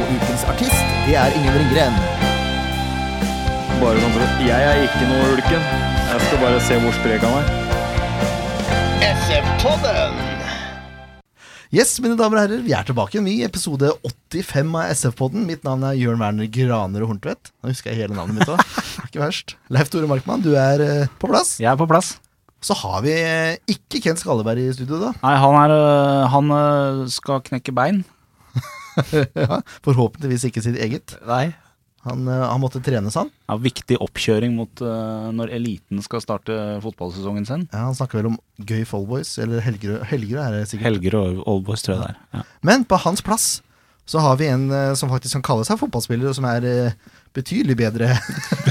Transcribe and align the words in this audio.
Og 0.00 0.12
ukens 0.16 0.44
artist, 0.48 0.92
det 1.04 1.12
er 1.20 1.34
Ingen 1.36 1.56
Ringgren. 1.60 1.96
Bare 3.82 4.00
sånn 4.00 4.14
for 4.14 4.22
at 4.24 4.38
Jeg 4.46 4.68
er 4.70 4.78
ikke 4.86 5.08
noe 5.10 5.26
ulken. 5.34 5.66
Jeg 6.08 6.22
skal 6.24 6.40
bare 6.40 6.62
se 6.64 6.78
hvor 6.80 6.94
sprek 6.96 7.26
han 7.26 7.34
er. 7.36 7.50
SF-podden! 9.10 10.16
Yes, 11.76 11.92
mine 12.00 12.16
damer 12.16 12.40
og 12.40 12.46
herrer, 12.46 12.62
vi 12.64 12.72
er 12.74 12.88
tilbake 12.88 13.18
igjen 13.18 13.28
i 13.28 13.36
episode 13.44 13.92
85 14.08 14.72
av 14.72 14.94
SF-podden. 14.96 15.44
Mitt 15.50 15.68
navn 15.68 15.84
er 15.90 16.00
Jørn 16.00 16.24
Werner 16.24 16.48
Graner 16.48 17.04
og 17.04 17.12
Horntvedt. 17.12 17.52
Nå 17.60 17.74
husker 17.74 17.92
jeg 17.92 18.06
hele 18.06 18.16
navnet 18.16 18.40
mitt 18.40 18.48
òg. 18.50 18.64
Ikke 19.04 19.20
verst. 19.26 19.54
Leif 19.68 19.92
Tore 19.92 20.08
Markmann, 20.08 20.40
du 20.46 20.54
er 20.56 20.86
eh, 20.86 21.14
på 21.20 21.28
plass. 21.28 21.58
Jeg 21.60 21.68
er 21.74 21.78
på 21.78 21.90
plass. 21.90 22.14
Så 22.64 22.72
har 22.86 23.04
vi 23.04 23.12
eh, 23.20 23.60
ikke 23.68 24.00
Kent 24.08 24.24
Skalleberg 24.24 24.64
i 24.64 24.72
studio, 24.72 24.96
da. 25.04 25.12
Nei, 25.20 25.36
han, 25.44 25.60
er, 25.60 25.76
øh, 25.76 26.26
han 26.32 27.08
skal 27.12 27.44
knekke 27.52 27.76
bein. 27.76 28.00
ja, 29.44 29.60
forhåpentligvis 29.86 30.48
ikke 30.50 30.62
sitt 30.64 30.78
eget. 30.80 31.16
Nei. 31.28 31.50
Han, 32.06 32.24
eh, 32.28 32.44
han 32.48 32.60
måtte 32.62 32.80
trenes, 32.80 33.16
han. 33.18 33.28
Ja, 33.50 33.58
viktig 33.60 33.98
oppkjøring 34.00 34.54
mot 34.56 34.80
uh, 34.80 35.28
når 35.36 35.52
eliten 35.58 36.00
skal 36.04 36.22
starte 36.24 36.54
fotballsesongen 36.84 37.44
sin. 37.48 37.66
Ja, 37.74 37.84
han 37.90 37.96
snakker 37.98 38.20
vel 38.20 38.30
om 38.30 38.38
Gøy 38.64 38.86
Fallboys, 38.88 39.34
eller 39.42 39.60
Helgerød, 39.64 40.06
Helgerød 40.08 40.44
er 40.46 40.56
det 40.56 40.62
sikkert. 40.70 40.88
Helger 40.88 41.18
og 41.20 41.42
Oldboys, 41.44 41.84
tror 41.84 41.98
jeg 41.98 42.06
det 42.06 42.14
er. 42.14 42.22
Ja. 42.38 42.46
Men 42.70 42.86
på 42.88 43.00
hans 43.04 43.20
plass 43.26 43.50
så 44.08 44.22
har 44.24 44.40
vi 44.40 44.48
en 44.50 44.70
eh, 44.74 44.94
som 44.98 45.12
faktisk 45.12 45.36
kan 45.38 45.44
kalle 45.50 45.68
seg 45.68 45.78
fotballspiller, 45.82 46.32
og 46.32 46.38
som 46.38 46.48
er 46.48 46.96
betydelig 47.36 47.76
bedre 47.78 48.14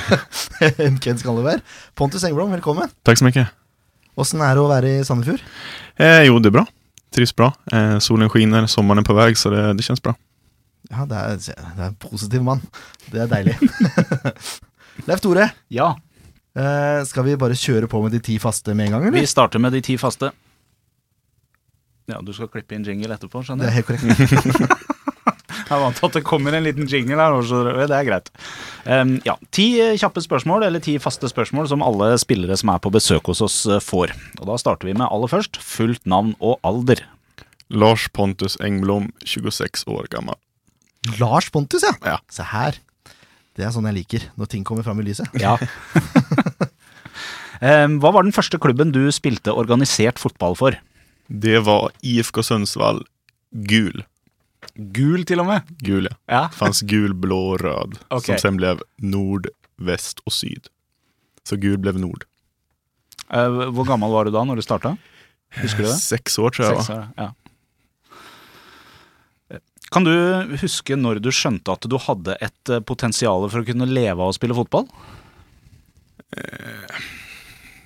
enn 0.88 0.98
Ken 1.00 1.22
Skalleberg. 1.22 1.62
Pontus 1.96 2.26
Engblom, 2.28 2.52
velkommen. 2.58 2.90
Takk 3.08 3.22
så 3.22 3.30
mye. 3.30 3.46
Åssen 4.20 4.42
er 4.44 4.58
det 4.58 4.66
å 4.66 4.72
være 4.72 4.98
i 4.98 5.06
Sandefjord? 5.08 5.46
Eh, 6.02 6.26
jo, 6.28 6.42
det 6.42 6.50
er 6.50 6.58
bra. 6.58 6.66
Trivs 7.16 7.34
bra. 7.36 7.52
Eh, 7.74 7.98
solen 8.04 8.30
skiner, 8.30 8.68
sommeren 8.70 9.02
er 9.02 9.08
på 9.08 9.16
vei, 9.18 9.32
så 9.38 9.52
det, 9.54 9.64
det 9.80 9.86
känns 9.88 10.04
bra. 10.04 10.14
Ja, 10.90 11.06
det 11.10 11.18
er, 11.18 11.40
det 11.40 11.56
er 11.84 11.88
en 11.90 11.98
positiv 12.02 12.44
mann. 12.46 12.62
Det 13.10 13.24
er 13.26 13.32
deilig. 13.32 13.58
Leif 15.10 15.24
Tore, 15.24 15.50
ja, 15.74 15.90
eh, 16.58 17.00
skal 17.08 17.26
vi 17.28 17.38
bare 17.40 17.58
kjøre 17.58 17.90
på 17.92 18.02
med 18.04 18.14
de 18.16 18.22
ti 18.26 18.38
faste 18.42 18.76
med 18.76 18.90
en 18.90 18.98
gang, 18.98 19.10
vi 19.10 19.20
eller? 19.24 19.32
starter 19.32 19.62
med 19.64 19.76
de 19.76 19.82
ti 19.86 19.98
faste. 20.02 20.32
Ja, 22.10 22.22
du 22.26 22.32
skal 22.34 22.50
klippe 22.50 22.74
inn 22.78 22.86
jingle 22.88 23.14
etterpå, 23.16 23.42
Det 23.44 23.52
skjønner 23.52 23.70
er 23.70 23.76
helt 23.80 23.90
korrekt. 23.90 24.86
Jeg 25.70 25.78
er 25.78 25.84
vant 25.84 26.00
til 26.00 26.08
at 26.08 26.16
det 26.18 26.24
kommer 26.26 26.56
en 26.58 26.66
liten 26.66 26.88
jingle 26.90 27.20
her, 27.22 27.36
så 27.46 27.60
det 27.78 27.94
er 27.94 28.08
greit. 28.08 28.32
Um, 28.90 29.12
ja, 29.28 29.36
Ti 29.54 29.68
eh, 29.84 29.98
kjappe 30.02 30.24
spørsmål, 30.26 30.66
eller 30.66 30.82
ti 30.82 30.96
faste 31.02 31.30
spørsmål, 31.30 31.68
som 31.70 31.84
alle 31.86 32.16
spillere 32.18 32.58
som 32.58 32.72
er 32.74 32.82
på 32.82 32.90
besøk 32.96 33.30
hos 33.30 33.44
oss, 33.46 33.60
eh, 33.70 33.78
får. 33.84 34.16
Og 34.40 34.50
Da 34.50 34.58
starter 34.58 34.90
vi 34.90 34.98
med 34.98 35.06
aller 35.06 35.30
først 35.30 35.62
fullt 35.62 36.10
navn 36.10 36.34
og 36.42 36.58
alder. 36.66 37.04
Lars 37.70 38.08
Pontus 38.10 38.58
Engblom, 38.66 39.12
26 39.30 39.86
år 39.94 40.10
gammel. 40.10 40.40
Lars 41.20 41.52
Pontus, 41.54 41.86
ja. 41.86 41.94
Ja. 42.02 42.18
Se 42.34 42.50
her. 42.50 42.82
Det 43.54 43.68
er 43.68 43.74
sånn 43.76 43.86
jeg 43.92 44.00
liker, 44.02 44.26
når 44.40 44.50
ting 44.50 44.66
kommer 44.66 44.86
fram 44.88 45.04
i 45.04 45.06
lyset. 45.06 45.30
Ja. 45.38 45.54
um, 47.62 48.00
hva 48.02 48.14
var 48.16 48.26
den 48.26 48.34
første 48.34 48.58
klubben 48.58 48.90
du 48.96 49.04
spilte 49.14 49.54
organisert 49.54 50.18
fotball 50.18 50.58
for? 50.58 50.82
Det 51.30 51.62
var 51.68 51.92
IFK 52.02 52.42
Sundsvall 52.42 53.04
gul. 53.70 54.02
Gul, 54.96 55.24
til 55.28 55.42
og 55.44 55.48
med. 55.50 55.70
Gul, 55.84 56.08
ja. 56.10 56.16
Ja. 56.32 56.42
fanns 56.56 56.82
gul, 56.88 57.14
blå 57.16 57.40
og 57.54 57.62
rød, 57.64 58.00
Okej. 58.10 58.36
Som 58.36 58.42
sen 58.44 58.60
ble 58.60 58.76
nord, 59.00 59.48
vest 59.80 60.22
og 60.26 60.36
syd. 60.36 60.70
Så 61.48 61.60
gul 61.60 61.78
ble 61.82 61.96
nord. 61.98 62.26
Uh, 63.30 63.70
hvor 63.76 63.88
gammel 63.88 64.12
var 64.12 64.28
du 64.28 64.34
da 64.36 64.44
når 64.48 64.60
du 64.60 64.66
starta? 64.66 64.96
Husker 65.60 65.86
du 65.86 65.90
det? 65.90 66.00
Seks 66.02 66.40
år 66.42 66.56
tror 66.56 66.68
jeg. 66.70 66.82
Seks 66.82 66.96
år, 66.96 67.06
ja. 67.18 67.30
Kan 69.90 70.06
du 70.06 70.14
huske 70.62 70.94
når 71.00 71.18
du 71.24 71.32
skjønte 71.34 71.74
at 71.74 71.88
du 71.90 71.96
hadde 71.98 72.36
et 72.46 72.70
eh, 72.70 72.82
potensial 72.86 73.48
for 73.50 73.64
å 73.64 73.66
kunne 73.66 73.88
leve 73.90 74.22
av 74.22 74.30
å 74.30 74.36
spille 74.36 74.54
fotball? 74.54 74.86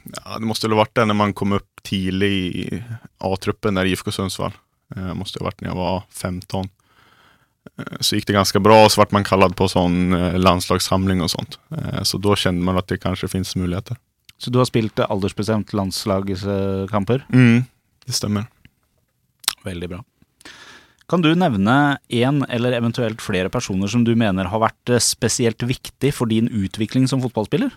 Ja, 0.03 0.35
det 0.35 0.49
måtte 0.49 0.67
vel 0.67 0.75
ha 0.75 0.81
vært 0.83 0.97
det 0.99 1.05
når 1.07 1.17
man 1.21 1.35
kom 1.37 1.55
opp 1.55 1.83
tidlig 1.87 2.31
i 2.33 2.81
A-truppen 3.23 3.79
der 3.79 3.87
IFK 3.87 4.11
Sundsvall. 4.11 4.55
Eh, 4.95 5.13
måste 5.13 5.39
ha 5.39 5.43
varit 5.43 5.61
när 5.61 5.69
jag 5.69 5.75
var 5.75 6.03
15. 6.09 6.69
Eh, 7.77 7.83
så 7.99 8.15
gikk 8.15 8.27
det 8.27 8.37
ganske 8.37 8.59
bra 8.59 8.83
og 8.85 8.91
så 8.91 9.01
ble 9.01 9.17
man 9.17 9.27
kallet 9.27 9.55
på 9.57 9.67
sånn 9.71 10.13
landslagssamling 10.39 11.23
og 11.23 11.31
sånt. 11.33 11.59
Eh, 11.75 12.01
så 12.07 12.19
da 12.21 12.35
kjenner 12.37 12.65
man 12.69 12.81
at 12.81 12.89
det 12.91 13.01
kanskje 13.03 13.31
finnes 13.31 13.55
muligheter. 13.59 13.99
Så 14.37 14.51
du 14.51 14.59
har 14.59 14.67
spilt 14.67 14.99
aldersbestemt 14.99 15.71
landslagskamper? 15.73 17.23
Mm, 17.31 17.63
det 18.05 18.17
stemmer. 18.17 18.49
Veldig 19.63 19.89
bra. 19.93 20.01
Kan 21.07 21.21
du 21.23 21.33
nevne 21.35 21.99
én 22.09 22.41
eller 22.49 22.75
eventuelt 22.75 23.21
flere 23.21 23.51
personer 23.51 23.87
som 23.91 24.03
du 24.03 24.15
mener 24.15 24.49
har 24.49 24.61
vært 24.63 24.95
spesielt 25.03 25.63
viktig 25.63 26.13
for 26.15 26.31
din 26.31 26.47
utvikling 26.47 27.07
som 27.11 27.21
fotballspiller? 27.23 27.71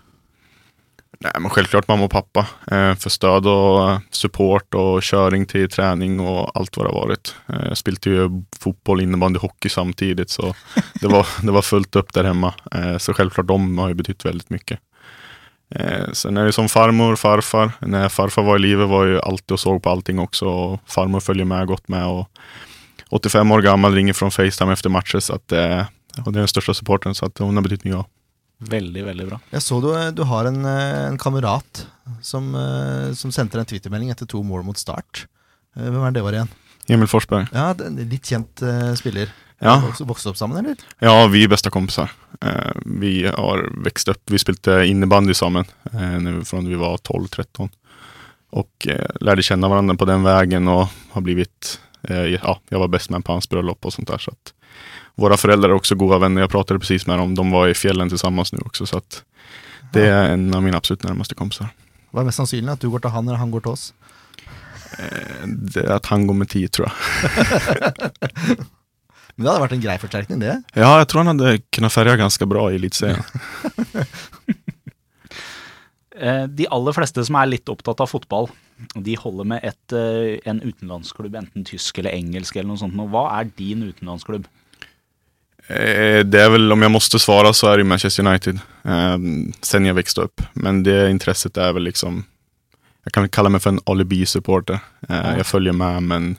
Nej, 1.20 1.32
men 1.40 1.50
självklart 1.50 1.88
mamma 1.88 2.04
och 2.04 2.10
pappa 2.10 2.40
eh, 2.70 2.94
för 2.94 3.10
stöd 3.10 3.46
och 3.46 4.00
support 4.10 4.74
och 4.74 5.02
körning 5.02 5.46
till 5.46 5.70
träning 5.70 6.20
och 6.20 6.56
allt 6.56 6.76
vad 6.76 6.86
det 6.86 6.90
har 6.92 7.00
varit. 7.00 7.34
Eh, 7.46 7.68
jag 7.68 7.76
spelade 7.76 8.10
ju 8.10 8.30
fotboll, 8.60 9.00
innebandy, 9.00 9.38
hockey 9.38 9.68
samtidigt 9.68 10.30
så 10.30 10.54
det 11.00 11.08
var, 11.08 11.26
det 11.42 11.52
var 11.52 11.62
fullt 11.62 11.96
upp 11.96 12.12
där 12.12 12.24
hemma. 12.24 12.54
Eh, 12.72 12.98
så 12.98 13.14
självklart 13.14 13.46
de 13.46 13.78
har 13.78 13.88
ju 13.88 13.94
betytt 13.94 14.24
väldigt 14.24 14.50
mycket. 14.50 14.80
Eh, 15.70 16.12
sen 16.12 16.36
är 16.36 16.44
det 16.44 16.52
som 16.52 16.68
farmor, 16.68 17.16
farfar. 17.16 17.72
När 17.80 18.08
farfar 18.08 18.42
var 18.42 18.56
i 18.56 18.58
livet 18.58 18.88
var 18.88 19.06
jag 19.06 19.12
ju 19.12 19.20
alltid 19.20 19.52
och 19.52 19.60
såg 19.60 19.82
på 19.82 19.90
allting 19.90 20.18
också 20.18 20.46
och 20.46 20.80
farmor 20.86 21.20
följer 21.20 21.44
med, 21.44 21.66
gått 21.66 21.88
med 21.88 22.06
och 22.06 22.30
85 23.10 23.52
år 23.52 23.62
gammal 23.62 23.94
ringer 23.94 24.12
från 24.12 24.30
Facetime 24.30 24.72
efter 24.72 24.90
matcher 24.90 25.18
så 25.18 25.34
att 25.34 25.52
och 26.24 26.32
det 26.32 26.38
är 26.38 26.40
den 26.40 26.48
största 26.48 26.74
supporten 26.74 27.14
så 27.14 27.26
att 27.26 27.38
hon 27.38 27.56
har 27.56 27.62
betytt 27.62 27.84
mycket. 27.84 28.06
Veldig, 28.56 29.02
veldig 29.04 29.26
bra. 29.28 29.38
Jeg 29.52 29.64
så 29.64 29.80
du, 29.84 29.90
du 30.16 30.22
har 30.30 30.48
en, 30.48 30.62
eh, 30.64 31.06
en 31.10 31.18
kamerat 31.20 31.82
som, 32.24 32.54
eh, 32.56 33.10
som 33.12 33.32
sendte 33.34 33.58
deg 33.58 33.66
en 33.66 33.72
twittermelding 33.74 34.12
etter 34.14 34.28
to 34.30 34.40
mål 34.46 34.64
mot 34.64 34.80
start. 34.80 35.26
Eh, 35.76 35.90
Hvem 35.90 36.06
er 36.06 36.16
det 36.16 36.24
var 36.24 36.38
igjen? 36.38 36.54
Emil 36.88 37.10
Forsberg. 37.10 37.50
Ja, 37.52 37.72
Litt 37.74 38.30
kjent 38.30 38.62
uh, 38.62 38.94
spiller. 38.98 39.32
Ja. 39.58 39.80
Vokste, 39.98 40.30
opp 40.30 40.38
sammen, 40.38 40.60
eller? 40.60 40.76
Ja, 41.02 41.26
vi 41.32 41.42
er 41.46 41.50
beste 41.50 41.72
kompisar. 41.72 42.12
Eh, 42.44 42.76
vi 43.00 43.14
har 43.26 43.64
vokst 43.86 44.12
opp 44.12 44.22
vi 44.30 44.38
spilte 44.38 44.82
innebandy 44.86 45.34
sammen 45.34 45.66
uh, 45.90 46.28
fra 46.46 46.60
vi 46.62 46.78
var 46.78 47.00
12-13. 47.00 47.72
Og 48.56 48.88
uh, 48.92 49.08
lærte 49.24 49.46
kjenne 49.48 49.72
hverandre 49.72 49.98
på 49.98 50.08
den 50.08 50.26
veien 50.26 50.70
og 50.70 50.86
har 51.16 51.26
blitt 51.26 51.80
ja, 52.06 52.52
jeg 52.70 52.78
var 52.78 52.90
bestemann 52.92 53.18
med 53.18 53.26
på 53.26 53.34
hans 53.34 53.48
bryllup 53.50 53.82
og 53.82 53.90
sånt 53.90 54.06
der. 54.06 54.20
Så 54.22 54.30
att 54.30 54.52
våra 55.16 55.36
föräldrar 55.36 55.70
är 55.70 55.74
också 55.74 55.94
goda 55.94 56.18
vänner, 56.18 56.40
jag 56.40 56.50
pratade 56.50 56.80
precis 56.80 57.06
med 57.06 57.18
dem, 57.18 57.34
de 57.34 57.50
var 57.50 57.68
i 57.68 57.74
fjällen 57.74 58.08
tillsammans 58.08 58.52
nu 58.52 58.58
också. 58.64 58.86
Så 58.86 58.96
att 58.98 59.22
det 59.92 60.06
är 60.06 60.28
en 60.32 60.54
av 60.54 60.62
mina 60.62 60.76
absolut 60.76 61.02
närmaste 61.02 61.34
kompisar. 61.34 61.68
Hva 62.12 62.22
er 62.22 62.28
mest 62.28 62.38
sannsynlig? 62.40 62.72
At 62.72 62.80
du 62.80 62.88
går 62.90 63.02
til 63.04 63.12
han, 63.12 63.26
eller 63.28 63.36
han 63.40 63.50
går 63.52 63.60
til 63.66 63.72
oss? 63.74 63.92
Eh, 64.98 65.46
det 65.46 65.82
er 65.84 65.90
att 65.96 66.06
han 66.06 66.26
går 66.26 66.34
med 66.34 66.48
tid 66.48 66.72
tror 66.72 66.88
jag. 66.88 66.94
Men 69.36 69.44
det 69.44 69.50
hadde 69.50 69.60
vært 69.66 69.72
en 69.76 69.82
grei 69.84 69.96
forsterkning, 70.00 70.38
det. 70.40 70.54
Ja, 70.72 70.94
jeg 71.02 71.08
tror 71.12 71.24
han 71.24 71.32
hadde 71.34 71.58
kunnet 71.76 71.92
ferja 71.92 72.16
ganske 72.16 72.46
bra 72.48 72.70
i 72.72 72.78
Eliteserien. 72.80 73.24
Eh, 76.16 76.46
De 76.48 76.64
aller 76.72 76.94
fleste 76.96 77.20
som 77.28 77.36
er 77.36 77.50
litt 77.50 77.68
opptatt 77.68 78.00
av 78.00 78.08
fotball, 78.08 78.46
de 78.96 79.16
holder 79.20 79.44
med 79.50 79.60
et, 79.68 79.92
eh, 79.92 80.38
en 80.48 80.62
utenlandsklubb, 80.64 81.34
enten 81.36 81.64
tysk 81.68 81.98
eller 81.98 82.16
engelsk 82.16 82.56
eller 82.56 82.70
noe 82.70 82.80
sånt. 82.80 82.94
Hva 82.96 83.26
er 83.40 83.50
din 83.58 83.82
utenlandsklubb? 83.84 84.46
Eh, 85.68 86.24
Det 86.24 86.42
är 86.42 86.50
väl, 86.50 86.72
om 86.72 86.82
jag 86.82 86.90
måste 86.90 87.18
svara 87.18 87.52
så 87.52 87.66
är 87.68 87.78
det 87.78 87.84
Manchester 87.84 88.26
United. 88.26 88.58
Eh, 88.84 89.18
sen 89.62 89.86
jag 89.86 89.94
växte 89.94 90.20
upp. 90.20 90.42
Men 90.52 90.82
det 90.82 91.10
intresset 91.10 91.56
är 91.56 91.72
väl 91.72 91.82
liksom, 91.82 92.24
jag 93.04 93.12
kan 93.12 93.28
kalla 93.28 93.48
mig 93.48 93.60
för 93.60 93.70
en 93.70 93.80
alibi-supporter. 93.86 94.78
Eh, 95.08 95.16
Ja. 95.16 95.36
Jag 95.36 95.46
följer 95.46 95.72
med 95.72 96.02
men 96.02 96.36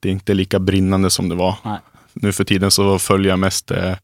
det 0.00 0.08
är 0.08 0.12
inte 0.12 0.34
lika 0.34 0.58
brinnande 0.58 1.10
som 1.10 1.28
det 1.28 1.34
var. 1.34 1.56
Nej. 1.64 1.78
Nu 2.12 2.32
för 2.32 2.44
tiden 2.44 2.70
så 2.70 2.98
följer 2.98 3.30
jag 3.32 3.38
mest 3.38 3.70
eh, 3.70 3.94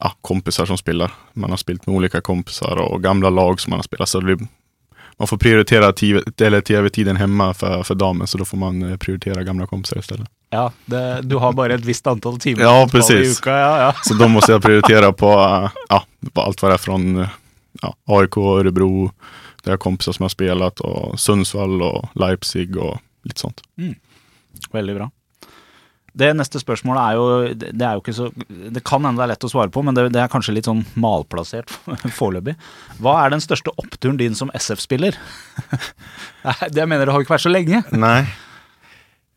ja, 0.00 0.14
kompisar 0.20 0.66
som 0.66 0.78
spelar. 0.78 1.10
Man 1.32 1.50
har 1.50 1.56
spelat 1.56 1.86
med 1.86 1.96
olika 1.96 2.20
kompisar 2.20 2.76
och 2.76 3.02
gamla 3.02 3.30
lag 3.30 3.60
som 3.60 3.70
man 3.70 3.78
har 3.78 3.82
spelat. 3.82 4.08
Så 4.08 4.20
det, 4.20 4.38
man 5.18 5.28
får 5.28 5.36
prioritera 5.36 5.86
eller 6.46 6.60
TV-tiden 6.60 7.16
hemma 7.16 7.54
för, 7.54 7.82
för 7.82 7.94
damen 7.94 8.26
så 8.26 8.38
då 8.38 8.44
får 8.44 8.56
man 8.56 8.80
prioritere 8.80 8.98
prioritera 8.98 9.42
gamla 9.44 9.66
kompisar 9.66 9.98
istället. 9.98 10.28
Ja, 10.50 10.72
det, 10.90 11.22
du 11.30 11.36
har 11.38 11.52
bare 11.54 11.76
et 11.78 11.84
visst 11.86 12.06
antall 12.10 12.38
timer 12.42 12.64
Ja, 12.66 12.72
i 12.82 13.20
uka. 13.30 13.54
Ja, 13.54 13.74
ja. 13.84 13.92
Så 14.06 14.16
da 14.18 14.26
må 14.30 14.42
jeg 14.42 14.62
prioritere 14.64 15.12
på 15.14 15.30
ja, 15.30 16.00
på 16.34 16.42
alt 16.42 16.62
hva 16.62 16.72
det 16.72 16.78
er 16.78 16.82
fra 16.82 16.98
ja, 17.80 17.92
AIK, 18.10 18.36
Örebro, 18.58 18.90
det 19.62 19.76
er 19.76 19.80
kompiser 19.80 20.16
som 20.16 20.26
har 20.26 20.34
spilt, 20.34 20.82
og 20.82 21.14
Sundsvall 21.20 21.78
og 21.86 22.10
Leipzig 22.18 22.72
og 22.74 22.98
litt 23.28 23.38
sånt. 23.38 23.62
Veldig 24.74 24.98
bra. 24.98 25.08
Det 26.10 26.32
neste 26.34 26.58
spørsmålet 26.58 27.00
er 27.04 27.14
jo 27.14 27.26
Det 27.54 27.84
er 27.86 27.94
jo 27.94 28.00
ikke 28.02 28.14
så 28.16 28.24
Det 28.74 28.80
kan 28.82 29.04
hende 29.06 29.20
det 29.20 29.28
er 29.28 29.30
lett 29.30 29.44
å 29.46 29.50
svare 29.52 29.70
på, 29.70 29.84
men 29.86 29.94
det, 29.94 30.08
det 30.10 30.18
er 30.18 30.32
kanskje 30.32 30.56
litt 30.56 30.66
sånn 30.66 30.82
malplassert 30.98 31.70
foreløpig. 32.18 32.56
Hva 32.98 33.14
er 33.22 33.36
den 33.36 33.44
største 33.44 33.70
oppturen 33.78 34.18
din 34.18 34.34
som 34.34 34.50
SF-spiller? 34.58 35.14
Det 36.74 36.86
mener 36.88 37.06
det 37.06 37.14
har 37.14 37.22
ikke 37.22 37.36
vært 37.36 37.46
så 37.46 37.52
lenge. 37.52 37.84
Nej. 37.94 38.26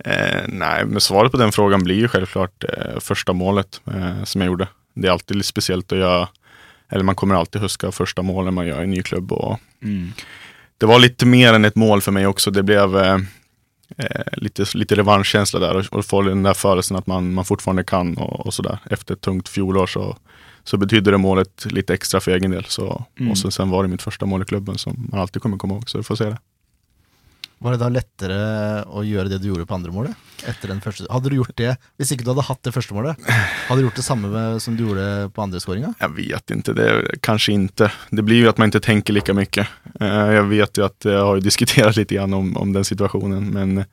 Eh, 0.05 0.41
nej, 0.47 0.85
men 0.85 1.01
svaret 1.01 1.31
på 1.31 1.37
den 1.37 1.51
frågan 1.51 1.83
blir 1.83 1.95
ju 1.95 2.07
självklart 2.07 2.63
eh, 2.63 2.99
första 2.99 3.33
målet 3.33 3.81
eh, 3.93 4.23
som 4.23 4.41
jag 4.41 4.47
gjorde. 4.47 4.67
Det 4.93 5.07
är 5.07 5.11
alltid 5.11 5.37
lite 5.37 5.47
speciellt 5.47 5.91
att 5.91 5.97
göra, 5.97 6.27
eller 6.89 7.03
man 7.03 7.15
kommer 7.15 7.35
alltid 7.35 7.61
huska 7.61 7.91
första 7.91 8.21
målen 8.21 8.53
man 8.53 8.67
gör 8.67 8.79
i 8.81 8.83
en 8.83 8.91
ny 8.91 9.03
klubb. 9.03 9.31
Och 9.31 9.59
det 10.77 10.85
var 10.85 10.99
lite 10.99 11.25
mer 11.25 11.53
än 11.53 11.65
ett 11.65 11.75
mål 11.75 12.01
för 12.01 12.11
mig 12.11 12.27
också. 12.27 12.51
Det 12.51 12.63
blev 12.63 12.97
eh, 12.97 13.17
eh, 13.97 14.21
lite, 14.33 14.65
lite 14.73 14.95
revanschkänsla 14.95 15.59
där 15.59 15.75
och, 15.75 15.85
och 15.93 16.05
få 16.05 16.21
den 16.21 16.43
där 16.43 16.53
förelsen 16.53 16.97
att 16.97 17.07
man, 17.07 17.33
man 17.33 17.45
fortfarande 17.45 17.83
kan 17.83 18.17
och, 18.17 18.45
och 18.45 18.53
sådär. 18.53 18.79
Efter 18.89 19.13
ett 19.13 19.21
tungt 19.21 19.49
fjolår 19.49 19.87
så, 19.87 20.17
så 20.63 20.77
betydde 20.77 21.11
det 21.11 21.17
målet 21.17 21.65
lite 21.65 21.93
extra 21.93 22.19
för 22.19 22.31
egen 22.31 22.51
del. 22.51 22.65
Så, 22.65 23.05
Och 23.31 23.37
så, 23.37 23.51
sen 23.51 23.69
var 23.69 23.83
det 23.83 23.89
mitt 23.89 24.01
första 24.01 24.25
mål 24.25 24.41
i 24.41 24.45
klubben 24.45 24.77
som 24.77 25.07
man 25.11 25.19
alltid 25.19 25.41
kommer 25.41 25.57
komma 25.57 25.73
ihåg. 25.73 25.89
Så 25.89 25.97
vi 25.97 26.03
får 26.03 26.15
se 26.15 26.25
det. 26.25 26.37
Var 27.63 27.71
det 27.71 27.79
da 27.79 27.87
lettere 27.87 28.37
å 28.91 29.05
gjøre 29.07 29.31
det 29.31 29.37
du 29.39 29.47
gjorde 29.47 29.65
på 29.69 29.75
andre 29.77 29.93
målet? 29.95 30.23
Etter 30.43 30.73
den 30.73 30.81
første 30.83 31.05
Hadde 31.07 31.29
du 31.31 31.37
gjort 31.37 31.53
det 31.55 31.69
hvis 32.01 32.11
ikke 32.11 32.25
du 32.25 32.33
hadde 32.33 32.43
hatt 32.49 32.59
det 32.67 32.73
første 32.75 32.95
målet? 32.97 33.21
Hadde 33.69 33.77
du 33.79 33.85
gjort 33.85 34.01
det 34.01 34.03
samme 34.03 34.41
som 34.59 34.75
du 34.75 34.83
gjorde 34.83 35.05
på 35.31 35.45
andre 35.45 35.61
skåringa? 35.63 35.93
Jeg 36.01 36.15
vet 36.17 36.55
ikke. 36.57 36.75
det 36.75 36.89
Kanskje 37.23 37.55
ikke. 37.55 37.87
Det 38.11 38.25
blir 38.27 38.43
jo 38.43 38.51
at 38.51 38.59
man 38.59 38.73
ikke 38.73 38.83
tenker 38.83 39.15
lika 39.15 39.35
mye. 39.37 39.65
Jeg 40.03 40.43
vet 40.51 40.81
jo 40.81 40.89
at 40.89 41.07
jeg 41.07 41.23
har 41.23 41.39
ju 41.39 41.95
litt 42.01 42.13
om, 42.27 42.51
om 42.59 42.75
den 42.75 42.87
situasjonen, 42.87 43.47
men 43.55 43.85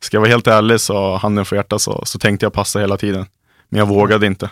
skal 0.00 0.18
jeg 0.18 0.24
være 0.24 0.36
helt 0.38 0.48
ærlig, 0.52 0.80
så, 0.84 0.98
hånden 1.20 1.44
på 1.48 1.56
hjertet, 1.56 1.84
så, 1.84 1.96
så 2.08 2.20
tänkte 2.20 2.48
jag 2.48 2.56
passe 2.56 2.80
hele 2.80 2.96
tiden. 3.00 3.28
Men 3.68 3.84
jeg 3.84 3.92
våget 3.92 4.24
ikke. 4.28 4.50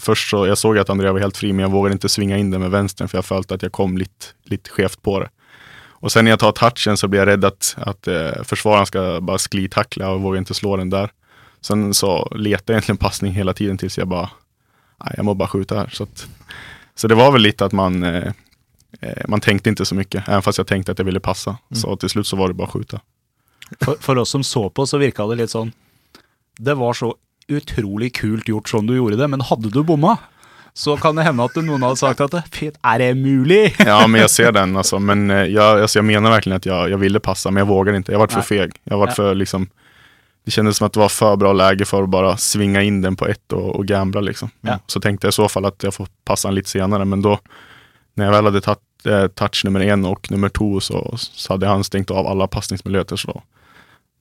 Først 0.00 0.32
så, 0.32 0.46
Jeg 0.48 0.58
så 0.58 0.72
at 0.80 0.90
Andrea 0.90 1.12
var 1.12 1.22
helt 1.22 1.36
fri, 1.36 1.52
men 1.52 1.66
jeg 1.66 1.72
våget 1.72 1.98
ikke 1.98 2.12
svinge 2.12 2.38
inn 2.40 2.50
det 2.50 2.60
med 2.60 2.72
venstre, 2.72 3.08
for 3.08 3.20
jeg 3.20 3.28
følte 3.28 3.56
at 3.56 3.64
jeg 3.64 3.72
kom 3.76 3.96
litt, 4.00 4.32
litt 4.50 4.68
skevt 4.72 5.00
på 5.04 5.20
det. 5.22 5.28
Och 6.00 6.12
sen 6.12 6.24
när 6.24 6.32
jag 6.32 6.38
tar 6.38 6.52
touchen 6.52 6.96
så 6.96 7.08
blir 7.08 7.20
jag 7.20 7.26
rädd 7.26 7.44
att, 7.44 7.74
att 7.76 8.08
eh, 8.08 8.42
försvararen 8.42 8.86
ska 8.86 9.20
bara 9.20 9.38
sklitackla 9.38 10.10
och 10.10 10.20
vågar 10.20 10.38
inte 10.38 10.54
slå 10.54 10.76
den 10.76 10.90
där. 10.90 11.10
Sen 11.60 11.94
så 11.94 12.28
letar 12.34 12.74
jag 12.74 12.76
egentligen 12.76 12.96
passning 12.96 13.32
hela 13.32 13.52
tiden 13.52 13.78
tills 13.78 13.98
jag 13.98 14.08
bara, 14.08 14.30
nej, 15.04 15.14
jag 15.16 15.24
må 15.24 15.34
bara 15.34 15.48
skjuta 15.48 15.74
här. 15.74 15.88
Så, 15.92 16.02
att, 16.02 16.26
så 16.94 17.08
det 17.08 17.14
var 17.14 17.32
väl 17.32 17.42
lite 17.42 17.64
att 17.64 17.72
man, 17.72 18.02
eh, 18.02 18.32
eh, 19.00 19.22
man 19.28 19.40
tänkte 19.40 19.70
inte 19.70 19.84
så 19.84 19.94
mycket, 19.94 20.28
även 20.28 20.42
fast 20.42 20.58
jag 20.58 20.66
tänkte 20.66 20.92
att 20.92 20.98
jag 20.98 21.06
ville 21.06 21.20
passa. 21.20 21.58
Så 21.74 21.96
till 21.96 22.08
slut 22.08 22.26
så 22.26 22.36
var 22.36 22.48
det 22.48 22.54
bara 22.54 22.64
att 22.64 22.72
skjuta. 22.72 23.00
For, 23.80 23.96
for 24.00 24.18
oss 24.18 24.30
som 24.30 24.44
så 24.44 24.70
på, 24.70 24.86
så 24.86 24.98
virka 24.98 25.26
det 25.26 25.34
litt 25.34 25.50
sånn 25.50 25.72
Det 26.58 26.74
var 26.74 26.94
så 26.94 27.14
utrolig 27.48 28.14
kult 28.14 28.48
gjort 28.48 28.68
sånn 28.68 28.86
du 28.86 28.96
gjorde 28.96 29.16
det, 29.16 29.28
men 29.28 29.40
hadde 29.40 29.70
du 29.70 29.82
bomma, 29.82 30.16
så 30.80 30.94
kan 30.96 31.18
det 31.18 31.26
hende 31.26 31.44
at 31.44 31.56
noen 31.60 31.82
hadde 31.84 32.00
sagt 32.00 32.22
at 32.24 32.36
Fy, 32.54 32.70
er 32.72 33.02
det 33.02 33.10
mulig? 33.18 33.74
Ja, 33.90 33.98
men 34.08 34.22
jeg 34.22 34.30
ser 34.32 34.54
den 34.56 34.72
altså. 34.80 34.96
Men 34.96 35.26
jeg, 35.28 35.58
altså, 35.60 35.98
jeg 35.98 36.06
mener 36.08 36.32
virkelig 36.32 36.54
verkligen 36.54 36.56
jeg, 36.56 36.72
jag, 36.72 36.94
jag 36.94 37.02
ville 37.02 37.20
passe, 37.20 37.50
men 37.52 37.60
jeg 37.60 37.68
vågade 37.68 38.00
ikke. 38.00 38.14
Jeg 38.14 38.22
var 38.22 38.32
for 38.32 38.48
feg. 38.48 38.72
Jeg 38.88 38.98
Ja. 39.00 39.10
för 39.12 39.34
liksom, 39.34 39.68
det 40.44 40.54
kjennes 40.54 40.76
som 40.76 40.86
at 40.86 40.92
det 40.92 41.00
var 41.00 41.12
for 41.12 41.36
bra 41.36 41.52
läge 41.52 41.84
for 41.84 42.06
å 42.06 42.10
bare 42.10 42.32
svinge 42.40 42.80
inn 42.84 43.02
den 43.02 43.16
på 43.16 43.28
ett 43.28 43.52
og, 43.52 43.76
og 43.76 43.86
gamble, 43.86 44.22
liksom. 44.24 44.50
Ja. 44.64 44.78
Så 44.86 45.00
tenkte 45.00 45.28
jeg 45.28 45.36
i 45.36 45.40
så 45.42 45.48
fall 45.48 45.68
at 45.68 45.84
jeg 45.84 45.92
får 45.92 46.08
passe 46.24 46.48
den 46.48 46.56
litt 46.56 46.68
senere, 46.70 47.04
men 47.04 47.20
da, 47.20 47.36
når 48.16 48.24
jeg 48.24 48.34
vel 48.36 48.48
hadde 48.48 48.64
tatt 48.64 49.06
eh, 49.06 49.26
touch 49.36 49.64
nummer 49.64 49.84
en 49.84 50.04
og 50.08 50.32
nummer 50.32 50.48
to, 50.48 50.80
så, 50.80 51.04
så 51.16 51.54
hadde 51.54 51.68
han 51.68 51.84
stengt 51.84 52.10
av 52.10 52.26
alle 52.26 52.48
passningsmöjligheter 52.48 53.16
så 53.16 53.26
då, 53.26 53.42
då 53.42 53.42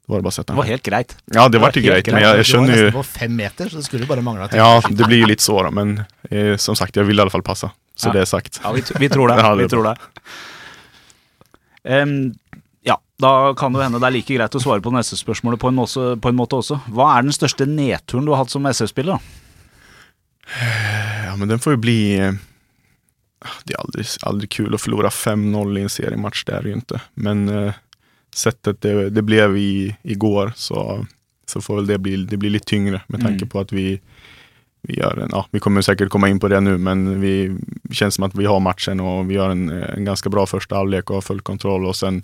var 0.09 0.19
det 0.21 0.25
bare 0.25 0.33
å 0.33 0.35
sette 0.35 0.49
den. 0.49 0.55
Det 0.57 0.61
var 0.63 0.69
helt 0.73 0.85
greit. 0.89 1.15
Ja, 1.29 1.43
det 1.47 1.59
var 1.61 1.71
det 1.71 1.81
var 1.83 1.85
greit, 1.85 2.05
greit, 2.05 2.13
men 2.15 2.23
jeg, 2.25 2.39
jeg 2.41 2.47
skjønner 2.49 2.73
jo 2.73 2.75
Det 2.75 2.83
var 2.83 2.89
nesten 2.89 2.99
på 2.99 3.19
fem 3.19 3.35
meter, 3.39 3.69
så 3.69 3.79
det 3.79 3.85
skulle 3.87 4.07
bare 4.09 4.23
mangle 4.25 4.49
ja 4.57 4.69
det 4.89 5.05
blir 5.09 5.21
jo 5.23 5.29
litt 5.29 5.43
såra, 5.45 5.69
men 5.71 5.99
eh, 6.31 6.55
som 6.57 6.75
sagt 6.79 6.97
jeg 6.97 7.05
ville 7.07 7.29
fall 7.29 7.45
passe, 7.45 7.69
Så 7.99 8.09
Ja. 8.09 8.13
det 8.17 8.21
er 8.25 8.29
sagt. 8.31 8.59
Ja, 8.63 8.71
vi, 8.73 8.81
vi 8.99 9.09
tror 9.11 9.27
det. 9.29 9.37
Ja, 9.43 9.53
vi 9.59 9.67
tror 9.69 9.83
det. 9.91 9.95
Um, 11.83 12.33
ja, 12.83 12.95
da 13.21 13.53
kan 13.59 13.73
det 13.73 13.83
hende 13.85 13.99
det 14.01 14.07
er 14.09 14.15
like 14.17 14.35
greit 14.35 14.55
å 14.55 14.61
svare 14.63 14.81
på 14.83 14.91
neste 14.93 15.15
spørsmålet 15.19 15.59
på 15.61 15.69
en, 15.71 15.75
måte, 15.79 16.05
på 16.21 16.29
en 16.31 16.37
måte 16.39 16.57
også. 16.59 16.79
Hva 16.95 17.11
er 17.17 17.27
den 17.27 17.35
største 17.35 17.67
nedturen 17.69 18.25
du 18.27 18.31
har 18.33 18.41
hatt 18.43 18.51
som 18.53 18.65
SF-spiller? 18.67 19.19
Ja, 21.25 21.35
men 21.37 21.47
den 21.51 21.59
får 21.61 21.75
jo 21.77 21.81
bli... 21.85 21.97
eh, 22.19 22.33
Det 23.67 23.75
er 23.75 23.83
aldri, 23.83 24.03
aldri 24.27 24.47
kul 24.51 24.73
å 24.75 24.79
forlore 24.81 25.11
5-0 25.13 25.77
i 25.79 25.83
en 25.85 25.93
seriematch, 25.93 26.43
det 26.47 26.55
er 26.57 26.65
det 26.65 26.73
jo 26.73 26.79
ikke. 26.81 27.01
Men 27.27 27.45
eh, 27.53 27.77
sättet 28.35 28.81
det, 28.81 29.09
det 29.09 29.21
blev 29.21 29.57
i, 29.57 29.95
igår 30.03 30.53
så, 30.55 31.05
så 31.45 31.61
får 31.61 31.75
väl 31.75 31.87
det 31.87 31.97
bli, 31.97 32.15
det 32.25 32.37
blir 32.37 32.49
lite 32.49 32.65
tyngre 32.65 33.01
med 33.07 33.21
tanke 33.21 33.35
Mm. 33.43 33.49
på 33.49 33.59
att 33.59 33.71
vi, 33.71 34.01
vi 34.81 34.93
gör 34.99 35.17
en, 35.17 35.29
ja, 35.31 35.45
vi 35.51 35.59
kommer 35.59 35.81
säkert 35.81 36.09
komma 36.09 36.29
in 36.29 36.39
på 36.39 36.47
det 36.47 36.59
nu, 36.59 36.77
men 36.77 37.21
vi 37.21 37.57
känns 37.91 38.15
som 38.15 38.23
att 38.23 38.35
vi 38.35 38.45
har 38.45 38.59
matchen 38.59 38.99
och 38.99 39.29
vi 39.29 39.33
gör 39.33 39.49
en, 39.49 39.69
en 39.69 40.05
ganska 40.05 40.29
bra 40.29 40.45
första 40.45 40.75
halvlek 40.75 41.09
och 41.09 41.15
har 41.15 41.21
full 41.21 41.41
kontroll 41.41 41.85
och 41.85 41.95
sen 41.95 42.23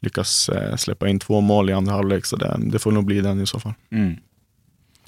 lyckas 0.00 0.48
eh, 0.48 0.76
släppa 0.76 1.08
in 1.08 1.18
två 1.18 1.40
mål 1.40 1.70
i 1.70 1.72
andra 1.72 1.92
halvlek, 1.94 2.26
så 2.26 2.36
det, 2.36 2.56
det 2.58 2.78
får 2.78 2.92
nog 2.92 3.04
bli 3.04 3.20
den 3.20 3.40
i 3.40 3.46
så 3.46 3.60
fall. 3.60 3.74
Mm. 3.90 4.16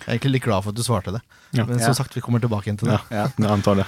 Jeg 0.05 0.09
er 0.11 0.13
egentlig 0.17 0.33
litt 0.35 0.43
glad 0.45 0.65
for 0.65 0.71
at 0.75 0.77
du 0.77 0.83
svarte 0.83 1.13
det. 1.15 1.21
Ja. 1.55 1.65
Men 1.67 1.79
Ja. 1.79 1.85
som 1.87 1.95
sagt, 1.95 2.17
vi 2.17 2.21
kommer 2.21 2.41
tilbake 2.43 2.67
igjen 2.67 2.79
til 2.79 2.89
det. 2.91 2.99
Ja, 3.11 3.29
jeg 3.39 3.47
antar 3.51 3.75
det. 3.79 3.85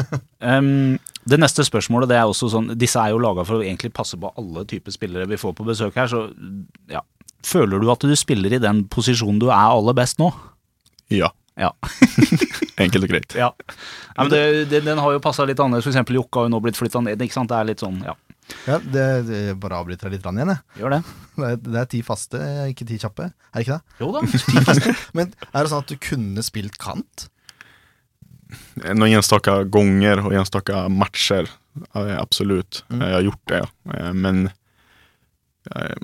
Em, 0.40 0.98
det 1.28 1.38
neste 1.40 1.64
spørsmålet 1.66 2.08
det 2.08 2.16
er 2.16 2.28
også 2.30 2.48
sånn 2.52 2.70
Disse 2.80 3.00
er 3.00 3.12
jo 3.12 3.18
laga 3.20 3.44
for 3.44 3.60
å 3.60 3.64
egentlig 3.64 3.92
passe 3.96 4.16
på 4.20 4.30
alle 4.40 4.64
typer 4.68 4.94
spillere 4.94 5.28
vi 5.28 5.38
får 5.40 5.52
på 5.58 5.66
besøk 5.66 5.98
her, 6.00 6.08
så 6.08 6.22
ja. 6.88 7.02
Føler 7.46 7.80
du 7.80 7.90
at 7.92 8.04
du 8.04 8.14
spiller 8.16 8.52
i 8.56 8.60
den 8.62 8.84
posisjonen 8.92 9.40
du 9.40 9.48
er 9.50 9.74
aller 9.74 9.96
best 9.96 10.20
nå? 10.20 10.30
Ja, 11.12 11.32
Ja. 11.60 11.72
enkelt 12.80 13.04
og 13.04 13.10
greit. 13.12 13.34
ja. 13.36 13.50
ja 13.52 14.22
men 14.24 14.30
det, 14.32 14.42
det, 14.70 14.82
den 14.86 15.00
har 15.02 15.12
jo 15.12 15.20
passa 15.20 15.44
litt 15.44 15.60
annerledes. 15.60 15.84
For 15.84 15.92
eksempel 15.92 16.16
Jokke 16.16 16.40
har 16.40 16.46
jo 16.48 16.52
nå 16.54 16.60
blitt 16.64 16.78
flytta 16.78 17.02
ned. 17.04 17.20
Ikke 17.20 17.36
sant? 17.36 17.50
Det 17.52 17.58
er 17.58 17.68
litt 17.68 17.82
sånn, 17.82 17.98
ja. 18.06 18.14
Ja, 18.66 18.78
det, 18.82 19.04
det 19.28 19.40
bare 19.60 19.80
avbryter 19.80 20.08
deg 20.08 20.16
litt 20.18 20.26
igjen, 20.26 20.52
jeg. 20.54 20.62
Gjør 20.80 20.96
det. 20.96 21.02
Det 21.40 21.48
er, 21.48 21.60
det 21.64 21.78
er 21.80 21.86
ti 21.88 21.98
faste, 22.04 22.38
ikke 22.68 22.84
ti 22.84 22.98
kjappe. 23.00 23.30
Er 23.30 23.54
det 23.54 23.62
ikke 23.64 23.76
det? 23.78 23.94
Jo 24.02 24.08
da. 24.12 24.20
ti 24.28 24.62
faste. 24.66 24.92
Men 25.16 25.30
er 25.46 25.62
det 25.62 25.70
sånn 25.72 25.84
at 25.86 25.92
du 25.92 25.96
kunne 26.04 26.42
spilt 26.44 26.76
kant? 26.82 27.30
Några 28.74 29.08
enstaka 29.08 29.64
gånger 29.64 30.26
och 30.26 30.34
enstaka 30.34 30.88
matcher, 30.88 31.50
eh, 31.94 32.18
absolut. 32.18 32.84
Mm. 32.90 33.02
Eh, 33.02 33.08
Jag 33.08 33.14
har 33.16 33.22
gjort 33.22 33.48
det. 33.48 33.68
Eh, 33.94 34.12
Men 34.12 34.50
är 35.70 35.96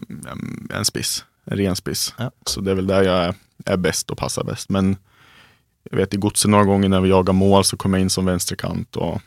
en 0.71 0.85
spiss, 0.85 1.25
en 1.45 1.57
ren 1.57 1.77
spiss. 1.77 2.15
Ja. 2.19 2.31
Så 2.47 2.61
det 2.61 2.71
är 2.71 2.75
väl 2.75 2.87
där 2.87 3.03
jag 3.03 3.25
är, 3.25 3.35
är 3.65 3.77
bäst 3.77 4.11
och 4.11 4.19
passar 4.19 4.45
bäst. 4.45 4.69
Men 4.69 4.97
jag 5.91 5.97
vet 5.97 6.15
i 6.15 6.17
godset 6.17 6.51
några 6.51 6.65
gånger 6.65 6.89
när 6.89 7.01
vi 7.01 7.09
jagar 7.09 7.33
mål 7.33 7.65
så 7.65 7.77
kommer 7.77 7.99
jag 7.99 8.03
in 8.03 8.11
som 8.11 8.25
vänsterkant 8.27 8.97
och 8.97 9.23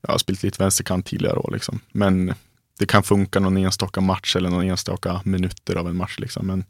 jag 0.00 0.10
har 0.10 0.18
spelat 0.18 0.42
lite 0.42 0.62
vänsterkant 0.62 1.06
tidigare 1.06 1.36
år 1.36 1.50
liksom. 1.52 1.80
Men 1.92 2.34
det 2.78 2.86
kan 2.86 3.02
funka 3.02 3.40
någon 3.40 3.56
enstaka 3.56 4.00
match 4.00 4.36
eller 4.36 4.50
någon 4.50 4.64
enstaka 4.64 5.20
minuter 5.24 5.76
av 5.76 5.88
en 5.88 5.96
match 5.96 6.18
liksom. 6.18 6.46
Men 6.46 6.64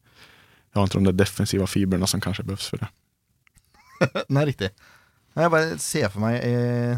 jag 0.72 0.78
har 0.80 0.84
inte 0.84 0.96
de 0.96 1.04
där 1.04 1.12
defensiva 1.12 1.66
fibrerna 1.66 2.06
som 2.06 2.20
kanske 2.20 2.42
behövs 2.42 2.68
för 2.68 2.76
det. 2.78 2.88
Nei, 4.28 4.46
riktig. 4.46 4.68
Jeg 5.34 5.50
bare 5.50 5.76
ser 5.82 6.08
for 6.12 6.22
meg 6.22 6.38
eh, 6.46 6.96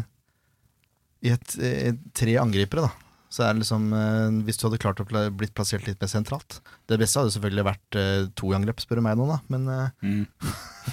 i 1.25 1.31
et, 1.33 1.55
eh, 1.59 1.93
tre 2.13 2.35
angripere, 2.41 2.85
da. 2.87 2.91
Så 3.33 3.43
er 3.43 3.51
det 3.57 3.59
liksom 3.65 3.89
eh, 3.91 4.37
Hvis 4.47 4.55
du 4.55 4.61
hadde 4.67 4.77
klart 4.79 5.01
å 5.03 5.05
pla 5.09 5.25
blitt 5.35 5.51
plassert 5.57 5.83
litt 5.83 5.99
mer 5.99 6.07
sentralt 6.07 6.61
Det 6.87 6.95
beste 7.01 7.19
hadde 7.19 7.33
selvfølgelig 7.35 7.65
vært 7.67 7.97
eh, 7.99 8.21
to 8.39 8.53
i 8.53 8.55
angrep, 8.55 8.79
spør 8.79 9.01
du 9.01 9.03
meg 9.03 9.17
nå, 9.19 9.25
da. 9.33 9.39
Men, 9.51 9.67
eh, 9.67 9.89
Mm. 10.07 10.23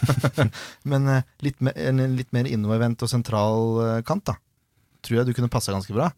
men 0.90 1.08
eh, 1.12 1.22
litt, 1.46 1.60
mer, 1.62 1.76
en 1.78 2.02
litt 2.18 2.32
mer 2.34 2.48
innovervendt 2.50 3.04
og 3.06 3.10
sentral 3.12 3.78
eh, 3.84 4.00
kant, 4.08 4.24
da. 4.32 4.34
Tror 5.04 5.20
jeg 5.20 5.28
du 5.28 5.34
kunne 5.36 5.52
passa 5.52 5.74
ganske 5.76 5.94
bra. 5.94 6.08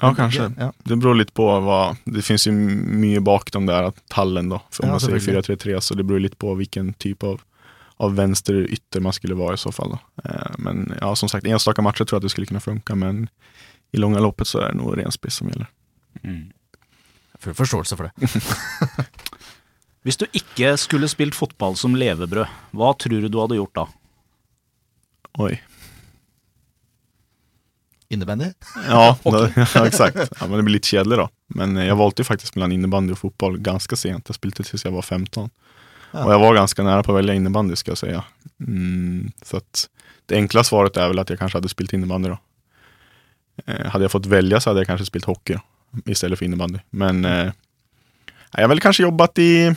Ja, 0.00 0.10
kanskje. 0.16 0.50
Ja. 0.56 0.70
Det 0.88 0.96
beror 1.00 1.16
litt 1.18 1.32
på 1.36 1.44
hva 1.64 1.80
det 2.08 2.22
finnes 2.24 2.46
jo 2.48 2.52
mye 2.56 3.20
bak 3.24 3.50
de 3.52 3.60
der 3.68 3.90
tallen 4.12 4.48
da. 4.52 4.58
For 4.72 4.84
om 4.86 4.92
Ja, 4.92 4.98
man 4.98 5.02
selvfølgelig. 5.04 5.42
4-3-3, 5.48 5.80
så 5.84 5.96
det 5.98 6.06
beror 6.08 6.22
litt 6.24 6.36
på 6.40 6.52
hvilken 6.60 6.92
type 7.00 7.28
av, 7.28 7.42
av 8.02 8.14
vänster 8.14 8.54
ytter 8.54 9.00
man 9.00 9.12
skulle 9.12 9.34
vara 9.34 9.54
i 9.54 9.58
så 9.58 9.72
fall. 9.72 9.90
Då. 9.90 9.98
Eh, 10.30 10.50
Men 10.58 10.94
ja, 11.00 11.16
som 11.16 11.28
sagt, 11.28 11.46
enstaka 11.46 11.82
matcher 11.82 12.04
tror 12.04 12.16
jag 12.16 12.16
att 12.16 12.22
det 12.22 12.28
skulle 12.28 12.46
kunna 12.46 12.60
funka, 12.60 12.94
men 12.94 13.28
i 13.92 13.96
långa 13.96 14.20
loppet 14.20 14.46
så 14.46 14.58
är 14.58 14.68
det 14.68 14.74
nog 14.74 14.98
ren 14.98 15.12
spiss 15.12 15.34
som 15.34 15.48
gjelder. 15.48 15.66
Mm. 16.22 16.52
Full 17.38 17.54
forståelse 17.54 17.96
for 17.96 18.04
det. 18.04 18.28
Hvis 20.02 20.16
du 20.16 20.26
ikke 20.32 20.76
skulle 20.76 21.08
spilt 21.08 21.34
fotball 21.34 21.76
som 21.76 21.94
levebrød, 21.96 22.46
hva 22.74 22.94
tror 22.98 23.22
du 23.22 23.28
du 23.28 23.38
hadde 23.38 23.60
gjort 23.60 23.74
da? 23.74 23.86
Oi. 25.38 25.60
Innebandy? 28.10 28.50
Ja, 28.88 29.16
ja 29.74 29.86
exakt. 29.86 30.16
Ja, 30.40 30.46
men 30.46 30.58
det 30.58 30.66
blir 30.66 30.80
litt 30.80 30.90
kjedelig 30.90 31.22
da. 31.22 31.28
Men 31.54 31.78
jeg 31.78 31.98
valgte 32.02 32.26
jo 32.26 32.30
faktisk 32.32 32.56
mellom 32.56 32.72
mellan 32.72 32.80
innebandy 32.80 33.14
og 33.14 33.22
fotball 33.22 33.60
ganske 33.62 33.96
sent. 33.96 34.26
Jeg 34.26 34.40
spilte 34.40 34.66
til 34.66 34.82
jeg 34.82 34.94
var 34.94 35.06
15. 35.06 35.50
Och 36.12 36.32
jag 36.32 36.38
var 36.38 36.54
ganska 36.54 36.82
nära 36.82 37.02
på 37.02 37.12
att 37.12 37.18
välja 37.18 37.34
innebandy 37.34 37.76
ska 37.76 37.90
jag 37.90 37.98
säga. 37.98 38.24
Mm, 38.60 39.32
så 39.42 39.56
att 39.56 39.88
det 40.26 40.34
enkla 40.34 40.64
svaret 40.64 40.96
är 40.96 41.08
väl 41.08 41.18
att 41.18 41.30
jag 41.30 41.38
kanske 41.38 41.58
hade 41.58 41.68
spelat 41.68 41.92
innebandy 41.92 42.28
då. 42.28 42.38
Eh, 43.66 43.86
hade 43.86 44.04
jag 44.04 44.10
fått 44.12 44.26
välja 44.26 44.60
så 44.60 44.70
hade 44.70 44.80
jag 44.80 44.86
kanske 44.86 45.06
spelat 45.06 45.24
hockey 45.26 45.52
då, 45.54 45.60
istället 46.12 46.38
för 46.38 46.46
innebandy. 46.46 46.78
Men 46.90 47.24
eh, 47.24 47.52
jag 48.52 48.60
har 48.60 48.68
väl 48.68 48.80
kanske 48.80 49.02
jobbat 49.02 49.38
i 49.38 49.74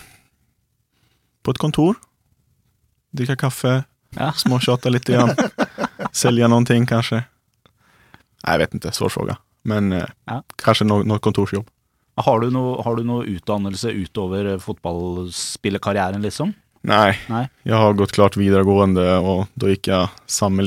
på 1.43 1.51
ett 1.51 1.57
kontor. 1.57 1.95
Dricka 3.11 3.35
kaffe, 3.35 3.83
Ja. 4.09 4.33
småtjata 4.33 4.89
lite 4.89 5.11
grann. 5.11 5.35
Sälja 6.11 6.47
någonting 6.47 6.85
kanske. 6.85 7.15
Nej, 7.15 8.53
jag 8.53 8.57
vet 8.59 8.73
inte, 8.73 8.91
svår 8.91 9.09
fråga. 9.09 9.37
Men 9.61 9.91
eh, 9.93 10.05
Ja. 10.25 10.43
kanske 10.63 10.83
något 10.85 11.05
något 11.05 11.21
kontorsjobb. 11.21 11.67
Har 12.17 12.39
du 12.39 12.49
noe, 12.51 12.81
har 12.83 12.95
du 12.95 13.03
noe 13.03 13.25
utdannelse 13.27 13.91
utover 13.91 14.53
fotballspillekarrieren, 14.59 14.61
fotballspillerkarrieren, 14.61 16.21
liksom? 16.23 16.53
Nei. 16.85 17.15
Nei. 17.29 17.47
Jeg 17.65 17.73
har 17.81 17.93
gått 17.97 18.13
klart 18.15 18.37
videregående, 18.37 19.03
og 19.25 19.47
da 19.57 19.67
gikk 19.71 19.87
jeg 19.89 20.09
sammen 20.29 20.63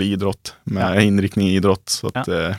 med 0.66 0.98
inriktning 1.04 1.48
i 1.48 1.56
idrott. 1.56 1.88
Så 1.88 2.08
att, 2.08 2.28
eh, 2.28 2.56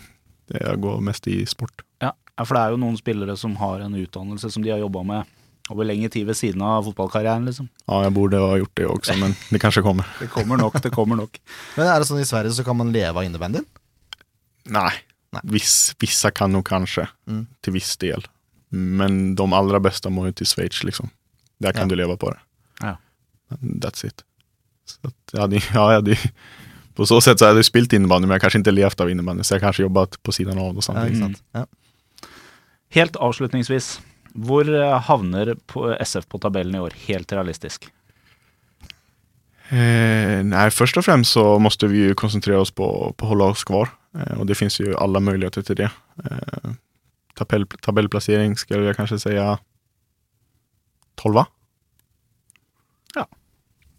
det- 0.48 0.63
jag 0.65 0.81
går 0.81 1.01
mest 1.01 1.27
i 1.27 1.46
sport. 1.46 1.81
Ja. 2.01 2.13
ja, 2.38 2.46
for 2.46 2.55
det 2.55 2.62
er 2.63 2.69
jo 2.72 2.77
noen 2.77 2.98
spillere 2.98 3.38
som 3.38 3.55
har 3.58 3.79
en 3.81 3.93
utdannelse 3.96 4.50
som 4.51 4.63
de 4.63 4.69
har 4.72 4.79
jobba 4.79 5.03
med 5.03 5.25
over 5.69 5.84
lengre 5.86 6.10
tid 6.10 6.25
ved 6.25 6.36
siden 6.36 6.62
av 6.62 6.84
fotballkarrieren, 6.86 7.46
liksom. 7.46 7.69
Ja, 7.88 8.01
jeg 8.03 8.13
borde 8.13 8.39
ha 8.39 8.55
gjort 8.58 8.75
det 8.75 8.88
også, 8.88 9.19
men 9.19 9.36
det 9.51 9.60
kanskje 9.62 9.84
kommer. 9.84 10.05
Det 10.19 10.29
kommer 10.31 10.58
nok, 10.58 10.81
det 10.81 10.91
kommer 10.91 11.15
nok. 11.15 11.38
Men 11.77 11.86
er 11.88 12.00
det 12.00 12.08
sånn 12.08 12.22
i 12.22 12.25
Sverige 12.25 12.51
så 12.53 12.63
kan 12.65 12.77
man 12.77 12.91
leve 12.91 13.15
av 13.17 13.24
innebandyen? 13.24 13.65
Nei. 14.65 14.93
Nei. 15.31 15.41
Viss, 15.43 15.93
vissa 16.00 16.31
kan 16.31 16.51
jo 16.53 16.63
kanskje, 16.63 17.08
Mm. 17.27 17.46
til 17.62 17.74
viss 17.74 17.96
del. 17.98 18.24
Men 18.70 19.36
de 19.36 19.54
allra 19.54 19.80
bästa 19.80 20.10
må 20.14 20.28
jo 20.28 20.32
til 20.32 20.46
Schweiz 20.48 20.84
liksom. 20.84 21.10
Der 21.60 21.72
kan 21.74 21.88
Ja. 21.88 21.88
du 21.88 21.96
leve 21.96 22.18
på 22.18 22.30
det. 22.32 22.40
Ja. 22.82 22.98
That's 23.82 24.06
it. 24.06 24.24
Så 24.86 25.08
att 25.08 25.14
jag 25.32 25.42
hade, 25.42 25.56
ja, 25.74 25.92
jag 25.94 26.02
hade, 26.02 26.18
på 26.96 27.06
så 27.06 27.22
sett 27.22 27.40
så 27.40 27.46
hadde 27.46 27.60
jeg 27.64 27.66
spilt 27.66 27.94
innebandy, 27.94 28.28
men 28.28 28.36
jeg 28.36 28.42
har 28.42 28.50
kanskje 28.50 28.62
ikke 28.62 28.76
levt 28.76 29.02
av 29.02 29.10
innebandy. 29.10 29.44
Så 29.44 29.56
jeg 29.56 29.62
har 29.62 29.68
kanskje 29.70 29.86
jobbet 29.88 30.18
på 30.24 30.32
siden 30.32 30.58
av 30.60 30.74
det 30.76 30.84
Ja, 30.84 30.88
samtidigt. 30.94 31.42
Ja. 31.54 31.66
Helt 32.90 33.16
avslutningsvis, 33.16 34.00
hvor 34.36 34.66
eh, 34.70 35.00
havner 35.06 35.56
på 35.68 35.90
SF 36.02 36.26
på 36.30 36.40
tabellen 36.42 36.76
i 36.76 36.80
år, 36.80 36.94
helt 37.08 37.32
realistisk? 37.32 37.90
Eh, 39.70 40.40
nei, 40.44 40.70
først 40.74 40.98
og 40.98 41.06
fremst 41.06 41.36
så 41.36 41.44
måtte 41.62 41.88
vi 41.92 42.08
jo 42.08 42.16
konsentrere 42.18 42.58
oss 42.64 42.72
på, 42.74 42.88
på 43.14 43.28
holde 43.30 43.44
hålla 43.46 43.54
oss 43.54 43.64
kvar. 43.70 43.92
Eh, 44.18 44.40
og 44.40 44.48
det 44.50 44.58
fins 44.58 44.80
jo 44.80 44.96
alle 44.98 45.22
muligheter 45.22 45.62
til 45.68 45.78
det. 45.84 45.90
Eh, 46.26 46.72
tabell, 47.39 47.65
tabellplacering 47.86 48.58
skulle 48.58 48.86
jag 48.91 48.96
kanske 48.96 49.19
säga 49.19 49.58
12 51.15 51.43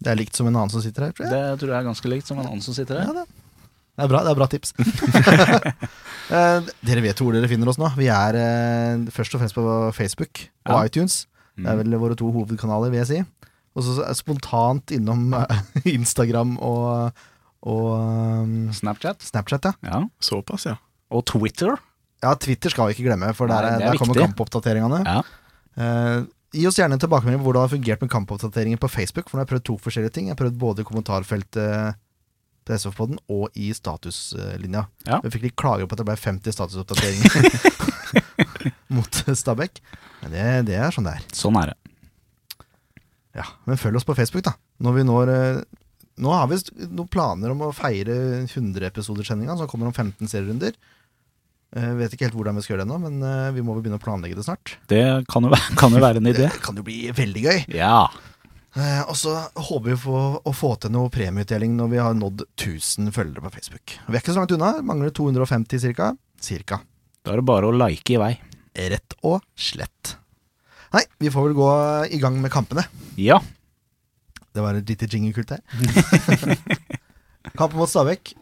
Det 0.01 0.09
er 0.09 0.17
likt 0.17 0.33
som 0.37 0.47
en 0.49 0.55
annen 0.57 0.71
som 0.73 0.81
sitter 0.81 1.03
her, 1.05 1.11
tror 1.13 1.27
jeg. 1.27 1.33
Det 1.35 1.59
tror 1.61 1.69
jeg 1.75 1.77
er 1.77 1.85
ganske 1.85 2.09
likt 2.09 2.25
som 2.29 2.39
en 2.41 2.47
annen 2.49 2.63
som 2.65 2.73
sitter 2.73 2.97
Ja, 2.97 3.03
her. 3.05 3.19
det. 3.19 3.25
det 3.99 4.05
er 4.05 4.09
bra, 4.09 4.21
det 4.25 4.31
er 4.31 4.39
bra 4.39 4.47
tips. 4.49 4.73
Eh, 6.31 6.61
dere 6.87 7.01
vet 7.03 7.19
hvor 7.19 7.33
dere 7.35 7.47
finner 7.51 7.67
oss 7.67 7.75
nå. 7.75 7.89
Vi 7.99 8.05
er 8.07 8.37
eh, 8.39 9.01
først 9.11 9.33
og 9.35 9.41
fremst 9.41 9.55
på 9.57 9.63
Facebook 9.97 10.45
og 10.63 10.77
Ja. 10.77 10.85
iTunes. 10.87 11.25
Det 11.57 11.65
er 11.67 11.75
Mm. 11.75 11.81
vel 11.91 11.99
våre 11.99 12.15
to 12.15 12.29
hovedkanaler, 12.31 12.89
vil 12.89 13.01
jeg 13.01 13.07
si. 13.09 13.19
Og 13.75 13.83
så 13.83 14.05
spontant 14.15 14.93
innom 14.95 15.33
eh, 15.35 15.59
Instagram 15.97 16.53
og, 16.63 17.11
og 17.67 17.89
um, 17.99 18.71
Snapchat. 18.71 19.19
Snapchat, 19.27 19.65
ja. 19.67 19.73
Ja. 19.83 19.99
Såpass 20.23 20.65
ja. 20.69 20.77
Og 21.11 21.25
Twitter. 21.27 21.75
Ja, 22.21 22.35
Twitter 22.37 22.69
skal 22.73 22.89
vi 22.89 22.95
ikke 22.97 23.07
glemme, 23.09 23.31
for 23.37 23.49
der, 23.49 23.61
Nei, 23.65 23.71
er- 23.71 23.81
er 23.87 23.91
der 23.95 23.97
kommer 24.01 24.19
kampoppdateringene. 24.21 24.99
Ja. 25.07 25.21
Uh, 25.79 26.27
gi 26.53 26.65
oss 26.67 26.77
gjerne 26.77 26.93
en 26.97 27.01
tilbakemelding 27.01 27.39
på 27.41 27.47
hvordan 27.47 27.63
det 27.63 27.69
har 27.69 27.75
fungert 27.77 28.01
med 28.05 28.11
kampoppdateringer 28.13 28.77
på 28.83 28.89
Facebook. 28.91 29.29
For 29.29 29.37
nå 29.37 29.41
har 29.41 29.47
jeg 29.47 29.53
prøvd 29.55 29.67
to 29.71 29.77
forskjellige 29.81 30.13
ting. 30.17 30.27
Jeg 30.29 30.35
har 30.35 30.41
prøvd 30.43 30.57
både 30.61 30.83
i 30.83 30.87
kommentarfeltet 30.87 31.95
på 32.67 32.75
SF-podden 32.77 33.17
og 33.33 33.49
i 33.57 33.71
statuslinja. 33.73 34.83
Ja. 35.07 35.17
Vi 35.23 35.31
fikk 35.33 35.47
litt 35.47 35.55
klager 35.57 35.87
på 35.89 35.95
at 35.97 36.03
det 36.03 36.05
ble 36.11 36.17
50 36.19 36.53
statusoppdateringer 36.53 37.31
mot 38.95 39.21
Stabæk. 39.33 39.81
Men 40.21 40.35
det, 40.35 40.45
det 40.69 40.75
er 40.77 40.93
sånn 40.93 41.07
det 41.09 41.15
er. 41.17 41.25
Sånn 41.33 41.57
er 41.57 41.71
det. 41.71 41.77
Ja, 43.39 43.45
Men 43.65 43.79
følg 43.79 43.95
oss 43.97 44.05
på 44.05 44.13
Facebook, 44.17 44.43
da. 44.45 44.53
Når 44.83 44.97
vi 44.99 45.03
når 45.07 45.29
eh, 45.31 45.61
Nå 46.21 46.33
har 46.35 46.49
vi 46.51 46.57
noen 46.91 47.07
planer 47.09 47.53
om 47.53 47.61
å 47.65 47.69
feire 47.73 48.13
100-episodersendinga 48.45 49.55
som 49.57 49.69
kommer 49.71 49.87
om 49.89 49.95
15 49.95 50.27
serierunder. 50.29 50.75
Eh, 51.71 51.93
vet 51.95 52.11
ikke 52.17 52.25
helt 52.27 52.35
hvordan 52.35 52.57
vi 52.57 52.61
skal 52.65 52.73
gjøre 52.75 52.83
det 52.83 52.89
ennå, 52.89 52.97
men 52.99 53.21
eh, 53.23 53.51
vi 53.55 53.61
må 53.63 53.71
vel 53.77 53.85
begynne 53.85 53.99
å 54.01 54.03
planlegge 54.03 54.35
det 54.35 54.43
snart. 54.43 54.73
Det 54.91 55.03
kan 55.31 55.45
jo, 55.47 55.51
være- 55.53 55.75
kan 55.79 55.93
jo 55.95 56.01
være 56.03 56.19
en 56.19 56.27
idé. 56.33 56.49
Det 56.51 56.59
kan 56.65 56.75
jo 56.75 56.83
bli 56.83 56.97
veldig 57.15 57.43
gøy. 57.45 57.61
Ja. 57.77 58.09
Eh, 58.75 59.01
og 59.07 59.15
så 59.19 59.37
håper 59.55 59.89
vi 59.93 59.95
på 60.03 60.17
å 60.47 60.53
få 60.55 60.73
til 60.83 60.91
noe 60.95 61.11
premieutdeling 61.11 61.77
når 61.79 61.89
vi 61.93 62.01
har 62.03 62.17
nådd 62.19 62.43
1000 62.59 63.11
følgere 63.15 63.45
på 63.47 63.53
Facebook. 63.55 63.95
Vi 64.07 64.15
er 64.17 64.19
ikke 64.23 64.35
så 64.35 64.43
langt 64.43 64.51
unna. 64.57 64.73
Mangler 64.83 65.13
250 65.15 65.79
cirka. 65.85 66.11
Cirka. 66.43 66.81
Da 67.23 67.33
er 67.35 67.39
det 67.41 67.47
bare 67.47 67.67
å 67.71 67.75
like 67.75 68.15
i 68.15 68.19
vei. 68.19 68.33
Rett 68.91 69.15
og 69.27 69.39
slett. 69.59 70.15
Nei, 70.91 71.05
vi 71.23 71.31
får 71.31 71.49
vel 71.49 71.55
gå 71.55 71.71
i 72.11 72.19
gang 72.19 72.35
med 72.43 72.51
kampene. 72.51 72.83
Ja. 73.19 73.37
Det 74.51 74.59
var 74.63 74.75
et 74.75 74.87
lite 74.91 75.07
jingelkult 75.07 75.53
her. 75.55 75.63
Kampen 77.55 77.79
mot 77.79 77.87
Stabæk. 77.91 78.33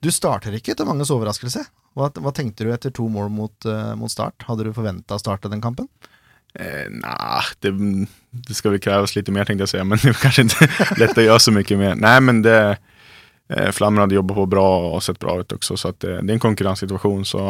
Du 0.00 0.08
starter 0.14 0.54
ikke 0.56 0.74
til 0.78 0.86
manges 0.88 1.10
overraskelse. 1.14 1.64
Hva, 1.98 2.08
hva 2.22 2.32
tenkte 2.34 2.66
du 2.66 2.72
etter 2.74 2.92
to 2.94 3.08
mål 3.10 3.30
mot, 3.34 3.66
eh, 3.66 3.94
mot 3.98 4.12
start? 4.12 4.46
Hadde 4.46 4.68
du 4.68 4.74
forventa 4.76 5.16
å 5.16 5.22
starte 5.22 5.50
den 5.50 5.62
kampen? 5.64 5.88
Eh, 6.54 6.86
nei, 6.90 7.42
det, 7.62 7.72
det 8.46 8.56
skal 8.58 8.74
väl 8.74 8.82
kreves 8.82 9.14
litt 9.16 9.30
mer 9.34 9.50
jeg 9.50 9.62
å 9.62 9.68
si, 9.70 9.82
men 9.82 9.98
det 10.02 10.12
er 10.12 10.20
kanskje 10.22 10.46
ikke 10.48 11.00
lett 11.02 11.18
å 11.18 11.26
gjøre 11.26 11.42
så 11.46 11.54
mye 11.54 11.80
mer. 11.80 11.98
Nei, 11.98 12.14
men 12.26 12.42
det, 12.46 12.60
eh, 13.50 13.70
Flammen 13.74 14.02
hadde 14.04 14.18
jobbat 14.18 14.38
på 14.42 14.46
bra 14.54 14.68
og 14.92 15.02
sett 15.06 15.20
bra 15.22 15.38
ut 15.40 15.58
også, 15.58 15.78
så 15.78 15.92
det, 15.98 16.20
det 16.20 16.34
er 16.34 16.38
en 16.38 16.46
konkurransesituasjon. 16.46 17.26
Så, 17.28 17.48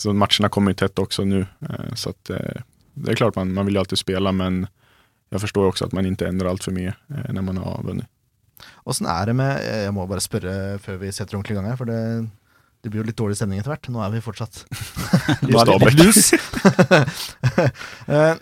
så 0.00 0.16
matchene 0.16 0.52
kommer 0.52 0.74
jo 0.74 0.82
tett 0.84 1.04
også 1.04 1.28
nå. 1.28 1.44
Eh, 1.44 1.92
så 1.96 2.16
at, 2.16 2.32
eh, 2.36 2.64
det 2.96 3.12
er 3.12 3.20
klart 3.20 3.36
man, 3.36 3.52
man 3.56 3.68
vil 3.68 3.80
alltid 3.80 4.00
spille, 4.00 4.32
men 4.32 4.64
jeg 5.32 5.42
forstår 5.42 5.70
også 5.70 5.88
at 5.88 5.96
man 5.96 6.06
ikke 6.08 6.28
endrer 6.28 6.50
altfor 6.50 6.74
mye 6.76 6.92
eh, 6.92 7.32
när 7.32 7.42
man 7.42 7.56
har 7.60 7.82
vunnet. 7.84 8.08
Åssen 8.88 9.06
er 9.10 9.26
det 9.26 9.34
med 9.36 9.58
eh, 9.60 9.82
Jeg 9.84 9.94
må 9.94 10.06
bare 10.08 10.24
spørre 10.24 10.78
før 10.80 11.00
vi 11.02 11.12
setter 11.12 11.36
ordentlig 11.36 11.56
i 11.56 11.58
gang 11.58 11.70
her, 11.72 11.78
for 11.80 11.90
det, 11.90 11.98
det 12.86 12.92
blir 12.94 13.02
jo 13.02 13.08
litt 13.08 13.18
dårlig 13.18 13.34
stemning 13.38 13.58
etter 13.58 13.72
hvert. 13.74 13.88
Nå 13.90 14.02
er 14.04 14.12
vi 14.14 14.22
fortsatt 14.22 14.60
Nå 15.50 15.58
er 15.58 15.72
vi 15.72 15.74
Stabæk. 15.74 15.98
lus. 15.98 16.30
Eh, 18.06 18.36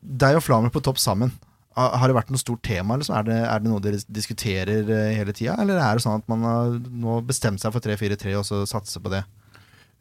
Deg 0.00 0.38
og 0.38 0.44
Flamer 0.46 0.72
på 0.72 0.80
topp 0.84 1.00
sammen. 1.02 1.34
Har 1.78 2.08
det 2.08 2.16
vært 2.16 2.30
noe 2.32 2.40
stort 2.40 2.62
tema? 2.66 2.96
Liksom? 2.98 3.14
Er, 3.18 3.26
det, 3.26 3.36
er 3.44 3.60
det 3.62 3.70
noe 3.70 3.82
dere 3.84 4.00
diskuterer 4.10 4.88
eh, 4.88 5.10
hele 5.18 5.34
tida? 5.36 5.58
Eller 5.60 5.78
er 5.82 5.98
det 5.98 6.04
sånn 6.06 6.22
at 6.22 6.30
man 6.30 6.46
har 6.46 6.78
nå 6.78 7.18
bestemt 7.28 7.60
seg 7.62 7.74
for 7.74 7.84
3-4-3 7.84 8.32
og 8.40 8.46
så 8.48 8.62
satser 8.70 9.04
på 9.04 9.12
det? 9.12 9.20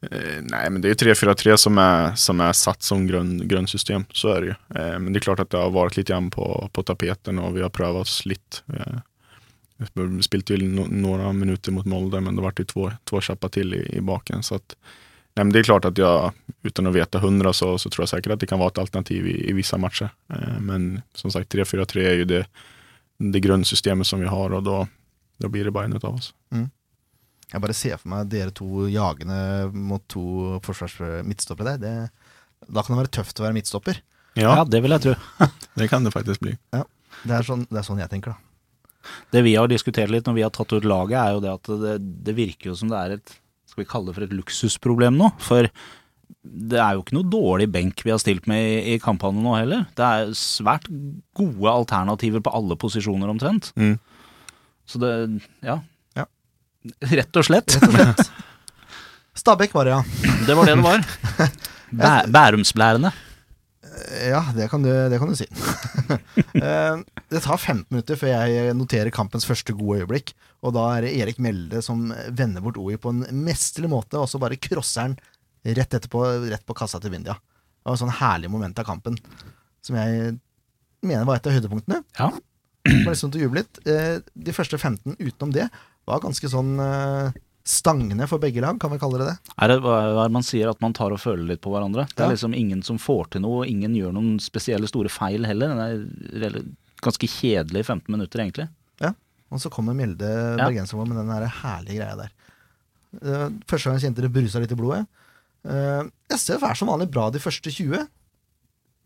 Nei, 0.07 0.61
men 0.69 0.77
det 0.81 0.91
er 0.91 0.93
jo 0.93 0.99
3-4-3 1.09 1.55
som 1.57 1.79
som 2.21 2.41
er 2.45 2.53
satt 2.57 2.85
som 2.85 3.07
grønn 3.09 3.39
grundsystem. 3.49 4.05
Så 4.13 4.35
er 4.35 4.45
det. 4.45 4.55
Eh, 4.77 4.95
men 5.01 5.11
det 5.11 5.21
er 5.21 5.27
klart 5.27 5.43
at 5.43 5.51
det 5.53 5.59
har 5.61 5.73
vært 5.75 5.99
litt 5.99 6.13
hjemme 6.13 6.31
på, 6.33 6.47
på 6.71 6.85
tapeten 6.87 7.41
og 7.43 7.57
vi 7.57 7.65
har 7.65 7.73
prøvd 7.73 8.03
oss 8.05 8.19
lite. 8.29 8.63
Vi 9.93 10.23
spilte 10.23 10.53
ju 10.53 10.67
no, 10.67 10.87
några 10.89 11.33
minuter 11.33 11.71
mot 11.71 11.85
Molde, 11.85 12.21
men 12.21 12.35
det 12.35 12.41
var 12.41 12.51
det 12.51 12.61
ju 12.61 12.65
två, 12.65 12.91
två 13.03 13.21
chappar 13.21 13.49
till 13.49 13.73
i, 13.73 13.97
i 13.97 14.01
baken. 14.01 14.43
Så 14.43 14.55
att, 14.55 14.75
nej, 15.35 15.45
men 15.45 15.53
det 15.53 15.59
är 15.59 15.63
klart 15.63 15.85
att 15.85 15.97
jag, 15.97 16.31
utan 16.63 16.87
att 16.87 16.93
veta 16.93 17.19
hundra, 17.19 17.53
så, 17.53 17.77
så 17.77 17.89
tror 17.89 18.01
jag 18.03 18.09
säkert 18.09 18.31
att 18.33 18.39
det 18.39 18.47
kan 18.47 18.59
vara 18.59 18.67
ett 18.67 18.77
alternativ 18.77 19.27
i, 19.27 19.49
i 19.49 19.53
vissa 19.53 19.77
matcher. 19.77 20.09
Eh, 20.29 20.59
men 20.59 21.01
som 21.13 21.31
sagt, 21.31 21.53
3-4-3 21.53 21.97
är 21.99 22.13
ju 22.13 22.25
det, 22.25 22.47
det 23.17 23.39
grunnsystemet 23.39 24.07
som 24.07 24.19
vi 24.19 24.27
har 24.27 24.53
og 24.53 24.63
da, 24.63 24.87
då 25.37 25.49
blir 25.49 25.65
det 25.65 25.71
bare 25.71 25.85
en 25.85 25.93
av 25.93 26.15
oss. 26.15 26.33
Jeg 27.47 27.63
bare 27.63 27.75
ser 27.77 27.95
for 27.95 28.11
meg 28.11 28.27
dere 28.27 28.51
to 28.51 28.87
jagende 28.91 29.69
mot 29.71 30.03
to 30.11 30.57
forsvars 30.65 30.97
midtstoppere 31.23 31.77
der. 31.77 32.09
Det, 32.09 32.67
da 32.67 32.83
kan 32.83 32.95
det 32.95 33.05
være 33.05 33.13
tøft 33.21 33.39
å 33.39 33.45
være 33.45 33.55
midtstopper. 33.55 34.01
Ja, 34.35 34.57
Ja, 34.59 34.65
det 34.67 34.81
vil 34.83 34.91
jeg 34.91 35.01
tro. 35.05 35.13
det 35.79 35.87
kan 35.89 36.03
det 36.03 36.11
faktisk 36.13 36.43
bli. 36.43 36.57
Det 37.23 37.33
er 37.33 37.47
sånn, 37.47 37.63
det 37.71 37.79
er 37.79 37.87
sånn 37.87 38.01
jeg 38.03 38.11
tenker, 38.11 38.35
da. 38.35 38.46
Det 39.31 39.43
vi 39.45 39.55
har 39.55 39.69
diskutert 39.71 40.11
litt 40.11 40.27
når 40.27 40.35
vi 40.37 40.43
har 40.45 40.53
tatt 40.55 40.73
ut 40.73 40.87
laget, 40.87 41.17
er 41.19 41.35
jo 41.35 41.43
det 41.43 41.53
at 41.53 41.69
det, 41.83 41.93
det 42.27 42.35
virker 42.37 42.71
jo 42.71 42.75
som 42.79 42.91
det 42.91 42.97
er 42.99 43.15
et 43.17 43.37
Skal 43.69 43.83
vi 43.83 43.89
kalle 43.89 44.09
det 44.09 44.17
for 44.17 44.25
et 44.25 44.35
luksusproblem 44.35 45.17
nå? 45.19 45.31
For 45.43 45.69
det 46.47 46.79
er 46.79 46.95
jo 46.95 47.03
ikke 47.03 47.15
noe 47.17 47.27
dårlig 47.27 47.67
benk 47.71 48.01
vi 48.05 48.11
har 48.13 48.19
stilt 48.21 48.47
med 48.47 48.63
i, 48.63 48.95
i 48.95 48.99
kampene 49.03 49.43
nå 49.43 49.55
heller. 49.57 49.85
Det 49.97 50.05
er 50.05 50.33
svært 50.37 50.87
gode 51.35 51.71
alternativer 51.71 52.43
på 52.43 52.53
alle 52.55 52.77
posisjoner 52.79 53.31
omtrent. 53.31 53.71
Mm. 53.79 53.97
Så 54.87 55.01
det 55.03 55.11
Ja. 55.65 55.81
Ja. 56.15 56.25
Rett 57.11 57.39
og 57.39 57.47
slett. 57.47 57.75
Rett 57.75 57.89
og 57.89 57.95
slett. 57.95 58.27
Stabæk 59.43 59.75
var 59.75 59.85
det, 59.85 59.93
ja. 59.93 60.35
Det 60.47 60.55
var 60.57 60.65
det 60.65 60.77
det 60.79 60.85
var. 60.87 61.03
Bæ 62.01 62.13
Bærumsblærene. 62.33 63.11
Ja, 64.27 64.41
det 64.55 64.67
kan 64.71 64.83
du, 64.83 64.89
det 65.09 65.19
kan 65.21 65.31
du 65.31 65.37
si. 65.37 65.49
Eh, 66.57 66.99
det 67.29 67.41
tar 67.43 67.59
15 67.59 67.89
minutter 67.91 68.17
før 68.17 68.29
jeg 68.31 68.75
noterer 68.77 69.11
kampens 69.13 69.45
første 69.45 69.73
gode 69.75 69.99
øyeblikk. 70.01 70.31
Og 70.65 70.71
da 70.73 70.85
er 70.95 71.03
det 71.03 71.11
Erik 71.19 71.41
Melde 71.43 71.81
som 71.85 72.07
vender 72.33 72.63
bort 72.63 72.79
OI 72.79 72.95
på 73.01 73.11
en 73.11 73.25
mesterlig 73.43 73.89
måte, 73.91 74.17
og 74.17 74.29
så 74.31 74.39
bare 74.41 74.57
crosser 74.61 75.03
han 75.03 75.17
rett 75.67 75.97
etterpå, 75.97 76.23
rett 76.47 76.63
på 76.65 76.75
kassa 76.77 77.01
til 77.03 77.11
Vindia. 77.13 77.35
Det 77.35 77.89
var 77.89 77.97
et 77.97 78.03
sånn 78.03 78.15
herlig 78.21 78.51
moment 78.53 78.79
av 78.79 78.87
kampen 78.87 79.19
som 79.85 79.99
jeg 79.99 80.37
mener 81.05 81.27
var 81.27 81.37
et 81.41 81.49
av 81.51 81.57
høydepunktene. 81.57 82.01
Ja. 82.17 82.31
Det 82.87 83.03
var 83.03 83.13
liksom 83.13 83.33
til 83.35 83.43
å 83.43 83.45
juble 83.45 83.65
litt. 83.65 83.81
Eh, 83.85 84.17
de 84.47 84.55
første 84.55 84.79
15 84.79 85.19
utenom 85.19 85.53
det 85.55 85.67
var 86.07 86.23
ganske 86.23 86.49
sånn 86.51 86.77
eh, 87.67 87.69
stangende 87.69 88.27
for 88.31 88.39
begge 88.39 88.61
lag, 88.63 88.79
kan 88.79 88.91
vi 88.93 88.97
kalle 89.01 89.19
det 89.19 89.27
det. 89.27 89.37
Er 89.59 89.67
det 89.73 89.77
hva 89.83 90.29
man 90.31 90.43
sier, 90.47 90.69
at 90.71 90.79
man 90.81 90.93
tar 90.95 91.11
og 91.11 91.19
føler 91.19 91.45
litt 91.51 91.61
på 91.61 91.69
hverandre? 91.73 92.07
Det 92.13 92.21
er 92.23 92.29
Ja. 92.29 92.35
liksom 92.35 92.55
ingen 92.55 92.81
som 92.83 92.97
får 92.97 93.29
til 93.35 93.41
noe, 93.41 93.67
ingen 93.67 93.93
gjør 93.93 94.13
noen 94.15 94.39
spesielle 94.39 94.87
store 94.87 95.09
feil 95.09 95.45
heller. 95.45 95.75
Det 96.07 96.49
er 96.53 96.63
ganske 97.03 97.27
kjedelig 97.27 97.85
15 97.85 98.07
minutter, 98.15 98.39
egentlig. 98.39 98.69
Ja, 99.01 99.13
Og 99.51 99.59
så 99.59 99.69
kommer 99.69 99.93
Mjelde 99.93 100.57
Ja. 100.57 100.65
bergenser 100.69 101.05
med 101.07 101.17
den 101.17 101.27
der 101.27 101.47
herlige 101.47 101.99
greia 101.99 102.15
der. 102.17 102.31
Eh, 103.21 103.49
første 103.67 103.85
gang 103.89 103.99
jeg 103.99 104.11
kjente 104.11 104.21
det 104.21 104.33
brusa 104.33 104.59
litt 104.59 104.71
i 104.71 104.75
blodet. 104.75 105.07
Uh, 105.67 106.03
SF 106.31 106.63
er 106.63 106.75
som 106.75 106.87
vanlig 106.87 107.09
bra 107.11 107.29
de 107.29 107.39
første 107.39 107.67
20. 107.71 108.07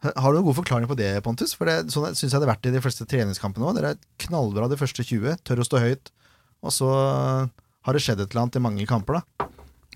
Har 0.04 0.32
du 0.32 0.38
noen 0.40 0.46
god 0.46 0.56
forklaring 0.64 0.88
på 0.90 0.96
det, 0.98 1.24
Pontus? 1.24 1.54
For 1.56 1.66
det, 1.66 1.88
sånn 1.94 2.14
syns 2.18 2.32
jeg 2.34 2.40
det 2.42 2.48
har 2.48 2.56
vært 2.56 2.66
i 2.68 2.72
de 2.74 2.82
fleste 2.82 3.06
treningskampene 3.06 3.66
òg. 3.66 3.76
Dere 3.78 3.92
er 3.96 3.98
knallbra 4.20 4.68
de 4.70 4.76
første 4.78 5.04
20, 5.06 5.38
tør 5.46 5.62
å 5.62 5.66
stå 5.66 5.80
høyt. 5.80 6.10
Og 6.64 6.72
så 6.72 7.50
har 7.82 7.94
det 7.94 8.04
skjedd 8.04 8.20
et 8.22 8.32
eller 8.32 8.42
annet 8.42 8.56
i 8.56 8.64
mange 8.64 8.86
kamper, 8.90 9.20
da. 9.20 9.48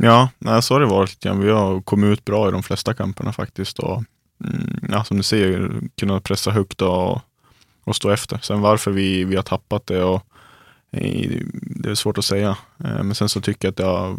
Ja, 0.03 0.29
nei, 0.43 0.59
så 0.61 0.75
har 0.75 0.83
det 0.83 0.91
vært. 0.91 1.17
Ja. 1.23 1.33
Vi 1.39 1.51
har 1.51 1.81
kommet 1.87 2.17
ut 2.17 2.25
bra 2.25 2.47
i 2.47 2.51
de 2.51 2.63
fleste 2.63 2.93
kampene, 2.93 3.31
faktisk. 3.31 3.79
Og 3.79 4.03
mm, 4.43 4.89
ja, 4.91 5.03
som 5.07 5.17
du 5.17 5.23
sier, 5.23 5.69
kunne 5.99 6.19
pressa 6.25 6.51
høyt 6.51 6.81
og, 6.83 7.21
og, 7.85 7.95
stå 7.95 8.11
efter. 8.11 8.41
Sen 8.43 8.59
hvorfor 8.63 8.91
vi, 8.91 9.23
vi 9.23 9.37
har 9.39 9.47
tappet 9.47 9.87
det, 9.87 10.03
och, 10.03 10.25
eh, 10.91 11.39
det 11.81 11.89
er 11.89 11.95
svårt 11.95 12.17
å 12.17 12.21
säga. 12.21 12.57
Eh, 12.83 13.03
Men 13.03 13.15
sen 13.15 13.29
så 13.29 13.39
syns 13.41 13.57
jeg 13.61 13.71
at 13.71 13.79
jeg 13.79 14.17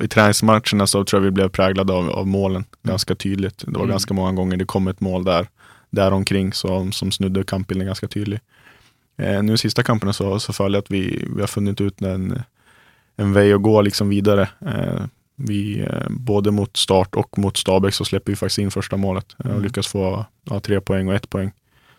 i 0.00 0.08
träningsmatcherna 0.08 0.86
så 0.86 1.04
tror 1.04 1.20
jag 1.22 1.24
vi 1.24 1.30
blev 1.30 1.48
präglade 1.48 1.92
av, 1.92 2.10
av 2.10 2.26
målen 2.26 2.64
ganska 2.82 3.14
tydligt. 3.14 3.58
Det 3.58 3.72
var 3.78 3.84
Mm. 3.84 3.90
ganska 3.90 4.14
många 4.14 4.32
gånger 4.32 4.56
det 4.56 4.64
kom 4.64 4.88
ett 4.88 5.00
mål 5.00 5.24
där, 5.24 5.48
där 5.90 6.12
omkring 6.12 6.52
som, 6.52 6.92
som 6.92 7.12
snudde 7.12 7.44
kampbilden 7.44 7.86
ganska 7.86 8.08
tydligt. 8.08 8.42
Eh, 9.16 9.42
nu 9.42 9.52
i 9.54 9.58
sista 9.58 9.82
kamperna 9.82 10.12
så, 10.12 10.40
så 10.40 10.52
följer 10.52 10.78
att 10.78 10.90
vi, 10.90 11.28
vi 11.34 11.40
har 11.40 11.46
funnit 11.46 11.80
ut 11.80 12.02
en, 12.02 12.42
en 13.16 13.32
väg 13.32 13.52
att 13.52 13.62
gå 13.62 13.82
liksom 13.82 14.08
vidare. 14.08 14.48
Eh, 14.66 15.04
vi, 15.36 15.80
eh, 15.80 16.06
både 16.10 16.50
mot 16.50 16.76
start 16.76 17.14
och 17.14 17.38
mot 17.38 17.56
Stabæk 17.56 17.94
så 17.94 18.04
släpper 18.04 18.32
vi 18.32 18.36
faktiskt 18.36 18.58
in 18.58 18.70
första 18.70 18.96
målet 18.96 19.34
eh, 19.38 19.46
och 19.46 19.50
Mm. 19.52 19.62
lyckas 19.62 19.86
få 19.86 20.26
ja, 20.50 20.60
tre 20.60 20.80
poäng 20.80 21.08
och 21.08 21.14
ett 21.14 21.30
poäng. 21.30 21.52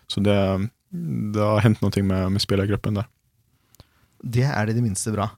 Så 0.08 0.20
det, 0.20 0.68
det 1.34 1.40
har 1.40 1.60
hendt 1.60 1.82
noe 1.82 2.04
med, 2.04 2.32
med 2.32 2.42
spillergruppen 2.42 2.94
der. 2.94 3.06
Det 4.24 4.44
er 4.44 4.66
det 4.66 4.72
i 4.72 4.76
det 4.76 4.84
minste 4.84 5.12
bra. 5.12 5.30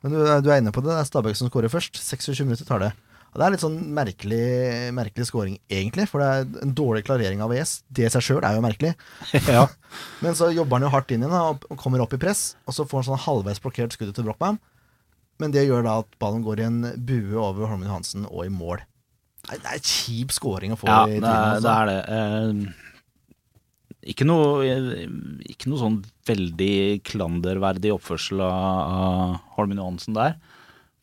Men 0.00 0.12
du, 0.12 0.18
du 0.42 0.50
er 0.50 0.58
inne 0.58 0.72
på 0.72 0.80
det. 0.80 0.90
Det 0.90 1.00
er 1.00 1.04
Stabæk 1.04 1.36
som 1.36 1.48
skårer 1.50 1.68
først. 1.68 1.96
26 2.00 2.44
minutter 2.44 2.64
tar 2.64 2.78
det. 2.78 2.92
Og 3.32 3.40
Det 3.40 3.44
er 3.46 3.54
litt 3.54 3.62
sånn 3.62 3.78
merkelig, 3.96 4.46
merkelig 4.92 5.24
scoring, 5.30 5.54
egentlig. 5.72 6.04
For 6.10 6.20
det 6.20 6.26
er 6.28 6.66
en 6.66 6.74
dårlig 6.76 7.06
klarering 7.06 7.40
av 7.40 7.54
ES. 7.56 7.78
Det 7.88 8.04
i 8.04 8.10
seg 8.12 8.26
sjøl 8.26 8.44
er 8.44 8.58
jo 8.58 8.64
merkelig. 8.64 8.92
Ja. 9.48 9.66
Men 10.24 10.36
så 10.36 10.50
jobber 10.52 10.78
han 10.78 10.86
jo 10.86 10.92
hardt 10.92 11.10
inn 11.12 11.24
igjen 11.24 11.32
da, 11.32 11.40
og 11.56 11.80
kommer 11.80 12.00
opp 12.04 12.12
i 12.16 12.20
press. 12.20 12.54
Og 12.68 12.76
så 12.76 12.84
får 12.88 13.00
han 13.00 13.08
sånn 13.10 13.24
halvveis 13.24 13.60
blokkert 13.64 13.96
skuddet 13.96 14.16
til 14.16 14.28
Brochmann. 14.28 14.60
Men 15.40 15.52
det 15.52 15.64
gjør 15.66 15.84
da 15.88 15.98
at 16.04 16.16
ballen 16.20 16.44
går 16.44 16.60
i 16.60 16.68
en 16.68 16.78
bue 17.08 17.40
over 17.40 17.70
Holmen 17.70 17.88
Johansen 17.88 18.28
og 18.28 18.44
i 18.44 18.52
mål. 18.52 18.84
Nei, 19.48 19.56
Det 19.58 19.66
er 19.72 19.80
en 19.80 19.90
kjip 19.90 20.32
scoring 20.36 20.76
å 20.76 20.78
få 20.78 20.86
Ja, 20.92 21.00
i 21.08 21.16
tiden. 21.16 21.24
er 21.28 21.56
altså. 21.56 21.66
det. 21.66 21.74
Er 21.74 21.86
det. 21.90 22.68
Uh... 22.68 22.88
ikke, 24.12 24.26
noe, 24.28 24.46
eh, 24.68 25.02
ikke 25.56 25.72
noe 25.72 25.80
sånn 25.80 25.98
veldig 26.28 26.74
klanderverdig 27.08 27.92
oppførsel 27.96 28.44
av, 28.44 28.52
av 28.52 29.36
Holmen 29.56 29.80
Johansen 29.80 30.20
der. 30.20 30.36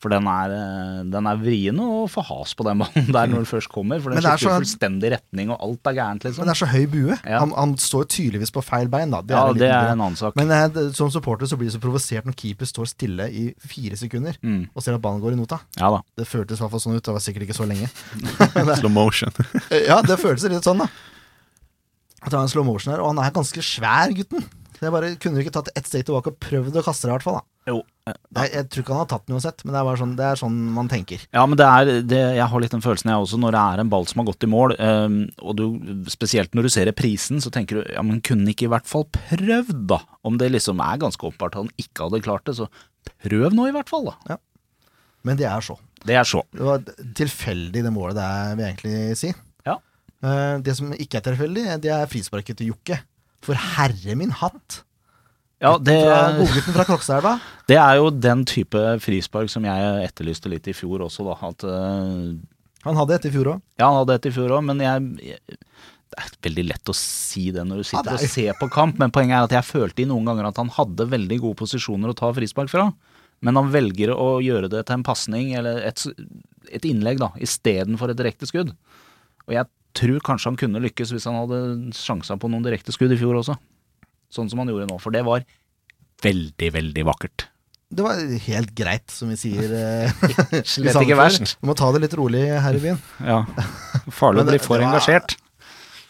For 0.00 0.08
den 0.08 0.24
er, 0.32 0.48
eh, 0.56 1.00
den 1.12 1.26
er 1.28 1.36
vrien 1.36 1.76
å 1.84 2.06
få 2.08 2.22
has 2.24 2.54
på 2.56 2.64
den 2.64 2.78
banen 2.80 3.10
der 3.12 3.26
når 3.28 3.42
den 3.42 3.48
først 3.50 3.68
kommer. 3.68 4.00
For 4.00 4.14
den 4.14 4.22
er 4.24 4.38
skifter 4.38 4.48
så- 4.48 4.60
fullstendig 4.62 5.10
retning, 5.12 5.50
og 5.52 5.60
alt 5.60 5.90
er 5.90 5.96
gærent, 5.98 6.24
liksom. 6.24 6.38
Men 6.40 6.48
det 6.48 6.54
er 6.54 6.60
så 6.66 6.68
høy 6.72 6.86
bue. 6.88 7.18
Ja. 7.28 7.40
Han, 7.42 7.50
han 7.52 7.74
står 7.76 8.06
tydeligvis 8.08 8.50
på 8.56 8.62
feil 8.64 8.88
bein, 8.88 9.10
da. 9.12 9.20
Det 9.20 9.36
ja, 9.36 9.42
er 9.50 9.58
det 9.60 9.68
er 9.68 9.90
en 9.92 10.00
annen 10.00 10.16
sak. 10.16 10.34
Men 10.40 10.48
eh, 10.56 10.88
som 10.96 11.10
supporter 11.12 11.44
så 11.50 11.58
blir 11.60 11.68
du 11.68 11.76
så 11.76 11.82
provosert 11.84 12.24
når 12.24 12.34
keeper 12.40 12.64
står 12.64 12.88
stille 12.88 13.28
i 13.28 13.44
fire 13.60 14.00
sekunder 14.00 14.40
mm, 14.40 14.70
og 14.74 14.82
ser 14.82 14.96
at 14.96 15.02
ballen 15.04 15.20
går 15.20 15.36
i 15.36 15.40
nota. 15.42 15.60
ja 15.76 15.90
da. 15.92 16.00
Det 16.16 16.24
føltes 16.26 16.56
i 16.56 16.64
hvert 16.64 16.72
fall 16.72 16.80
sånn 16.86 16.96
ut. 16.96 17.04
Det 17.04 17.12
var 17.12 17.20
sikkert 17.20 17.44
ikke 17.50 17.60
så 17.60 17.68
lenge. 17.68 17.92
Slow 18.80 18.88
motion. 18.90 19.30
Eh, 19.70 19.84
Ja, 19.86 20.00
det 20.00 20.16
føltes 20.18 20.48
litt 20.48 20.64
sånn, 20.64 20.80
da. 20.80 20.88
At 22.22 22.30
det 22.32 22.36
var 22.36 22.42
en 22.48 22.52
slow 22.52 22.64
motion 22.64 22.92
her. 22.92 23.00
Og 23.04 23.12
han 23.14 23.20
er 23.24 23.30
ganske 23.36 23.62
svær, 23.64 24.12
gutten. 24.16 24.44
Det 24.80 24.88
jeg 24.88 24.92
bare, 24.96 25.12
Kunne 25.20 25.40
ikke 25.44 25.52
tatt 25.52 25.68
ett 25.76 25.84
steg 25.88 26.06
tilbake 26.08 26.32
og 26.32 26.40
prøvd 26.40 26.76
å 26.80 26.84
kaste 26.84 27.04
det, 27.04 27.12
i 27.12 27.16
hvert 27.18 27.26
fall? 27.28 27.40
da 27.66 27.72
Jo. 27.74 27.82
Eh, 28.10 28.18
jeg, 28.40 28.50
jeg 28.54 28.68
tror 28.70 28.84
ikke 28.84 28.94
han 28.96 29.02
har 29.02 29.08
tatt 29.12 29.26
den 29.28 29.36
uansett, 29.38 29.64
men 29.64 29.72
det 29.74 29.80
er 29.80 29.86
bare 29.88 30.00
sånn, 30.02 30.14
det 30.18 30.26
er 30.28 30.40
sånn 30.40 30.58
man 30.76 30.90
tenker. 30.92 31.24
Ja, 31.34 31.44
men 31.48 31.58
det 31.60 31.66
er, 31.66 31.90
det, 32.10 32.20
jeg 32.36 32.48
har 32.52 32.64
litt 32.64 32.74
den 32.76 32.84
følelsen 32.84 33.12
jeg 33.12 33.24
også, 33.24 33.40
når 33.42 33.56
det 33.56 33.62
er 33.72 33.82
en 33.84 33.92
ball 33.92 34.06
som 34.10 34.22
har 34.22 34.28
gått 34.30 34.46
i 34.46 34.50
mål, 34.50 34.76
eh, 34.76 35.16
og 35.40 35.56
du, 35.58 35.64
spesielt 36.12 36.54
når 36.58 36.68
du 36.68 36.72
ser 36.76 36.88
reprisen, 36.90 37.40
så 37.44 37.52
tenker 37.54 37.80
du, 37.80 37.92
ja, 37.94 38.02
men 38.06 38.22
kunne 38.26 38.52
ikke 38.52 38.68
i 38.68 38.72
hvert 38.74 38.88
fall 38.90 39.06
prøvd 39.16 39.84
da? 39.94 40.00
Om 40.26 40.36
det 40.42 40.50
liksom 40.52 40.80
er 40.84 41.00
ganske 41.02 41.30
åpenbart 41.30 41.56
at 41.56 41.62
han 41.64 41.74
ikke 41.80 42.06
hadde 42.08 42.22
klart 42.26 42.46
det, 42.50 42.58
så 42.60 42.68
prøv 43.24 43.54
nå 43.56 43.68
i 43.70 43.74
hvert 43.74 43.88
fall 43.90 44.10
da. 44.10 44.38
Men 45.26 45.36
det 45.40 45.46
er 45.48 45.60
så. 45.64 45.76
Det 46.06 46.14
er 46.16 46.24
så. 46.24 46.40
Det 46.52 46.64
var 46.64 46.84
tilfeldig, 47.16 47.82
det 47.84 47.92
målet 47.92 48.16
det 48.16 48.24
er, 48.26 48.52
vil 48.56 48.64
jeg 48.64 48.74
egentlig 48.74 49.18
si. 49.20 49.32
Ja. 49.68 49.74
Eh, 50.24 50.54
Det 50.64 50.74
som 50.78 50.92
ikke 50.96 51.20
er 51.20 51.26
tilfeldig, 51.30 51.64
det 51.84 51.92
er 51.92 52.08
frisparket 52.08 52.60
til 52.60 52.70
Jokke. 52.72 53.00
For 53.44 53.56
herre 53.56 54.16
min 54.20 54.32
hatt! 54.40 54.82
Ja, 55.60 55.74
det, 55.76 55.96
Fra 56.00 56.20
Godgutten 56.38 56.76
fra 56.76 56.86
Krokstadelva. 56.88 57.34
det 57.70 57.76
er 57.76 57.98
jo 58.00 58.08
den 58.16 58.46
type 58.48 58.80
frispark 59.04 59.50
som 59.52 59.66
jeg 59.68 60.06
etterlyste 60.06 60.48
litt 60.52 60.70
i 60.70 60.76
fjor 60.76 61.04
også 61.04 61.26
da, 61.26 61.36
at 61.50 61.66
eh, 61.68 62.30
Han 62.86 63.00
hadde 63.00 63.18
et 63.18 63.28
i 63.28 63.32
fjor 63.34 63.52
òg. 63.54 63.64
Ja, 63.76 63.90
han 63.90 63.98
hadde 64.00 64.16
et 64.16 64.30
i 64.30 64.32
fjor 64.32 64.54
òg, 64.56 64.64
men 64.70 64.80
jeg, 64.80 65.10
jeg 65.34 65.58
Det 66.10 66.22
er 66.24 66.30
veldig 66.48 66.64
lett 66.70 66.90
å 66.90 66.96
si 66.96 67.50
det 67.54 67.66
når 67.68 67.82
du 67.82 67.88
sitter 67.90 68.14
er- 68.14 68.16
og 68.16 68.32
ser 68.32 68.56
på 68.58 68.70
kamp, 68.72 68.96
men 68.98 69.12
poenget 69.14 69.36
er 69.36 69.48
at 69.50 69.56
jeg 69.58 69.68
følte 69.68 70.02
i 70.02 70.08
noen 70.08 70.26
ganger 70.30 70.48
at 70.48 70.60
han 70.62 70.72
hadde 70.74 71.10
veldig 71.12 71.40
gode 71.44 71.60
posisjoner 71.60 72.10
å 72.14 72.16
ta 72.18 72.32
frispark 72.34 72.72
fra. 72.72 72.88
Men 73.44 73.56
han 73.56 73.70
velger 73.72 74.10
å 74.12 74.40
gjøre 74.44 74.68
det 74.72 74.82
til 74.88 74.98
en 74.98 75.04
pasning 75.04 75.52
eller 75.56 75.84
et, 75.86 76.02
et 76.72 76.88
innlegg, 76.88 77.20
da, 77.20 77.30
istedenfor 77.40 78.12
et 78.12 78.18
direkte 78.18 78.48
skudd. 78.48 78.72
Og 79.46 79.54
jeg 79.54 79.68
tror 79.96 80.24
kanskje 80.24 80.50
han 80.50 80.58
kunne 80.60 80.82
lykkes 80.84 81.12
hvis 81.14 81.28
han 81.28 81.38
hadde 81.38 81.60
sjansa 81.96 82.36
på 82.40 82.50
noen 82.52 82.64
direkte 82.66 82.92
skudd 82.96 83.12
i 83.12 83.20
fjor 83.20 83.38
også. 83.40 83.56
Sånn 84.30 84.50
som 84.50 84.62
han 84.62 84.70
gjorde 84.70 84.88
nå, 84.90 84.98
for 85.02 85.14
det 85.14 85.24
var 85.26 85.42
veldig, 86.22 86.68
veldig 86.76 87.04
vakkert. 87.08 87.46
Det 87.90 88.04
var 88.06 88.20
helt 88.46 88.70
greit, 88.78 89.10
som 89.10 89.32
vi 89.32 89.36
sier. 89.40 89.72
eh, 89.82 90.60
Slett 90.62 91.00
ikke 91.02 91.18
verst. 91.18 91.56
Vi 91.58 91.66
må 91.70 91.74
ta 91.78 91.88
det 91.94 92.04
litt 92.04 92.14
rolig 92.18 92.44
her 92.62 92.78
i 92.78 92.82
byen. 92.82 93.00
Ja. 93.32 93.42
Farlig 94.14 94.44
å 94.44 94.50
bli 94.52 94.60
for 94.62 94.78
det 94.78 94.86
var- 94.86 94.94
engasjert. 94.94 95.36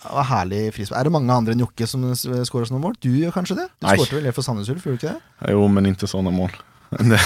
Det 0.01 0.13
var 0.17 0.25
herlig 0.31 0.61
frispark. 0.73 0.97
Er 0.97 1.09
det 1.09 1.13
mange 1.13 1.35
andre 1.35 1.53
enn 1.53 1.61
Jokke 1.61 1.85
som 1.89 2.05
skårer 2.17 2.69
sånne 2.71 2.81
mål? 2.81 2.95
Du 3.05 3.11
gjør 3.13 3.35
kanskje 3.35 3.59
det? 3.59 3.67
Du 3.83 3.85
skårte 3.85 4.17
vel 4.17 4.29
det 4.29 4.33
for 4.33 4.47
Sandnes 4.47 4.71
Ulf, 4.73 4.87
gjorde 4.87 4.97
du 4.97 5.03
ikke 5.03 5.13
det? 5.13 5.51
Jo, 5.53 5.67
men 5.69 5.89
ikke 5.91 6.09
sånne 6.09 6.33
mål. 6.33 6.55
Det, 6.91 7.19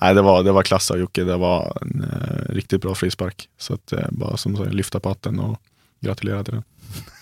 nej, 0.00 0.14
det 0.16 0.22
var, 0.24 0.38
det 0.46 0.54
var 0.56 0.64
klasse 0.64 0.94
av 0.94 1.02
Jokke. 1.02 1.26
Det 1.28 1.34
var 1.36 1.66
en 1.82 2.04
uh, 2.06 2.46
riktig 2.56 2.78
bra 2.80 2.94
frispark. 2.96 3.44
Så 3.60 3.74
at, 3.76 3.92
uh, 3.92 4.06
bare 4.16 4.38
som 4.40 4.54
sagt, 4.56 4.72
løfta 4.72 5.02
på 5.04 5.12
hatten 5.12 5.42
og 5.44 5.58
gratulerer 6.06 6.46
til 6.46 6.56
den. 6.56 6.64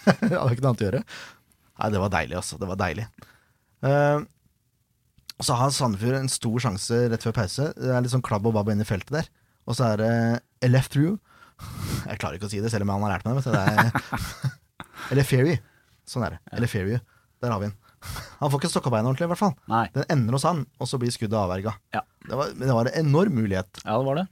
Jeg 0.06 0.36
hadde 0.36 0.52
ikke 0.54 0.62
noe 0.62 0.70
annet 0.70 0.84
å 0.84 0.86
gjøre. 0.86 1.00
Nei, 1.78 1.90
det 1.94 2.02
var 2.02 2.12
deilig, 2.12 2.36
altså. 2.40 2.58
Det 2.60 2.68
var 2.68 2.80
deilig. 2.80 3.06
Uh, 3.84 4.26
så 5.38 5.54
har 5.54 5.70
Sandefjord 5.74 6.18
en 6.18 6.32
stor 6.32 6.62
sjanse 6.64 7.00
rett 7.12 7.24
før 7.24 7.36
pause. 7.36 7.70
Det 7.78 7.92
er 7.94 8.02
litt 8.02 8.14
sånn 8.14 8.24
klabb 8.26 8.48
og 8.50 8.56
babb 8.56 8.72
inne 8.72 8.86
i 8.86 8.88
feltet 8.88 9.14
der. 9.14 9.28
Og 9.68 9.76
så 9.78 9.92
er 9.92 10.00
det 10.00 10.12
a 10.66 10.70
left 10.70 10.94
through. 10.94 11.18
Jeg 12.08 12.18
klarer 12.18 12.38
ikke 12.38 12.48
å 12.48 12.52
si 12.52 12.62
det, 12.62 12.70
selv 12.72 12.86
om 12.86 12.94
han 12.94 13.04
har 13.06 13.16
lært 13.16 13.26
meg 13.28 13.38
det. 13.38 13.52
det 13.52 13.60
er, 13.62 14.48
eller 15.12 15.26
ferry. 15.26 15.58
Sånn 16.08 16.24
er 16.26 16.36
det. 16.36 16.40
Eller 16.56 16.70
ferry. 16.70 16.98
Der 17.42 17.54
har 17.54 17.62
vi 17.62 17.68
den. 17.70 17.76
Han 18.38 18.50
får 18.50 18.60
ikke 18.60 18.70
stokka 18.70 18.90
beina 18.94 19.10
ordentlig, 19.10 19.26
i 19.26 19.30
hvert 19.32 19.40
fall. 19.40 19.54
Nei. 19.70 19.84
Den 19.94 20.04
ender 20.14 20.36
hos 20.36 20.44
han, 20.46 20.60
og 20.78 20.86
så 20.86 21.00
blir 21.02 21.10
skuddet 21.10 21.34
avverga. 21.34 21.72
Ja. 21.94 22.04
Det, 22.22 22.36
var, 22.38 22.52
det 22.54 22.68
var 22.70 22.86
en 22.86 23.06
enorm 23.08 23.34
mulighet. 23.34 23.80
Ja, 23.82 23.96
det 23.98 24.06
var 24.06 24.20
det. 24.20 24.24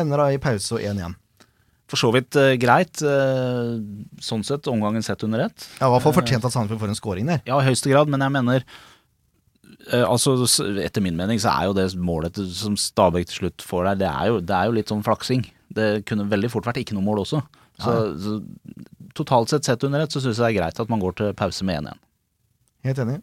Ender 0.00 0.22
da 0.22 0.28
i 0.32 0.38
pause 0.40 0.78
og 0.78 0.80
1 0.80 1.02
igjen. 1.02 1.16
For 1.86 2.00
så 2.00 2.10
vidt 2.14 2.36
uh, 2.38 2.54
greit, 2.58 2.98
Uh, 3.04 3.78
sånn 4.22 4.42
sett, 4.46 4.66
omgangen 4.70 5.04
sett 5.06 5.22
under 5.26 5.44
ett. 5.46 5.66
Ja, 5.78 5.86
I 5.86 5.92
hvert 5.94 6.04
fall 6.06 6.16
fortjent 6.16 6.46
at 6.46 6.54
Sandefjord 6.54 6.82
får 6.82 6.92
en 6.92 6.98
scoring 6.98 7.30
der. 7.30 7.42
Ja, 7.46 7.60
i 7.60 7.68
høyeste 7.68 7.92
grad, 7.92 8.10
men 8.10 8.24
jeg 8.24 8.34
mener 8.34 8.64
uh, 9.92 10.06
Altså, 10.06 10.34
etter 10.82 11.04
min 11.04 11.18
mening 11.18 11.38
så 11.42 11.52
er 11.52 11.68
jo 11.68 11.76
det 11.76 11.86
målet 12.00 12.40
som 12.56 12.74
Stabæk 12.80 13.30
til 13.30 13.42
slutt 13.42 13.66
får 13.66 13.92
der, 13.92 14.00
det 14.02 14.10
er 14.10 14.32
jo, 14.32 14.40
det 14.42 14.56
er 14.56 14.70
jo 14.70 14.76
litt 14.80 14.90
sånn 14.90 15.04
flaksing. 15.06 15.46
Det 15.76 15.90
kunne 16.08 16.26
veldig 16.30 16.50
fort 16.50 16.66
vært 16.66 16.82
ikke 16.82 16.96
noe 16.96 17.06
mål 17.06 17.22
også. 17.26 17.44
Så, 17.76 17.92
så 18.16 18.38
totalt 19.16 19.52
sett 19.52 19.68
sett 19.68 19.84
under 19.84 20.00
ett 20.00 20.12
så 20.12 20.22
syns 20.22 20.38
jeg 20.38 20.46
det 20.46 20.50
er 20.54 20.58
greit 20.62 20.78
at 20.80 20.92
man 20.92 21.02
går 21.02 21.16
til 21.18 21.34
pause 21.36 21.64
med 21.68 21.84
1-1. 21.84 22.02
Helt 22.88 23.00
enig. 23.04 23.18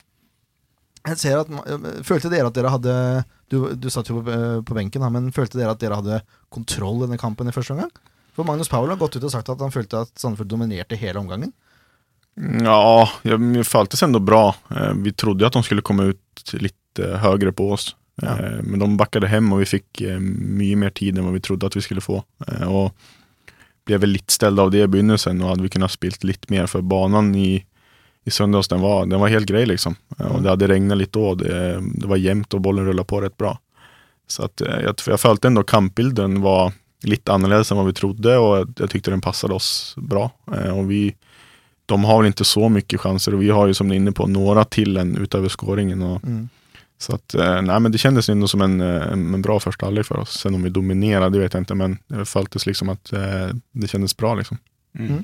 Jeg 1.03 1.19
ser 1.19 1.41
at, 1.41 1.49
følte 2.07 2.31
dere 2.31 2.47
at 2.47 2.55
dere 2.55 2.71
hadde 2.71 2.93
Du, 3.51 3.73
du 3.75 3.89
satt 3.91 4.07
jo 4.07 4.21
på, 4.23 4.37
på 4.63 4.77
benken, 4.77 5.03
men 5.11 5.33
følte 5.35 5.59
dere 5.59 5.73
at 5.75 5.81
dere 5.81 5.99
hadde 5.99 6.21
kontroll 6.53 7.01
i 7.01 7.07
denne 7.07 7.19
kampen 7.19 7.49
i 7.49 7.55
første 7.55 7.75
omgang? 7.75 7.91
For 8.33 8.47
Magnus 8.47 8.69
Powell 8.71 8.89
har 8.93 9.01
gått 9.01 9.15
ut 9.17 9.23
og 9.27 9.31
sagt 9.33 9.49
at 9.53 9.61
han 9.61 9.73
følte 9.73 10.03
at 10.05 10.13
Sandefjord 10.17 10.49
dominerte 10.55 10.97
hele 10.97 11.21
omgangen. 11.21 11.53
Ja, 12.65 13.09
vi 13.23 13.63
føltes 13.63 14.03
ändå 14.03 14.19
bra. 14.19 14.55
Eh, 14.73 14.93
Vi 14.93 15.13
trodde 15.13 15.45
at 15.45 15.53
de 15.53 15.63
skulle 15.63 15.85
komme 15.85 16.03
ut 16.13 16.53
litt 16.53 16.97
høyere 16.97 17.51
på 17.53 17.71
oss. 17.71 17.95
Ja. 18.21 18.37
Eh, 18.39 18.61
Men 18.63 18.79
de 18.79 18.97
backade 18.97 19.29
hjem, 19.29 19.51
og 19.53 19.59
vi 19.61 19.65
fikk 19.77 20.01
mye 20.19 20.75
mer 20.77 20.89
tid 20.89 21.17
enn 21.17 21.33
vi 21.33 21.39
trodde 21.45 21.65
at 21.69 21.75
vi 21.77 21.81
skulle 21.85 22.01
få. 22.01 22.23
Og 22.67 22.91
ble 23.85 23.99
blev 23.99 24.09
litt 24.09 24.31
stelt 24.31 24.37
ställda 24.37 24.63
av 24.63 24.71
det 24.71 24.83
i 24.83 24.87
begynnelsen 24.87 25.41
og 25.43 25.49
hadde 25.49 25.63
vi 25.65 25.69
kunnet 25.69 25.91
spilt 25.91 26.23
litt 26.23 26.49
mer 26.49 26.67
for 26.71 26.81
banen 26.81 27.33
i, 27.35 27.65
i 28.23 28.31
söndags, 28.31 28.69
den 28.71 28.79
var, 28.81 29.05
den 29.05 29.19
var 29.19 29.27
helt 29.27 29.45
grei 29.49 29.65
liksom. 29.67 29.97
Og 30.19 30.41
det 30.41 30.49
hadde 30.53 30.69
regnet 30.71 30.97
litt 30.97 31.11
da, 31.11 31.33
det, 31.35 31.57
det 31.99 32.07
var 32.07 32.21
jevnt, 32.21 32.53
og 32.55 32.63
bollen 32.63 32.87
rullet 32.87 33.07
på 33.07 33.19
rett 33.21 33.35
bra. 33.37 33.57
Så 34.27 34.45
at, 34.47 34.63
jeg, 34.63 34.95
jeg 35.11 35.19
følte 35.19 35.49
ändå 35.51 35.65
kampbilden 35.67 36.39
var 36.41 36.71
litt 37.03 37.29
annerledes 37.29 37.71
enn 37.71 37.77
vad 37.77 37.85
vi 37.85 37.93
trodde 37.93 38.37
och 38.37 38.57
jag, 38.57 38.67
tykte 38.67 38.87
tyckte 38.87 39.11
den 39.11 39.21
passade 39.21 39.53
oss 39.53 39.95
bra. 39.97 40.31
og 40.45 40.77
och 40.77 40.91
vi, 40.91 41.15
de 41.85 42.03
har 42.03 42.17
väl 42.17 42.27
inte 42.27 42.45
så 42.45 42.69
mycket 42.69 43.01
chanser 43.01 43.33
och 43.33 43.41
vi 43.41 43.49
har 43.49 43.67
ju 43.67 43.73
som 43.73 43.87
ni 43.87 43.95
är 43.95 43.99
inne 43.99 44.11
på 44.11 44.27
några 44.27 44.65
till 44.65 44.97
enn 44.97 45.17
utöver 45.17 45.49
scoringen. 45.49 46.01
Och, 46.01 46.23
Mm. 46.23 46.49
Så 46.97 47.15
att, 47.15 47.33
nei, 47.33 47.61
nej 47.61 47.79
men 47.79 47.91
det 47.91 47.97
kändes 47.97 48.29
ändå 48.29 48.47
som 48.47 48.61
en, 48.61 48.81
eh, 48.81 49.11
en, 49.11 49.33
en 49.33 49.41
bra 49.41 49.59
första 49.59 49.85
halvlek 49.85 50.05
för 50.05 50.19
oss. 50.19 50.39
Sen 50.39 50.55
om 50.55 50.63
vi 50.63 50.69
dominerade, 50.69 51.29
det 51.29 51.39
vet 51.39 51.53
jag 51.53 51.61
inte, 51.61 51.75
men 51.75 51.97
det 52.07 52.25
føltes 52.25 52.65
liksom 52.65 52.89
at 52.89 53.13
eh, 53.13 53.49
det 53.71 53.87
kjennes 53.87 54.17
bra 54.17 54.35
liksom. 54.35 54.57
Mm. 54.99 55.23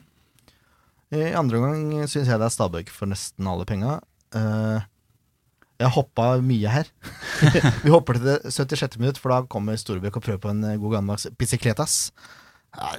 I 1.09 1.33
andre 1.33 1.57
omgang 1.57 2.07
syns 2.07 2.27
jeg 2.27 2.39
det 2.39 2.45
er 2.45 2.53
Stabæk 2.53 2.91
for 2.93 3.09
nesten 3.09 3.47
alle 3.47 3.65
penga. 3.65 4.01
Eh, 4.35 4.81
jeg 5.79 5.91
hoppa 5.95 6.25
mye 6.43 6.71
her. 6.73 6.89
Vi 7.85 7.91
hopper 7.93 8.17
til 8.19 8.25
det 8.27 8.37
76. 8.51 8.97
minutt, 8.99 9.19
for 9.21 9.31
da 9.31 9.41
kommer 9.51 9.77
Storbekk 9.79 10.17
og 10.19 10.25
prøver 10.25 10.41
på 10.43 10.51
en 10.51 10.63
eh, 10.67 10.77
god 10.81 10.97
gammeldags 10.97 11.29
bicicletas. 11.39 12.11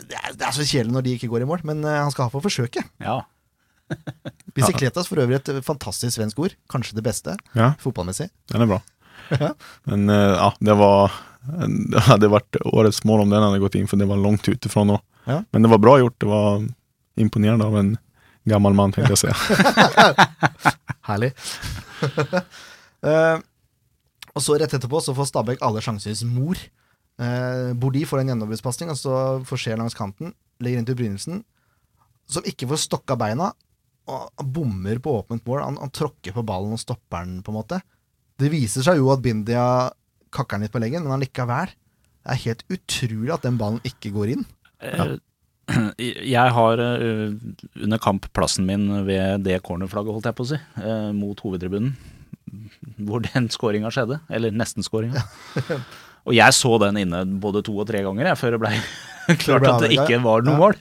Det, 0.09 0.17
er, 0.19 0.33
det 0.35 0.47
er 0.49 0.55
så 0.57 0.65
kjedelig 0.67 0.95
når 0.97 1.05
de 1.07 1.13
ikke 1.19 1.29
går 1.31 1.45
i 1.45 1.49
mål, 1.51 1.61
men 1.69 1.85
eh, 1.85 1.99
han 2.01 2.11
skal 2.15 2.27
ha 2.27 2.33
for 2.33 2.43
forsøket. 2.47 2.89
Ja. 3.05 3.21
Bicicletas 4.57 5.09
for 5.11 5.21
øvrig 5.23 5.41
et 5.41 5.51
fantastisk 5.67 6.17
svensk 6.17 6.39
ord. 6.43 6.55
Kanskje 6.71 6.97
det 6.99 7.05
beste 7.07 7.35
Ja, 7.59 7.73
fotballmessig. 7.83 8.31
den 8.53 8.67
er 8.67 8.73
bra. 8.77 8.81
Ja. 9.31 9.53
Men 9.87 10.09
eh, 10.11 10.33
ja, 10.35 10.49
det 10.65 10.75
var 10.75 11.13
Det 11.93 12.01
hadde 12.09 12.31
vært 12.33 12.57
årets 12.67 13.05
mål 13.07 13.23
om 13.27 13.31
den 13.31 13.45
hadde 13.45 13.61
gått 13.63 13.77
inn, 13.79 13.87
for 13.87 14.01
det 14.01 14.09
var 14.11 14.19
langt 14.19 14.49
ute 14.49 14.73
fra 14.73 14.83
nå. 14.89 14.97
Ja. 15.29 15.43
Men 15.53 15.63
det 15.63 15.71
var 15.71 15.79
bra 15.85 15.99
gjort, 16.01 16.17
det 16.19 16.31
var 16.33 16.65
imponerende 17.21 17.69
av 17.69 17.77
en 17.79 17.93
gammel 18.49 18.75
mann, 18.75 18.91
man 18.97 19.05
jeg 19.07 19.15
å 19.15 19.21
si. 19.21 19.31
Herlig. 21.07 21.31
Eh, 23.07 23.39
og 24.35 24.45
så 24.45 24.57
rett 24.61 24.75
etterpå 24.77 25.01
så 25.03 25.15
får 25.17 25.31
Stabæk 25.31 25.65
alle 25.67 25.83
sjansers 25.85 26.23
mor. 26.29 26.59
Uh, 27.21 27.77
Bordi 27.77 28.07
får 28.09 28.23
en 28.23 28.31
gjennombruddspasning, 28.31 28.93
og 28.93 28.97
så 28.97 29.15
får 29.45 29.61
Skjer 29.61 29.81
langs 29.81 29.97
kanten. 29.99 30.33
Legger 30.63 30.81
inn 30.81 30.87
til 30.89 30.97
Brynildsen, 30.97 31.43
som 32.31 32.47
ikke 32.49 32.69
får 32.71 32.85
stokka 32.87 33.17
beina. 33.21 33.51
Og 34.11 34.45
bommer 34.55 35.01
på 35.03 35.13
åpent 35.19 35.45
mål. 35.47 35.65
Han, 35.67 35.81
han 35.83 35.93
tråkker 35.95 36.35
på 36.37 36.45
ballen 36.47 36.77
og 36.77 36.81
stopper 36.81 37.27
den, 37.27 37.41
på 37.45 37.53
en 37.53 37.59
måte. 37.59 37.81
Det 38.41 38.49
viser 38.53 38.87
seg 38.87 39.01
jo 39.01 39.11
at 39.13 39.21
Bindia 39.25 39.65
kakker 40.33 40.57
den 40.57 40.65
litt 40.65 40.75
på 40.75 40.81
leggen, 40.83 41.05
men 41.05 41.19
allikevel. 41.19 41.75
Det 42.21 42.33
er 42.33 42.45
helt 42.47 42.65
utrolig 42.73 43.35
at 43.35 43.45
den 43.45 43.59
ballen 43.61 43.83
ikke 43.87 44.15
går 44.15 44.37
inn. 44.37 44.47
Ja. 44.81 45.11
Jeg 46.35 46.55
har 46.57 46.81
eh, 46.83 47.35
under 47.79 48.01
kamp 48.03 48.25
plassen 48.35 48.67
min 48.67 48.89
ved 49.07 49.45
det 49.47 49.61
cornerflagget, 49.67 50.17
holdt 50.17 50.27
jeg 50.27 50.37
på 50.39 50.47
å 50.47 50.49
si, 50.51 50.59
eh, 50.83 51.11
mot 51.15 51.39
hovedtribunen, 51.45 51.93
hvor 52.99 53.23
den 53.25 53.49
skåringa 53.53 53.91
skjedde. 53.95 54.21
Eller 54.31 54.51
nesten-skåringa. 54.55 55.23
Og 56.29 56.35
jeg 56.37 56.53
så 56.57 56.73
den 56.83 56.99
inne 57.01 57.23
både 57.41 57.63
to 57.65 57.73
og 57.81 57.87
tre 57.89 58.03
ganger 58.05 58.27
jeg, 58.31 58.39
før 58.41 58.57
det 58.57 58.61
ble 58.61 58.73
klart 59.45 59.69
at 59.71 59.85
det 59.87 59.93
ikke 59.97 60.19
var 60.25 60.43
noe 60.45 60.53
Ja. 60.53 60.59
mål. 60.61 60.75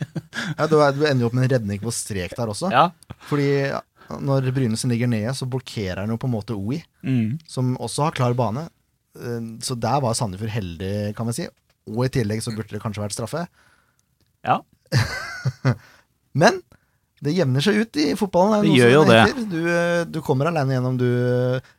Ja, 0.58 0.65
du, 0.67 0.75
du 0.97 1.05
ender 1.08 1.21
jo 1.23 1.29
opp 1.29 1.38
med 1.38 1.45
en 1.47 1.53
redning 1.58 1.79
på 1.84 1.93
strek 1.95 2.34
der 2.36 2.51
også. 2.51 2.71
Ja. 2.73 2.89
Fordi 3.29 3.47
når 4.25 4.49
Brynesen 4.55 4.89
ligger 4.91 5.08
nede, 5.12 5.32
så 5.38 5.45
blokkerer 5.47 6.01
han 6.03 6.10
jo 6.12 6.17
på 6.19 6.27
en 6.27 6.34
måte 6.34 6.55
OI. 6.58 6.82
Mm. 7.05 7.38
som 7.47 7.75
også 7.77 8.08
har 8.10 8.17
klar 8.17 8.34
bane. 8.36 8.65
Eh, 9.15 9.39
Så 9.63 9.77
der 9.79 10.01
var 10.03 10.13
Sandefjord 10.17 10.49
heldig, 10.51 11.15
kan 11.15 11.29
vi 11.29 11.38
si. 11.39 11.47
Og 11.89 12.03
i 12.05 12.12
tillegg 12.19 12.41
så 12.43 12.51
burde 12.55 12.73
det 12.73 12.82
kanskje 12.84 13.05
vært 13.05 13.15
straffe. 13.15 13.45
Ja. 14.45 14.60
Men 16.34 16.60
det 17.25 17.36
jevner 17.36 17.63
seg 17.63 17.82
ut 17.84 17.99
i 17.99 18.08
fotballen. 18.19 18.63
Det, 18.63 18.69
Det 18.69 18.77
gjør 18.79 18.93
jo 18.93 19.05
det. 19.10 19.23
Du, 19.51 19.58
eh, 19.67 20.03
du 20.08 20.19
kommer 20.25 20.49
alene 20.49 20.77
gjennom. 20.77 20.99
Du 20.99 21.10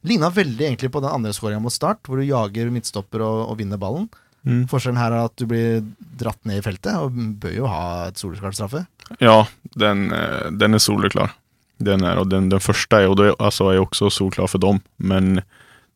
ligna 0.09 0.31
veldig 0.35 0.67
egentlig 0.69 0.93
på 0.93 1.03
den 1.03 1.13
andre 1.13 1.33
skåringa 1.37 1.63
mot 1.65 1.75
Start, 1.75 2.03
hvor 2.07 2.21
du 2.21 2.29
jager 2.29 2.73
midtstopper 2.75 3.25
og, 3.25 3.47
og 3.49 3.61
vinner 3.61 3.81
ballen. 3.81 4.09
Mm. 4.49 4.65
Forskjellen 4.71 5.01
her 5.01 5.13
er 5.13 5.29
at 5.29 5.37
du 5.37 5.47
blir 5.49 5.83
dratt 6.21 6.41
ned 6.49 6.61
i 6.61 6.65
feltet, 6.65 6.97
og 6.97 7.17
bør 7.43 7.57
jo 7.57 7.69
ha 7.69 7.85
et 8.09 8.21
soleklart 8.21 8.57
straffe. 8.57 8.85
Ja, 9.21 9.43
den, 9.77 10.09
eh, 10.17 10.51
den 10.53 10.77
er 10.77 10.83
soleklar. 10.83 11.35
Den 11.81 12.05
er, 12.05 12.21
og 12.21 12.29
den, 12.29 12.51
den 12.53 12.61
første 12.61 12.99
er 12.99 13.09
jo, 13.09 13.17
det, 13.17 13.33
altså 13.41 13.71
er 13.71 13.81
jo 13.81 13.87
også 13.89 14.11
soleklar 14.13 14.51
for 14.53 14.61
dem. 14.63 14.83
Men 15.01 15.41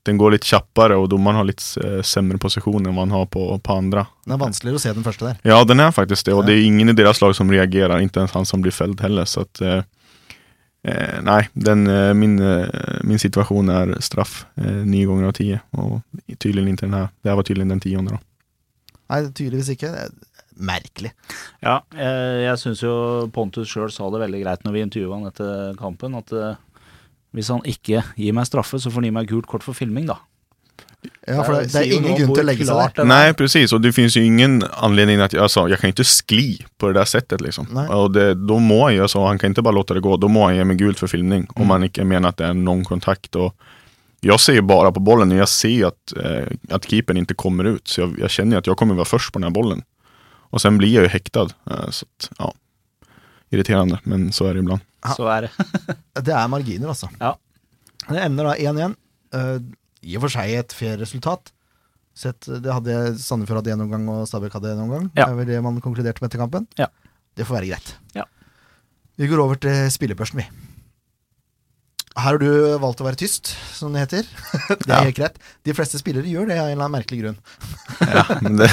den 0.05 0.19
går 0.21 0.35
litt 0.37 0.45
kjappere, 0.45 0.99
og 1.01 1.09
dommeren 1.13 1.39
har 1.41 1.47
litt 1.49 1.63
semre 2.05 2.37
posisjon 2.43 2.85
enn 2.87 2.95
man 2.97 3.11
har 3.15 3.25
på, 3.33 3.43
på 3.65 3.77
andre. 3.77 4.05
Den 4.27 4.35
er 4.37 4.41
vanskeligere 4.43 4.77
å 4.77 4.83
se 4.85 4.93
den 4.93 5.07
første 5.07 5.31
der. 5.31 5.39
Ja, 5.49 5.63
den 5.65 5.81
er 5.81 5.95
faktisk 5.97 6.27
det. 6.29 6.35
Og 6.37 6.43
Ja. 6.45 6.51
det 6.51 6.59
er 6.59 6.67
ingen 6.69 6.93
i 6.93 6.97
deres 6.99 7.23
lag 7.25 7.33
som 7.37 7.49
reagerer, 7.53 8.03
ikke 8.05 8.21
ens 8.25 8.33
han 8.37 8.45
som 8.49 8.61
blir 8.65 8.73
felt 8.77 9.01
heller. 9.01 9.25
Så 9.25 9.47
at, 9.47 9.63
eh, 10.85 11.21
nei, 11.25 11.41
den, 11.57 11.87
eh, 11.89 12.13
min, 12.13 12.37
eh, 12.43 13.01
min 13.05 13.19
situasjon 13.19 13.71
er 13.73 13.95
straff 14.05 14.45
eh, 14.59 14.85
ganger 14.85 15.07
gånger 15.09 15.29
av 15.29 15.33
ti. 15.41 15.49
Og 15.81 16.03
tydeligvis 16.39 16.75
ikke 16.77 16.87
den 16.89 16.99
her. 17.01 17.09
Det 17.25 17.37
var 17.37 17.43
tydeligvis 17.49 17.73
den 17.73 17.81
tiende, 17.81 18.11
da. 18.19 18.21
Nei, 19.11 19.23
tydeligvis 19.33 19.73
ikke. 19.77 19.91
Er 20.05 20.11
merkelig. 20.61 21.11
Ja, 21.65 21.81
jeg, 21.97 22.45
jeg 22.45 22.59
syns 22.61 22.81
jo 22.85 22.93
Pontus 23.35 23.73
sjøl 23.73 23.91
sa 23.91 24.07
det 24.13 24.21
veldig 24.23 24.43
greit 24.45 24.63
når 24.65 24.73
vi 24.77 24.85
intervjua 24.87 25.17
han 25.19 25.27
etter 25.33 25.75
kampen, 25.81 26.15
at 26.21 26.31
eh, 26.33 26.55
hvis 27.35 27.51
han 27.51 27.65
ikke 27.67 28.05
gir 28.17 28.37
meg 28.37 28.47
straffe, 28.49 28.79
så 28.79 28.93
får 28.93 29.03
han 29.03 29.11
gi 29.11 29.17
meg 29.19 29.29
gult 29.33 29.51
kort 29.51 29.67
for 29.67 29.77
filming, 29.77 30.07
da. 30.11 30.21
Ja, 31.27 31.43
for 31.45 31.57
det, 31.57 31.69
det 31.73 31.81
er 31.81 31.91
ingen 31.97 32.17
grunn 32.17 32.33
til 32.33 32.43
å 32.43 32.47
legge 32.47 32.67
seg 32.69 32.97
der. 32.97 33.07
Nei, 33.09 33.33
precis. 33.37 33.73
og 33.77 33.83
det 33.85 33.93
finnes 33.97 34.17
jo 34.17 34.23
ingen 34.25 34.63
anledning 34.85 35.21
til 35.29 35.43
altså, 35.45 35.67
Jeg 35.69 35.81
kan 35.81 35.93
ikke 35.93 36.07
skli 36.09 36.47
på 36.81 36.89
det 36.91 36.99
der 36.99 37.09
settet, 37.09 37.45
liksom. 37.45 37.69
Nei. 37.77 37.85
Og 37.93 38.13
det, 38.17 38.27
da 38.45 38.59
må 38.61 38.81
jeg, 38.93 39.03
altså, 39.05 39.23
han 39.29 39.41
kan 39.41 39.53
ikke 39.53 39.65
bare 39.67 39.79
låte 39.79 39.97
det 39.97 40.05
gå, 40.05 40.17
Da 40.21 40.31
må 40.33 40.47
han 40.49 40.57
gi 40.57 40.67
meg 40.69 40.81
gult 40.81 41.01
for 41.01 41.13
filming, 41.13 41.47
Om 41.57 41.75
han 41.77 41.89
ikke 41.89 42.07
mener 42.09 42.33
at 42.33 42.41
det 42.41 42.49
er 42.49 42.59
noen 42.59 42.85
kontakt. 42.89 43.37
og 43.37 43.53
jeg 44.25 44.41
ser 44.41 44.63
bare 44.63 44.87
bara 44.89 44.93
på 44.97 45.03
bollen 45.05 45.33
og 45.35 45.43
jeg 45.43 45.53
ser 45.53 45.89
at, 45.91 46.15
eh, 46.17 46.47
at 46.73 46.87
keeperen 46.89 47.21
ikke 47.21 47.37
kommer 47.37 47.75
ut. 47.77 47.85
Så 47.85 48.09
jeg 48.17 48.31
kjenner 48.33 48.57
at 48.57 48.65
jeg 48.65 48.73
att 48.73 48.73
jag 48.73 48.77
kommer 48.79 48.95
være 48.95 49.13
først 49.13 49.33
på 49.33 49.39
den 49.39 49.45
här 49.45 49.55
bollen. 49.55 49.83
Og 50.51 50.61
sen 50.61 50.79
blir 50.79 50.89
jeg 50.89 51.05
jo 51.05 51.09
hektet. 51.13 51.55
Eh, 51.71 51.91
så 51.91 52.07
att, 52.07 52.31
ja. 52.39 52.53
Irriterande, 53.55 53.99
men 54.11 54.29
så 54.35 54.49
er 54.51 54.57
det 54.59 54.65
ibland. 54.65 54.85
Så 55.17 55.27
er 55.31 55.47
det. 55.49 55.51
Det 56.29 56.35
er 56.35 56.51
marginer, 56.53 56.91
altså. 56.93 57.09
Ja. 57.21 57.35
Det 58.09 58.21
ender 58.21 58.51
da 58.51 58.55
1-1. 58.61 58.95
Uh, 59.35 59.59
I 60.05 60.17
og 60.19 60.27
for 60.27 60.35
seg 60.37 60.53
et 60.59 60.75
fair 60.77 60.99
resultat. 61.01 61.51
Sett, 62.15 62.47
det 62.47 62.71
hadde 62.71 62.95
Sandefjord 63.19 63.63
hadde 63.63 63.73
én 63.75 63.83
omgang, 63.83 64.05
og 64.13 64.29
Stabæk 64.31 64.55
hadde 64.55 64.71
én 64.77 64.83
omgang. 64.85 65.09
Ja. 65.17 65.25
Det 65.25 65.33
er 65.33 65.39
vel 65.41 65.49
det 65.51 65.63
man 65.67 65.81
konkluderte 65.83 66.23
med 66.23 66.31
etter 66.31 66.45
kampen. 66.45 66.69
Ja. 66.79 66.87
Det 67.35 67.47
får 67.49 67.59
være 67.59 67.73
greit. 67.73 67.95
Ja. 68.15 68.29
Vi 69.19 69.27
går 69.31 69.43
over 69.43 69.59
til 69.59 69.89
spillebørsen, 69.95 70.39
vi. 70.43 70.47
Her 72.15 72.29
har 72.29 72.39
du 72.39 72.47
valgt 72.79 73.01
å 73.03 73.07
være 73.09 73.19
tyst, 73.19 73.51
som 73.75 73.91
det 73.95 74.05
heter. 74.05 74.29
det 74.71 74.87
er 74.87 74.93
Ja. 74.93 75.01
helt 75.09 75.17
greit. 75.19 75.41
De 75.67 75.75
fleste 75.75 75.99
spillere 75.99 76.31
gjør 76.31 76.47
det 76.53 76.61
av 76.61 76.69
en 76.69 76.77
eller 76.77 76.87
annen 76.87 76.95
merkelig 77.01 77.25
grunn. 77.25 77.39
Ja, 78.15 78.23
men 78.43 78.57
det, 78.61 78.69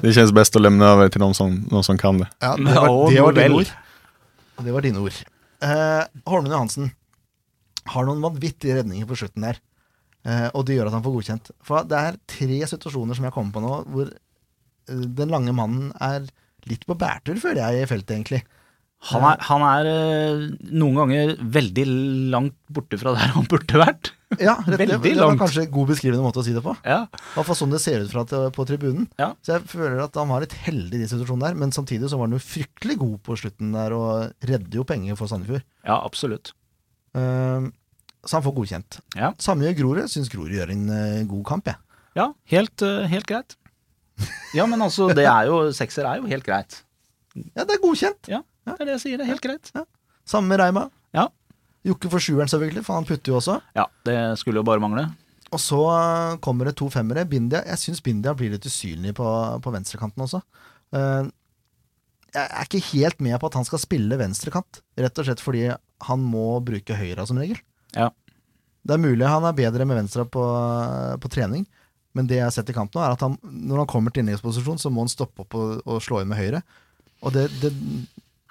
det 0.00 0.12
kjennes 0.16 0.32
best 0.36 0.56
å 0.56 0.62
lemne 0.62 0.88
over 0.94 1.08
til 1.12 1.20
noen 1.20 1.36
som, 1.36 1.52
noen 1.68 1.84
som 1.84 1.98
kan 2.00 2.22
det. 2.22 2.28
Ja, 2.40 2.54
det 2.56 2.72
var, 2.72 2.88
det 3.12 3.22
var 3.26 3.36
det 3.36 3.46
vel. 3.52 3.70
Det 4.64 4.74
var 4.74 4.84
dine 4.84 5.02
ord. 5.02 5.16
Eh, 5.64 6.04
Holmen 6.28 6.52
Johansen 6.52 6.92
har 7.90 8.06
noen 8.06 8.22
vanvittige 8.24 8.78
redninger 8.78 9.08
på 9.08 9.18
slutten 9.18 9.46
der. 9.46 9.60
Eh, 10.28 10.48
og 10.52 10.66
det 10.68 10.76
gjør 10.76 10.90
at 10.90 10.98
han 10.98 11.04
får 11.04 11.16
godkjent. 11.16 11.50
For 11.64 11.88
det 11.88 11.98
er 11.98 12.20
tre 12.28 12.60
situasjoner 12.74 13.16
som 13.16 13.26
jeg 13.26 13.34
kommer 13.36 13.56
på 13.56 13.64
nå, 13.64 13.74
hvor 13.92 14.10
eh, 14.12 15.04
den 15.20 15.32
lange 15.32 15.54
mannen 15.56 15.90
er 15.96 16.28
litt 16.68 16.84
på 16.88 16.96
bærtur, 17.00 17.40
føler 17.40 17.62
jeg, 17.62 17.86
i 17.86 17.88
feltet, 17.88 18.16
egentlig. 18.18 18.42
Han 19.10 19.24
er, 19.24 19.40
han 19.48 19.62
er 19.64 19.88
eh, 19.88 20.42
noen 20.76 20.98
ganger 20.98 21.36
veldig 21.40 21.86
langt 22.34 22.56
borte 22.68 22.98
fra 23.00 23.14
der 23.16 23.32
han 23.32 23.48
burde 23.48 23.80
vært. 23.80 24.12
Ja, 24.38 24.54
rett, 24.62 24.78
det, 24.78 24.86
Veldig 24.86 25.00
det 25.02 25.14
var 25.18 25.32
langt. 25.32 25.40
kanskje 25.42 25.64
en 25.64 25.72
god 25.74 25.88
beskrivende 25.90 26.22
måte 26.22 26.38
å 26.38 26.44
si 26.46 26.52
det 26.54 26.62
på. 26.62 26.74
Ja. 26.86 27.00
I 27.10 27.32
hvert 27.34 27.58
sånn 27.58 27.72
det 27.74 27.80
ser 27.82 28.04
ut 28.04 28.12
fra 28.12 28.22
til, 28.30 28.46
på 28.54 28.66
tribunen. 28.68 29.08
Ja. 29.18 29.32
Så 29.42 29.56
jeg 29.56 29.64
føler 29.72 29.98
at 30.04 30.14
han 30.20 30.30
var 30.30 30.44
litt 30.44 30.54
heldig 30.54 31.00
i 31.00 31.02
den 31.02 31.10
situasjonen 31.10 31.42
der, 31.48 31.58
men 31.58 31.74
samtidig 31.74 32.10
så 32.12 32.20
var 32.20 32.28
han 32.28 32.36
jo 32.38 32.42
fryktelig 32.44 32.96
god 33.00 33.16
på 33.26 33.36
slutten 33.42 33.74
der, 33.74 33.96
og 33.96 34.46
redder 34.46 34.78
jo 34.78 34.86
penger 34.86 35.18
for 35.18 35.30
Sandefjord. 35.32 35.66
ja, 35.82 35.98
absolutt. 35.98 36.52
Uh, 37.10 37.66
så 38.22 38.36
han 38.36 38.44
får 38.44 38.54
godkjent. 38.60 39.00
Ja. 39.18 39.32
Samme 39.42 39.66
gjør 39.66 39.78
Grorud. 39.80 40.10
Syns 40.12 40.30
Grorud 40.30 40.54
gjør 40.54 40.70
en 40.76 40.86
uh, 40.92 41.24
god 41.26 41.42
kamp, 41.48 41.72
jeg. 41.72 41.82
Ja, 42.20 42.28
helt, 42.52 42.86
uh, 42.86 43.02
helt 43.10 43.26
greit. 43.26 43.56
Ja, 44.54 44.66
men 44.68 44.82
altså, 44.84 45.08
det 45.16 45.24
er 45.24 45.48
jo 45.48 45.70
Sekser 45.74 46.06
er 46.06 46.20
jo 46.20 46.28
helt 46.30 46.44
greit. 46.46 46.82
Ja, 47.56 47.64
det 47.64 47.78
er 47.78 47.82
godkjent. 47.82 48.28
Ja, 48.30 48.42
det 48.68 48.76
er 48.78 48.90
det 48.90 48.96
jeg 48.98 49.02
sier. 49.06 49.18
Det 49.18 49.26
er 49.26 49.32
helt 49.32 49.44
greit. 49.44 49.70
Samme 50.28 50.52
med 50.52 50.60
Reima. 50.60 50.86
Ja. 51.16 51.28
Jokke 51.86 52.10
for 52.12 52.20
sjueren, 52.20 52.50
selvfølgelig, 52.50 52.84
for 52.84 52.98
han 52.98 53.08
putter 53.08 53.32
jo 53.32 53.38
også. 53.38 53.56
Ja, 53.76 53.86
det 54.04 54.16
skulle 54.40 54.60
jo 54.60 54.66
bare 54.68 54.82
mangle. 54.82 55.06
Og 55.50 55.60
så 55.62 55.80
eh, 55.90 56.38
kommer 56.44 56.68
det 56.68 56.76
to 56.78 56.90
femmere. 56.92 57.26
Bindia, 57.28 57.62
jeg 57.66 57.80
syns 57.82 58.02
Bindia 58.04 58.34
blir 58.36 58.52
litt 58.54 58.66
usynlig 58.68 59.14
på, 59.18 59.26
på 59.64 59.72
venstrekanten 59.74 60.26
også. 60.26 60.42
Eh, 60.94 61.30
jeg 62.30 62.46
er 62.46 62.68
ikke 62.68 62.82
helt 62.92 63.22
med 63.24 63.38
på 63.40 63.48
at 63.50 63.56
han 63.58 63.66
skal 63.66 63.82
spille 63.82 64.18
venstrekant, 64.20 64.82
rett 65.00 65.18
og 65.18 65.26
slett 65.26 65.42
fordi 65.42 65.64
han 66.06 66.22
må 66.22 66.60
bruke 66.62 66.94
høyra 66.94 67.24
som 67.26 67.40
regel. 67.40 67.58
Ja. 67.96 68.10
Det 68.86 68.94
er 68.94 69.02
mulig 69.02 69.26
han 69.26 69.44
er 69.48 69.56
bedre 69.56 69.86
med 69.88 69.98
venstre 69.98 70.24
på, 70.30 70.44
på 71.20 71.30
trening, 71.32 71.66
men 72.14 72.28
det 72.30 72.38
jeg 72.38 72.46
har 72.46 72.54
sett 72.54 72.70
i 72.70 72.76
kamp 72.76 72.94
nå, 72.94 73.02
er 73.02 73.16
at 73.16 73.24
han, 73.24 73.34
når 73.42 73.82
han 73.82 73.90
kommer 73.90 74.14
til 74.14 74.22
innleggsposisjon, 74.22 74.78
så 74.78 74.92
må 74.94 75.04
han 75.04 75.10
stoppe 75.12 75.42
opp 75.44 75.58
og, 75.58 75.82
og 75.82 75.98
slå 76.04 76.22
inn 76.22 76.30
med 76.30 76.38
høyre. 76.38 76.62
Og 77.26 77.34
det, 77.34 77.48
det 77.60 77.74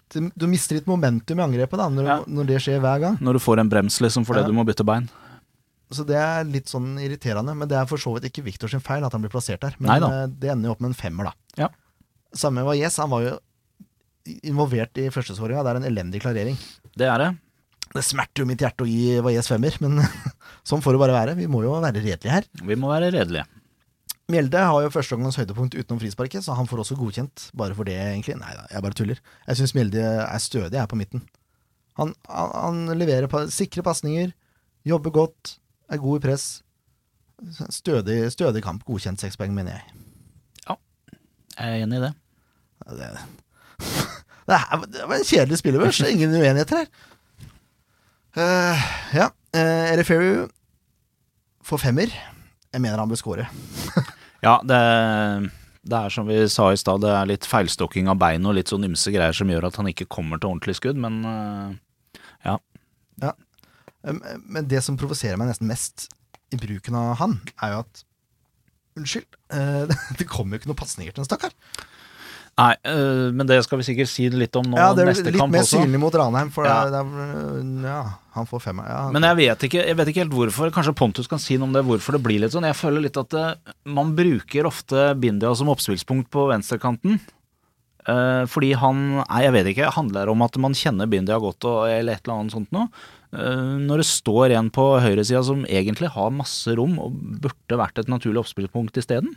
Du 0.10 0.48
mister 0.50 0.76
litt 0.80 0.88
momentum 0.90 1.40
i 1.40 1.44
angrepet 1.46 1.78
da 1.78 1.88
når, 1.94 2.06
Ja. 2.08 2.18
når 2.26 2.48
det 2.48 2.62
skjer 2.64 2.80
hver 2.82 3.00
gang. 3.04 3.18
Når 3.22 3.34
du 3.34 3.40
får 3.40 3.60
en 3.62 3.70
brems 3.70 4.00
liksom 4.02 4.26
fordi 4.26 4.42
Ja. 4.42 4.48
du 4.48 4.54
må 4.54 4.66
bytte 4.66 4.86
bein. 4.86 5.10
Så 5.92 6.06
det 6.06 6.16
er 6.18 6.44
litt 6.46 6.66
sånn 6.70 6.98
irriterende. 7.02 7.56
Men 7.58 7.68
det 7.68 7.78
er 7.78 7.86
for 7.86 7.98
så 7.98 8.14
vidt 8.14 8.26
ikke 8.32 8.44
Victor 8.44 8.68
sin 8.70 8.80
feil 8.80 9.04
at 9.06 9.12
han 9.12 9.22
blir 9.22 9.30
plassert 9.34 9.60
der. 9.62 9.76
Men 9.80 9.92
Neida. 10.02 10.24
eh, 10.24 10.28
det 10.28 10.50
ender 10.52 10.70
jo 10.70 10.72
opp 10.72 10.82
med 10.82 10.90
en 10.90 10.94
femmer, 10.98 11.24
da. 11.26 11.34
Ja. 11.58 11.70
Samme 12.34 12.62
med 12.62 12.66
Valles. 12.66 12.98
Han 12.98 13.10
var 13.10 13.22
jo 13.22 13.40
involvert 14.46 14.98
i 15.02 15.10
førsteskåringa. 15.10 15.64
Det 15.64 15.72
er 15.72 15.80
en 15.82 15.88
elendig 15.90 16.22
klarering. 16.22 16.58
Det 16.96 17.08
er 17.08 17.18
det. 17.18 17.30
Det 17.94 18.04
smerter 18.06 18.44
jo 18.44 18.46
mitt 18.46 18.60
hjerte 18.62 18.86
å 18.86 18.90
gi 18.90 19.20
Valles 19.26 19.48
femmer, 19.50 19.74
men 19.82 19.98
sånn 20.70 20.82
får 20.82 20.94
det 20.94 21.00
bare 21.02 21.16
være. 21.26 21.36
Vi 21.40 21.48
må 21.50 21.64
jo 21.66 21.72
være 21.82 22.02
redelige 22.04 22.30
her. 22.36 22.44
Vi 22.62 22.76
må 22.76 22.90
være 22.94 23.12
redelige. 23.16 23.46
Mjelde 24.30 24.62
har 24.62 24.84
jo 24.86 24.92
førsteomgangens 24.94 25.40
høydepunkt 25.42 25.74
utenom 25.74 26.00
frisparket, 26.04 26.44
så 26.46 26.54
han 26.54 26.68
får 26.70 26.84
også 26.84 26.98
godkjent 27.00 27.48
bare 27.58 27.74
for 27.78 27.90
det, 27.90 27.96
egentlig. 27.98 28.36
Nei 28.38 28.52
da, 28.54 28.68
jeg 28.70 28.86
bare 28.86 28.98
tuller. 28.98 29.22
Jeg 29.48 29.58
syns 29.58 29.74
Mjelde 29.74 30.04
er 30.22 30.44
stødig 30.44 30.78
her 30.78 30.90
på 30.90 31.00
midten. 31.00 31.24
Han, 31.98 32.14
han, 32.30 32.52
han 32.54 33.00
leverer 33.00 33.30
pa 33.32 33.48
sikre 33.52 33.82
pasninger, 33.84 34.30
jobber 34.88 35.16
godt, 35.16 35.56
er 35.90 36.02
god 36.04 36.20
i 36.20 36.24
press. 36.28 36.46
Stødig, 37.74 38.20
stødig 38.36 38.62
kamp. 38.64 38.86
Godkjent 38.86 39.22
seks 39.24 39.40
poeng, 39.40 39.56
mener 39.56 39.80
jeg. 39.80 39.98
Ja, 40.68 40.78
Jeg 41.58 41.80
er 41.80 41.88
enig 41.88 41.98
i 41.98 42.04
det. 42.06 42.14
Det, 42.86 43.10
det, 43.10 44.60
er, 44.60 44.86
det 44.94 45.06
var 45.10 45.18
en 45.18 45.28
kjedelig 45.32 45.62
spillebørs. 45.64 46.04
Ingen 46.06 46.38
uenigheter 46.38 46.84
her. 46.84 46.94
Uh, 48.38 48.88
ja. 49.18 49.32
Uh, 49.58 49.90
Eriferu 49.90 50.46
får 51.66 51.82
femmer. 51.88 52.14
Jeg 52.70 52.82
mener 52.82 53.02
han 53.02 53.10
bør 53.10 53.18
score. 53.26 53.50
Ja, 54.46 54.60
det, 54.64 54.80
det 55.84 56.00
er 56.00 56.14
som 56.14 56.30
vi 56.30 56.40
sa 56.52 56.70
i 56.72 56.80
stad, 56.80 57.04
det 57.04 57.12
er 57.12 57.30
litt 57.30 57.48
feilstokking 57.50 58.12
av 58.12 58.20
bein 58.22 58.48
og 58.48 58.56
litt 58.58 58.72
sånn 58.72 58.88
ymse 58.88 59.12
greier 59.16 59.36
som 59.36 59.52
gjør 59.52 59.70
at 59.70 59.80
han 59.82 59.90
ikke 59.92 60.08
kommer 60.12 60.40
til 60.40 60.54
ordentlig 60.54 60.78
skudd, 60.80 61.00
men 61.02 61.22
ja. 62.46 62.56
ja. 63.24 63.34
Men 64.04 64.70
det 64.72 64.84
som 64.86 65.00
provoserer 65.00 65.40
meg 65.40 65.52
nesten 65.52 65.68
mest 65.68 66.08
i 66.56 66.60
bruken 66.62 66.96
av 66.98 67.18
han, 67.20 67.36
er 67.60 67.76
jo 67.76 67.82
at 67.84 68.06
Unnskyld, 69.00 69.38
eh, 69.54 69.88
det 70.20 70.28
kommer 70.30 70.56
jo 70.56 70.62
ikke 70.62 70.72
noen 70.72 70.82
pasninger 70.82 71.16
til 71.16 71.24
en 71.24 71.30
stakkar. 71.30 71.54
Nei, 72.60 72.74
øh, 72.92 73.30
men 73.40 73.48
det 73.48 73.62
skal 73.64 73.80
vi 73.80 73.86
sikkert 73.88 74.10
si 74.12 74.28
litt 74.34 74.56
om 74.60 74.66
nå 74.68 74.78
Ja, 74.80 74.90
det 74.94 75.06
er 75.06 75.10
neste 75.14 75.32
litt 75.32 75.40
kamp 75.40 75.54
mer 75.56 75.64
også. 75.64 75.80
synlig 75.80 76.00
mot 76.02 76.16
Ranheim, 76.20 76.50
for 76.52 76.68
Ja. 76.68 76.78
det 76.92 77.00
er, 77.00 77.10
det 77.16 77.86
er, 77.86 77.88
ja, 77.88 78.00
han 78.36 78.50
får 78.50 78.64
femmer. 78.68 78.90
Ja, 78.92 79.02
Men 79.16 79.24
jeg 79.30 79.38
vet, 79.40 79.66
ikke, 79.70 79.86
jeg 79.88 79.96
vet 80.00 80.12
ikke 80.12 80.24
helt 80.26 80.36
hvorfor. 80.36 80.72
Kanskje 80.76 80.96
Pontus 81.00 81.28
kan 81.32 81.40
si 81.40 81.56
noe 81.58 81.70
om 81.70 81.74
det, 81.78 81.86
hvorfor 81.88 82.18
det 82.18 82.24
blir 82.26 82.42
litt 82.44 82.52
sånn. 82.56 82.68
Jeg 82.68 82.76
føler 82.76 83.06
litt 83.08 83.18
at 83.22 83.30
det, 83.32 83.46
man 83.88 84.12
bruker 84.18 84.68
ofte 84.68 85.14
Bindia 85.20 85.54
som 85.56 85.72
oppspillspunkt 85.72 86.30
på 86.30 86.50
venstrekanten. 86.52 87.20
Øh, 88.10 88.44
fordi 88.50 88.74
han 88.80 89.00
Nei, 89.24 89.42
jeg 89.46 89.54
vet 89.54 89.72
ikke. 89.74 89.92
Handler 89.94 90.30
om 90.32 90.42
at 90.42 90.58
man 90.58 90.74
kjenner 90.74 91.08
Bindia 91.12 91.38
godt 91.40 91.64
og, 91.70 91.88
eller 91.90 92.14
et 92.18 92.26
eller 92.26 92.40
annet 92.42 92.56
sånt 92.56 92.72
noe? 92.76 92.88
Eh, 93.32 93.76
når 93.86 94.02
det 94.02 94.08
står 94.10 94.56
en 94.58 94.72
på 94.74 94.86
høyresida 95.04 95.44
som 95.46 95.62
egentlig 95.70 96.10
har 96.16 96.32
masse 96.34 96.74
rom 96.80 96.96
og 97.04 97.14
burde 97.44 97.78
vært 97.78 98.00
et 98.02 98.10
naturlig 98.10 98.42
oppspillspunkt 98.42 98.98
isteden? 98.98 99.36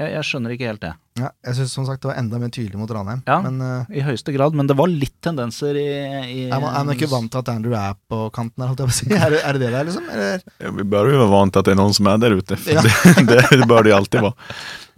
Jeg, 0.00 0.12
jeg 0.16 0.24
skjønner 0.24 0.52
ikke 0.54 0.68
helt 0.70 0.80
det. 0.80 0.90
ja, 1.20 1.28
jeg 1.44 1.56
syns 1.58 1.72
som 1.76 1.84
sagt 1.84 2.00
det 2.00 2.08
var 2.08 2.16
enda 2.16 2.38
mer 2.40 2.48
tydelig 2.54 2.78
mot 2.80 2.90
Ranheim. 2.96 3.20
Ja. 3.28 3.36
Men 3.44 3.58
uh, 3.60 3.90
I 3.92 4.00
høyeste 4.06 4.32
grad, 4.32 4.54
men 4.56 4.70
det 4.70 4.76
var 4.78 4.88
litt 4.88 5.16
tendenser 5.20 5.76
i, 5.76 5.84
i 5.84 6.38
er, 6.46 6.54
man, 6.62 6.70
er 6.72 6.86
man 6.88 6.94
ikke 6.96 7.10
vant 7.12 7.28
til 7.34 7.42
at 7.42 7.50
Andrew 7.52 7.74
er 7.76 7.98
på 8.08 8.20
kanten 8.32 8.64
her, 8.64 8.70
holdt 8.72 8.80
jeg 8.80 8.88
på 8.88 8.94
å 8.94 8.98
si? 9.00 9.10
Er 9.20 9.34
det 9.34 9.40
er 9.44 9.58
det 9.58 9.62
det 9.66 9.72
der, 9.74 9.88
liksom? 9.90 10.06
Eller? 10.14 10.46
Ja, 10.64 10.72
vi 10.78 10.86
bør 10.94 11.10
jo 11.12 11.18
være 11.20 11.32
vant 11.34 11.52
til 11.52 11.60
at 11.60 11.68
det 11.68 11.74
er 11.76 11.80
noen 11.82 11.96
som 12.00 12.08
er 12.08 12.22
der 12.24 12.36
ute. 12.38 12.56
For 12.56 12.72
Ja. 12.78 12.86
det, 12.86 13.26
det, 13.28 13.40
det 13.60 13.68
bør 13.68 13.84
det 13.84 13.92
alltid 13.98 14.24
være. 14.24 14.48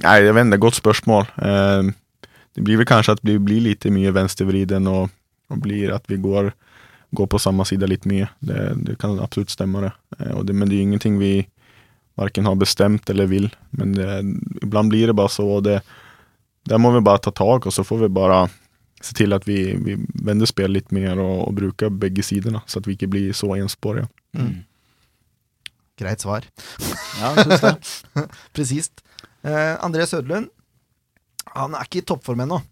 Nei, 0.06 0.14
jeg 0.28 0.36
vet 0.38 0.50
ikke, 0.52 0.62
godt 0.68 0.78
spørsmål. 0.78 1.26
Uh, 1.42 2.28
det 2.54 2.66
blir 2.68 2.78
vel 2.82 2.88
kanskje 2.92 3.16
at 3.18 3.24
vi 3.26 3.38
blir 3.42 3.64
litt 3.66 3.88
mye 3.90 4.12
venstrevriden 4.14 4.86
og, 4.92 5.10
og 5.50 5.62
blir 5.66 5.90
at 5.96 6.06
vi 6.12 6.20
går, 6.22 6.52
går 7.16 7.30
på 7.34 7.40
samme 7.42 7.66
side 7.66 7.88
litt 7.90 8.06
mye. 8.06 8.28
Det, 8.44 8.68
det 8.86 8.98
kan 9.02 9.18
absolutt 9.24 9.50
stemme, 9.50 9.82
det. 9.88 9.92
Uh, 10.20 10.36
og 10.38 10.46
det. 10.46 10.54
Men 10.54 10.70
det 10.70 10.78
er 10.78 10.86
ingenting 10.86 11.18
vi 11.18 11.32
verken 12.20 12.46
har 12.48 12.58
bestemt 12.60 13.10
eller 13.10 13.30
vil. 13.30 13.48
Men 13.70 13.94
det, 13.96 14.08
iblant 14.62 14.92
blir 14.92 15.10
det 15.10 15.16
bare 15.18 15.32
så. 15.32 15.46
Og 15.58 15.64
det, 15.66 15.80
der 16.68 16.80
må 16.82 16.92
vi 16.94 17.04
bare 17.04 17.22
ta 17.24 17.32
tak, 17.34 17.66
og 17.66 17.74
så 17.74 17.84
får 17.86 18.04
vi 18.04 18.12
bare 18.12 18.44
se 19.02 19.16
til 19.18 19.34
at 19.34 19.46
vi, 19.48 19.74
vi 19.82 19.96
vender 20.22 20.46
spill 20.46 20.74
litt 20.76 20.92
mer 20.94 21.18
og, 21.18 21.48
og 21.48 21.56
bruker 21.58 21.90
begge 21.90 22.24
sidene, 22.26 22.62
så 22.70 22.78
at 22.78 22.86
vi 22.86 22.96
ikke 22.96 23.10
blir 23.10 23.32
så 23.36 23.50
ensporige. 23.56 24.06
Mm. 24.38 24.62
Greit 26.00 26.24
svar. 26.24 26.46
Ja, 27.22 27.34
syns 27.36 27.60
det. 27.60 27.72
Presist. 28.56 29.02
Eh, 29.44 29.74
André 29.84 30.06
Søderlund, 30.08 30.48
han 31.52 31.74
er 31.76 31.84
ikke 31.86 32.00
i 32.00 32.06
toppform 32.08 32.40
ennå. 32.46 32.62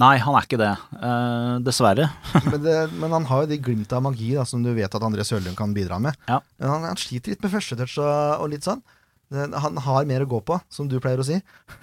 Nei, 0.00 0.16
han 0.24 0.34
er 0.34 0.46
ikke 0.46 0.58
det. 0.60 0.70
Uh, 0.96 1.60
dessverre. 1.64 2.08
men, 2.48 2.58
det, 2.64 2.76
men 2.96 3.12
han 3.12 3.26
har 3.28 3.44
jo 3.44 3.50
de 3.50 3.58
glimta 3.60 3.98
av 3.98 4.06
magi 4.06 4.32
da, 4.34 4.46
som 4.48 4.64
du 4.64 4.70
vet 4.74 4.88
at 4.88 5.04
André 5.04 5.24
Sørlund 5.26 5.58
kan 5.58 5.74
bidra 5.76 6.00
med. 6.02 6.16
Ja. 6.30 6.40
Men 6.58 6.72
han, 6.72 6.88
han 6.92 7.00
sliter 7.00 7.34
litt 7.34 7.44
med 7.44 7.52
førstetouch 7.52 7.98
og, 8.00 8.10
og 8.40 8.50
litt 8.54 8.66
sånn. 8.66 8.82
Han 9.32 9.78
har 9.80 10.08
mer 10.08 10.24
å 10.24 10.28
gå 10.28 10.40
på, 10.44 10.58
som 10.72 10.88
du 10.90 10.98
pleier 11.00 11.20
å 11.22 11.24
si. 11.26 11.38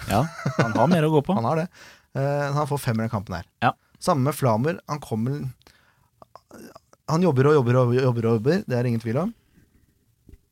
Ja, 0.10 0.22
han 0.60 0.76
har 0.76 0.90
mer 0.92 1.08
å 1.08 1.14
gå 1.16 1.24
på. 1.26 1.34
Han 1.40 1.48
har 1.50 1.64
det. 1.64 1.70
Uh, 2.18 2.50
han 2.54 2.68
får 2.70 2.82
fem 2.82 2.98
i 2.98 3.04
den 3.04 3.12
kampen 3.12 3.36
her. 3.38 3.48
Ja. 3.62 3.74
Samme 4.02 4.26
med 4.26 4.38
Flamer. 4.38 4.80
Han 4.90 5.02
kommer 5.04 5.44
Han 7.10 7.26
jobber 7.26 7.52
og 7.52 7.60
jobber 7.60 7.78
og 7.78 7.94
jobber, 7.94 8.28
og 8.30 8.38
jobber 8.40 8.64
det 8.66 8.78
er 8.78 8.86
det 8.86 8.92
ingen 8.94 9.04
tvil 9.04 9.22
om. 9.22 9.34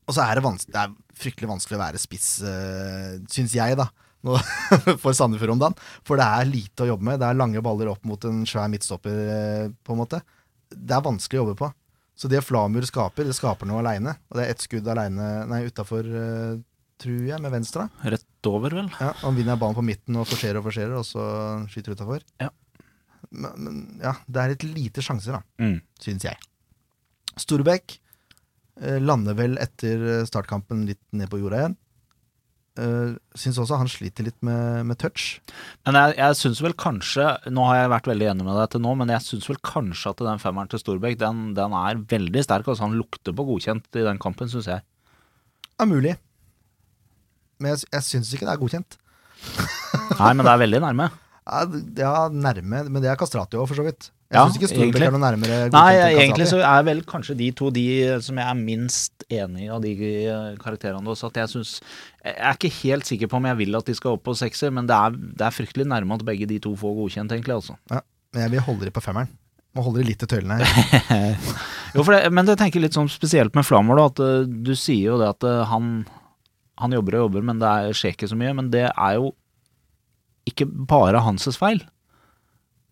Og 0.08 0.14
så 0.16 0.24
er 0.24 0.38
det, 0.38 0.52
det 0.70 0.80
er 0.80 0.94
fryktelig 1.18 1.50
vanskelig 1.50 1.76
å 1.78 1.82
være 1.82 2.00
spiss, 2.02 2.28
uh, 2.46 3.18
syns 3.30 3.54
jeg, 3.58 3.78
da. 3.78 3.90
For 5.02 5.12
Sandefjord 5.14 5.52
om 5.54 5.60
dagen. 5.62 5.76
For 6.06 6.18
det 6.20 6.26
er 6.26 6.48
lite 6.50 6.84
å 6.84 6.88
jobbe 6.92 7.06
med. 7.10 7.20
Det 7.22 7.28
er 7.28 7.38
lange 7.38 7.62
baller 7.64 7.90
opp 7.92 8.04
mot 8.08 8.24
en 8.28 8.40
svær 8.48 8.68
midtstopper, 8.72 9.18
eh, 9.34 9.66
på 9.86 9.94
en 9.94 10.00
måte. 10.02 10.22
Det 10.74 10.96
er 10.96 11.04
vanskelig 11.06 11.38
å 11.40 11.44
jobbe 11.46 11.58
på. 11.60 11.68
Så 12.18 12.26
det 12.28 12.40
Flamur 12.42 12.82
skaper, 12.82 13.24
det 13.28 13.36
skaper 13.38 13.68
noe 13.70 13.78
aleine. 13.78 14.16
Og 14.28 14.38
det 14.40 14.44
er 14.48 14.50
ett 14.56 14.64
skudd 14.64 14.88
aleine, 14.90 15.28
nei, 15.46 15.60
utafor, 15.70 16.02
tror 16.98 17.20
jeg, 17.28 17.38
med 17.44 17.52
venstre. 17.54 17.84
Rett 18.02 18.48
over, 18.50 18.74
vel. 18.74 18.88
Ja, 18.98 19.12
Han 19.22 19.36
vinner 19.38 19.54
ballen 19.60 19.76
på 19.78 19.84
midten 19.86 20.18
og 20.18 20.26
forserer 20.26 20.58
og 20.58 20.66
forserer, 20.66 20.96
og 20.98 21.06
så 21.06 21.22
skyter 21.70 21.94
utafor. 21.94 22.24
Ja. 22.42 22.50
Men, 23.30 23.54
men 23.62 23.78
ja, 24.02 24.16
det 24.26 24.42
er 24.42 24.52
litt 24.56 24.66
lite 24.66 25.04
sjanser, 25.04 25.38
da, 25.38 25.42
Mm. 25.62 25.78
syns 26.02 26.26
jeg. 26.26 26.42
Storbekk 27.38 27.94
eh, 28.82 28.98
lander 29.02 29.36
vel 29.38 29.54
etter 29.62 30.02
eh, 30.18 30.24
startkampen 30.26 30.84
litt 30.88 31.00
ned 31.14 31.30
på 31.30 31.38
jorda 31.42 31.60
igjen. 31.62 31.76
Uh, 32.78 33.16
syns 33.34 33.56
også 33.58 33.80
han 33.80 33.88
sliter 33.90 34.22
litt 34.28 34.36
med, 34.46 34.84
med 34.86 34.98
touch. 35.00 35.40
Men 35.82 35.98
jeg, 35.98 36.14
jeg 36.20 36.36
syns 36.38 36.60
vel 36.62 36.76
kanskje 36.78 37.24
Nå 37.50 37.64
har 37.66 37.80
jeg 37.80 37.90
vært 37.90 38.06
veldig 38.06 38.28
enig 38.30 38.46
med 38.46 38.54
deg 38.54 38.68
til 38.70 38.84
nå, 38.84 38.92
men 39.00 39.10
jeg 39.10 39.24
syns 39.24 39.48
vel 39.50 39.58
kanskje 39.66 40.12
at 40.12 40.22
den 40.22 40.42
femmeren 40.42 40.70
til 40.70 40.82
Storbekk, 40.82 41.18
den, 41.18 41.40
den 41.58 41.74
er 41.74 41.98
veldig 42.12 42.44
sterk. 42.46 42.70
Altså, 42.70 42.86
han 42.86 42.94
lukter 43.00 43.34
på 43.34 43.46
godkjent 43.48 43.98
i 43.98 44.06
den 44.06 44.22
kampen, 44.22 44.50
syns 44.52 44.70
jeg. 44.70 44.86
Er 45.78 45.90
mulig. 45.90 46.14
Men 47.58 47.74
jeg, 47.74 47.88
jeg 47.96 48.06
syns 48.06 48.30
ikke 48.34 48.46
det 48.46 48.54
er 48.54 48.62
godkjent. 48.62 48.98
Nei, 50.18 50.30
men 50.34 50.44
det 50.44 50.52
er 50.52 50.62
veldig 50.66 50.84
nærme. 50.86 51.10
Ja, 51.48 52.26
nærme, 52.28 52.82
men 52.92 53.00
det 53.00 53.08
er 53.08 53.16
Kastratio 53.16 53.62
for 53.64 53.78
så 53.78 53.86
vidt. 53.86 54.10
Jeg 54.28 54.36
Ja, 54.36 54.42
syns 54.44 54.58
ikke 54.58 54.68
Storbekk 54.68 55.04
er 55.06 55.12
noe 55.14 55.22
nærmere 55.22 55.58
Nei, 55.72 55.92
egentlig 56.20 56.46
så 56.50 56.58
er 56.60 56.82
vel 56.84 56.98
kanskje 57.08 57.36
de 57.38 57.46
to 57.56 57.70
de 57.72 57.84
som 58.20 58.36
jeg 58.36 58.44
er 58.44 58.58
minst 58.58 59.24
enig 59.32 59.64
i 59.64 59.70
av 59.72 59.80
de 59.80 59.92
eh, 60.28 60.50
karakterene 60.60 61.08
også. 61.08 61.30
At 61.32 61.40
jeg 61.40 61.52
syns 61.54 61.70
Jeg 62.20 62.34
er 62.36 62.58
ikke 62.58 62.72
helt 62.82 63.08
sikker 63.08 63.30
på 63.32 63.38
om 63.40 63.48
jeg 63.48 63.56
vil 63.62 63.78
at 63.80 63.88
de 63.88 63.96
skal 63.96 64.18
opp 64.18 64.26
på 64.28 64.36
sekser, 64.36 64.74
men 64.74 64.84
det 64.90 64.98
er, 64.98 65.16
det 65.16 65.46
er 65.48 65.56
fryktelig 65.56 65.88
nærme 65.88 66.18
at 66.20 66.26
begge 66.28 66.48
de 66.50 66.60
to 66.60 66.74
får 66.76 66.96
godkjent, 67.00 67.32
egentlig, 67.32 67.56
altså. 67.56 67.78
Men 67.88 68.44
jeg 68.44 68.52
vil 68.52 68.66
holde 68.68 68.84
de 68.90 68.92
på 68.92 69.00
femmeren. 69.06 69.32
Må 69.76 69.84
holde 69.86 70.02
de 70.02 70.10
litt 70.10 70.22
i 70.24 70.28
tøylene 70.28 70.60
her. 70.60 71.36
Jo, 71.96 72.02
for 72.04 72.12
det, 72.12 72.28
men 72.28 72.44
jeg 72.44 72.60
tenker 72.60 72.82
litt 72.84 72.96
sånn 72.98 73.08
spesielt 73.08 73.54
med 73.56 73.64
Flammer, 73.64 73.96
da, 73.96 74.10
at 74.12 74.20
eh, 74.20 74.48
du 74.68 74.74
sier 74.76 75.14
jo 75.14 75.20
det 75.22 75.30
at 75.32 75.44
eh, 75.48 75.62
han, 75.72 76.02
han 76.76 76.92
jobber 76.92 77.16
og 77.16 77.30
jobber, 77.30 77.46
men 77.48 77.62
det 77.62 77.68
er, 77.70 77.96
skjer 77.96 78.12
ikke 78.12 78.28
så 78.28 78.36
mye. 78.36 78.52
Men 78.60 78.68
det 78.74 78.90
er 78.90 79.14
jo 79.16 79.30
ikke 80.52 80.68
bare 80.68 81.24
hans 81.24 81.48
feil. 81.56 81.80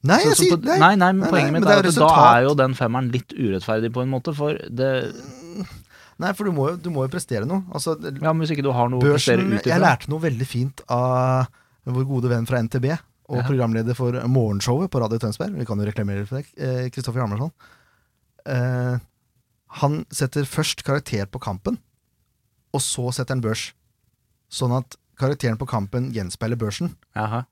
Nei, 0.07 0.21
Så- 0.23 0.35
så 0.45 0.57
på- 0.57 0.64
nei, 0.64 0.95
nei, 0.95 1.12
men 1.12 1.21
Nei, 1.21 1.31
poenget 1.31 1.53
nei, 1.53 1.61
mitt 1.61 1.64
men 1.64 1.71
er, 1.73 1.77
er 1.77 1.79
at 1.79 1.85
resultat. 1.90 2.16
da 2.16 2.38
er 2.38 2.42
jo 2.47 2.55
den 2.55 2.75
femmeren 2.75 3.11
litt 3.12 3.29
urettferdig 3.35 3.92
på 3.92 4.03
en 4.03 4.11
måte, 4.11 4.35
for 4.35 4.53
det 4.71 5.14
Nei, 6.19 6.33
for 6.33 6.45
du 6.45 6.53
må, 6.53 6.71
jo, 6.71 6.77
du 6.81 6.88
må 6.90 7.03
jo 7.05 7.09
prestere 7.12 7.45
noe. 7.45 7.62
Altså, 7.75 7.92
Ja, 8.01 8.33
men 8.33 8.40
hvis 8.47 8.51
ikke 8.57 8.62
du 8.64 8.73
har 8.73 8.88
noe 8.88 9.01
å 9.01 9.03
prestere 9.12 9.42
børsen 9.45 9.59
ut 9.59 9.64
Jeg 9.69 9.81
lærte 9.83 10.09
noe 10.09 10.21
veldig 10.21 10.47
fint 10.47 10.81
av 10.88 11.47
vår 11.87 12.07
gode 12.09 12.29
venn 12.31 12.47
fra 12.47 12.59
NTB, 12.62 12.99
og 13.29 13.37
Ja. 13.37 13.42
programleder 13.42 13.95
for 13.95 14.12
morgenshowet 14.12 14.88
på 14.90 15.01
Radio 15.01 15.19
Tønsberg. 15.19 15.53
Vi 15.59 15.64
kan 15.66 15.79
jo 15.79 15.85
reklamere 15.85 16.27
for 16.27 16.37
det. 16.40 16.47
eh, 16.57 16.88
Kristoffer 16.88 17.21
Hjalmarsson. 17.21 17.53
Eh, 18.47 18.99
han 19.81 20.05
setter 20.11 20.42
først 20.49 20.83
karakter 20.85 21.27
på 21.27 21.38
kampen, 21.40 21.79
og 22.73 22.81
så 22.81 23.12
setter 23.12 23.35
han 23.35 23.42
børs. 23.42 23.73
Sånn 24.51 24.73
at 24.77 24.97
karakteren 25.19 25.59
på 25.59 25.66
kampen 25.66 26.12
gjenspeiler 26.14 26.57
børsen. 26.57 26.95
Jaha. 27.14 27.45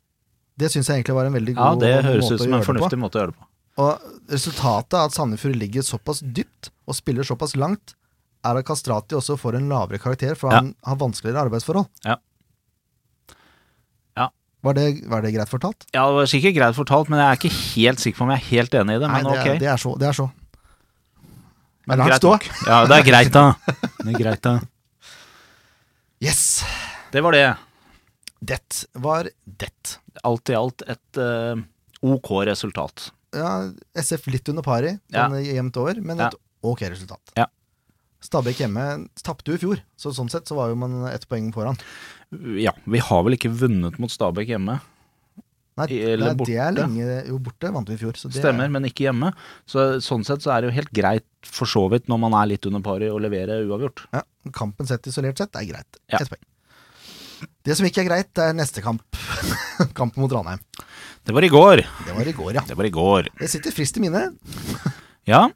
Det 0.59 0.71
syns 0.71 0.87
jeg 0.89 1.01
egentlig 1.03 1.17
var 1.19 1.27
en 1.27 1.35
veldig 1.35 1.55
god 1.57 1.65
måte 1.75 1.87
å 1.87 1.91
gjøre 1.91 2.03
det 2.03 2.05
på. 2.05 2.05
Ja, 2.05 2.05
det 2.05 2.13
høres 2.13 2.31
ut 2.31 2.45
som 2.45 2.55
en 2.55 2.67
fornuftig 2.69 2.99
måte 3.03 3.19
å 3.19 3.23
gjøre 3.25 3.33
det 3.35 3.39
på. 3.41 3.49
Og 3.85 4.31
resultatet 4.31 4.95
av 4.95 5.09
at 5.09 5.17
Sandefjord 5.17 5.57
ligger 5.59 5.83
såpass 5.83 6.21
dypt 6.23 6.71
og 6.87 6.95
spiller 6.95 7.27
såpass 7.27 7.57
langt, 7.59 7.97
er 8.45 8.61
at 8.61 8.67
Kastrati 8.69 9.17
også 9.19 9.35
får 9.41 9.57
en 9.59 9.69
lavere 9.73 9.99
karakter, 9.99 10.37
for 10.39 10.53
Ja. 10.53 10.61
han 10.61 10.75
har 10.85 10.97
vanskeligere 11.01 11.47
arbeidsforhold. 11.49 11.89
Var 14.65 14.73
det, 14.79 14.85
var 15.13 15.21
det 15.21 15.35
greit 15.35 15.51
fortalt? 15.53 15.85
Ja, 15.93 16.07
det 16.09 16.15
var 16.17 16.29
sikkert 16.31 16.55
greit 16.57 16.77
fortalt, 16.77 17.11
men 17.13 17.21
jeg 17.21 17.27
er 17.29 17.37
ikke 17.37 17.57
helt 17.75 18.01
sikker 18.01 18.17
på 18.17 18.25
om 18.25 18.31
jeg 18.33 18.41
er 18.41 18.47
helt 18.49 18.77
enig 18.81 18.95
i 18.97 19.01
det. 19.03 19.11
Men 19.13 19.27
Nei, 19.27 19.33
det, 19.35 19.41
ok. 19.43 19.59
det 19.61 19.69
er 19.69 19.83
så. 19.83 19.91
Det 20.01 20.07
er 20.09 20.17
så. 20.17 20.25
Men 21.85 21.99
Men 22.01 22.09
la 22.09 22.17
stå. 22.17 22.31
nok. 22.33 22.47
Ja, 22.65 22.79
det 22.89 22.97
er 22.97 23.05
greit, 23.05 23.33
da. 23.35 23.43
Det 24.01 24.15
er 24.15 24.19
greit, 24.23 24.41
da. 24.47 24.55
Yes! 26.25 26.65
Det 27.13 27.21
var 27.21 27.37
det. 27.37 27.45
Det 28.45 28.85
var 29.05 29.29
det. 29.45 29.99
Alt 30.27 30.51
i 30.53 30.57
alt 30.59 30.85
et 30.91 31.21
uh, 31.21 31.61
ok 32.05 32.31
resultat. 32.51 33.09
Ja, 33.35 33.71
SF 33.99 34.29
litt 34.31 34.49
under 34.53 34.63
pari, 34.67 34.93
Ja. 35.11 35.27
sånn 35.29 35.41
jevnt 35.45 35.77
over, 35.81 36.01
men 36.01 36.19
Ja. 36.23 36.29
et 36.29 36.35
ok 36.63 36.85
resultat. 36.93 37.33
Ja. 37.39 37.47
Stabæk 38.25 38.63
hjemme 38.63 38.85
tapte 39.21 39.53
jo 39.53 39.57
i 39.59 39.61
fjor, 39.61 39.81
så 40.01 40.13
sånn 40.17 40.31
sett 40.33 40.49
så 40.49 40.57
var 40.57 40.71
jo 40.73 40.77
man 40.81 41.07
ett 41.11 41.27
poeng 41.29 41.51
foran. 41.53 41.77
Ja, 42.59 42.73
vi 42.89 42.99
har 42.99 43.23
vel 43.27 43.37
ikke 43.37 43.53
vunnet 43.53 43.99
mot 44.01 44.11
Stabæk 44.11 44.49
hjemme. 44.55 44.81
Nei, 45.75 45.89
Eller 46.07 46.31
nei, 46.37 46.47
det 46.47 46.57
er 46.63 46.71
lenge 46.77 47.27
Jo, 47.27 47.39
borte 47.43 47.71
vant 47.75 47.89
vi 47.91 47.97
i 47.97 47.99
fjor. 47.99 48.15
Så 48.15 48.31
det 48.31 48.39
Stemmer, 48.39 48.71
men 48.71 48.85
ikke 48.87 49.09
hjemme. 49.09 49.33
Så 49.67 49.99
sånn 50.05 50.23
sett 50.25 50.45
så 50.45 50.53
er 50.55 50.63
det 50.63 50.71
jo 50.71 50.77
helt 50.79 50.93
greit 50.95 51.27
for 51.43 51.67
så 51.67 51.83
vidt 51.91 52.07
når 52.07 52.21
man 52.23 52.37
er 52.39 52.47
litt 52.53 52.67
under 52.71 52.81
pari 52.85 53.09
å 53.11 53.19
levere 53.19 53.59
uavgjort. 53.67 54.05
Ja, 54.15 54.23
kampen 54.55 54.87
sett 54.87 55.09
isolert 55.11 55.37
sett 55.43 55.57
er 55.59 55.67
greit. 55.67 55.99
Ja. 56.13 56.21
Ett 56.23 56.31
poeng. 56.31 56.45
Det 57.65 57.73
som 57.79 57.87
ikke 57.89 58.03
er 58.03 58.09
greit, 58.11 58.41
er 58.45 58.53
neste 58.53 58.83
kamp. 58.85 59.01
Kampen 59.99 60.21
mot 60.21 60.33
Ranheim. 60.33 60.61
Det 61.25 61.33
var 61.33 61.45
i 61.47 61.49
går. 61.49 61.81
Det 62.05 62.17
var 62.17 62.29
i 62.29 62.35
går, 62.37 62.51
ja. 62.59 62.63
Det 62.69 62.75
var 62.77 62.85
i 62.85 62.93
går. 62.93 63.31
Det 63.39 63.49
sitter 63.49 63.73
friskt 63.73 63.97
i 63.97 64.03
minnet. 64.05 64.35
Ja, 65.25 65.47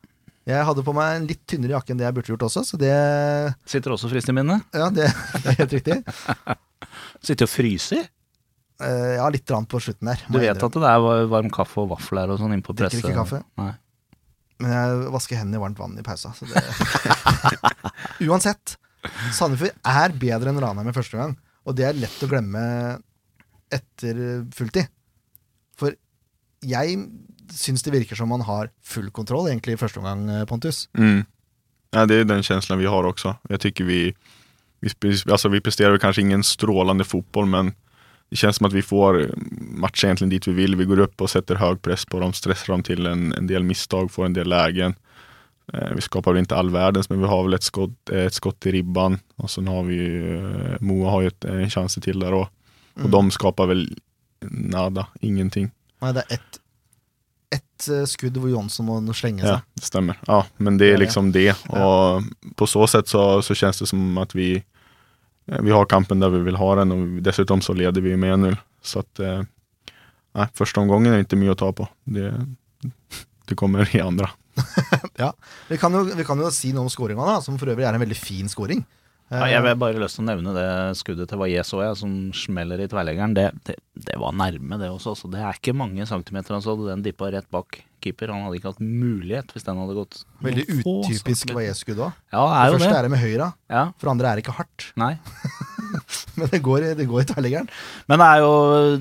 Jeg 0.48 0.64
hadde 0.64 0.80
på 0.80 0.94
meg 0.96 1.18
en 1.18 1.26
litt 1.28 1.42
tynnere 1.44 1.74
jakke 1.74 1.92
enn 1.92 1.98
det 2.00 2.06
jeg 2.06 2.16
burde 2.16 2.30
gjort 2.32 2.46
også, 2.46 2.62
så 2.64 2.78
det 2.80 2.94
sitter 3.68 3.92
også 3.92 4.08
frist 4.08 4.30
i 4.32 4.34
minnet. 4.38 4.64
Ja, 4.72 4.86
det, 4.88 5.10
det 5.44 5.50
er 5.52 5.58
helt 5.58 5.74
riktig. 5.76 5.98
Sitter 7.28 7.44
og 7.44 7.52
fryser. 7.52 8.06
Uh, 8.80 9.18
ja, 9.18 9.26
litt 9.34 9.50
rann 9.52 9.66
på 9.68 9.80
slutten 9.82 10.08
der. 10.08 10.22
Du 10.30 10.38
vet 10.40 10.62
at 10.64 10.78
det 10.78 10.88
er 10.88 11.28
varm 11.28 11.50
kaffe 11.52 11.82
og 11.82 11.90
vafler 11.90 12.32
og 12.32 12.40
sånn 12.40 12.54
innpå 12.56 12.72
presset? 12.78 13.02
Drikker 13.02 13.12
ikke 13.12 13.26
kaffe. 13.26 13.42
Nei. 13.60 13.74
Men 14.62 14.72
jeg 14.72 15.12
vasker 15.12 15.42
hendene 15.42 15.60
i 15.60 15.62
varmt 15.66 15.82
vann 15.82 15.98
i 16.00 16.06
pausa. 16.06 16.32
Så 16.38 16.48
det... 16.48 16.62
Uansett, 18.24 18.78
Sandefjord 19.36 19.76
er 19.84 20.16
bedre 20.24 20.54
enn 20.54 20.62
Ranheim 20.64 20.88
i 20.88 20.96
første 20.96 21.20
gang. 21.20 21.36
Og 21.68 21.76
det 21.76 21.84
er 21.84 21.98
lett 22.00 22.22
å 22.24 22.28
glemme 22.30 22.62
etter 23.74 24.20
fulltid. 24.56 24.88
For 25.78 25.92
jeg 26.64 26.94
syns 27.54 27.84
det 27.84 27.92
virker 27.94 28.18
som 28.18 28.30
man 28.32 28.44
har 28.48 28.70
full 28.84 29.10
kontroll 29.14 29.50
egentlig 29.50 29.76
i 29.76 29.80
første 29.80 30.00
omgang, 30.00 30.28
eh, 30.32 30.46
Pontus. 30.48 30.86
Mm. 30.96 31.26
Ja, 31.94 32.04
det 32.04 32.20
er 32.20 32.28
den 32.28 32.44
følelsen 32.44 32.80
vi 32.80 32.88
har 32.88 33.04
også. 33.08 33.36
Jeg 33.48 33.60
tykker 33.64 33.88
vi, 33.88 34.00
vi, 34.84 35.12
altså, 35.28 35.48
vi 35.52 35.64
presterer 35.64 36.00
kanskje 36.00 36.26
ingen 36.26 36.44
strålende 36.44 37.06
fotball, 37.08 37.48
men 37.48 37.72
det 38.28 38.40
kjennes 38.40 38.58
som 38.60 38.68
at 38.68 38.76
vi 38.76 38.84
får 38.84 39.22
eh, 39.22 39.84
egentlig 39.88 40.30
dit 40.34 40.48
vi 40.50 40.56
vil. 40.62 40.76
Vi 40.76 40.88
går 40.88 41.06
opp 41.06 41.24
og 41.24 41.32
setter 41.32 41.60
høy 41.60 41.78
press 41.80 42.04
på 42.08 42.20
dem, 42.20 42.36
stresser 42.36 42.74
dem 42.74 42.84
til 42.84 43.08
en, 43.08 43.30
en 43.36 43.48
del 43.48 43.64
misstag, 43.64 44.10
får 44.12 44.28
en 44.28 44.36
del 44.36 44.52
lägen. 44.52 44.96
Eh, 45.72 45.94
vi 45.94 46.00
skapar 46.00 46.32
väl 46.32 46.38
inte 46.38 46.56
all 46.56 46.70
världens 46.70 47.10
men 47.10 47.20
vi 47.20 47.26
har 47.26 47.42
väl 47.42 47.54
ett 47.54 47.62
skott, 47.62 48.10
eh, 48.10 48.18
ett 48.24 48.34
skott 48.34 48.66
i 48.66 48.72
ribban 48.72 49.18
och 49.36 49.50
sen 49.50 49.68
har 49.68 49.82
vi 49.82 49.94
ju, 49.94 50.46
eh, 50.46 50.76
Moa 50.80 51.10
har 51.10 51.20
ju 51.20 51.28
ett, 51.28 51.44
en 51.44 51.70
chans 51.70 51.94
till 51.94 52.18
där 52.20 52.32
och, 52.32 52.40
och 52.42 52.48
Mm. 53.00 53.10
de 53.10 53.30
skapar 53.30 53.66
väl 53.66 53.98
nada, 54.50 55.06
ingenting. 55.20 55.70
Nei, 56.00 56.12
det 56.12 56.22
er 56.30 56.34
ett 56.34 56.60
ett 57.50 57.88
eh, 57.88 58.04
skudd 58.04 58.36
hvor 58.36 58.50
Jonsson 58.50 58.86
må 58.86 59.14
slenge 59.14 59.42
seg. 59.42 59.50
Ja, 59.50 59.60
det 59.74 59.82
stämmer. 59.82 60.18
Ja, 60.26 60.46
men 60.56 60.78
det 60.78 60.86
er 60.86 60.94
är 60.94 60.98
liksom 60.98 61.32
det. 61.32 61.54
Och 61.68 62.22
på 62.56 62.66
så 62.66 62.86
sätt 62.86 63.08
så, 63.08 63.42
så 63.42 63.54
känns 63.54 63.78
det 63.78 63.86
som 63.86 64.18
att 64.18 64.34
vi, 64.34 64.64
vi 65.44 65.70
har 65.70 65.84
kampen 65.84 66.20
där 66.20 66.28
vi 66.28 66.38
vill 66.38 66.56
ha 66.56 66.74
den 66.74 66.92
och 66.92 67.22
dessutom 67.22 67.60
så 67.60 67.72
leder 67.72 68.00
vi 68.00 68.16
med 68.16 68.34
1-0. 68.34 68.56
Så 68.82 68.98
att, 68.98 69.18
eh, 69.18 69.42
nej, 70.34 70.46
första 70.54 70.80
omgången 70.80 71.12
är 71.12 71.18
inte 71.18 71.36
mycket 71.36 71.52
att 71.52 71.58
ta 71.58 71.72
på. 71.72 71.88
Det, 72.04 72.46
det 73.46 73.54
kommer 73.54 73.96
i 73.96 74.00
andra. 74.00 74.30
Vi, 75.70 75.76
kan 75.80 75.92
jo, 75.92 76.04
vi 76.14 76.24
kan 76.26 76.38
jo 76.40 76.50
si 76.54 76.70
noe 76.72 76.86
om 76.86 76.92
skåringa, 76.92 77.40
som 77.44 77.58
for 77.60 77.70
øvrig 77.72 77.86
er 77.88 77.94
en 77.96 78.02
veldig 78.04 78.16
fin 78.18 78.48
skåring. 78.50 78.84
Ja, 79.28 79.44
jeg 79.50 79.60
vil 79.60 79.74
bare 79.76 79.98
lyst 80.00 80.16
til 80.16 80.24
å 80.24 80.28
nevne 80.30 80.54
det 80.56 80.68
skuddet 80.96 81.28
til 81.28 81.36
Valles 81.36 81.68
òg, 81.76 81.82
som 82.00 82.12
smeller 82.32 82.80
i 82.80 82.86
tverleggeren. 82.88 83.34
Det, 83.36 83.50
det, 83.68 83.74
det 84.06 84.14
var 84.16 84.32
nærme, 84.32 84.78
det 84.80 84.88
også. 84.88 85.12
Så 85.20 85.28
det 85.28 85.42
er 85.44 85.58
ikke 85.58 85.74
mange 85.76 86.06
centimeter 86.08 86.56
han 86.56 86.64
så 86.64 86.72
den 86.80 87.02
dippa 87.04 87.28
rett 87.34 87.44
bak 87.52 87.82
keeper. 88.00 88.32
Han 88.32 88.46
hadde 88.46 88.56
ikke 88.56 88.72
hatt 88.72 88.80
mulighet 88.80 89.52
hvis 89.52 89.66
den 89.68 89.82
hadde 89.82 89.98
gått 89.98 90.22
Veldig 90.46 90.64
utypisk. 90.80 91.52
Valles-skudd 91.52 92.00
òg. 92.06 92.16
Ja, 92.32 92.40
det 92.40 92.48
Det 92.48 92.62
er 92.62 92.72
jo 92.72 92.78
første 92.78 92.88
det. 92.88 92.96
er 92.96 93.04
det 93.04 93.12
med 93.18 93.22
høyra, 93.26 93.50
Ja, 93.68 93.84
for 94.00 94.14
andre 94.14 94.30
er 94.32 94.38
det 94.40 94.46
ikke 94.46 94.56
hardt. 94.62 94.88
nei. 94.96 95.12
Men 96.40 96.50
det 96.52 96.60
går, 96.64 96.86
det 96.98 97.06
går 97.08 97.22
i 97.22 97.28
tverrliggeren. 97.28 97.68
Men 98.10 98.22
det 98.22 98.28
er, 98.28 98.42
jo, 98.44 98.52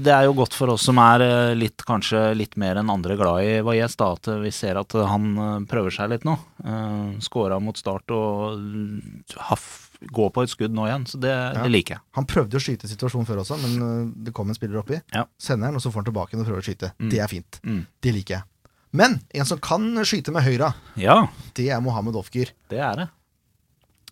det 0.08 0.13
er 0.13 0.28
jo 0.28 0.36
godt 0.38 0.58
for 0.58 0.73
oss 0.73 0.88
som 0.88 1.00
er 1.02 1.23
eh, 1.26 1.56
litt, 1.58 1.84
kanskje 1.88 2.23
litt 2.38 2.58
mer 2.60 2.80
enn 2.82 2.91
andre 2.93 3.17
glad 3.19 3.45
i 3.45 3.60
Vajez, 3.65 3.97
at 4.04 4.30
vi 4.41 4.54
ser 4.56 4.80
at 4.82 4.95
han 5.12 5.30
eh, 5.38 5.58
prøver 5.69 5.93
seg 5.93 6.12
litt 6.13 6.28
nå. 6.28 6.38
Uh, 6.63 7.17
Skåra 7.23 7.60
mot 7.63 7.78
start 7.78 8.12
og 8.15 8.58
eh, 8.58 9.38
haff, 9.50 9.67
gå 10.02 10.28
på 10.34 10.43
et 10.45 10.52
skudd 10.52 10.76
nå 10.78 10.86
igjen, 10.89 11.08
så 11.10 11.21
det, 11.21 11.34
det 11.58 11.71
liker 11.73 11.97
jeg. 11.97 12.06
Han 12.17 12.28
prøvde 12.30 12.60
å 12.60 12.62
skyte 12.62 12.89
situasjonen 12.89 13.30
før 13.30 13.41
også, 13.41 13.58
men 13.63 14.12
det 14.26 14.34
kom 14.36 14.50
en 14.52 14.58
spiller 14.58 14.82
oppi. 14.84 15.00
Ja. 15.15 15.26
Sender 15.41 15.71
den, 15.71 15.80
og 15.80 15.84
så 15.86 15.93
får 15.93 16.04
han 16.04 16.12
tilbake 16.12 16.38
og 16.38 16.45
prøver 16.45 16.62
å 16.62 16.67
skyte. 16.67 16.93
Mm. 17.02 17.10
Det 17.13 17.23
er 17.23 17.32
fint. 17.32 17.60
Mm. 17.65 17.82
Det 18.06 18.13
liker 18.13 18.39
jeg. 18.39 18.50
Men 18.97 19.19
en 19.36 19.47
som 19.50 19.60
kan 19.62 19.89
skyte 20.08 20.32
med 20.34 20.45
høyra, 20.45 20.71
Ja, 21.02 21.28
det 21.58 21.69
er 21.73 21.82
Mohammed 21.84 22.15
Ofker. 22.17 22.54
det 22.71 22.80
er 22.80 23.02
det. 23.02 23.08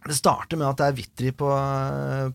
Det 0.05 0.13
starter 0.19 0.59
med 0.59 0.67
at 0.69 0.77
det 0.77 0.85
er 0.85 0.97
Vitri 0.99 1.31
på, 1.33 1.47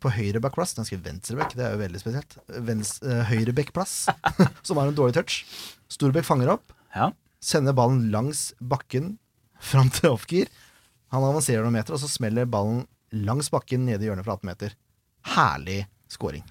på 0.02 0.10
høyre 0.16 0.40
backplass. 0.42 0.74
Den 0.74 0.86
skrev 0.88 1.04
venstreback, 1.04 1.52
det 1.54 1.62
er 1.66 1.76
jo 1.76 1.82
veldig 1.84 2.00
spesielt. 2.02 2.34
Vens, 2.66 2.96
øh, 3.04 3.20
høyre 3.30 3.54
som 4.66 4.80
har 4.80 4.88
en 4.90 4.96
dårlig 4.98 5.14
touch. 5.14 5.44
Storbekk 5.90 6.26
fanger 6.26 6.50
opp, 6.56 6.72
Ja. 6.96 7.12
sender 7.40 7.72
ballen 7.72 8.10
langs 8.10 8.52
bakken 8.60 9.18
fram 9.60 9.90
til 9.90 10.10
offgear. 10.10 10.48
Han 11.14 11.22
avanserer 11.22 11.62
noen 11.62 11.78
meter, 11.78 11.94
og 11.94 12.00
så 12.02 12.08
smeller 12.10 12.44
ballen 12.46 12.86
langs 13.12 13.50
bakken 13.50 13.86
nede 13.86 14.02
i 14.02 14.08
hjørnet 14.10 14.24
fra 14.26 14.34
18 14.38 14.46
meter. 14.50 14.74
Herlig 15.34 15.84
scoring. 16.10 16.42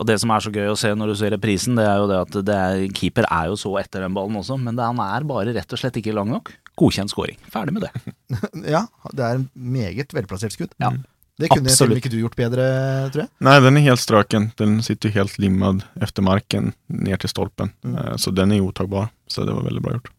Og 0.00 0.06
det 0.08 0.16
som 0.22 0.30
er 0.32 0.40
så 0.40 0.50
gøy 0.54 0.70
å 0.70 0.76
se 0.78 0.88
når 0.96 1.10
du 1.12 1.14
ser 1.18 1.32
reprisen, 1.34 1.76
det 1.76 1.84
er 1.84 1.98
jo 2.00 2.06
det 2.08 2.18
at 2.22 2.36
det 2.46 2.54
er, 2.56 2.84
keeper 2.96 3.26
er 3.28 3.50
jo 3.50 3.56
så 3.60 3.74
etter 3.82 4.00
den 4.06 4.14
ballen 4.16 4.38
også, 4.40 4.56
men 4.58 4.74
det, 4.78 4.86
han 4.86 4.98
er 5.04 5.26
bare 5.28 5.52
rett 5.54 5.74
og 5.76 5.78
slett 5.82 5.98
ikke 6.00 6.14
lang 6.16 6.30
nok. 6.32 6.54
Godkjent 6.76 7.10
scoring. 7.10 7.36
Ferdig 7.52 7.72
med 7.76 7.82
det. 7.88 8.14
Ja, 8.76 8.86
det 9.12 9.24
er 9.24 9.34
en 9.40 9.48
meget 9.54 10.12
velplassert 10.14 10.52
skudd. 10.52 10.70
Ja, 10.78 10.92
Det 11.40 11.48
kunne 11.50 11.68
absolutt. 11.70 11.98
ikke 11.98 12.10
du 12.12 12.18
gjort 12.20 12.36
bedre, 12.36 12.64
tror 13.10 13.22
jeg. 13.24 13.30
Nei, 13.40 13.56
den 13.60 13.76
er 13.76 13.80
helt 13.88 14.00
strøken. 14.00 14.50
Den 14.60 14.82
sitter 14.84 15.08
helt 15.10 15.38
limmad 15.38 15.84
etter 16.00 16.22
marken 16.22 16.72
ned 16.88 17.20
til 17.20 17.28
stolpen. 17.32 17.72
Mm. 17.82 17.96
Eh, 17.96 18.16
Så 18.16 18.30
den 18.30 18.52
är 18.52 18.60
otagbar. 18.60 19.08
Så 19.26 19.44
det 19.44 19.52
var 19.52 19.62
veldig 19.62 19.82
bra 19.82 19.92
gjort. 19.92 20.10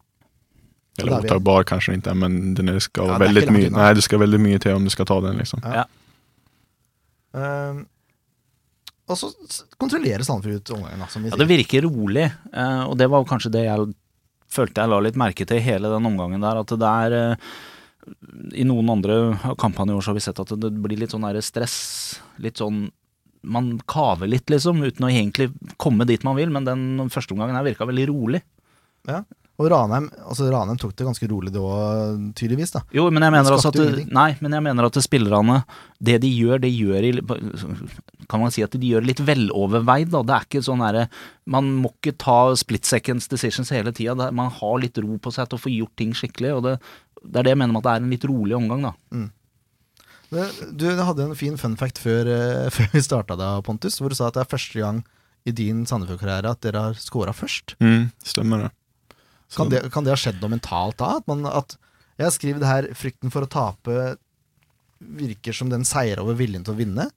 Eller 0.98 1.22
vi- 1.22 1.64
kanskje 1.64 1.94
ikke 1.96 2.02
den 2.10 2.18
men 2.18 2.54
den 2.54 2.68
er, 2.68 2.78
skal 2.78 3.06
Ja, 3.06 3.18
veldig 3.18 3.48
mye. 3.50 3.70
Nej, 3.70 3.94
det 3.94 4.02
skal 4.02 4.18
veldig 4.18 4.40
mye 4.40 4.58
til 4.60 4.74
om 4.74 4.84
du 4.84 4.90
skal 4.90 5.06
ta 5.06 5.20
den 5.20 5.38
liksom. 5.38 5.60
Ja. 5.64 5.72
Ja. 5.74 5.84
Ehm, 7.34 7.86
og 9.08 9.16
så 9.18 9.30
kontrollerer 9.80 10.22
Sandefjord 10.24 10.60
ut 10.60 10.70
omgangen, 10.76 10.98
da, 11.00 11.06
som 11.06 11.22
vi 11.24 11.30
Ja, 11.30 11.36
det 11.36 11.48
virker 11.48 11.82
rolig, 11.86 12.26
eh, 12.52 12.82
og 12.84 12.98
det 12.98 13.08
var 13.10 13.24
kanskje 13.24 13.50
det 13.52 13.64
jeg 13.64 13.94
følte 14.52 14.82
jeg 14.82 14.92
la 14.92 15.00
litt 15.02 15.18
merke 15.20 15.46
til 15.48 15.62
hele 15.64 15.90
den 15.92 16.08
omgangen 16.08 16.44
der, 16.44 16.60
at 16.62 16.74
det 16.78 16.88
er 16.88 17.16
eh, 17.18 17.52
I 18.60 18.66
noen 18.68 18.90
andre 18.92 19.54
kampene 19.60 19.94
i 19.94 19.96
år 19.96 20.04
så 20.04 20.12
har 20.12 20.18
vi 20.18 20.24
sett 20.26 20.42
at 20.42 20.54
det 20.60 20.72
blir 20.84 21.00
litt 21.00 21.14
sånn 21.14 21.28
stress. 21.44 21.76
Litt 22.42 22.62
sånn 22.62 22.90
Man 23.42 23.72
kaver 23.90 24.28
litt, 24.30 24.50
liksom, 24.50 24.84
uten 24.86 25.06
å 25.06 25.10
egentlig 25.10 25.48
komme 25.82 26.06
dit 26.06 26.22
man 26.22 26.36
vil, 26.38 26.50
men 26.54 26.66
den 26.66 27.10
første 27.10 27.34
omgangen 27.34 27.56
her 27.58 27.66
virka 27.66 27.88
veldig 27.88 28.04
rolig. 28.12 28.42
Og 29.62 29.68
Ranheim, 29.70 30.08
altså 30.26 30.48
Ranheim 30.50 30.78
tok 30.82 30.94
det 30.98 31.06
ganske 31.06 31.28
rolig 31.30 31.52
da, 31.54 31.62
tydeligvis. 32.34 32.72
da. 32.74 32.80
Jo, 32.96 33.04
men 33.14 33.22
jeg 33.22 33.34
mener 33.36 33.54
altså 33.54 33.70
at 33.70 33.78
du- 33.78 34.14
Nei, 34.16 34.32
men 34.42 34.56
jeg 34.56 34.62
mener 34.66 34.88
at 34.88 34.98
spillerne 35.04 35.60
Det 36.02 36.16
de 36.24 36.30
gjør, 36.34 36.58
det 36.64 36.72
gjør 36.74 37.06
i 37.06 37.12
Kan 38.28 38.40
man 38.42 38.50
si 38.50 38.64
at 38.66 38.74
de 38.74 38.90
gjør 38.90 39.06
litt 39.06 39.22
veloverveid, 39.22 40.10
da. 40.10 40.22
Det 40.26 40.34
er 40.34 40.46
ikke 40.48 40.64
sånn 40.66 40.82
derre 40.82 41.04
Man 41.46 41.70
må 41.84 41.92
ikke 41.94 42.16
ta 42.18 42.54
split 42.58 42.84
seconds 42.88 43.28
decisions 43.28 43.70
hele 43.70 43.92
tida. 43.94 44.32
Man 44.32 44.50
har 44.50 44.78
litt 44.82 44.98
ro 44.98 45.16
på 45.22 45.30
seg 45.32 45.48
til 45.48 45.58
å 45.58 45.62
få 45.62 45.70
gjort 45.76 45.94
ting 45.96 46.12
skikkelig, 46.12 46.56
og 46.56 46.62
det, 46.66 46.74
det 47.22 47.38
er 47.38 47.42
det 47.46 47.54
jeg 47.54 47.58
mener 47.62 47.72
med 47.76 47.84
at 47.84 47.88
det 47.88 47.94
er 47.94 48.02
en 48.04 48.10
litt 48.10 48.24
rolig 48.26 48.56
omgang, 48.58 48.82
da. 48.90 48.92
Det- 50.32 50.76
Du 50.76 50.86
hadde 50.96 51.20
en 51.28 51.34
fin 51.36 51.56
fun 51.56 51.76
fact 51.76 51.98
før, 51.98 52.26
eh, 52.26 52.70
før 52.76 52.88
vi 52.92 53.00
starta 53.04 53.36
da, 53.36 53.60
Pontus, 53.60 53.98
hvor 54.00 54.08
du 54.08 54.14
sa 54.16 54.28
at 54.28 54.34
det 54.34 54.46
er 54.46 54.56
første 54.56 54.80
gang 54.80 55.04
i 55.44 55.50
din 55.50 55.84
Sandefjord-karriere 55.84 56.50
at 56.54 56.60
dere 56.62 56.80
har 56.88 56.94
scora 56.94 57.32
først. 57.34 57.74
Mm, 57.82 58.12
stemmer 58.24 58.62
det. 58.62 58.70
Kan 59.56 59.72
det, 59.72 59.84
kan 59.92 60.06
det 60.06 60.14
ha 60.14 60.18
skjedd 60.20 60.40
noe 60.40 60.54
mentalt 60.54 60.98
da? 61.00 61.16
At, 61.20 61.26
man, 61.28 61.46
at 61.48 61.76
Jeg 62.18 62.26
har 62.26 62.34
skrevet 62.34 62.68
her 62.68 62.88
'frykten 62.94 63.32
for 63.32 63.44
å 63.44 63.50
tape 63.50 64.16
virker 65.02 65.52
som 65.56 65.70
den 65.72 65.84
seier 65.84 66.20
over 66.22 66.36
viljen 66.38 66.62
til 66.64 66.74
å 66.74 66.78
vinne'. 66.78 67.08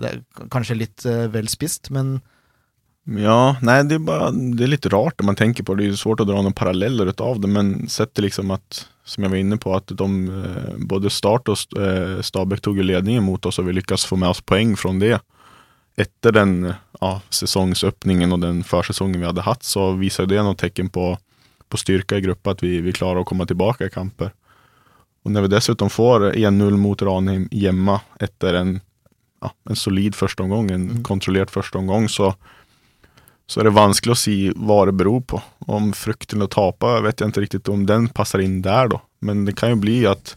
Det 0.00 0.10
er 0.10 0.20
kanskje 0.52 0.78
litt 0.78 1.06
uh, 1.08 1.26
vel 1.32 1.48
spist, 1.48 1.90
men 1.90 2.20
Ja, 3.08 3.56
nei, 3.64 3.80
det 3.88 3.96
er, 3.96 4.04
bare, 4.04 4.30
det 4.30 4.64
er 4.64 4.74
litt 4.74 4.86
rart 4.92 5.18
når 5.18 5.26
man 5.32 5.38
tenker 5.38 5.64
på 5.64 5.74
det. 5.74 5.88
Det 5.88 5.96
er 5.96 6.02
svårt 6.02 6.22
å 6.22 6.28
dra 6.28 6.42
noen 6.44 6.56
paralleller 6.56 7.08
ut 7.10 7.20
av 7.24 7.40
det 7.40 7.48
men 7.50 7.88
sett 7.88 8.14
det 8.14 8.28
liksom 8.28 8.52
at 8.54 8.84
som 9.10 9.24
jeg 9.24 9.32
var 9.32 9.40
inne 9.40 9.58
på, 9.58 9.72
at 9.74 9.90
de, 9.98 10.08
eh, 10.30 10.74
både 10.86 11.10
Start 11.10 11.50
og 11.50 11.80
eh, 11.80 12.20
Stabæk 12.22 12.62
tog 12.62 12.78
ledningen 12.78 13.24
mot 13.26 13.46
oss 13.46 13.58
og 13.58 13.66
vi 13.66 13.74
lyckas 13.78 14.06
få 14.06 14.18
med 14.20 14.30
oss 14.30 14.42
poeng 14.44 14.76
fra 14.78 14.92
det. 15.00 15.18
etter 16.00 16.32
den 16.32 16.52
ja, 16.70 17.10
sesongsåpningen 17.34 18.32
og 18.32 18.40
den 18.40 18.62
førsesongen 18.64 19.20
vi 19.20 19.26
hadde 19.26 19.44
hatt, 19.44 19.66
så 19.66 19.90
viser 19.98 20.28
det 20.30 20.38
noen 20.40 20.56
tecken 20.56 20.88
på, 20.88 21.10
på 21.70 21.76
styrka 21.76 22.16
i 22.16 22.20
gruppen 22.20 22.52
att 22.52 22.62
vi, 22.62 22.80
vi 22.80 22.92
klarar 22.92 23.20
att 23.20 23.26
komma 23.26 23.46
tillbaka 23.46 23.86
i 23.86 23.90
kamper. 23.90 24.32
Och 25.22 25.30
när 25.30 25.42
vi 25.42 25.48
dessutom 25.48 25.90
får 25.90 26.32
1-0 26.32 26.76
mot 26.76 27.02
Ranheim 27.02 27.48
hjemme 27.50 28.00
etter 28.20 28.54
en, 28.54 28.80
ja, 29.40 29.52
en 29.70 29.76
solid 29.76 30.14
førsteomgang, 30.14 30.70
en 30.70 30.90
Mm. 30.90 31.04
kontrollerad 31.04 31.50
första 31.50 32.08
så, 32.08 32.34
så 33.46 33.60
er 33.60 33.64
det 33.64 33.70
vanskelig 33.70 34.12
å 34.12 34.18
se 34.18 34.52
hva 34.56 34.84
det 34.86 34.92
beror 34.92 35.20
på. 35.20 35.42
Om 35.66 35.92
frukten 35.92 36.42
å 36.42 36.48
tape 36.48 37.00
vet 37.02 37.20
jeg 37.20 37.30
ikke 37.30 37.40
riktig 37.40 37.68
om 37.68 37.86
den 37.86 38.08
passer 38.08 38.40
inn 38.40 38.62
der, 38.62 38.88
da. 38.88 39.00
Men 39.20 39.44
det 39.44 39.56
kan 39.56 39.70
jo 39.70 39.76
bli 39.76 40.06
at 40.06 40.36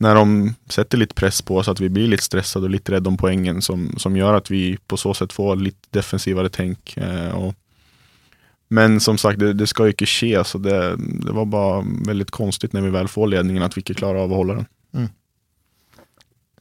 når 0.00 0.14
de 0.14 0.54
setter 0.70 0.98
litt 0.98 1.14
press 1.14 1.42
på 1.42 1.56
oss, 1.58 1.68
at 1.68 1.80
vi 1.80 1.88
blir 1.90 2.08
litt 2.08 2.22
stresset 2.22 2.62
og 2.62 2.70
litt 2.70 2.88
rädda 2.88 3.10
om 3.10 3.16
poengen, 3.18 3.62
som, 3.62 3.88
som 3.98 4.14
gjør 4.16 4.38
at 4.38 4.50
vi 4.50 4.78
på 4.86 4.96
så 4.96 5.14
sett 5.14 5.34
får 5.34 5.56
litt 5.58 5.88
defensivere 5.90 6.48
tenk. 6.48 6.96
Eh, 6.96 7.34
och, 7.34 7.54
men 8.68 8.98
som 9.00 9.16
sagt, 9.20 9.40
det, 9.40 9.54
det 9.56 9.68
skal 9.70 9.88
jo 9.88 9.96
ikke 9.96 10.08
skje, 10.08 10.34
så 10.44 10.60
det, 10.60 10.76
det 11.24 11.34
var 11.34 11.48
bare 11.48 11.84
veldig 12.08 12.28
konstigt 12.34 12.74
når 12.76 12.88
vi 12.88 12.96
vel 12.98 13.08
får 13.08 13.30
ledningen 13.32 13.64
at 13.64 13.76
vi 13.76 13.84
ikke 13.84 13.96
klarer 14.02 14.20
av 14.20 14.28
overholde 14.28 14.58
hålla 14.58 14.64
den. 14.64 14.68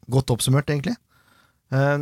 Godt 0.08 0.32
oppsummert, 0.32 0.70
egentlig. 0.72 0.96
Eh, 1.76 2.00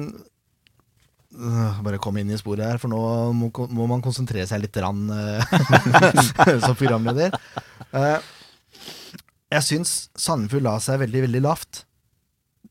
øh, 1.34 1.80
bare 1.88 2.01
komme 2.01 2.22
inn 2.22 2.30
i 2.30 2.38
sporet 2.38 2.68
her, 2.68 2.82
for 2.82 2.91
nå 2.91 3.01
må, 3.34 3.49
må 3.74 3.88
man 3.89 4.03
konsentrere 4.06 4.45
seg 4.49 4.62
litt 4.62 4.78
rann, 4.82 5.08
uh, 5.10 5.41
som 6.68 6.78
programleder. 6.78 7.34
Uh, 7.89 8.22
jeg 9.56 9.66
syns 9.66 9.97
Sandefjord 10.20 10.68
la 10.68 10.78
seg 10.84 11.01
veldig, 11.01 11.26
veldig 11.28 11.43
lavt. 11.47 11.84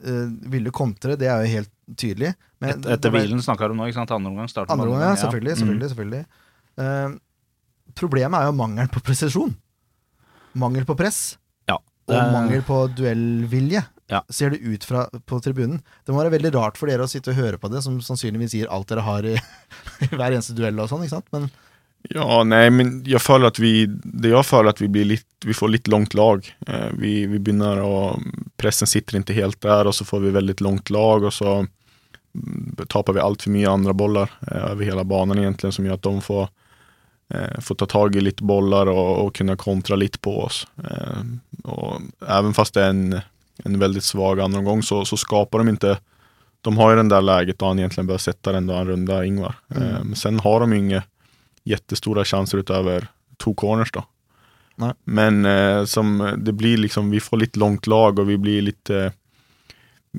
Uh, 0.05 0.30
ville 0.53 0.74
kontre, 0.74 1.18
det 1.18 1.30
er 1.30 1.43
jo 1.43 1.57
helt 1.59 1.72
tydelig. 1.99 2.35
Men 2.62 2.78
Et, 2.78 2.93
etter 2.95 3.12
hvilen 3.12 3.43
snakker 3.43 3.72
du 3.72 3.78
nå, 3.78 3.91
ikke 3.91 3.99
sant? 3.99 4.14
Andre 4.14 4.30
omgang 4.30 4.51
starter 4.51 4.74
Andre 4.74 4.93
omgang, 4.93 5.16
ja. 5.16 5.20
selvfølgelig. 5.24 5.59
Selvfølgelig. 5.59 5.82
Mm. 5.82 5.95
selvfølgelig, 5.97 6.43
Eh, 6.80 7.16
problemet 7.94 8.40
er 8.40 8.50
jo 8.50 8.56
mangelen 8.58 8.90
på 8.92 9.02
presisjon. 9.04 9.54
Mangel 10.58 10.86
på 10.86 10.96
press. 10.98 11.36
Ja, 11.68 11.78
Og 12.10 12.32
mangel 12.34 12.62
på 12.62 12.84
duellvilje, 12.94 13.84
Ja. 14.10 14.22
ser 14.30 14.50
det 14.50 14.60
ut 14.60 14.84
fra 14.84 15.06
på 15.26 15.40
tribunen. 15.42 15.80
Det 16.04 16.12
må 16.12 16.20
være 16.22 16.34
veldig 16.38 16.54
rart 16.54 16.76
for 16.76 16.86
dere 16.86 17.06
å 17.06 17.08
sitte 17.08 17.32
og 17.32 17.36
høre 17.40 17.58
på 17.58 17.70
det, 17.72 17.82
som 17.82 18.00
sannsynligvis 18.00 18.52
gir 18.54 18.68
alt 18.70 18.88
dere 18.88 19.00
har 19.06 19.24
i, 19.24 19.34
i 20.04 20.06
hver 20.12 20.32
eneste 20.32 20.54
duell 20.54 20.78
og 20.78 20.90
sånn, 20.90 21.04
ikke 21.06 21.16
sant? 21.16 21.30
Men 21.32 21.50
Ja, 22.12 22.42
nei, 22.44 22.68
men 22.68 23.02
jeg 23.08 23.22
føler 23.24 23.48
at 23.48 23.58
vi, 23.58 23.86
det 23.88 24.28
jeg 24.34 24.44
føler 24.44 24.74
at 24.74 24.80
vi 24.82 24.90
blir 24.92 25.06
litt, 25.08 25.24
vi 25.44 25.56
får 25.56 25.70
litt 25.72 25.88
långt 25.88 26.12
lag. 26.14 26.44
Eh, 26.68 26.90
vi, 27.00 27.24
vi 27.26 27.38
begynner 27.40 27.80
å, 27.80 28.20
pressen 28.60 28.86
sitter 28.86 29.22
ikke 29.22 29.38
helt 29.40 29.60
der, 29.64 29.88
og 29.88 29.94
så 29.96 30.04
får 30.04 30.20
vi 30.20 30.34
veldig 30.36 30.60
långt 30.60 30.92
lag 30.92 31.24
og 31.24 31.32
så 31.32 31.62
taper 32.88 33.14
vi 33.14 33.20
altfor 33.22 33.50
mye 33.54 33.68
andre 33.70 33.72
andra 33.72 33.92
bollar 33.94 34.30
eh, 34.50 34.72
over 34.72 34.84
hele 34.84 35.04
banen, 35.04 35.38
egentlig, 35.38 35.72
som 35.74 35.86
gjør 35.86 35.98
at 35.98 36.06
de 36.06 36.20
får, 36.20 36.48
eh, 37.28 37.60
får 37.60 37.74
ta 37.74 37.86
tag 37.86 38.16
i 38.16 38.20
lite 38.20 38.42
bollar 38.42 38.86
och, 38.86 39.26
och 39.26 39.34
kunna 39.34 39.56
kontra 39.56 39.96
lite 39.96 40.18
på 40.18 40.40
oss. 40.40 40.66
Eh, 40.90 41.22
och 41.64 42.00
även 42.28 42.54
fast 42.54 42.74
det 42.74 42.82
är 42.82 42.90
en, 42.90 43.20
en 43.64 43.78
väldigt 43.78 44.04
svag 44.04 44.40
andra 44.40 44.58
omgång 44.58 44.82
så, 44.82 45.04
så 45.04 45.16
skapar 45.16 45.58
de 45.58 45.68
inte 45.68 45.98
de 46.60 46.76
har 46.76 46.90
ju 46.90 46.96
den 46.96 47.08
där 47.08 47.22
läget 47.22 47.58
då 47.58 47.66
han 47.66 47.78
egentligen 47.78 48.06
bör 48.06 48.18
sätta 48.18 48.52
den 48.52 48.66
då 48.66 48.74
han 48.74 48.86
rundar 48.86 49.22
Ingvar. 49.22 49.54
Eh, 49.68 50.04
men 50.04 50.16
sen 50.16 50.40
har 50.40 50.60
de 50.60 50.72
ju 50.72 50.78
inga 50.78 51.02
jättestora 51.64 52.24
chanser 52.24 52.58
utöver 52.58 53.06
två 53.36 53.54
corners 53.54 53.92
då. 53.92 54.04
Nej. 54.76 54.92
Men 55.04 55.44
eh, 55.44 55.84
som 55.84 56.34
det 56.38 56.52
blir 56.52 56.76
liksom, 56.76 57.10
vi 57.10 57.20
får 57.20 57.36
lite 57.36 57.58
långt 57.58 57.86
lag 57.86 58.18
och 58.18 58.30
vi 58.30 58.38
blir 58.38 58.62
lite 58.62 59.12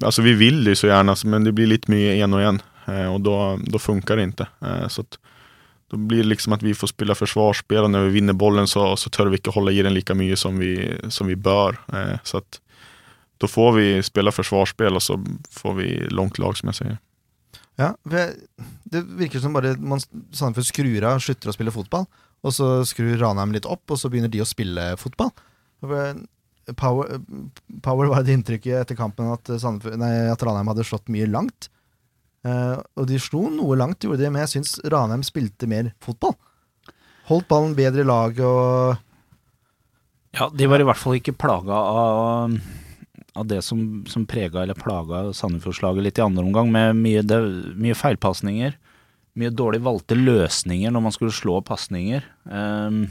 Alltså 0.04 0.22
vi 0.22 0.34
vill 0.34 0.64
det 0.64 0.70
ju 0.70 0.76
så 0.76 0.88
gärna 0.88 1.16
men 1.26 1.44
det 1.44 1.52
blir 1.52 1.68
lite 1.68 1.92
mycket 1.92 2.24
en 2.24 2.34
och 2.34 2.42
en 2.42 2.62
eh, 2.86 3.14
och 3.14 3.22
då, 3.22 3.60
då 3.64 3.80
funkar 3.80 4.18
det 4.18 4.24
inte. 4.24 4.48
Eh, 4.62 4.88
så 4.88 5.02
att, 5.02 5.20
då 5.92 5.98
blir 5.98 6.18
det 6.18 6.30
liksom 6.30 6.54
att 6.54 6.64
vi 6.64 6.74
får 6.74 6.88
spela 6.88 7.16
försvarsspel 7.16 7.84
och 7.84 7.92
när 7.92 8.04
vi 8.04 8.10
vinner 8.10 8.34
bollen 8.34 8.68
så, 8.68 8.96
så 8.96 9.10
tør 9.10 9.30
vi 9.30 9.38
ikke 9.38 9.54
holde 9.54 9.74
i 9.74 9.84
den 9.86 9.94
like 9.94 10.14
mye 10.14 10.36
som 10.36 10.58
vi, 10.60 10.98
som 11.10 11.28
vi 11.28 11.36
bør. 11.36 11.78
Eh, 11.94 12.18
så 12.24 12.38
att 12.38 12.62
då 13.38 13.48
får 13.48 13.72
vi 13.72 14.04
spela 14.04 14.32
försvarsspel 14.32 14.96
og 14.96 15.02
så 15.02 15.20
får 15.52 15.74
vi 15.74 16.08
langt 16.10 16.40
lag 16.40 16.58
som 16.58 16.72
jeg 16.72 16.76
sier. 16.76 16.98
ja, 17.76 17.90
det 18.84 19.02
virker 19.20 19.40
som 19.44 19.54
bare 19.54 19.76
man 19.78 20.00
Sandefjord 20.32 20.70
skrur 20.70 21.04
av, 21.04 21.20
slutter 21.20 21.52
å 21.52 21.56
spille 21.56 21.74
fotball, 21.76 22.06
og 22.46 22.54
så 22.56 22.70
skrur 22.88 23.18
Ranheim 23.20 23.52
litt 23.56 23.68
opp, 23.68 23.84
og 23.92 24.00
så 24.00 24.10
begynner 24.12 24.32
de 24.32 24.44
å 24.44 24.48
spille 24.48 24.94
fotball. 25.02 25.34
Power, 26.80 27.20
Power 27.84 28.10
var 28.10 28.24
det 28.24 28.38
inntrykket 28.38 28.80
etter 28.80 28.98
kampen 28.98 29.28
at, 29.34 29.52
Sandefjord, 29.60 30.00
nei, 30.00 30.14
at 30.32 30.44
Ranheim 30.46 30.72
hadde 30.72 30.88
slått 30.88 31.12
mye 31.12 31.28
langt. 31.28 31.70
Eh, 32.46 32.78
og 33.00 33.08
de 33.10 33.18
slo 33.22 33.48
noe 33.50 33.78
langt, 33.80 34.04
gjorde 34.06 34.22
de, 34.22 34.30
men 34.30 34.44
jeg 34.46 34.58
syns 34.58 34.78
Ranheim 34.92 35.26
spilte 35.26 35.70
mer 35.70 35.92
fotball. 36.04 36.36
Holdt 37.30 37.50
ballen 37.50 37.74
bedre 37.78 38.04
i 38.04 38.08
lag 38.08 38.40
og 38.46 39.00
Ja, 40.36 40.50
de 40.54 40.68
var 40.70 40.82
i 40.82 40.86
hvert 40.86 41.00
fall 41.00 41.18
ikke 41.18 41.34
plaga 41.34 41.74
av, 41.74 42.58
av 43.34 43.48
det 43.50 43.64
som, 43.66 44.04
som 44.12 44.28
prega 44.30 44.62
eller 44.62 44.78
plaga 44.78 45.32
Sandefjordslaget 45.34 46.06
litt 46.06 46.20
i 46.22 46.26
andre 46.26 46.46
omgang, 46.46 46.70
med 46.76 47.00
mye, 47.00 47.24
det, 47.26 47.40
mye 47.82 47.98
feilpasninger. 47.98 48.76
Mye 49.36 49.52
dårlig 49.52 49.82
valgte 49.84 50.16
løsninger 50.20 50.94
når 50.94 51.06
man 51.08 51.16
skulle 51.16 51.36
slå 51.36 51.58
pasninger. 51.66 52.28
Um, 52.46 53.08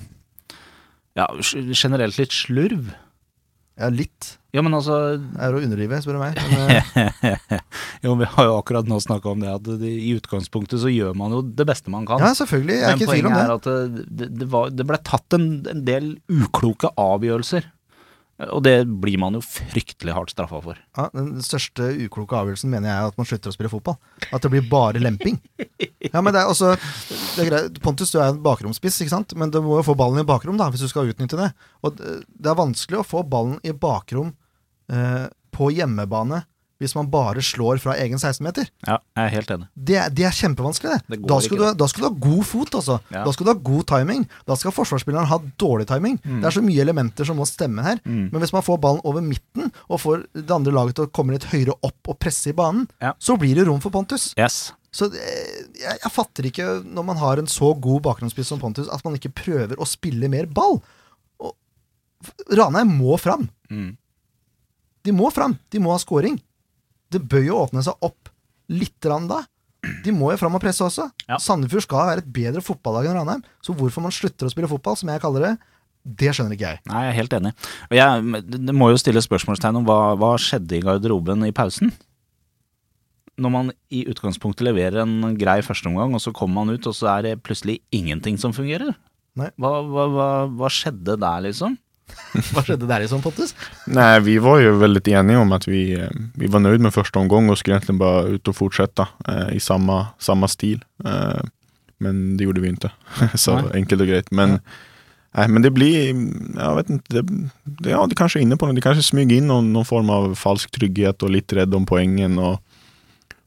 ja, 1.19 1.27
generelt 1.75 2.21
litt 2.21 2.33
slurv. 2.33 2.93
Ja, 3.75 3.89
litt 3.91 4.37
Ja, 4.55 4.63
men 4.63 4.75
altså 4.77 4.95
er 5.19 5.57
å 5.57 5.59
underdrive, 5.59 5.99
spør 6.05 6.15
du 6.15 6.21
meg. 6.23 6.37
Men, 6.55 6.71
eh, 7.27 7.63
Jo, 8.05 8.13
vi 8.21 8.29
har 8.37 8.47
jo 8.47 8.53
akkurat 8.61 8.87
nå 8.87 9.01
snakka 9.03 9.33
om 9.33 9.41
det, 9.43 9.51
at 9.51 9.67
det, 9.81 9.91
i 9.91 10.13
utgangspunktet 10.15 10.79
så 10.83 10.93
gjør 10.93 11.17
man 11.19 11.35
jo 11.35 11.41
det 11.43 11.67
beste 11.67 11.91
man 11.91 12.07
kan. 12.07 12.23
ja, 12.23 12.31
selvfølgelig. 12.39 12.77
Jeg 12.79 12.87
er 12.87 12.95
Men 12.95 13.03
ikke 13.03 13.09
i 13.09 13.15
tvil 13.17 13.27
om 13.27 13.35
poenget 13.35 13.67
det. 13.67 13.73
er 13.75 13.91
at 13.91 14.11
det, 14.23 14.29
det, 14.43 14.49
var, 14.53 14.71
det 14.71 14.87
ble 14.93 15.01
tatt 15.11 15.39
en, 15.41 15.49
en 15.75 15.83
del 15.89 16.13
ukloke 16.31 16.93
avgjørelser. 16.95 17.67
Og 18.43 18.65
det 18.67 18.81
blir 19.03 19.15
man 19.23 19.37
jo 19.37 19.41
fryktelig 19.45 20.15
hardt 20.17 20.33
straffa 20.35 20.59
for. 20.63 20.79
Ja, 20.99 21.07
den 21.15 21.39
største 21.45 21.93
ukloke 22.03 22.35
avgjørelsen 22.35 22.73
mener 22.73 22.91
jeg 22.91 22.97
er 22.97 23.13
at 23.13 23.19
man 23.21 23.29
slutter 23.29 23.53
å 23.53 23.55
spille 23.55 23.71
fotball. 23.71 23.95
At 24.35 24.43
det 24.43 24.51
blir 24.51 24.65
bare 24.71 25.03
lemping. 25.03 25.39
Ja, 26.05 26.21
men 26.21 26.35
det 26.35 26.43
er 26.43 26.51
også 26.51 26.75
det 26.75 27.45
er 27.45 27.49
greit. 27.49 27.79
Pontus, 27.83 28.11
du 28.13 28.19
er 28.19 28.33
en 28.33 28.43
bakromspiss, 28.45 28.99
ikke 29.03 29.15
sant? 29.15 29.37
men 29.39 29.51
du 29.55 29.61
må 29.65 29.79
jo 29.79 29.87
få 29.87 29.95
ballen 29.99 30.21
i 30.21 30.27
bakrom 30.27 30.59
da, 30.61 30.67
hvis 30.71 30.83
du 30.85 30.91
skal 30.91 31.09
utnytte 31.11 31.39
det. 31.39 31.49
Og 31.87 31.97
det 31.97 32.51
er 32.51 32.59
vanskelig 32.59 33.01
å 33.01 33.07
få 33.07 33.23
ballen 33.27 33.57
i 33.67 33.73
bakrom 33.73 34.35
eh, 34.93 35.25
på 35.55 35.71
hjemmebane 35.75 36.43
hvis 36.83 36.95
man 36.99 37.07
bare 37.13 37.41
slår 37.45 37.79
fra 37.81 37.95
egen 38.03 38.19
16-meter. 38.19 38.67
Ja, 38.87 38.97
jeg 39.17 39.25
er 39.29 39.33
helt 39.37 39.51
enig. 39.55 39.69
Det, 39.75 39.99
det 40.19 40.25
er 40.27 40.35
kjempevanskelig, 40.35 40.97
det. 40.97 41.19
Det 41.21 41.29
Da 41.31 41.39
skal, 41.45 41.61
du, 41.61 41.65
da 41.79 41.87
skal 41.91 42.03
du 42.05 42.09
ha 42.09 42.15
god 42.27 42.45
fot, 42.51 42.75
altså. 42.81 42.97
Ja. 43.15 43.23
Da 43.25 43.33
skal 43.37 43.47
du 43.47 43.53
ha 43.53 43.57
god 43.71 43.85
timing. 43.93 44.25
Da 44.51 44.57
skal 44.59 44.75
forsvarsspilleren 44.75 45.31
ha 45.31 45.39
dårlig 45.63 45.87
timing. 45.91 46.19
Det 46.25 46.49
er 46.51 46.57
så 46.59 46.65
mye 46.67 46.83
elementer 46.83 47.29
som 47.29 47.39
må 47.41 47.47
stemme 47.49 47.85
her. 47.87 48.01
Mm. 48.05 48.27
Men 48.35 48.43
hvis 48.43 48.53
man 48.57 48.67
får 48.67 48.81
ballen 48.83 49.05
over 49.07 49.23
midten, 49.25 49.71
og 49.89 50.03
får 50.03 50.25
det 50.35 50.51
andre 50.57 50.75
laget 50.75 50.99
til 50.99 51.07
å 51.07 51.13
komme 51.15 51.37
litt 51.37 51.47
høyere 51.53 51.77
opp 51.87 52.11
og 52.13 52.19
presse 52.23 52.51
i 52.51 52.57
banen, 52.59 52.89
Ja. 53.01 53.15
så 53.23 53.39
blir 53.41 53.55
det 53.55 53.69
rom 53.71 53.81
for 53.85 53.95
Pontus. 53.95 54.33
Yes. 54.37 54.73
Så 54.95 55.09
jeg, 55.15 55.65
jeg 55.79 56.11
fatter 56.15 56.47
ikke, 56.51 56.67
når 56.87 57.07
man 57.07 57.19
har 57.19 57.41
en 57.43 57.49
så 57.51 57.73
god 57.83 58.03
bakgrunnsspiss 58.05 58.51
som 58.53 58.61
Pontus, 58.63 58.91
at 58.91 59.03
man 59.07 59.17
ikke 59.19 59.33
prøver 59.35 59.79
å 59.83 59.87
spille 59.89 60.29
mer 60.31 60.47
ball. 60.47 60.81
Og 61.43 61.55
Ranheim 62.55 62.93
må 62.99 63.17
fram. 63.19 63.49
Mm. 63.71 63.95
De 65.05 65.13
må 65.13 65.31
fram. 65.35 65.57
De 65.71 65.81
må 65.83 65.91
ha 65.93 65.99
scoring. 66.01 66.39
Det 67.15 67.23
bør 67.31 67.45
jo 67.47 67.59
åpne 67.63 67.85
seg 67.87 68.07
opp 68.07 68.31
litt 68.73 69.11
rann 69.11 69.29
da. 69.31 69.43
De 70.05 70.15
må 70.17 70.31
jo 70.33 70.41
fram 70.41 70.57
og 70.57 70.63
presse 70.63 70.85
også. 70.85 71.11
Ja. 71.29 71.39
Sandefjord 71.43 71.85
skal 71.85 72.09
være 72.09 72.25
et 72.25 72.33
bedre 72.33 72.63
fotballag 72.65 73.11
enn 73.11 73.19
Ranheim. 73.19 73.45
Så 73.65 73.75
hvorfor 73.77 74.05
man 74.05 74.15
slutter 74.15 74.49
å 74.49 74.53
spille 74.53 74.71
fotball, 74.71 74.97
som 74.97 75.13
jeg 75.13 75.23
kaller 75.23 75.49
det, 75.49 75.53
det 76.05 76.33
skjønner 76.37 76.57
ikke 76.57 76.73
jeg. 76.73 76.81
Nei, 76.91 77.05
jeg 77.07 77.13
er 77.13 77.19
helt 77.19 77.37
enig. 77.39 77.53
Og 77.89 77.95
jeg 77.97 78.43
det 78.65 78.75
må 78.77 78.91
jo 78.93 79.01
stille 79.01 79.23
spørsmålstegn 79.25 79.81
om 79.81 79.87
hva, 79.89 80.01
hva 80.21 80.35
skjedde 80.41 80.77
i 80.77 80.83
garderoben 80.85 81.47
i 81.49 81.55
pausen? 81.57 81.93
Når 83.41 83.51
man 83.51 83.71
i 83.93 84.05
utgangspunktet 84.13 84.67
leverer 84.69 85.03
en 85.03 85.35
grei 85.41 85.59
førsteomgang, 85.65 86.13
og 86.15 86.23
så 86.23 86.33
kommer 86.37 86.63
man 86.63 86.77
ut, 86.77 86.87
og 86.87 86.95
så 86.97 87.09
er 87.17 87.27
det 87.27 87.41
plutselig 87.45 87.81
ingenting 87.95 88.37
som 88.41 88.55
fungerer. 88.55 88.93
Hva, 89.35 89.49
hva, 89.59 90.27
hva 90.55 90.71
skjedde 90.71 91.17
der, 91.19 91.41
liksom? 91.49 91.75
Hva 92.53 92.65
skjedde 92.65 92.89
der 92.89 93.05
sånn, 93.09 93.23
Pontus? 93.25 93.55
Nei, 93.91 94.19
vi 94.25 94.37
var 94.43 94.61
jo 94.63 94.75
veldig 94.81 95.03
enige 95.15 95.43
om 95.43 95.53
at 95.57 95.67
vi, 95.69 95.85
eh, 95.99 96.11
vi 96.39 96.51
var 96.51 96.65
nøyd 96.65 96.83
med 96.85 96.95
første 96.95 97.21
omgang 97.21 97.49
og 97.51 97.59
skulle 97.61 97.79
egentlig 97.79 98.01
bare 98.01 98.37
ut 98.37 98.51
og 98.51 98.59
fortsette 98.59 99.07
eh, 99.31 99.55
i 99.57 99.63
samme, 99.63 100.01
samme 100.23 100.51
stil. 100.51 100.83
Eh, 101.07 101.45
men 102.05 102.25
det 102.39 102.49
gjorde 102.49 102.65
vi 102.65 102.75
ikke, 102.75 102.93
Så 103.45 103.61
nei. 103.61 103.79
enkelt 103.81 104.05
og 104.05 104.11
greit. 104.11 104.31
Men, 104.35 104.59
nei, 105.39 105.49
men 105.49 105.65
det 105.65 105.73
blir, 105.77 106.11
Jeg 106.11 106.79
vet 106.79 106.93
ikke 106.93 107.17
det, 107.17 107.25
det, 107.65 107.95
ja, 107.95 108.05
det 108.07 108.19
kanske 108.19 108.39
är 108.41 108.43
inne 108.43 108.59
på 108.59 108.67
noe. 108.67 108.77
Det 108.77 108.85
kanskje 108.85 109.07
smyger 109.07 109.39
inn 109.39 109.49
noen, 109.49 109.73
noen, 109.73 109.89
form 109.89 110.11
av 110.11 110.35
falsk 110.39 110.75
trygghet 110.75 111.23
og 111.23 111.35
litt 111.35 111.53
redd 111.53 111.75
om 111.75 111.87
poengen. 111.87 112.39
og 112.39 112.61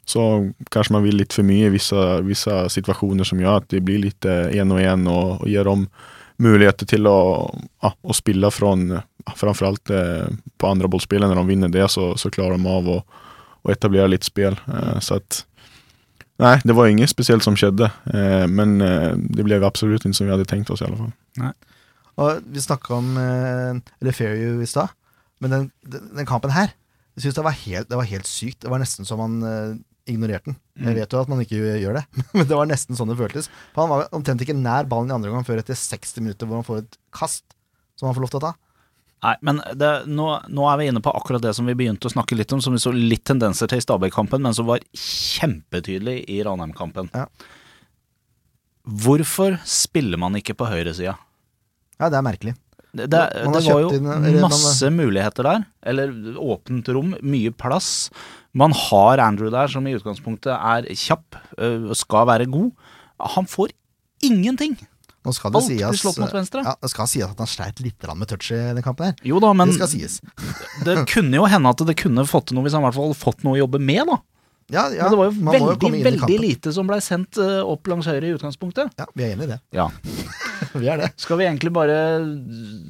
så 0.08 0.24
kanskje 0.72 0.94
man 0.96 1.04
vil 1.04 1.18
litt 1.20 1.34
for 1.36 1.44
mye 1.44 1.68
i 1.68 1.72
vissa, 1.74 2.24
situasjoner 2.24 2.70
situationer 2.72 3.28
som 3.28 3.42
gjør 3.44 3.58
at 3.60 3.66
det 3.74 3.82
blir 3.84 4.00
litt 4.00 4.24
en 4.24 4.72
og 4.72 4.80
en 4.80 5.08
og, 5.12 5.42
og 5.42 5.50
gir 5.52 5.68
dem 5.68 5.90
möjligheter 6.38 6.86
till 6.86 7.08
att, 7.08 7.56
ja, 7.82 7.94
att 8.02 8.16
spilla 8.16 8.52
från 8.52 9.00
framförallt 9.36 9.90
eh, 9.90 10.28
på 10.58 10.68
andra 10.68 10.88
bollspelen 10.88 11.30
när 11.30 11.36
de 11.36 11.48
vinner 11.48 11.68
det 11.68 11.90
så, 11.90 12.18
så 12.18 12.30
klarar 12.30 12.52
de 12.52 12.66
av 12.66 12.90
att, 12.90 13.06
att 13.62 13.72
etablera 13.72 14.08
lite 14.08 14.26
spel. 14.26 14.60
Eh, 14.68 15.00
så 15.00 15.16
att 15.16 15.46
Nej, 16.40 16.62
det 16.64 16.74
var 16.74 16.88
inget 16.88 17.10
speciellt 17.10 17.44
som 17.44 17.56
skedde. 17.56 17.92
Eh, 18.06 18.48
men 18.48 18.78
det 19.30 19.44
blev 19.44 19.64
absolut 19.64 20.06
inte 20.06 20.18
som 20.18 20.26
vi 20.26 20.32
hade 20.32 20.46
tänkt 20.46 20.70
oss 20.70 20.82
i 20.82 20.86
alla 20.86 20.98
fall. 20.98 21.12
Og 22.18 22.42
vi 22.46 22.62
snakka 22.62 22.94
om 22.94 23.18
eller 23.18 24.12
Fairview 24.12 24.64
i 24.64 24.66
stad, 24.66 24.88
men 25.40 25.52
den, 25.52 25.72
den, 26.16 26.26
kampen 26.26 26.52
her 26.52 26.74
Jeg 27.18 27.22
synes 27.22 27.36
det 27.36 27.44
var, 27.44 27.52
helt, 27.52 27.90
det 27.90 27.98
var 27.98 28.06
helt 28.06 28.28
sykt. 28.30 28.62
Det 28.62 28.70
var 28.70 28.78
nesten 28.78 29.06
som 29.06 29.40
eh, 29.42 29.72
ignorerte 30.06 30.52
den. 30.52 30.56
Jeg 30.78 30.98
vet 31.00 31.14
jo 31.14 31.20
at 31.24 31.32
man 31.32 31.42
ikke 31.42 31.58
gjør 31.82 31.98
det, 31.98 32.06
men 32.38 32.48
det 32.48 32.58
var 32.60 32.70
nesten 32.70 32.98
sånn 32.98 33.10
det 33.10 33.18
føltes. 33.20 33.50
For 33.74 33.86
Han 33.86 33.94
var 33.94 34.08
omtrent 34.16 34.44
ikke 34.46 34.58
nær 34.58 34.90
ballen 34.90 35.12
i 35.12 35.18
andre 35.18 35.34
gang 35.34 35.46
før 35.48 35.62
etter 35.64 35.78
60 35.78 36.24
minutter 36.24 36.50
hvor 36.50 36.62
han 36.62 36.68
får 36.68 36.84
et 36.84 36.98
kast 37.16 37.46
som 37.98 38.10
han 38.10 38.18
får 38.18 38.28
lov 38.28 38.34
til 38.34 38.42
å 38.42 38.46
ta. 38.50 38.54
Nei, 39.26 39.34
men 39.42 39.62
det, 39.74 39.90
nå, 40.14 40.28
nå 40.54 40.66
er 40.70 40.76
vi 40.78 40.90
inne 40.92 41.02
på 41.02 41.12
akkurat 41.18 41.42
det 41.42 41.56
som 41.58 41.66
vi 41.66 41.74
begynte 41.78 42.06
å 42.06 42.14
snakke 42.14 42.38
litt 42.38 42.54
om, 42.54 42.62
som 42.62 42.76
vi 42.76 42.82
så 42.82 42.94
litt 42.94 43.24
tendenser 43.26 43.70
til 43.70 43.82
i 43.82 43.86
Stabæk-kampen, 43.86 44.44
men 44.46 44.54
som 44.54 44.68
var 44.70 44.84
kjempetydelig 44.94 46.20
i 46.30 46.38
Ranheim-kampen. 46.46 47.10
Ja. 47.18 47.26
Hvorfor 48.88 49.58
spiller 49.68 50.22
man 50.22 50.38
ikke 50.38 50.56
på 50.60 50.70
høyresida? 50.70 51.18
Ja, 51.98 52.12
det 52.14 52.20
er 52.20 52.28
merkelig. 52.30 52.54
Det, 52.98 53.08
det, 53.14 53.24
det 53.54 53.64
var 53.68 53.82
jo 53.84 53.94
inn, 53.94 54.42
masse 54.42 54.90
muligheter 54.94 55.48
der. 55.48 55.64
Eller 55.88 56.14
åpent 56.42 56.90
rom, 56.96 57.16
mye 57.22 57.54
plass. 57.54 58.10
Man 58.58 58.74
har 58.74 59.22
Andrew 59.24 59.52
der, 59.54 59.70
som 59.72 59.88
i 59.88 59.96
utgangspunktet 59.98 60.54
er 60.56 60.88
kjapp 60.98 61.38
øh, 61.58 61.90
og 61.92 61.98
skal 62.00 62.30
være 62.30 62.50
god. 62.52 62.72
Han 63.38 63.50
får 63.50 63.76
ingenting! 64.26 64.78
Nå 65.28 65.34
skal 65.36 65.52
det 65.52 65.60
Alt 65.60 65.68
blir 65.68 65.82
sies 65.82 66.02
slått 66.06 66.20
mot 66.22 66.32
venstre. 66.34 66.62
Ja, 66.64 66.74
det 66.80 66.90
skal 66.94 67.10
sies 67.12 67.28
at 67.28 67.42
han 67.42 67.50
sleit 67.52 67.82
litt 67.84 68.08
med 68.16 68.30
touch 68.32 68.54
i 68.56 68.62
den 68.78 68.86
kampen 68.86 69.10
her. 69.10 69.18
Jo 69.28 69.42
da, 69.44 69.52
men 69.58 69.68
det 69.68 69.76
skal 69.76 69.92
sies. 69.92 70.22
det 70.88 71.02
kunne 71.12 71.36
jo 71.36 71.48
hende 71.52 71.74
at 71.74 71.84
det 71.90 71.98
kunne 72.00 72.24
fått 72.30 72.50
til 72.50 72.58
noe 72.58 72.68
hvis 72.68 72.78
han 72.78 72.86
i 72.86 72.88
hvert 72.88 72.98
fall 72.98 73.16
fått 73.18 73.44
noe 73.44 73.58
å 73.58 73.62
jobbe 73.66 73.82
med, 73.84 74.08
da. 74.08 74.22
Ja, 74.68 74.88
ja, 74.92 75.08
Men 75.08 75.14
det 75.14 75.18
var 75.20 75.30
jo 75.30 75.36
veldig, 75.48 76.04
veldig 76.04 76.38
lite 76.44 76.74
som 76.76 76.90
blei 76.90 77.00
sendt 77.04 77.40
øh, 77.40 77.62
opp 77.64 77.88
langs 77.88 78.08
høyre 78.10 78.28
i 78.28 78.34
utgangspunktet. 78.36 78.92
Ja, 79.00 79.08
vi 79.16 79.24
er 79.24 79.36
enig 79.36 79.48
i 79.48 79.52
det. 79.54 79.62
Ja. 79.76 79.88
Vi 80.82 80.90
er 80.92 81.02
det. 81.02 81.12
Skal 81.20 81.40
vi 81.40 81.48
egentlig 81.48 81.72
bare 81.76 81.98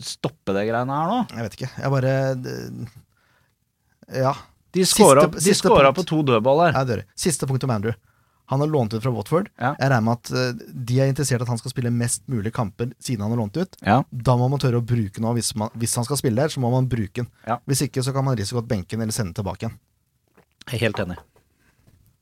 stoppe 0.06 0.56
det 0.56 0.68
greiene 0.70 1.00
her 1.00 1.12
nå? 1.12 1.20
Jeg 1.34 1.48
vet 1.48 1.58
ikke. 1.60 1.72
Jeg 1.78 1.94
bare 1.94 2.14
Ja. 4.22 4.36
De 4.76 4.84
scora 4.86 5.92
på 5.96 6.04
to 6.06 6.22
dødballer. 6.28 6.76
Jeg 6.76 6.90
dør. 6.90 7.02
Siste 7.18 7.48
punkt 7.50 7.64
om 7.66 7.74
Andrew. 7.74 7.96
Han 8.50 8.62
har 8.64 8.68
lånt 8.68 8.94
ut 8.94 9.04
fra 9.04 9.12
Watford. 9.12 9.50
Ja. 9.60 9.74
Jeg 9.76 9.90
regner 9.92 10.06
med 10.06 10.20
at 10.22 10.30
eh, 10.32 10.68
de 10.88 11.00
er 11.04 11.10
interessert 11.12 11.42
i 11.42 11.44
at 11.44 11.50
han 11.52 11.60
skal 11.60 11.74
spille 11.74 11.90
mest 11.92 12.22
mulig 12.32 12.54
kamper 12.56 12.94
siden 13.04 13.26
han 13.26 13.34
har 13.34 13.42
lånt 13.42 13.58
ut. 13.60 13.76
Ja. 13.84 13.98
Da 14.08 14.36
må 14.40 14.48
man 14.48 14.62
tørre 14.64 14.80
å 14.80 14.86
bruke 14.88 15.20
noe. 15.24 15.34
Hvis, 15.36 15.50
man, 15.60 15.74
hvis 15.76 15.98
han 16.00 16.08
skal 16.08 16.20
spille 16.22 16.40
der, 16.40 16.54
så 16.54 16.64
må 16.64 16.72
man 16.72 16.88
bruke 16.88 17.26
den. 17.26 17.28
Ja. 17.44 17.58
Hvis 17.68 17.84
ikke, 17.84 18.04
så 18.06 18.14
kan 18.16 18.24
man 18.24 18.38
risiko 18.40 18.62
at 18.62 18.70
benke 18.70 18.96
den 18.96 19.04
eller 19.04 19.16
sende 19.16 19.34
den 19.34 19.42
tilbake 19.42 19.68
igjen. 19.68 19.76
Jeg 20.64 20.78
er 20.78 20.84
helt 20.86 21.04
enig. 21.04 21.18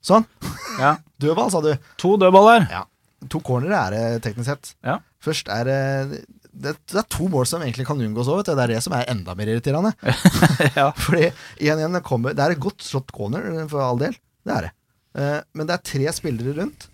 Sånn. 0.05 0.25
Ja. 0.81 0.95
Dødball, 1.21 1.53
sa 1.53 1.61
du. 1.61 1.71
To 2.01 2.15
dødballer. 2.21 2.65
Ja. 2.73 2.81
To 3.31 3.39
cornere 3.45 3.77
er 3.87 3.93
det 3.95 4.23
teknisk 4.25 4.49
sett. 4.49 4.73
Ja. 4.85 4.99
Først 5.23 5.47
er 5.49 5.65
det 5.69 5.79
det, 6.55 6.71
det 6.87 6.99
er 7.01 7.07
to 7.11 7.25
mål 7.27 7.43
som 7.49 7.63
egentlig 7.65 7.83
kan 7.87 7.99
unngås 7.99 8.29
òg, 8.31 8.37
vet 8.39 8.47
du. 8.47 8.55
Det 8.55 8.63
er 8.63 8.73
det 8.75 8.83
som 8.85 8.93
er 8.95 9.09
enda 9.11 9.33
mer 9.35 9.49
irriterende. 9.51 9.91
Ja. 10.79 10.89
Fordi 11.05 11.29
1-1 11.59 11.99
kommer 12.07 12.35
Det 12.37 12.43
er 12.45 12.53
et 12.55 12.61
godt 12.63 12.83
slått 12.85 13.11
corner, 13.15 13.43
for 13.71 13.83
all 13.83 13.99
del. 13.99 14.15
Det 14.45 14.53
er 14.55 14.67
det. 14.67 14.73
Eh, 15.19 15.39
men 15.57 15.67
det 15.67 15.75
er 15.75 15.83
tre 15.91 16.13
spillere 16.15 16.53
rundt. 16.61 16.87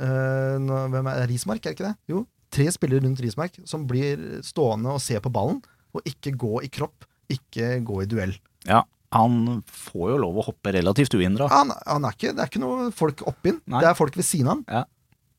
Eh, 0.00 0.54
nå, 0.62 0.78
hvem 0.94 1.10
er, 1.10 1.18
det 1.20 1.26
er 1.26 1.32
Rismark, 1.34 1.60
er 1.64 1.74
det 1.74 1.76
ikke 1.76 1.88
det? 1.90 1.96
Jo. 2.14 2.22
Tre 2.50 2.66
spillere 2.72 3.04
rundt 3.04 3.20
Rismark 3.22 3.60
som 3.68 3.84
blir 3.90 4.40
stående 4.46 4.94
og 4.96 5.02
se 5.04 5.18
på 5.22 5.32
ballen, 5.34 5.60
og 5.94 6.06
ikke 6.08 6.32
gå 6.40 6.62
i 6.66 6.70
kropp, 6.72 7.04
ikke 7.30 7.76
gå 7.86 8.00
i 8.04 8.08
duell. 8.10 8.34
ja. 8.68 8.84
Han 9.10 9.64
får 9.66 10.12
jo 10.12 10.16
lov 10.22 10.36
å 10.38 10.42
hoppe 10.46 10.70
relativt 10.70 11.16
uhindra. 11.18 11.48
Han, 11.50 11.72
han 11.82 12.04
er 12.06 12.12
ikke, 12.14 12.30
det 12.30 12.44
er 12.44 12.50
ikke 12.52 12.60
noe 12.62 12.84
folk 12.94 13.24
oppi 13.26 13.50
han. 13.56 13.80
Det 13.82 13.88
er 13.88 13.96
folk 13.98 14.14
ved 14.14 14.22
siden 14.22 14.46
av 14.46 14.60
han. 14.60 14.60
Ja. 14.70 14.82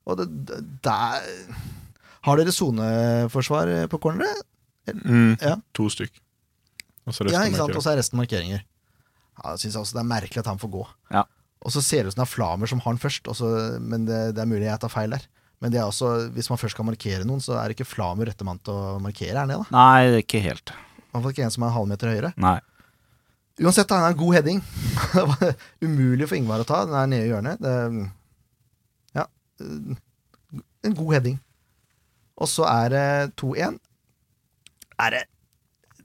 Og 0.10 0.18
det, 0.18 0.26
det, 0.49 0.60
det 0.86 0.93
er 0.93 1.28
Har 2.26 2.38
dere 2.39 2.54
soneforsvar 2.54 3.70
på 3.91 3.99
corneret? 4.02 4.43
Mm, 4.91 5.36
Ja. 5.41 5.56
To 5.78 5.88
stykk. 5.89 6.14
Og 7.08 7.14
så 7.14 7.26
Ja, 7.26 7.39
resten 7.41 7.52
ikke 7.54 7.62
sant? 7.62 7.76
Og 7.78 7.84
så 7.86 7.91
er 7.93 7.97
resten 8.02 8.20
markeringer. 8.22 8.64
Ja, 9.41 9.54
jeg 9.56 9.60
syns 9.64 9.78
også 9.82 9.97
det 9.97 10.02
er 10.04 10.10
merkelig 10.12 10.41
at 10.43 10.49
han 10.52 10.60
får 10.62 10.72
gå. 10.74 10.84
Ja. 11.14 11.24
Og 11.66 11.72
så 11.74 11.82
ser 11.86 12.04
det 12.04 12.12
ut 12.12 12.16
som 12.16 12.24
det 12.24 12.28
er 12.30 12.34
Flamer 12.36 12.70
som 12.70 12.80
har 12.82 12.91
han 12.93 12.97
først, 13.02 13.28
også, 13.30 13.80
men 13.82 14.06
det, 14.06 14.20
det 14.36 14.41
er 14.41 14.49
mulig 14.49 14.66
jeg 14.68 14.80
tar 14.82 14.89
feil 14.93 15.14
der. 15.14 15.26
Men 15.62 15.72
det 15.74 15.78
er 15.82 15.86
også, 15.86 16.30
hvis 16.34 16.49
man 16.49 16.58
først 16.58 16.74
skal 16.74 16.86
markere 16.88 17.26
noen, 17.26 17.41
så 17.41 17.54
er 17.62 17.74
ikke 17.74 17.86
Flamer 17.86 18.26
rette 18.30 18.45
mann 18.45 18.58
til 18.66 18.74
å 18.74 18.95
markere, 19.02 19.36
er 19.36 19.43
han 19.43 19.52
det? 19.54 19.60
da? 19.62 19.68
Nei, 19.78 20.22
ikke 20.24 20.41
helt. 20.41 20.74
I 20.74 21.12
hvert 21.14 21.22
fall 21.26 21.34
ikke 21.36 21.45
en 21.45 21.54
som 21.54 21.64
er 21.66 21.70
en 21.70 21.76
halvmeter 21.78 22.10
høyere. 22.14 22.32
Nei. 22.41 22.58
Uansett, 23.62 23.91
han 23.93 24.08
er 24.08 24.14
en 24.16 24.18
god 24.18 24.34
heading. 24.39 24.62
Umulig 25.86 26.28
for 26.30 26.38
Ingvar 26.39 26.64
å 26.64 26.66
ta. 26.66 26.82
Den 26.89 26.97
er 26.97 27.10
nede 27.12 27.28
i 27.28 27.30
hjørnet. 27.30 27.62
Det, 27.62 27.74
en 30.86 30.97
god 30.97 31.14
heading. 31.16 31.38
Og 32.41 32.49
så 32.49 32.66
er 32.70 32.93
det 32.93 33.05
2-1. 33.41 33.78
Er 35.01 35.16
det 35.16 35.22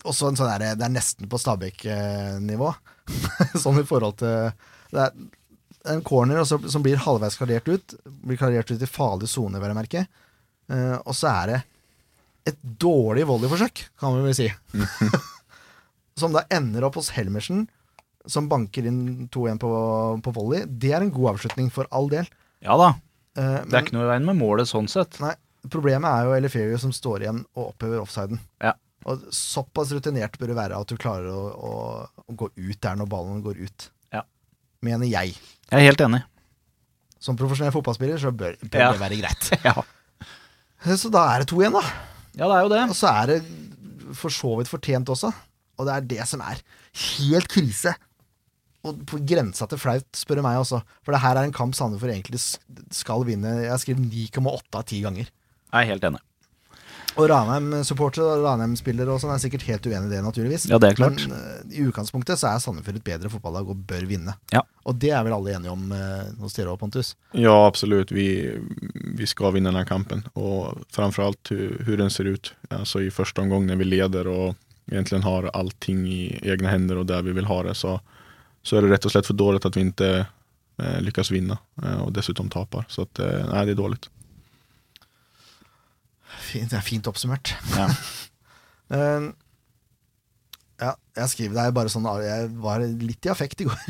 også 0.06 0.30
en 0.30 0.38
sånn 0.38 0.52
der, 0.52 0.76
Det 0.78 0.86
er 0.86 0.92
nesten 0.92 1.30
på 1.30 1.40
Stabæk-nivå. 1.40 2.72
sånn 3.62 3.80
i 3.80 3.86
forhold 3.86 4.18
til 4.20 4.50
Det 4.92 5.02
er 5.02 5.12
en 5.92 6.02
corner 6.02 6.40
også, 6.42 6.58
som 6.72 6.82
blir 6.82 7.00
halvveis 7.02 7.38
klarert 7.38 7.68
ut. 7.70 7.96
Blir 8.26 8.40
klarert 8.40 8.70
ut 8.70 8.82
i 8.82 8.90
farlig 8.90 9.30
sone, 9.30 9.60
vil 9.62 9.72
jeg 9.72 9.78
merke. 9.78 10.04
Uh, 10.66 10.98
og 11.06 11.14
så 11.14 11.30
er 11.30 11.52
det 11.52 11.62
et 12.50 12.58
dårlig 12.82 13.26
volleyforsøk, 13.26 13.84
kan 13.98 14.14
vi 14.16 14.26
vel 14.26 14.36
si. 14.38 14.48
som 16.20 16.34
da 16.34 16.44
ender 16.54 16.86
opp 16.86 16.98
hos 16.98 17.12
Helmersen, 17.14 17.64
som 18.26 18.48
banker 18.50 18.86
inn 18.88 19.28
2-1 19.34 19.62
på, 19.62 19.70
på 20.22 20.34
volley. 20.34 20.66
Det 20.66 20.92
er 20.94 21.04
en 21.04 21.14
god 21.14 21.34
avslutning, 21.34 21.70
for 21.74 21.90
all 21.94 22.10
del. 22.10 22.28
Ja 22.64 22.78
da. 22.80 22.92
Eh, 23.36 23.58
Det 23.66 23.74
er 23.76 23.82
ikke 23.84 23.96
noe 23.96 24.06
i 24.06 24.10
veien 24.14 24.26
med 24.28 24.38
målet 24.40 24.68
sånn 24.70 24.88
sett. 24.88 25.18
Nei, 25.20 25.34
problemet 25.72 26.08
er 26.10 26.28
jo 26.28 26.34
Eliferio 26.38 26.78
som 26.80 26.92
står 26.94 27.24
igjen 27.26 27.42
og 27.56 27.72
opphever 27.74 28.00
offsiden. 28.02 28.40
Ja. 28.64 28.72
Og 29.06 29.22
såpass 29.34 29.92
rutinert 29.94 30.38
bør 30.40 30.50
du 30.50 30.54
være 30.58 30.78
at 30.80 30.88
du 30.90 30.96
klarer 30.98 31.28
å, 31.30 31.42
å, 31.54 31.74
å 32.26 32.34
gå 32.40 32.48
ut 32.56 32.80
der 32.82 32.96
når 32.98 33.06
ballen 33.12 33.42
går 33.44 33.60
ut. 33.68 33.90
Ja. 34.14 34.24
Mener 34.82 35.06
jeg. 35.06 35.36
Jeg 35.70 35.78
er 35.78 35.86
helt 35.90 36.02
enig. 36.02 36.22
Som 37.22 37.36
profesjonell 37.38 37.72
fotballspiller 37.74 38.18
så 38.22 38.32
bør, 38.34 38.56
bør 38.66 38.82
Ja. 38.82 38.90
det 38.92 39.00
være 39.04 39.20
greit. 39.22 39.52
Ja. 39.68 39.76
Så 40.96 41.08
da 41.10 41.22
er 41.34 41.42
det 41.42 41.48
2-1, 41.50 41.72
da. 41.72 41.80
ja, 42.36 42.46
det 42.46 42.56
er 42.56 42.62
jo 42.66 42.68
det. 42.70 42.82
Og 42.92 42.96
så 42.98 43.08
er 43.10 43.30
det 43.30 43.36
for 44.14 44.30
så 44.30 44.52
vidt 44.58 44.68
fortjent 44.70 45.08
også. 45.10 45.30
Og 45.80 45.86
det 45.88 45.94
er 45.96 46.04
det 46.12 46.26
som 46.28 46.42
er 46.44 46.60
helt 47.18 47.48
krise. 47.50 47.94
Og 48.86 49.02
på 49.08 49.20
grensa 49.26 49.66
til 49.70 49.80
flaut, 49.82 50.06
spør 50.16 50.40
du 50.40 50.46
meg 50.46 50.60
også. 50.60 50.82
For 51.06 51.14
det 51.14 51.24
her 51.24 51.40
er 51.40 51.48
en 51.48 51.56
kamp 51.56 51.74
Sandefjord 51.76 52.14
egentlig 52.14 52.40
skal 52.94 53.26
vinne. 53.26 53.58
Jeg 53.64 53.74
har 53.74 53.82
skrevet 53.82 54.06
9,8 54.06 54.80
av 54.80 54.86
10 54.86 55.02
ganger. 55.08 55.28
Jeg 55.72 55.82
er 55.82 55.92
helt 55.92 56.08
enig. 56.08 56.22
Og 57.16 57.30
Ranheim-supporter 57.30 58.20
og 58.26 58.42
Ranheim-spiller 58.44 59.08
og 59.08 59.22
sånn 59.22 59.32
er 59.32 59.40
sikkert 59.40 59.64
helt 59.70 59.86
uenig 59.88 60.10
i 60.10 60.12
det, 60.12 60.18
naturligvis. 60.24 60.66
Ja, 60.68 60.76
det 60.82 60.90
er 60.90 60.98
klart. 60.98 61.22
Men 61.24 61.32
uh, 61.32 61.62
i 61.72 61.86
utgangspunktet 61.88 62.40
så 62.40 62.50
er 62.50 62.60
Sandefjord 62.60 62.98
et 63.00 63.06
bedre 63.06 63.30
fotballag 63.32 63.70
og 63.72 63.80
bør 63.88 64.04
vinne. 64.08 64.34
Ja. 64.52 64.60
Og 64.84 64.98
det 65.00 65.14
er 65.16 65.24
vel 65.24 65.36
alle 65.38 65.54
enige 65.56 65.72
om 65.72 65.94
uh, 65.96 66.28
hos 66.42 66.58
dere 66.58 66.74
òg, 66.74 66.80
Pontus? 66.82 67.14
Ja, 67.32 67.54
absolutt. 67.64 68.12
Vi, 68.12 68.28
vi 69.16 69.28
skal 69.30 69.56
vinne 69.56 69.72
denne 69.72 69.86
kampen. 69.88 70.26
Og 70.36 70.84
framfor 70.92 71.30
alt 71.30 71.54
hvordan 71.54 72.04
den 72.04 72.12
ser 72.12 72.28
ut. 72.28 72.52
Altså 72.68 73.06
i 73.06 73.12
første 73.14 73.40
omgången 73.40 73.72
når 73.72 73.80
vi 73.80 73.90
leder 73.94 74.28
og 74.28 74.92
egentlig 74.92 75.24
har 75.24 75.48
allting 75.56 76.04
i 76.06 76.20
egne 76.44 76.70
hender 76.70 77.00
og 77.00 77.08
der 77.08 77.24
vi 77.26 77.34
vil 77.34 77.48
ha 77.48 77.62
det 77.66 77.74
så, 77.80 77.96
så 78.66 78.76
är 78.76 78.82
det 78.82 78.90
rätt 78.90 79.04
och 79.04 79.10
slett 79.12 79.26
för 79.26 79.34
dåligt 79.34 79.64
att 79.64 79.76
vi 79.76 79.80
inte 79.80 80.26
eh, 80.76 81.00
lyckas 81.00 81.30
vinna 81.30 81.58
eh, 81.82 82.00
och 82.00 82.12
dessutom 82.12 82.50
tapar. 82.50 82.84
Så 82.88 83.02
att, 83.02 83.18
eh, 83.18 83.46
nej, 83.52 83.66
det 83.66 83.72
är 83.72 83.74
dåligt. 83.74 84.10
Fint, 86.40 86.70
det 86.70 86.76
er 86.76 86.80
fint 86.80 87.06
oppsummert. 87.06 87.54
Ja. 87.76 87.90
Ja, 90.76 90.90
jeg 91.16 91.30
skriver 91.32 91.56
det 91.56 91.72
bare 91.72 91.88
sånn 91.88 92.04
Jeg 92.20 92.48
var 92.60 92.82
litt 92.84 93.24
i 93.24 93.30
affekt 93.32 93.62
i 93.64 93.66
går. 93.68 93.84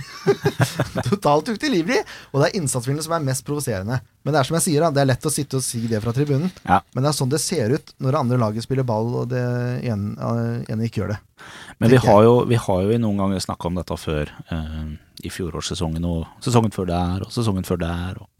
Totalt 1.08 1.48
utilgivelig. 1.50 1.98
Og 2.30 2.38
det 2.38 2.50
er 2.50 2.58
innsatsspillene 2.60 3.02
som 3.02 3.16
er 3.16 3.24
mest 3.26 3.42
provoserende. 3.46 3.98
Men 4.22 4.34
det 4.34 4.38
er 4.38 4.48
som 4.48 4.58
jeg 4.58 4.66
sier, 4.68 4.84
da, 4.84 4.92
det 4.94 5.02
er 5.02 5.08
lett 5.10 5.26
å 5.26 5.32
sitte 5.34 5.58
og 5.58 5.64
si 5.66 5.82
det 5.90 5.98
fra 6.04 6.14
tribunen. 6.14 6.52
Ja. 6.62 6.78
Men 6.94 7.02
det 7.02 7.10
er 7.10 7.18
sånn 7.18 7.32
det 7.32 7.42
ser 7.42 7.74
ut 7.74 7.90
når 7.98 8.14
det 8.14 8.20
andre 8.20 8.38
laget 8.44 8.66
spiller 8.68 8.86
ball, 8.86 9.10
og 9.22 9.32
det 9.32 9.42
ene, 9.82 10.14
eh, 10.62 10.86
ikke 10.86 11.02
gjør 11.02 11.16
det. 11.16 11.18
Men 11.82 11.90
vi 11.90 12.00
har, 12.06 12.22
jo, 12.22 12.38
vi 12.46 12.62
har 12.68 12.86
jo 12.86 13.02
noen 13.02 13.20
ganger 13.24 13.42
snakka 13.42 13.68
om 13.68 13.82
dette 13.82 13.98
før. 13.98 14.30
Uh, 14.52 14.94
I 15.26 15.34
fjorårssesongen 15.34 16.06
og 16.06 16.24
sesongen 16.44 16.74
før 16.74 16.90
der 16.92 17.26
og 17.26 17.34
sesongen 17.34 17.66
før 17.66 17.82
der. 17.82 18.22
Og 18.22 18.30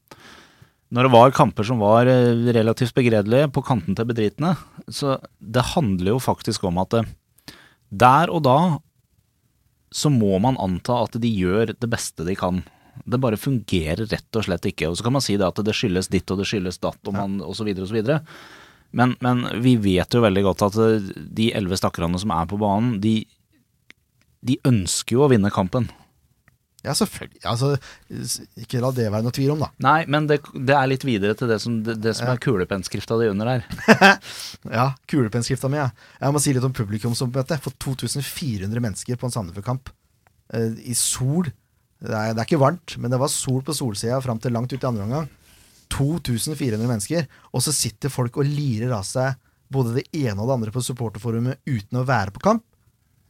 når 0.94 1.08
det 1.08 1.14
var 1.18 1.34
kamper 1.34 1.66
som 1.66 1.82
var 1.82 2.06
eh, 2.06 2.46
relativt 2.54 2.94
begredelige 2.94 3.50
på 3.50 3.66
kanten 3.66 3.98
til 3.98 4.06
bedritne, 4.06 4.54
så 4.86 5.18
det 5.42 5.72
handler 5.74 6.14
jo 6.14 6.22
faktisk 6.22 6.70
om 6.70 6.78
at 6.78 7.00
der 7.90 8.32
og 8.32 8.44
da 8.46 8.58
så 9.94 10.10
må 10.12 10.38
man 10.42 10.58
anta 10.60 10.98
at 11.04 11.16
de 11.22 11.30
gjør 11.30 11.72
det 11.72 11.88
beste 11.88 12.26
de 12.26 12.34
kan. 12.36 12.60
Det 13.04 13.20
bare 13.22 13.38
fungerer 13.40 14.08
rett 14.10 14.38
og 14.38 14.46
slett 14.46 14.66
ikke. 14.68 14.90
Og 14.90 14.98
så 14.98 15.06
kan 15.06 15.14
man 15.16 15.24
si 15.24 15.36
det 15.38 15.46
at 15.46 15.60
det 15.64 15.74
skyldes 15.76 16.10
ditt 16.12 16.30
og 16.32 16.40
det 16.40 16.48
skyldes 16.50 16.80
datt 16.82 17.00
og, 17.06 17.14
man, 17.16 17.38
osv. 17.44 17.70
videre. 17.94 18.22
Men, 18.96 19.14
men 19.24 19.44
vi 19.62 19.76
vet 19.80 20.14
jo 20.14 20.24
veldig 20.24 20.42
godt 20.46 20.66
at 20.68 20.78
de 21.14 21.50
elleve 21.56 21.78
stakkarene 21.78 22.20
som 22.20 22.32
er 22.34 22.48
på 22.50 22.58
banen, 22.60 22.96
de, 23.02 23.20
de 24.46 24.58
ønsker 24.68 25.18
jo 25.18 25.26
å 25.26 25.30
vinne 25.32 25.52
kampen. 25.54 25.88
Ja, 26.86 26.94
selvfølgelig. 26.94 27.40
Altså, 27.50 27.72
ikke 28.62 28.80
la 28.82 28.92
det 28.94 29.08
være 29.10 29.26
noe 29.26 29.34
tvil 29.34 29.52
om, 29.56 29.62
da. 29.64 29.68
Nei, 29.82 29.98
men 30.12 30.28
det, 30.30 30.38
det 30.54 30.74
er 30.76 30.86
litt 30.90 31.06
videre 31.06 31.34
til 31.38 31.50
det 31.50 31.58
som, 31.62 31.80
det, 31.86 31.96
det 32.04 32.12
som 32.14 32.30
er 32.30 32.40
kulepenskrifta 32.42 33.18
di 33.20 33.30
under 33.32 33.50
her. 33.50 33.64
Ja, 34.78 34.88
Kulepenskrifta 35.10 35.70
mi, 35.72 35.80
ja. 35.80 35.88
Jeg 36.20 36.34
må 36.34 36.42
si 36.42 36.54
litt 36.54 36.66
om 36.66 36.74
publikumsoppmøte. 36.76 37.58
For 37.64 37.74
2400 37.82 38.82
mennesker 38.82 39.18
på 39.18 39.28
en 39.28 39.34
Sandefjord-kamp. 39.34 39.90
Eh, 40.54 40.76
I 40.92 40.94
sol. 40.98 41.50
Det 42.02 42.12
er, 42.12 42.34
det 42.36 42.42
er 42.42 42.46
ikke 42.46 42.60
varmt, 42.62 42.94
men 43.00 43.10
det 43.10 43.18
var 43.18 43.32
sol 43.32 43.62
på 43.66 43.74
solsida 43.74 44.20
fram 44.22 44.38
til 44.42 44.54
langt 44.54 44.70
ut 44.74 44.78
i 44.82 44.88
andre 44.88 45.06
omgang. 45.06 45.28
2400 45.94 46.86
mennesker. 46.86 47.26
Og 47.54 47.64
så 47.64 47.74
sitter 47.74 48.12
folk 48.12 48.38
og 48.38 48.46
lirer 48.48 48.94
av 48.94 49.06
seg 49.08 49.34
både 49.72 49.96
det 49.96 50.06
ene 50.14 50.38
og 50.38 50.46
det 50.46 50.56
andre 50.60 50.74
på 50.74 50.82
supporterforumet 50.86 51.62
uten 51.66 51.98
å 51.98 52.06
være 52.06 52.34
på 52.34 52.42
kamp. 52.44 52.62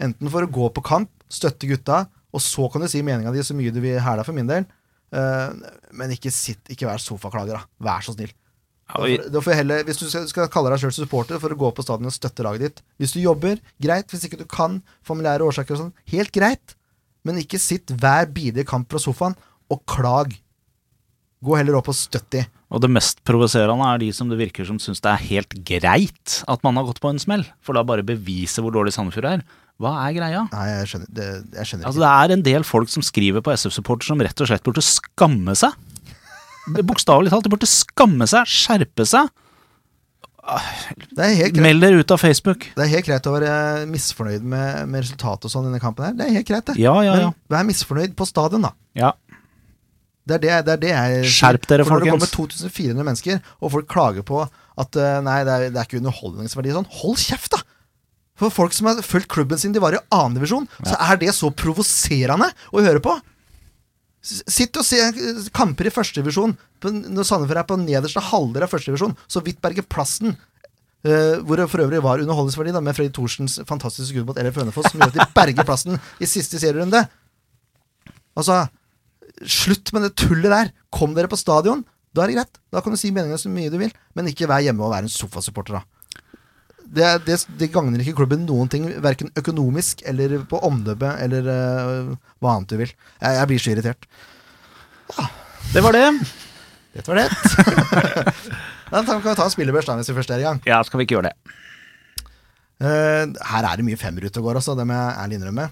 Enten 0.03 0.29
for 0.29 0.45
å 0.45 0.51
gå 0.53 0.69
på 0.77 0.85
kamp, 0.85 1.09
støtte 1.33 1.69
gutta, 1.71 2.03
og 2.35 2.41
så 2.43 2.67
kan 2.73 2.81
du 2.83 2.89
si 2.89 3.03
meninga 3.03 3.33
di 3.33 3.43
så 3.47 3.55
mye 3.57 3.73
du 3.73 3.81
vil 3.81 4.01
hæla 4.01 4.25
for 4.27 4.33
min 4.37 4.47
del. 4.51 4.67
Eh, 5.13 5.53
men 5.93 6.11
ikke 6.17 6.33
sitt, 6.35 6.61
ikke 6.73 6.89
vær 6.89 6.99
sofaklager, 7.03 7.55
da. 7.61 7.65
Vær 7.81 8.03
så 8.05 8.15
snill. 8.17 8.33
Ja, 8.87 9.01
Da 9.01 9.07
får- 9.07 9.31
da 9.33 9.41
får 9.41 9.51
jeg 9.53 9.57
heller, 9.57 9.85
hvis 9.85 9.99
du 9.99 10.07
skal, 10.09 10.27
skal 10.29 10.49
kalle 10.49 10.71
deg 10.71 10.79
sjøl 10.79 10.93
supporter 10.95 11.41
for 11.43 11.51
å 11.51 11.59
gå 11.59 11.71
på 11.75 11.83
stadion 11.83 12.07
og 12.07 12.13
støtte 12.15 12.45
laget 12.47 12.61
ditt 12.61 12.83
Hvis 13.01 13.13
du 13.15 13.21
jobber, 13.21 13.59
greit. 13.83 14.07
Hvis 14.09 14.25
ikke 14.29 14.39
du 14.39 14.45
kan, 14.45 14.83
familiære 15.05 15.43
årsaker 15.43 15.73
og 15.75 15.81
sånn, 15.81 15.93
helt 16.13 16.31
greit. 16.33 16.75
Men 17.25 17.37
ikke 17.43 17.59
sitt 17.59 17.87
hver 17.87 18.27
bidige 18.31 18.65
kamp 18.67 18.89
fra 18.89 18.99
sofaen 19.03 19.35
og 19.71 19.83
klag. 19.87 20.37
Gå 21.45 21.57
heller 21.59 21.77
opp 21.79 21.89
og 21.89 21.95
støtt 21.99 22.31
de. 22.31 22.47
og 22.71 22.81
det 22.83 22.91
mest 22.91 23.21
provoserende 23.25 23.85
er 23.95 23.99
de 23.99 24.09
som 24.13 24.29
det 24.29 24.39
virker 24.39 24.67
som 24.67 24.79
syns 24.83 25.01
det 25.01 25.11
er 25.13 25.27
helt 25.29 25.53
greit 25.65 26.43
at 26.49 26.63
man 26.65 26.75
har 26.75 26.85
gått 26.89 26.99
på 27.01 27.11
en 27.11 27.19
smell, 27.19 27.45
for 27.63 27.75
da 27.75 27.85
bare 27.87 28.03
beviser 28.03 28.63
hvor 28.65 28.73
dårlig 28.75 28.93
Sandefjord 28.93 29.25
er. 29.31 29.43
Hva 29.83 29.93
er 30.07 30.15
greia? 30.17 30.45
Nei, 30.53 30.67
jeg 30.71 30.91
skjønner, 30.91 31.09
det, 31.13 31.25
jeg 31.59 31.69
skjønner 31.69 31.89
Altså 31.91 32.01
Det 32.01 32.13
er 32.13 32.33
en 32.33 32.45
del 32.47 32.65
folk 32.65 32.93
som 32.93 33.05
skriver 33.05 33.45
på 33.45 33.53
SF-supporter 33.53 34.09
som 34.09 34.23
rett 34.25 34.41
og 34.41 34.49
slett 34.49 34.65
burde 34.65 34.85
skamme 34.85 35.57
seg. 35.59 35.75
Bokstavelig 36.81 37.33
talt, 37.33 37.45
de 37.47 37.53
burde 37.53 37.69
skamme 37.69 38.27
seg, 38.31 38.49
skjerpe 38.49 39.05
seg. 39.07 39.29
ikke. 39.29 39.45
Det 41.13 41.29
helt 41.43 41.55
greit. 41.55 41.63
Meld 41.67 41.85
dere 41.85 42.01
ut 42.01 42.15
av 42.15 42.23
Facebook. 42.23 42.69
Det 42.77 42.85
er 42.87 42.91
helt 42.95 43.07
greit 43.09 43.29
å 43.29 43.35
være 43.35 43.53
misfornøyd 43.91 44.47
med, 44.47 44.83
med 44.89 45.05
resultatet 45.05 45.49
og 45.49 45.53
sånn 45.53 45.67
i 45.67 45.71
denne 45.71 45.83
kampen 45.83 46.07
her. 46.07 46.17
Det 46.17 46.27
er 46.27 46.37
helt 46.39 46.49
greit, 46.49 46.67
det. 46.71 46.77
Ja, 46.81 46.95
ja, 47.05 47.17
ja. 47.27 47.31
Men 47.51 47.59
vær 47.59 47.69
misfornøyd 47.69 48.17
på 48.19 48.29
stadion, 48.29 48.67
da. 48.69 48.75
ja. 48.99 49.13
Det 50.27 50.41
er 50.41 50.43
det, 50.43 50.55
det, 50.67 50.73
er 50.73 50.79
det 50.83 50.89
jeg 50.91 51.35
Skjerp 51.37 51.67
dere, 51.71 51.85
For 51.87 51.95
når 51.95 52.03
det 52.03 52.15
kommer 52.17 52.31
2400 52.33 53.05
mennesker, 53.07 53.37
og 53.63 53.71
folk 53.77 53.87
klager 53.87 54.25
på 54.27 54.41
at 54.43 54.99
eh, 54.99 55.19
nei, 55.23 55.37
det 55.47 55.53
er, 55.55 55.67
det 55.71 55.79
er 55.79 55.87
ikke 55.87 56.01
underholdningsverdi 56.01 56.73
sånn, 56.75 56.89
hold 56.99 57.21
kjeft, 57.23 57.55
da! 57.55 57.61
For 58.37 58.53
folk 58.53 58.75
som 58.77 58.91
har 58.91 59.01
fulgt 59.05 59.31
klubben 59.33 59.61
sin, 59.61 59.73
de 59.73 59.83
var 59.83 59.97
i 59.97 60.03
annendivisjon, 60.13 60.69
så 60.85 60.99
er 61.01 61.21
det 61.21 61.33
så 61.37 61.49
provoserende 61.57 62.51
å 62.73 62.85
høre 62.85 63.01
på. 63.05 63.15
Sitt 64.27 64.77
og 64.77 64.85
se 64.85 64.99
kamper 65.55 65.89
i 65.89 65.95
førstedivisjon 65.95 66.57
når 66.83 67.27
Sandefjord 67.27 67.61
er 67.61 67.69
på 67.69 67.79
nederste 67.81 68.23
halvdel 68.29 68.67
av 68.67 68.73
førstedivisjon, 68.73 69.15
så 69.31 69.43
vidt 69.45 69.63
berger 69.65 69.87
plassen. 69.89 70.37
Uh, 71.07 71.39
hvor 71.47 71.61
det 71.61 71.69
for 71.71 71.85
øvrig 71.85 72.01
var 72.03 72.19
underholdningsverdi 72.19 72.73
da, 72.75 72.81
med 72.83 72.97
Freddy 72.97 73.13
Thorsens 73.15 73.61
fantastiske 73.69 74.11
skudd 74.11 74.27
mot 74.27 74.39
LF 74.43 74.57
Hønefoss, 74.59 74.89
som 74.91 74.99
gjør 74.99 75.13
at 75.13 75.19
de 75.21 75.27
berger 75.37 75.67
plassen 75.69 76.01
i 76.19 76.27
siste 76.27 76.59
serierunde. 76.59 77.05
Altså, 78.37 78.65
slutt 79.47 79.93
med 79.95 80.09
det 80.09 80.17
tullet 80.19 80.51
der. 80.51 80.73
Kom 80.93 81.15
dere 81.15 81.31
på 81.31 81.39
stadion, 81.39 81.85
da 82.17 82.25
er 82.25 82.33
det 82.33 82.39
greit. 82.41 82.59
Da 82.75 82.83
kan 82.83 82.97
du 82.97 82.99
si 82.99 83.13
meningene 83.15 83.39
så 83.39 83.53
mye 83.53 83.71
du 83.71 83.79
vil, 83.81 83.95
men 84.19 84.33
ikke 84.33 84.49
vær 84.51 84.65
hjemme 84.67 84.83
og 84.83 84.97
være 84.97 85.07
en 85.07 85.15
sofasupporter, 85.15 85.79
da. 85.79 85.96
Det, 86.87 87.07
det, 87.27 87.37
det 87.59 87.69
gagner 87.75 88.03
ikke 88.03 88.15
klubben 88.21 88.45
noen 88.47 88.71
ting, 88.71 88.87
verken 89.03 89.33
økonomisk 89.39 90.05
eller 90.07 90.39
på 90.49 90.61
omdømme 90.67 91.17
eller 91.25 91.49
uh, 91.51 92.13
hva 92.39 92.53
annet 92.57 92.71
du 92.71 92.77
vil. 92.81 92.93
Jeg, 93.19 93.39
jeg 93.41 93.51
blir 93.51 93.63
så 93.63 93.73
irritert. 93.75 94.07
Det 95.75 95.83
var 95.83 95.97
det. 95.97 96.07
Dette 96.97 97.13
var 97.13 97.23
det. 97.25 97.29
Da 98.87 99.01
kan 99.03 99.19
vi 99.19 99.33
ta 99.35 99.43
en 99.43 99.51
spillerbørs 99.51 99.89
hvis 99.99 100.13
vi 100.13 100.15
først 100.15 100.31
er 100.31 100.43
i 100.45 100.47
gang. 100.47 100.61
Ja, 100.63 100.77
skal 100.87 101.01
vi 101.01 101.07
ikke 101.09 101.17
gjøre 101.17 101.33
det? 101.33 101.55
Uh, 102.79 103.33
her 103.51 103.67
er 103.67 103.81
det 103.81 103.87
mye 103.87 103.99
femmer 103.99 104.23
ute 104.23 104.39
og 104.39 104.47
går, 104.47 104.61
altså. 104.61 104.77
Det 104.79 104.85
må 104.87 104.95
jeg 104.95 105.17
ærlig 105.25 105.41
innrømme. 105.41 105.65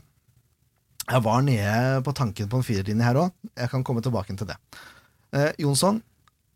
Jeg 1.05 1.23
var 1.23 1.45
nede 1.47 2.01
på 2.03 2.15
tanken 2.17 2.49
på 2.51 2.59
en 2.59 2.67
firerlinje 2.67 3.07
her 3.07 3.21
òg. 3.23 3.31
Jeg 3.55 3.71
kan 3.71 3.85
komme 3.87 4.03
tilbake 4.03 4.35
til 4.35 4.49
det. 4.51 4.57
Uh, 5.31 5.53
Jonsson 5.63 6.03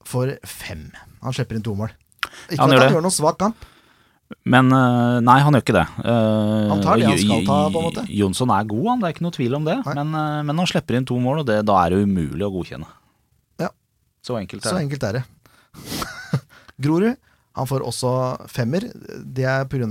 får 0.08 0.34
fem. 0.48 0.88
Han 1.22 1.36
slipper 1.36 1.58
inn 1.58 1.66
to 1.66 1.76
mål. 1.78 1.94
Ikke 2.48 2.58
Han 2.64 2.72
at 2.72 2.78
han 2.80 2.88
det. 2.88 2.94
gjør 2.96 3.06
noen 3.06 3.14
svak 3.20 3.38
kamp. 3.38 3.68
Men 4.48 4.68
øh, 4.72 5.18
nei, 5.24 5.38
han 5.44 5.56
gjør 5.56 5.62
ikke 5.64 5.76
det. 5.76 5.86
Uh, 6.04 6.68
Han 6.72 6.82
tar 6.84 7.00
det 7.00 7.06
han 7.08 7.20
skal 7.20 7.44
ta, 7.46 7.58
på 7.72 7.80
en 7.80 7.86
måte. 7.88 8.02
Jonsson 8.12 8.50
er 8.52 8.66
god, 8.68 8.84
han. 8.90 9.00
Det 9.02 9.08
er 9.08 9.14
ikke 9.16 9.24
noe 9.24 9.36
tvil 9.36 9.56
om 9.56 9.64
det. 9.68 9.76
Men, 9.88 10.12
øh, 10.12 10.40
men 10.48 10.60
han 10.62 10.68
slipper 10.68 10.98
inn 10.98 11.06
to 11.08 11.16
mål, 11.24 11.40
og 11.42 11.48
det, 11.48 11.58
da 11.68 11.78
er 11.84 11.94
det 11.94 12.02
umulig 12.04 12.44
å 12.44 12.50
godkjenne. 12.52 12.88
Ja. 13.64 13.70
Så 14.24 14.36
enkelt 14.40 14.64
Så 14.66 14.74
er 14.74 14.78
det. 14.78 14.84
enkelt 14.86 15.06
er 15.08 15.18
det. 15.18 15.24
Grorud 16.84 17.16
han 17.58 17.66
får 17.66 17.82
også 17.88 18.10
femmer. 18.52 18.84
Det 19.24 19.46
er 19.50 19.64
pga. 19.66 19.88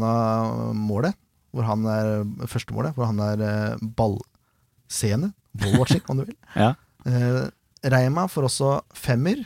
målet, 0.77 1.17
hvor 1.51 1.65
han 1.67 1.83
er 1.91 2.11
første 2.47 2.73
målet, 2.77 2.93
hvor 2.95 3.09
han 3.09 3.19
er 3.19 3.41
eh, 3.43 3.81
ballseende. 3.97 5.33
Ballwatching, 5.57 6.03
om 6.07 6.21
du 6.21 6.27
vil. 6.29 6.37
Ja. 6.55 6.73
Eh, 7.07 7.49
Reima 7.91 8.27
får 8.31 8.47
også 8.47 8.69
femmer. 8.95 9.41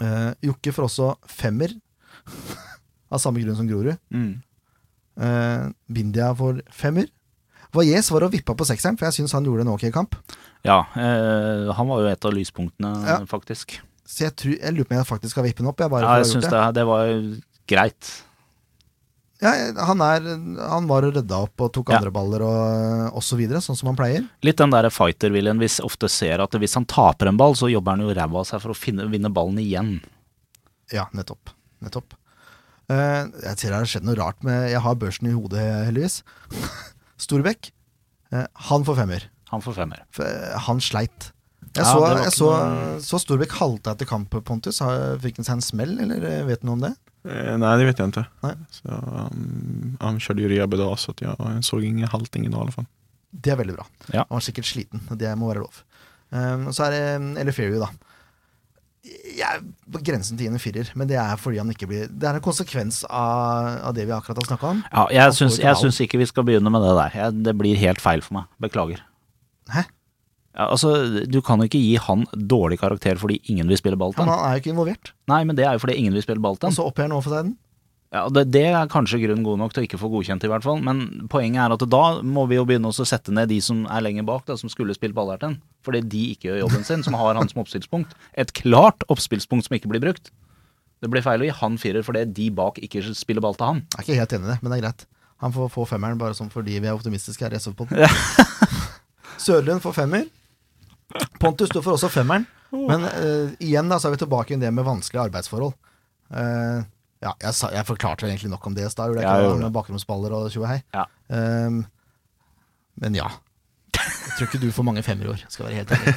Eh, 0.00 0.30
Jokke 0.50 0.72
får 0.74 0.86
også 0.90 1.08
femmer, 1.28 1.72
av 3.10 3.18
samme 3.22 3.42
grunn 3.42 3.58
som 3.58 3.68
Grorud. 3.68 3.98
Mm. 4.14 4.30
Uh, 5.20 5.68
Bindia 5.90 6.30
får 6.36 6.62
femmer. 6.72 7.10
Valles 7.74 8.08
var 8.10 8.24
og 8.26 8.32
vippa 8.34 8.54
på 8.58 8.66
sekseren, 8.66 8.96
for 8.98 9.06
jeg 9.06 9.20
syns 9.20 9.34
han 9.36 9.46
gjorde 9.46 9.66
en 9.66 9.74
ok 9.74 9.84
kamp. 9.94 10.16
Ja, 10.66 10.80
uh, 10.96 11.70
han 11.76 11.90
var 11.90 12.02
jo 12.02 12.10
et 12.10 12.24
av 12.26 12.34
lyspunktene, 12.34 12.94
Ja. 13.06 13.20
faktisk. 13.30 13.78
Så 14.10 14.24
jeg, 14.26 14.34
tror, 14.34 14.56
jeg 14.58 14.74
lurer 14.74 14.88
på 14.88 14.94
om 14.96 14.98
jeg 14.98 15.06
faktisk 15.06 15.36
skal 15.36 15.46
vippe 15.46 15.62
den 15.62 15.70
opp. 15.70 15.78
Jeg, 15.78 15.90
bare 15.92 16.02
Ja, 16.02 16.16
jeg 16.18 16.26
syns 16.32 16.48
det, 16.50 16.62
det 16.74 16.82
var 16.88 17.12
greit. 17.70 18.08
Ja, 19.40 19.52
han, 19.86 20.02
er, 20.04 20.26
han 20.68 20.88
var 20.90 21.06
og 21.06 21.14
rydda 21.16 21.38
opp 21.46 21.62
og 21.64 21.70
tok 21.72 21.92
Ja. 21.94 22.00
andre 22.00 22.10
baller 22.12 22.42
og, 22.44 23.14
og 23.16 23.22
så 23.24 23.38
videre, 23.38 23.62
sånn 23.64 23.78
som 23.78 23.88
han 23.88 23.96
pleier. 23.96 24.26
Litt 24.44 24.58
den 24.60 24.74
der 24.74 24.90
fighter-viljen 24.92 25.62
vi 25.62 25.68
ofte 25.86 26.10
ser, 26.12 26.42
at 26.44 26.52
hvis 26.60 26.74
han 26.76 26.84
taper 26.90 27.30
en 27.30 27.38
ball, 27.40 27.54
så 27.56 27.70
jobber 27.72 27.96
han 27.96 28.04
jo 28.04 28.12
ræva 28.12 28.42
av 28.42 28.48
seg 28.50 28.60
for 28.60 28.74
å 28.74 28.76
finne, 28.76 29.06
vinne 29.08 29.30
ballen 29.32 29.62
igjen. 29.62 29.94
Ja, 30.92 31.06
nettopp. 31.16 31.54
Nettopp. 31.80 32.18
Eh, 32.90 33.26
jeg 33.44 33.58
ser 33.60 33.70
det 33.70 33.76
har 33.78 33.90
skjedd 33.92 34.06
noe 34.08 34.16
rart 34.18 34.40
med 34.46 34.70
Jeg 34.72 34.80
har 34.82 34.96
børsen 34.98 35.28
i 35.30 35.34
hodet, 35.36 35.62
heldigvis. 35.86 36.20
Storbekk. 37.24 37.70
eh, 38.32 38.46
han 38.70 38.86
får 38.86 38.96
femmer. 39.02 39.28
Han 39.52 39.62
får 39.64 39.76
femmer. 39.80 40.02
Eh, 40.18 40.56
han 40.66 40.80
sleit. 40.82 41.30
Jeg, 41.70 41.84
Ja, 41.84 41.92
så, 41.92 42.00
jeg 42.24 42.32
så, 42.34 42.48
noe- 42.50 43.00
så 43.04 43.18
Storbekk 43.22 43.52
halte 43.60 43.92
etter 43.94 44.08
kamp, 44.10 44.30
Pontus. 44.44 44.80
Har- 44.82 45.18
Fikk 45.22 45.36
han 45.38 45.46
seg 45.46 45.58
en 45.60 45.62
smell, 45.66 45.92
eller 46.02 46.44
vet 46.48 46.62
du 46.62 46.66
noe 46.66 46.78
om 46.78 46.84
det? 46.88 46.94
Nei, 47.22 47.56
nej, 47.60 47.72
det 47.78 47.86
vet 47.90 47.98
jeg 48.00 48.10
ikke. 48.14 48.26
Nei. 48.42 48.54
Så, 48.72 48.88
um, 48.88 49.96
han 50.00 50.18
kjørte 50.18 50.40
ju 50.40 50.48
rehab 50.48 50.72
dag 50.80 50.96
så 50.98 51.12
jeg 51.20 51.62
så 51.68 51.78
ingen 51.84 52.08
halting 52.08 52.46
i 52.46 52.50
dag. 52.50 52.72
fall. 52.74 52.86
Det 53.30 53.52
er 53.52 53.58
veldig 53.60 53.76
bra. 53.76 53.84
Ja. 54.10 54.24
Han 54.24 54.38
var 54.38 54.46
sikkert 54.46 54.66
sliten, 54.66 55.02
det 55.20 55.30
må 55.38 55.50
være 55.52 55.62
lov. 55.62 55.82
Um, 56.32 56.70
så 56.72 56.88
er 56.88 56.90
det 56.96 57.38
Eleferiu, 57.44 57.78
da. 57.78 57.90
Jeg 59.00 59.46
er 59.46 59.62
på 59.94 60.02
grensen 60.04 60.36
til 60.36 60.50
en 60.50 60.60
firer, 60.60 60.90
men 60.98 61.08
det 61.08 61.16
er 61.16 61.38
fordi 61.40 61.56
han 61.56 61.70
ikke 61.72 61.86
blir 61.88 62.10
Det 62.12 62.26
er 62.28 62.36
en 62.36 62.44
konsekvens 62.44 62.98
av, 63.08 63.78
av 63.88 63.94
det 63.96 64.04
vi 64.04 64.12
akkurat 64.12 64.42
har 64.42 64.48
snakka 64.50 64.72
om. 64.74 64.82
Ja, 64.92 65.06
jeg 65.16 65.36
syns, 65.38 65.56
jeg 65.62 65.78
syns 65.80 66.00
ikke 66.04 66.20
vi 66.20 66.28
skal 66.28 66.44
begynne 66.44 66.72
med 66.72 66.84
det 66.84 66.92
der. 66.98 67.16
Jeg, 67.16 67.38
det 67.46 67.54
blir 67.56 67.80
helt 67.80 68.02
feil 68.04 68.20
for 68.26 68.36
meg. 68.36 68.50
Beklager. 68.60 69.00
Hæ? 69.72 69.86
Ja, 70.50 70.66
altså, 70.66 70.92
du 71.30 71.40
kan 71.46 71.62
jo 71.62 71.70
ikke 71.70 71.80
gi 71.80 71.94
han 72.02 72.26
dårlig 72.34 72.80
karakter 72.82 73.16
fordi 73.20 73.38
ingen 73.48 73.70
vil 73.70 73.78
spille 73.80 73.96
ball 73.96 74.12
til 74.12 74.26
ham. 74.26 74.34
han. 74.34 74.44
er 74.50 74.58
jo 74.58 74.64
ikke 74.64 74.72
involvert. 74.74 75.12
Nei, 75.30 75.42
men 75.48 75.56
det 75.56 75.64
er 75.64 75.78
jo 75.78 75.84
fordi 75.86 75.96
ingen 76.02 76.18
vil 76.18 76.26
spille 76.26 76.42
ball 76.42 76.58
til 76.58 76.68
Og 76.68 76.76
så 76.76 76.86
oppgjør 76.90 77.08
han 77.08 77.16
overfor 77.16 77.36
seg 77.36 77.46
den. 77.46 77.56
Ja, 78.10 78.24
det, 78.26 78.48
det 78.50 78.64
er 78.66 78.88
kanskje 78.90 79.20
grunn 79.22 79.44
god 79.46 79.60
nok 79.60 79.74
til 79.74 79.84
å 79.84 79.86
ikke 79.86 79.98
få 80.00 80.08
godkjent, 80.10 80.42
i 80.42 80.50
hvert 80.50 80.64
fall. 80.66 80.80
Men 80.82 81.28
poenget 81.30 81.62
er 81.62 81.74
at 81.76 81.84
da 81.92 82.02
må 82.26 82.42
vi 82.50 82.58
jo 82.58 82.64
begynne 82.66 82.90
å 82.90 83.06
sette 83.06 83.30
ned 83.34 83.52
de 83.52 83.60
som 83.62 83.84
er 83.86 84.02
lenger 84.02 84.26
bak, 84.26 84.42
da, 84.48 84.56
som 84.58 84.72
skulle 84.72 84.96
spilt 84.96 85.14
Ballerten. 85.14 85.60
Fordi 85.86 86.02
de 86.02 86.24
ikke 86.32 86.48
gjør 86.48 86.64
jobben 86.64 86.86
sin, 86.88 87.04
som 87.06 87.14
har 87.20 87.38
han 87.38 87.50
som 87.52 87.62
oppspillspunkt. 87.62 88.16
Et 88.34 88.50
klart 88.58 89.06
oppspillspunkt 89.14 89.68
som 89.68 89.78
ikke 89.78 89.92
blir 89.92 90.02
brukt. 90.02 90.32
Det 91.00 91.08
blir 91.12 91.24
feil 91.24 91.40
å 91.40 91.46
gi 91.46 91.54
han 91.62 91.78
firer 91.80 92.04
fordi 92.04 92.26
de 92.36 92.50
bak 92.52 92.82
ikke 92.82 93.14
spiller 93.16 93.44
ball 93.44 93.56
til 93.56 93.70
han. 93.70 93.84
Jeg 93.94 94.02
er 94.02 94.06
ikke 94.06 94.18
helt 94.18 94.34
enig 94.36 94.48
i 94.48 94.52
det, 94.52 94.58
men 94.60 94.72
det 94.72 94.80
er 94.80 94.84
greit. 94.88 95.06
Han 95.40 95.54
får 95.54 95.70
få 95.72 95.86
femmeren 95.88 96.18
bare 96.20 96.36
sånn 96.36 96.50
fordi 96.52 96.76
vi 96.82 96.90
er 96.90 96.98
optimistiske 96.98 97.46
her 97.46 97.54
i 97.56 97.60
SF 97.62 97.86
Ja. 97.96 98.10
Sørlund 99.46 99.80
får 99.80 99.96
femmer. 100.02 100.26
Pontus, 101.40 101.70
du 101.72 101.80
får 101.80 101.94
også 101.94 102.10
femmeren. 102.12 102.44
Men 102.74 103.06
uh, 103.06 103.54
igjen 103.62 103.88
da, 103.88 103.96
så 103.98 104.10
er 104.10 104.18
vi 104.18 104.24
tilbake 104.26 104.54
i 104.54 104.60
det 104.60 104.68
med 104.74 104.84
vanskelige 104.86 105.30
arbeidsforhold. 105.30 105.72
Eh, 106.30 106.84
ja, 107.20 107.34
jeg, 107.36 107.52
sa, 107.56 107.68
jeg 107.74 107.84
forklarte 107.84 108.24
vel 108.24 108.32
egentlig 108.32 108.50
nok 108.54 108.66
om 108.70 108.76
det 108.76 108.86
i 108.86 108.90
stad, 108.92 109.12
Ja? 109.20 109.36
Med 109.60 109.72
bakromsballer 109.74 110.32
og 110.38 110.48
tjo 110.52 110.64
og 110.64 110.70
hei. 110.70 110.80
Ja. 110.96 111.04
Um, 111.28 111.82
men 113.00 113.18
ja. 113.18 113.28
Jeg 113.92 114.36
tror 114.38 114.48
ikke 114.48 114.60
du 114.62 114.70
får 114.72 114.86
mange 114.88 115.04
femmer 115.04 115.28
i 115.28 115.32
år, 115.34 115.42
skal 115.52 115.68
være 115.68 115.82
helt 115.82 115.92
ærlig. 115.96 116.14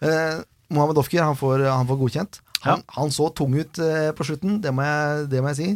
uh, 0.00 0.40
Mohammed 0.74 1.02
Ofker, 1.02 1.20
han 1.20 1.36
får, 1.36 1.66
han 1.68 1.90
får 1.90 2.00
godkjent. 2.00 2.40
Han, 2.64 2.80
han 2.96 3.12
så 3.12 3.28
tung 3.36 3.52
ut 3.58 3.82
uh, 3.82 4.08
på 4.16 4.24
slutten, 4.24 4.56
det 4.64 4.72
må, 4.72 4.86
jeg, 4.88 5.28
det 5.34 5.44
må 5.44 5.52
jeg 5.52 5.60
si. 5.60 5.68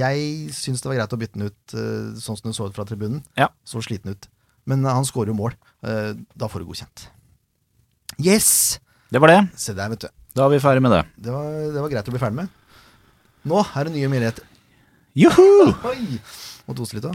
Jeg 0.00 0.50
syns 0.56 0.82
det 0.82 0.90
var 0.90 0.98
greit 0.98 1.14
å 1.14 1.20
bytte 1.20 1.38
den 1.38 1.52
ut 1.52 1.78
uh, 1.78 2.18
sånn 2.18 2.40
som 2.40 2.50
du 2.50 2.56
så 2.56 2.66
ut 2.66 2.74
fra 2.74 2.88
tribunen. 2.88 3.22
Ja. 3.38 3.52
Så 3.62 3.84
sliten 3.86 4.18
ut. 4.18 4.30
Men 4.68 4.82
han 4.84 5.06
skårer 5.06 5.30
jo 5.30 5.38
mål. 5.38 5.54
Da 5.80 6.48
får 6.50 6.60
du 6.60 6.66
godkjent. 6.68 7.06
Yes! 8.20 8.50
Det 9.08 9.22
var 9.22 9.30
det. 9.32 9.38
Der, 9.56 9.86
vet 9.94 10.02
du. 10.02 10.10
Da 10.36 10.44
er 10.44 10.52
vi 10.52 10.58
ferdig 10.60 10.82
med 10.84 10.92
det. 10.92 11.04
Det 11.24 11.32
var, 11.32 11.46
det 11.72 11.80
var 11.80 11.92
greit 11.94 12.10
å 12.10 12.12
bli 12.12 12.20
ferdig 12.20 12.42
med. 12.42 12.57
Nå 13.48 13.62
er 13.64 13.88
det 13.88 13.94
nye 13.96 14.10
muligheter. 14.12 14.44
Juhu! 15.18 15.72
Oi! 15.88 16.18
Må 16.68 16.76
tose 16.76 16.98
litt 16.98 17.06
da. 17.06 17.14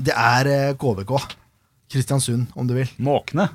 Det 0.00 0.14
er 0.16 0.48
eh, 0.48 0.72
KBK. 0.80 1.12
Kristiansund, 1.92 2.48
om 2.56 2.66
du 2.68 2.74
vil. 2.78 2.88
Måkene. 3.02 3.48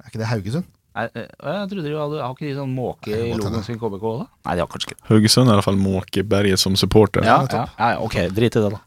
Er 0.00 0.10
ikke 0.10 0.20
det 0.22 0.28
Haugesund? 0.30 0.66
Nei, 0.96 1.04
eh, 1.14 1.28
Jeg 1.30 1.68
trodde 1.70 1.84
de 1.86 1.92
hadde 1.94 2.18
Har 2.18 2.32
ikke 2.34 2.48
de 2.48 2.54
sånn 2.56 2.72
måke 2.74 3.12
Nei, 3.12 3.18
i 3.20 3.26
det 3.30 3.36
logoen 3.38 3.62
sin 3.62 3.76
KBK 3.78 4.06
da? 4.18 4.24
Nei, 4.48 4.54
de 4.58 4.62
har 4.64 4.70
kanskje 4.72 4.88
ikke 4.88 4.96
det. 4.96 5.04
Haugesund 5.12 5.46
er 5.46 5.52
i 5.52 5.58
hvert 5.60 5.68
fall 5.68 5.78
Måkeberget 5.78 6.58
som 6.62 6.74
supporter. 6.80 7.22
Ja, 7.22 7.36
ja, 7.36 7.44
nettopp. 7.46 7.76
ja, 7.78 7.90
ok, 8.02 8.16
drit 8.34 8.58
i 8.58 8.64
det, 8.64 8.72
da. 8.74 8.80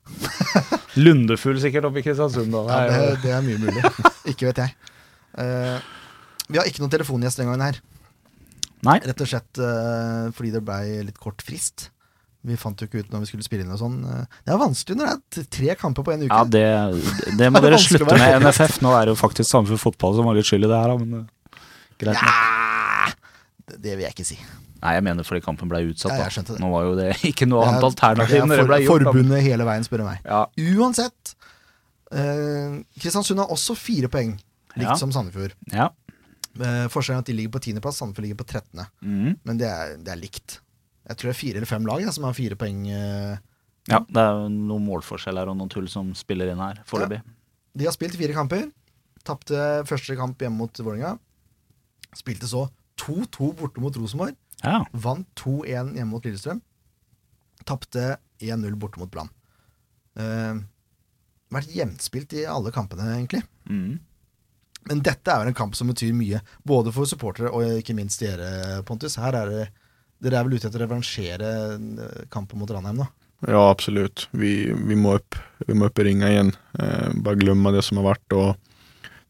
Lundefugl 1.05 1.61
sikkert 1.63 1.87
oppe 1.87 2.01
i 2.01 2.05
Kristiansund, 2.05 2.51
da. 2.53 2.65
Ja, 2.67 2.81
Det 2.91 3.21
det, 3.23 3.31
er 3.37 3.45
mye 3.47 3.61
mulig. 3.61 3.85
ikke 4.33 4.49
vet 4.49 4.59
jeg. 4.65 4.75
Eh, 5.39 5.77
vi 6.49 6.59
har 6.59 6.67
ikke 6.67 6.83
noen 6.83 6.91
telefongjest 6.97 7.39
denne 7.39 7.53
gangen 7.53 7.69
her. 7.69 7.79
Nei. 8.83 8.99
Rett 9.07 9.21
og 9.23 9.27
slett 9.31 9.59
uh, 9.63 10.31
fordi 10.35 10.51
det 10.51 10.61
blei 10.67 11.03
litt 11.07 11.19
kort 11.21 11.41
frist. 11.45 11.89
Vi 12.43 12.57
fant 12.59 12.75
jo 12.81 12.89
ikke 12.89 12.99
ut 13.05 13.11
når 13.13 13.21
vi 13.23 13.27
skulle 13.29 13.45
spille 13.45 13.63
inn 13.63 13.71
og 13.71 13.79
sånn. 13.79 14.01
Eh, 14.03 14.23
Det 14.43 14.51
er 14.51 14.57
vanskelig 14.59 14.97
når 14.99 15.13
det 15.31 15.43
er 15.43 15.45
tre 15.55 15.75
kamper 15.79 16.03
på 16.03 16.11
en 16.11 16.25
uke. 16.25 16.27
Ja, 16.27 16.43
det, 16.43 16.63
det 17.39 17.47
må 17.53 17.59
Det 17.63 17.69
er 17.69 17.71
dere 17.71 17.79
slutte 17.79 18.17
med, 18.19 18.33
NFF. 18.43 18.81
Nå 18.83 18.91
er 18.97 19.05
det 19.07 19.13
jo 19.13 19.19
faktisk 19.21 19.47
Sandefjord 19.47 19.79
Fotball 19.79 20.17
som 20.17 20.27
har 20.27 20.35
litt 20.35 20.49
skyld 20.49 20.67
i 20.67 20.71
det 20.73 20.81
her, 20.81 20.97
men 20.99 21.21
eh, 21.21 21.61
greit. 22.03 22.19
Ja, 22.19 23.13
det, 23.69 23.79
det 23.85 23.95
vil 23.95 24.03
jeg 24.09 24.11
ikke 24.17 24.27
si. 24.27 24.37
Nei, 24.83 24.97
jeg 24.97 25.05
mener 25.07 25.23
fordi 25.23 25.39
kampen 25.45 25.71
ble 25.71 25.79
utsatt, 25.93 26.11
Ja, 26.17 26.25
jeg 26.27 26.35
skjønte 26.35 26.57
det. 26.57 26.59
Nå 26.65 26.73
var 26.75 26.83
jo 26.89 26.97
det 26.99 27.09
ikke 27.31 27.47
noe 27.47 27.63
er- 27.63 27.71
annet 27.71 27.87
alternativ 27.87 28.43
når 28.43 28.57
det 28.57 28.59
for, 28.65 28.71
ble 28.73 28.81
gjort. 28.83 29.05
da. 29.07 29.13
Forbundet 29.15 29.45
hele 29.47 29.69
veien, 29.71 29.87
spør 29.87 30.03
du 30.03 30.07
meg. 30.09 30.19
Ja, 30.27 30.41
Uansett. 30.75 31.35
eh, 32.11 32.81
Kristiansund 32.99 33.39
har 33.39 33.55
også 33.55 33.77
fire 33.79 34.11
poeng, 34.11 34.35
likt 34.75 34.89
Ja. 34.89 34.99
som 34.99 35.15
Sandefjord. 35.15 35.55
ja. 35.71 35.87
Uh, 36.59 36.85
Forskjellen 36.93 37.21
er 37.21 37.25
at 37.25 37.29
de 37.31 37.35
ligger 37.37 37.53
på 37.55 37.63
tiendeplass, 37.65 37.97
Sandefjord 38.01 38.27
ligger 38.27 38.41
på 38.43 38.49
trettende. 38.51 38.85
Mm. 39.01 39.31
Men 39.47 39.57
det 39.61 39.69
er, 39.69 39.95
det 40.05 40.13
er 40.13 40.19
likt. 40.21 40.59
Jeg 41.09 41.17
tror 41.17 41.29
det 41.31 41.33
er 41.35 41.39
fire 41.39 41.59
eller 41.59 41.69
fem 41.69 41.87
lag 41.89 42.03
ja, 42.05 42.11
som 42.15 42.27
har 42.27 42.35
fire 42.37 42.55
poeng. 42.59 42.83
eh. 42.93 43.33
ja, 43.91 43.99
det 44.07 44.21
er 44.21 44.45
noen 44.53 44.85
målforskjell 44.85 45.39
her 45.41 45.49
og 45.51 45.57
noen 45.59 45.71
tull 45.73 45.89
som 45.91 46.13
spiller 46.15 46.53
inn 46.53 46.61
her, 46.63 46.79
foreløpig. 46.87 47.19
De 47.73 47.87
har 47.89 47.95
spilt 47.95 48.15
fire 48.19 48.35
kamper. 48.37 48.67
Tapte 49.25 49.57
første 49.89 50.15
kamp 50.19 50.41
hjemme 50.43 50.59
mot 50.61 50.79
Vålerenga. 50.83 51.15
Spilte 52.13 52.47
så 52.47 52.67
2-2 53.01 53.49
borte 53.57 53.81
mot 53.81 53.95
Rosenborg. 53.97 54.35
Ja. 54.61 54.83
Vant 54.93 55.25
2-1 55.39 55.95
hjemme 55.97 56.11
mot 56.11 56.23
Lillestrøm. 56.27 56.61
Tapte 57.67 58.17
1-0 58.43 58.75
borte 58.79 59.01
mot 59.01 59.09
Brann. 59.11 59.31
Uh, 60.19 60.61
vært 61.53 61.71
jevnspilt 61.73 62.35
i 62.37 62.45
alle 62.49 62.71
kampene, 62.75 63.09
egentlig. 63.17 63.41
Mhm. 63.69 63.97
Men 64.89 65.03
dette 65.05 65.31
er 65.31 65.41
vel 65.41 65.51
en 65.53 65.57
kamp 65.57 65.75
som 65.77 65.89
betyr 65.91 66.13
mye, 66.17 66.41
både 66.67 66.91
for 66.95 67.09
supportere 67.09 67.51
og 67.53 67.79
ikke 67.79 67.95
minst 67.97 68.23
dere, 68.23 68.81
Pontus. 68.87 69.19
Her 69.21 69.39
er 69.43 69.51
det, 69.51 69.63
Dere 70.23 70.39
er 70.39 70.45
vel 70.47 70.55
ute 70.55 70.69
etter 70.69 70.79
å 70.79 70.85
revansjere 70.85 71.47
eh, 71.75 72.19
kampen 72.31 72.61
mot 72.61 72.69
Ranheim, 72.71 73.01
da? 73.01 73.09
Ja, 73.43 73.65
absolutt. 73.67 74.29
Vi, 74.31 74.71
vi, 74.71 74.95
må 74.95 75.17
opp, 75.17 75.35
vi 75.67 75.75
må 75.75 75.89
opp 75.89 75.99
i 75.99 76.05
ringa 76.07 76.29
igjen. 76.31 76.53
Eh, 76.79 77.09
bare 77.25 77.41
glemme 77.41 77.73
det 77.75 77.81
som 77.83 77.99
har 77.99 78.13
vært. 78.13 78.37
og 78.37 78.53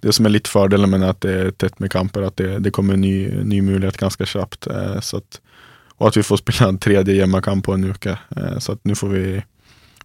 det 0.04 0.14
som 0.14 0.28
er 0.28 0.36
litt 0.36 0.52
fordelen 0.52 0.92
med 0.92 1.06
at 1.08 1.22
det 1.24 1.34
er 1.34 1.52
tett 1.56 1.80
med 1.80 1.92
kamper, 1.94 2.28
at 2.28 2.36
det, 2.38 2.60
det 2.66 2.74
kommer 2.76 2.98
en 2.98 3.06
ny, 3.06 3.44
ny 3.48 3.62
mulighet 3.64 3.98
ganske 3.98 4.26
kjapt. 4.28 4.68
Eh, 4.68 4.98
att, 4.98 5.42
och 5.96 6.08
att 6.08 6.18
vi 6.18 6.24
får 6.24 6.38
spille 6.38 6.70
en 6.70 6.78
tredje 6.78 7.16
hjemmekamp 7.16 7.66
på 7.66 7.74
en 7.74 7.84
uke. 7.84 8.18
Eh, 8.36 8.58
så 8.60 8.78
nå 8.84 8.96
får 8.96 9.10
vi, 9.10 9.44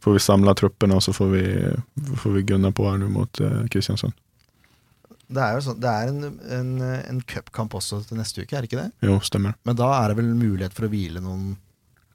får 0.00 0.12
vi 0.12 0.22
samle 0.22 0.54
troppene, 0.54 0.94
og 0.94 1.02
så 1.02 1.12
får 1.12 1.28
vi, 1.34 1.44
får 2.16 2.30
vi 2.30 2.42
gunne 2.42 2.72
på 2.72 2.86
her 2.86 2.98
nå 3.02 3.10
mot 3.10 3.40
eh, 3.40 3.64
Kristiansund. 3.68 4.14
Det 5.28 5.44
er 5.44 5.58
jo 5.58 5.64
sånn, 5.66 5.80
det 5.82 5.92
er 5.92 6.10
en, 6.10 6.40
en, 6.56 6.70
en 7.12 7.20
cupkamp 7.28 7.74
også 7.76 8.00
til 8.08 8.16
neste 8.20 8.42
uke, 8.42 8.54
er 8.56 8.64
det 8.64 8.70
ikke 8.70 8.80
det? 8.80 8.90
Jo, 9.04 9.18
stemmer. 9.24 9.58
Men 9.68 9.76
da 9.76 9.90
er 9.98 10.10
det 10.10 10.22
vel 10.22 10.30
mulighet 10.32 10.76
for 10.76 10.88
å 10.88 10.92
hvile 10.92 11.20
noen 11.20 11.50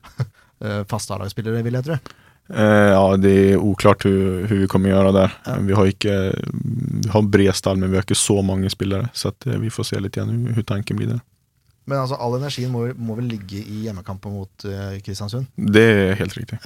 eh, 0.66 0.82
faste 0.90 1.14
A-lagsspillere, 1.14 1.62
vil 1.66 1.78
jeg 1.78 1.90
tro. 1.92 2.00
Eh, 2.50 2.90
ja, 2.92 3.04
det 3.18 3.34
er 3.54 3.62
oklart 3.62 4.04
hur, 4.04 4.48
hur 4.50 4.58
vi 4.64 4.68
kommer 4.68 4.90
göra 4.90 5.12
där. 5.12 5.38
Ja. 5.46 5.56
Eh, 5.56 5.62
Vi 5.62 5.74
har 5.74 5.86
ikke 5.86 6.16
vi 7.04 7.10
har 7.10 7.22
bred 7.22 7.56
stall 7.56 7.78
men 7.78 7.92
vi 7.92 7.98
har 7.98 8.04
ikke 8.04 8.20
så 8.20 8.42
mange 8.42 8.70
spillere. 8.70 9.10
Så 9.14 9.32
eh, 9.46 9.60
vi 9.60 9.70
får 9.70 9.84
se 9.84 10.00
litt 10.00 10.18
igjen 10.18 10.30
hur, 10.34 10.54
hur 10.58 10.64
tanken 10.64 10.98
blir 10.98 11.14
der. 11.14 11.22
Men 11.86 12.00
altså, 12.00 12.16
all 12.16 12.38
energien 12.38 12.72
må, 12.72 12.86
må 12.96 13.16
vel 13.18 13.28
ligge 13.28 13.60
i 13.60 13.82
hjemmekampen 13.84 14.32
mot 14.32 14.66
uh, 14.70 14.94
Kristiansund. 15.04 15.50
Det 15.60 15.84
er 15.84 16.14
helt 16.16 16.38
riktigt. 16.38 16.64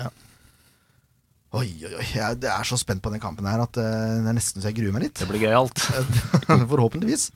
Oi, 1.56 1.68
oi, 1.88 1.94
oi. 1.96 2.06
Jeg 2.12 2.40
er 2.44 2.68
så 2.68 2.76
spent 2.80 3.00
på 3.04 3.12
den 3.14 3.22
kampen 3.24 3.48
her 3.48 3.62
at 3.64 3.78
eh, 3.80 4.18
det 4.20 4.32
er 4.32 4.36
nesten 4.36 4.62
så 4.62 4.68
jeg 4.70 4.78
gruer 4.82 4.92
meg 4.96 5.06
litt. 5.08 5.20
Det 5.22 5.28
blir 5.30 5.46
gøyalt. 5.46 5.80
Forhåpentligvis. 6.74 7.30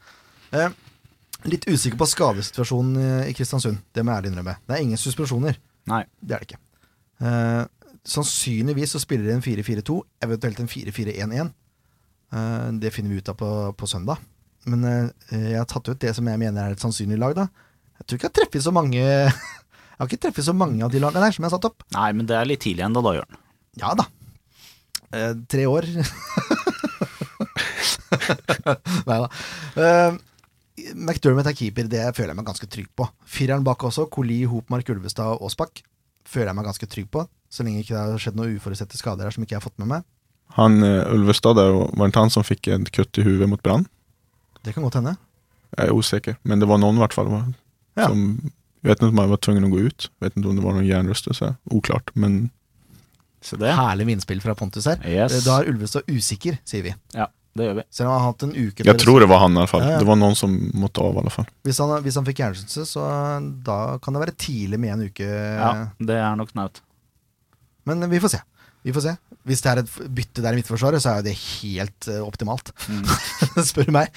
Eh, 0.51 0.73
litt 1.47 1.63
usikker 1.71 1.97
på 2.01 2.07
skadesituasjonen 2.11 2.97
i- 3.29 3.35
Kristiansund. 3.37 3.79
Det 3.95 4.03
må 4.03 4.11
jeg 4.11 4.21
ærlig 4.23 4.33
innrømme. 4.33 4.57
Det 4.67 4.75
er 4.75 4.83
ingen 4.83 4.99
suspensjoner. 4.99 5.55
Nei. 5.89 6.01
Det 6.19 6.35
er 6.35 6.43
det 6.43 6.49
ikke. 6.51 6.59
Eh, 7.23 7.63
sannsynligvis 8.11 8.97
så 8.97 9.01
spiller 9.01 9.29
de 9.31 9.37
en 9.37 9.45
4-4-2, 9.45 9.95
eventuelt 10.27 10.59
en 10.59 10.69
4-4-1-1. 10.75 11.53
Eh, 12.35 12.67
det 12.83 12.91
finner 12.95 13.15
vi 13.15 13.21
ut 13.23 13.31
av 13.31 13.39
på, 13.39 13.49
på 13.79 13.89
søndag. 13.89 14.19
Men 14.67 14.83
eh, 14.85 15.07
jeg 15.31 15.57
har 15.61 15.69
tatt 15.71 15.87
ut 15.89 16.03
det 16.03 16.11
som 16.19 16.27
jeg 16.27 16.41
mener 16.43 16.67
er 16.67 16.75
et 16.75 16.83
sannsynlig 16.83 17.17
lag, 17.21 17.37
da. 17.39 17.47
Jeg 18.01 18.07
tror 18.09 18.19
ikke 18.19 18.27
jeg 18.27 18.33
har 18.33 18.39
treffet 18.41 18.65
så 18.67 18.73
mange 18.75 18.99
Jeg 20.01 20.07
har 20.07 20.09
ikke 20.09 20.21
treffet 20.27 20.45
så 20.47 20.53
mange 20.57 20.81
av 20.83 20.89
de 20.93 20.99
lagene 20.99 21.21
der 21.21 21.33
som 21.35 21.43
jeg 21.45 21.51
har 21.51 21.55
satt 21.59 21.67
opp. 21.71 21.83
Nei, 21.93 22.07
men 22.17 22.25
det 22.29 22.33
er 22.33 22.47
litt 22.49 22.61
tidlig 22.65 22.81
ennå, 22.87 23.03
da, 23.05 23.11
Jørn. 23.19 23.40
Ja 23.79 23.93
da. 23.95 24.07
Eh, 25.15 25.31
tre 25.51 25.65
år. 25.69 25.87
Nei 29.07 29.17
da. 29.23 29.29
Eh, 29.75 30.17
McDermott 30.95 31.47
er 31.47 31.55
keeper, 31.55 31.87
det 31.91 32.03
føler 32.17 32.31
jeg 32.33 32.39
meg 32.39 32.47
ganske 32.47 32.67
trygg 32.71 32.89
på. 32.97 33.07
Fireren 33.27 33.65
bak 33.67 33.83
også, 33.87 34.07
Koli, 34.11 34.41
Hopmark, 34.49 34.89
Ulvestad 34.91 35.35
og 35.35 35.45
Aasbakk, 35.47 35.83
føler 36.27 36.51
jeg 36.51 36.57
meg 36.57 36.67
ganske 36.67 36.89
trygg 36.89 37.09
på. 37.13 37.25
Så 37.51 37.65
lenge 37.67 37.83
ikke 37.83 37.95
det 37.95 38.01
har 38.01 38.21
skjedd 38.23 38.37
noen 38.39 38.55
uforutsette 38.55 38.99
skader 38.99 39.27
her 39.27 39.35
som 39.35 39.43
ikke 39.43 39.55
jeg 39.57 39.61
har 39.61 39.67
fått 39.67 39.81
med 39.81 39.91
meg. 39.91 40.07
Han, 40.57 40.79
uh, 40.83 41.11
Ulvestad 41.13 41.55
det 41.59 41.67
var 41.71 42.07
ikke 42.09 42.23
han 42.25 42.33
som 42.33 42.47
fikk 42.47 42.71
et 42.71 42.91
kutt 42.95 43.19
i 43.19 43.25
huvudet 43.25 43.49
mot 43.51 43.61
Brann? 43.63 43.85
Det 44.65 44.75
kan 44.75 44.83
godt 44.85 44.99
hende. 44.99 45.15
Jeg 45.77 45.87
er 45.87 45.95
usikker, 45.95 46.39
men 46.47 46.59
det 46.59 46.67
var 46.67 46.79
noen 46.81 46.99
i 46.99 47.03
hvert 47.03 47.15
fall. 47.15 47.29
va? 47.31 47.45
Ja. 47.99 48.07
Som, 48.11 48.51
vet 48.83 48.99
ikke 48.99 49.11
om 49.11 49.21
han 49.21 49.31
var 49.31 49.39
tvungen 49.43 49.67
å 49.67 49.71
gå 49.71 49.85
ut. 49.87 50.09
Vet 50.23 50.35
ikke 50.35 50.51
om 50.51 50.59
det 50.59 50.65
var 50.65 50.75
någon 50.75 50.87
hjärnrystelse. 50.87 51.53
Oklart, 51.71 52.11
men. 52.15 52.41
Herlig 53.41 54.07
vindspill 54.11 54.41
fra 54.43 54.55
Pontus 54.57 54.87
her. 54.89 55.01
Yes. 55.07 55.41
Da 55.45 55.61
er 55.61 55.71
Ulvestad 55.71 56.09
usikker, 56.11 56.59
sier 56.67 56.85
vi. 56.85 56.93
Ja, 57.17 57.27
det 57.57 57.67
gjør 57.67 57.79
vi. 57.81 57.87
Selv 57.91 58.09
om 58.09 58.13
han 58.13 58.21
har 58.21 58.29
hatt 58.29 58.45
en 58.47 58.53
uke 58.55 58.85
Jeg 58.87 59.01
tror 59.01 59.23
det 59.23 59.31
var 59.31 59.41
han 59.43 59.57
i 59.57 59.61
hvert 59.63 59.73
fall. 59.73 59.83
Ja, 59.85 59.95
ja. 59.95 60.03
Det 60.03 60.09
var 60.11 60.19
noen 60.21 60.37
som 60.39 60.53
måtte 60.77 61.03
av 61.03 61.17
i 61.17 61.25
hvert 61.25 61.37
fall. 61.39 61.49
Hvis 61.67 61.81
han, 61.83 61.95
hvis 62.05 62.19
han 62.19 62.29
fikk 62.29 62.43
hjernerystelse, 62.43 62.85
så 62.93 63.09
da 63.65 63.79
kan 64.03 64.15
det 64.15 64.23
være 64.23 64.37
tidlig 64.39 64.79
med 64.81 64.95
en 64.95 65.03
uke. 65.09 65.27
Ja, 65.27 65.73
det 65.99 66.21
er 66.21 66.39
nok 66.39 66.53
snaut. 66.53 66.83
Men 67.89 68.05
vi 68.11 68.21
får 68.21 68.35
se. 68.37 68.41
Vi 68.85 68.93
får 68.93 69.05
se. 69.05 69.15
Hvis 69.45 69.61
det 69.61 69.71
er 69.71 69.81
et 69.81 69.91
bytte 70.15 70.43
der 70.43 70.53
i 70.53 70.59
midtforsvaret, 70.59 71.01
så 71.01 71.11
er 71.11 71.21
jo 71.21 71.27
det 71.29 71.35
helt 71.37 72.07
eh, 72.09 72.21
optimalt. 72.21 72.71
Mm. 72.89 73.03
Spør 73.69 73.89
du 73.89 73.93
meg. 73.95 74.13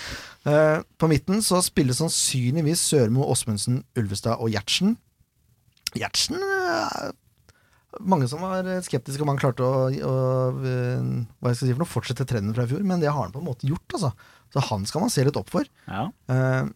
Eh, 0.49 0.79
på 1.01 1.09
midten 1.09 1.41
så 1.45 1.61
spiller 1.65 1.97
sannsynligvis 1.97 2.83
Sørmo, 2.93 3.27
Åsmundsen, 3.33 3.83
Ulvestad 3.99 4.41
og 4.41 4.53
Gjertsen. 4.53 4.97
Gjertsen 5.97 6.41
eh, 6.41 7.13
Mange 8.01 8.29
som 8.31 8.43
var 8.43 8.67
skeptiske 8.87 9.23
om 9.23 9.31
han 9.31 9.41
klarte 9.41 9.65
å, 9.67 9.89
å 9.91 10.15
eh, 10.67 11.11
hva 11.39 11.53
jeg 11.53 11.59
skal 11.59 11.69
si 11.69 11.75
for 11.75 11.85
noe, 11.85 11.91
fortsette 11.91 12.27
trenden 12.29 12.55
fra 12.57 12.67
i 12.67 12.71
fjor, 12.71 12.83
men 12.87 13.03
det 13.03 13.11
har 13.11 13.21
han 13.21 13.35
på 13.35 13.43
en 13.43 13.49
måte 13.49 13.69
gjort. 13.69 13.87
Altså. 13.95 14.11
Så 14.55 14.65
han 14.71 14.87
skal 14.89 15.05
man 15.05 15.13
se 15.13 15.27
litt 15.27 15.39
opp 15.39 15.53
for. 15.53 15.69
Ja. 15.91 16.09
Uh, 16.31 16.71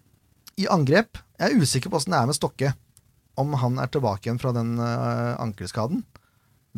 I 0.58 0.66
angrep 0.74 1.20
Jeg 1.38 1.52
er 1.52 1.62
usikker 1.62 1.92
på 1.92 2.00
åssen 2.00 2.14
det 2.14 2.20
er 2.20 2.30
med 2.30 2.38
Stokke. 2.38 2.72
Om 3.38 3.54
han 3.62 3.78
er 3.78 3.90
tilbake 3.94 4.26
igjen 4.26 4.40
fra 4.42 4.50
den 4.56 4.76
uh, 4.82 5.38
ankelskaden. 5.38 6.02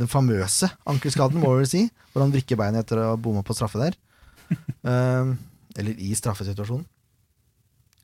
Den 0.00 0.10
famøse 0.12 0.68
ankelskaden, 0.88 1.40
må 1.40 1.54
vi 1.54 1.62
vel 1.62 1.70
si. 1.70 1.84
Hvor 2.12 2.26
han 2.26 2.34
vrikker 2.34 2.60
beinet 2.60 2.84
etter 2.84 3.00
å 3.00 3.12
ha 3.12 3.20
bomma 3.20 3.44
på 3.46 3.56
straffe 3.56 3.80
der. 3.80 3.96
Uh, 4.84 5.36
eller 5.78 5.96
i 5.96 6.12
straffesituasjonen. 6.18 6.84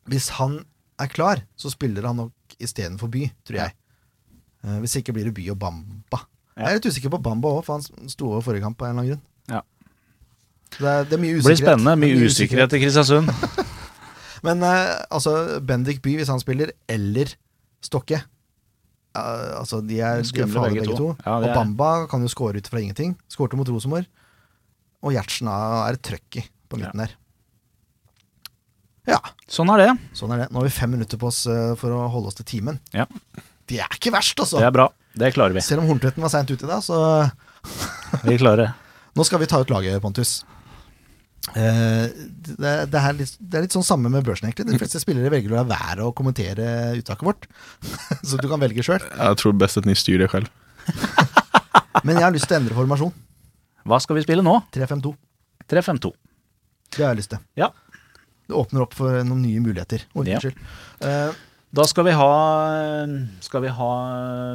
Hvis 0.06 0.30
han 0.38 0.60
er 1.02 1.10
klar, 1.12 1.42
så 1.58 1.68
spiller 1.72 2.06
han 2.08 2.20
nok 2.22 2.56
istedenfor 2.62 3.10
By, 3.12 3.26
tror 3.44 3.60
jeg. 3.64 3.76
Eh, 4.66 4.80
hvis 4.82 4.98
ikke 4.98 5.14
blir 5.14 5.28
det 5.28 5.34
By 5.36 5.46
og 5.54 5.58
Bamba. 5.62 6.20
Ja. 6.56 6.66
Jeg 6.66 6.68
er 6.68 6.78
litt 6.80 6.88
usikker 6.90 7.12
på 7.12 7.22
Bamba 7.22 7.52
òg, 7.54 7.64
for 7.66 7.78
han 7.78 8.10
sto 8.10 8.30
over 8.32 8.44
forrige 8.44 8.64
kamp 8.64 8.78
på 8.80 8.86
en 8.86 8.94
eller 8.94 9.02
annen 9.02 9.10
grunn. 9.14 9.24
Ja. 9.52 9.62
Det 10.76 10.88
er, 10.90 11.04
det 11.06 11.14
er 11.16 11.22
mye 11.22 11.36
usikkerhet. 11.36 11.50
blir 11.52 11.60
spennende. 11.60 11.92
Er 11.92 12.00
Mye 12.02 12.30
usikkerhet 12.30 12.74
i 12.74 12.80
Kristiansund. 12.82 13.30
men 14.46 14.64
uh, 14.64 14.96
altså, 15.14 15.34
Bendik 15.68 16.00
By, 16.04 16.16
hvis 16.18 16.32
han 16.32 16.42
spiller, 16.42 16.72
eller 16.90 17.36
Stokke 17.84 18.18
uh, 18.18 19.52
Altså, 19.60 19.78
de 19.84 20.00
er, 20.00 20.24
de 20.26 20.42
er 20.42 20.50
farlige 20.50 20.82
begge 20.82 20.98
to. 20.98 21.12
Ja, 21.22 21.36
og 21.38 21.52
Bamba 21.54 21.90
kan 22.10 22.24
jo 22.24 22.32
score 22.32 22.58
ut 22.58 22.70
fra 22.72 22.82
ingenting. 22.82 23.14
Skårte 23.30 23.60
mot 23.60 23.70
Rosenborg. 23.70 24.08
Og 25.06 25.14
Gjertsen 25.14 25.52
er 25.52 26.00
trøkk 26.02 26.40
i 26.40 26.46
på 26.66 26.80
midten 26.80 27.04
der. 27.04 27.12
Ja, 29.06 29.20
Sånn 29.46 29.70
er 29.70 29.78
det. 29.84 29.90
sånn 30.18 30.32
er 30.34 30.40
det. 30.40 30.46
Nå 30.50 30.58
har 30.58 30.66
vi 30.66 30.74
fem 30.74 30.90
minutter 30.90 31.20
på 31.20 31.28
oss 31.28 31.44
for 31.78 31.94
å 31.94 32.08
holde 32.10 32.32
oss 32.32 32.40
til 32.40 32.48
timen. 32.48 32.80
Ja. 32.96 33.04
Det 33.66 33.80
er 33.82 33.96
ikke 33.98 34.12
verst, 34.14 34.38
altså! 34.38 34.60
Det 34.60 34.68
er 34.68 34.74
bra. 34.74 34.88
Det 35.16 35.32
klarer 35.34 35.56
vi. 35.56 35.62
Selv 35.64 35.82
om 35.82 35.88
Horntvetten 35.90 36.22
var 36.24 36.32
seint 36.32 36.50
ute 36.52 36.68
da, 36.68 36.80
så 36.84 36.98
Vi 38.28 38.36
klarer 38.38 38.66
det. 38.66 38.68
Nå 39.16 39.24
skal 39.26 39.40
vi 39.42 39.48
ta 39.50 39.62
ut 39.62 39.72
laget, 39.72 39.96
Pontus. 40.04 40.38
Uh, 41.54 42.10
det, 42.10 42.72
det, 42.90 43.00
er 43.00 43.14
litt, 43.16 43.36
det 43.38 43.58
er 43.58 43.64
litt 43.64 43.74
sånn 43.76 43.86
samme 43.86 44.10
med 44.12 44.26
børsen, 44.26 44.48
egentlig. 44.48 44.68
De 44.74 44.80
fleste 44.80 45.00
spillere 45.02 45.30
velger 45.32 45.54
å 45.54 45.60
la 45.60 45.66
være 45.70 46.06
å 46.08 46.14
kommentere 46.16 46.66
uttaket 46.98 47.26
vårt. 47.26 47.48
så 48.28 48.38
du 48.38 48.48
kan 48.50 48.62
velge 48.62 48.84
sjøl. 48.86 49.02
Jeg 49.02 49.40
tror 49.40 49.56
best 49.58 49.80
at 49.80 49.88
ni 49.88 49.96
styrer 49.98 50.26
det 50.26 50.30
själv. 50.34 50.52
Men 52.06 52.18
jeg 52.18 52.26
har 52.26 52.34
lyst 52.34 52.50
til 52.50 52.58
å 52.58 52.60
endre 52.60 52.76
formasjon. 52.76 53.14
Hva 53.86 53.98
skal 54.02 54.18
vi 54.18 54.26
spille 54.26 54.44
nå? 54.44 54.58
3-5-2. 54.74 55.14
3-5-2. 55.70 56.12
Det 56.96 57.02
har 57.02 57.14
jeg 57.14 57.22
lyst 57.22 57.32
til. 57.34 57.42
Ja. 57.58 57.70
Det 58.46 58.54
åpner 58.54 58.84
opp 58.84 58.94
for 58.94 59.16
noen 59.26 59.42
nye 59.42 59.62
muligheter. 59.62 60.04
Oh, 60.14 60.22
Ja. 60.26 60.38
unnskyld. 60.38 60.60
Da 61.76 61.84
skal 61.84 62.06
vi 62.06 62.12
ha 62.16 62.28
Skal 63.44 63.62
vi 63.66 63.70
ha 63.76 63.88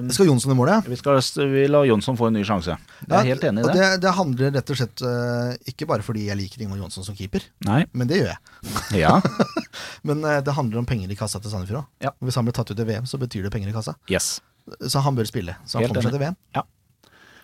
skal 0.09 0.25
Jonsson 0.29 0.53
i 0.53 0.57
mål, 0.57 0.71
ja? 0.73 0.79
Vi 0.87 0.97
skal 0.97 1.19
vi 1.51 1.67
la 1.69 1.83
Jonsson 1.85 2.17
få 2.17 2.31
en 2.31 2.37
ny 2.39 2.43
sjanse. 2.47 2.75
Jeg 3.05 3.13
er 3.19 3.29
helt 3.29 3.45
enig 3.45 3.61
i 3.61 3.67
det. 3.67 3.75
det. 3.77 3.89
Det 4.01 4.13
handler 4.17 4.53
rett 4.57 4.73
og 4.73 4.79
slett 4.79 5.03
eh, 5.05 5.51
ikke 5.69 5.87
bare 5.91 6.05
fordi 6.05 6.25
jeg 6.29 6.39
liker 6.39 6.63
Ingvar 6.65 6.81
Jonsson 6.81 7.05
som 7.05 7.17
keeper, 7.17 7.45
Nei. 7.67 7.83
men 7.93 8.09
det 8.09 8.21
gjør 8.23 8.31
jeg. 8.33 9.03
Ja. 9.03 9.17
Men 10.07 10.23
eh, 10.25 10.39
det 10.41 10.53
handler 10.57 10.81
om 10.81 10.87
penger 10.89 11.11
i 11.13 11.17
kassa 11.19 11.39
til 11.41 11.53
Sandefjord 11.53 11.83
òg. 11.83 11.89
Ja. 12.07 12.11
Hvis 12.25 12.37
han 12.39 12.47
blir 12.47 12.55
tatt 12.57 12.71
ut 12.73 12.79
i 12.81 12.85
VM, 12.87 13.05
så 13.09 13.19
betyr 13.21 13.45
det 13.45 13.51
penger 13.53 13.69
i 13.69 13.75
kassa. 13.75 13.93
Yes. 14.09 14.39
Så 14.81 15.01
han 15.05 15.17
bør 15.17 15.29
spille. 15.29 15.53
Så 15.65 15.77
han 15.77 15.85
Helt 15.85 15.93
kommer 15.93 16.07
seg 16.09 16.15
til 16.17 16.23
VM. 16.25 16.37
Ja. 16.57 16.65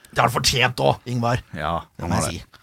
Det 0.10 0.22
har 0.24 0.30
han 0.30 0.34
fortjent 0.34 0.82
òg, 0.82 1.04
Ingvar. 1.12 1.44
Ja, 1.54 1.76
Det 2.00 2.10
må 2.10 2.18
jeg 2.18 2.26
det. 2.26 2.42
si. 2.42 2.57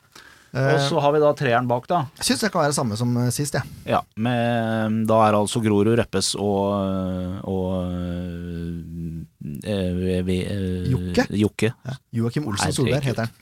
Og 0.55 0.61
Eh, 0.61 0.84
så 0.86 1.00
har 1.02 1.11
vi 1.11 1.18
da 1.18 1.32
treeren 1.34 1.66
bak, 1.66 1.88
da. 1.90 2.05
Syns 2.22 2.44
det 2.44 2.52
kan 2.55 2.62
være 2.62 2.76
samme 2.76 2.94
som 2.98 3.11
eh, 3.18 3.30
sist, 3.34 3.57
jeg. 3.59 3.66
Ja, 3.90 4.00
med, 4.14 5.00
Da 5.11 5.16
er 5.26 5.34
altså 5.34 5.59
Grorud, 5.64 5.96
Reppes 5.98 6.34
og, 6.38 7.42
og 7.42 7.90
eh, 9.66 10.22
vi, 10.28 10.36
eh, 10.46 10.90
Jokke? 10.92 11.26
Jokke. 11.34 11.72
Ja. 11.74 11.96
Joakim 12.20 12.46
Olsen 12.52 12.72
Solberg 12.76 13.02
heter 13.11 13.26
han. 13.26 13.34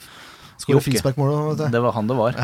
Jokke. 0.69 0.87
frisparkmål. 0.89 1.57
Det 1.59 1.83
var 1.85 1.93
han 1.99 2.09
det 2.09 2.17
var. 2.17 2.39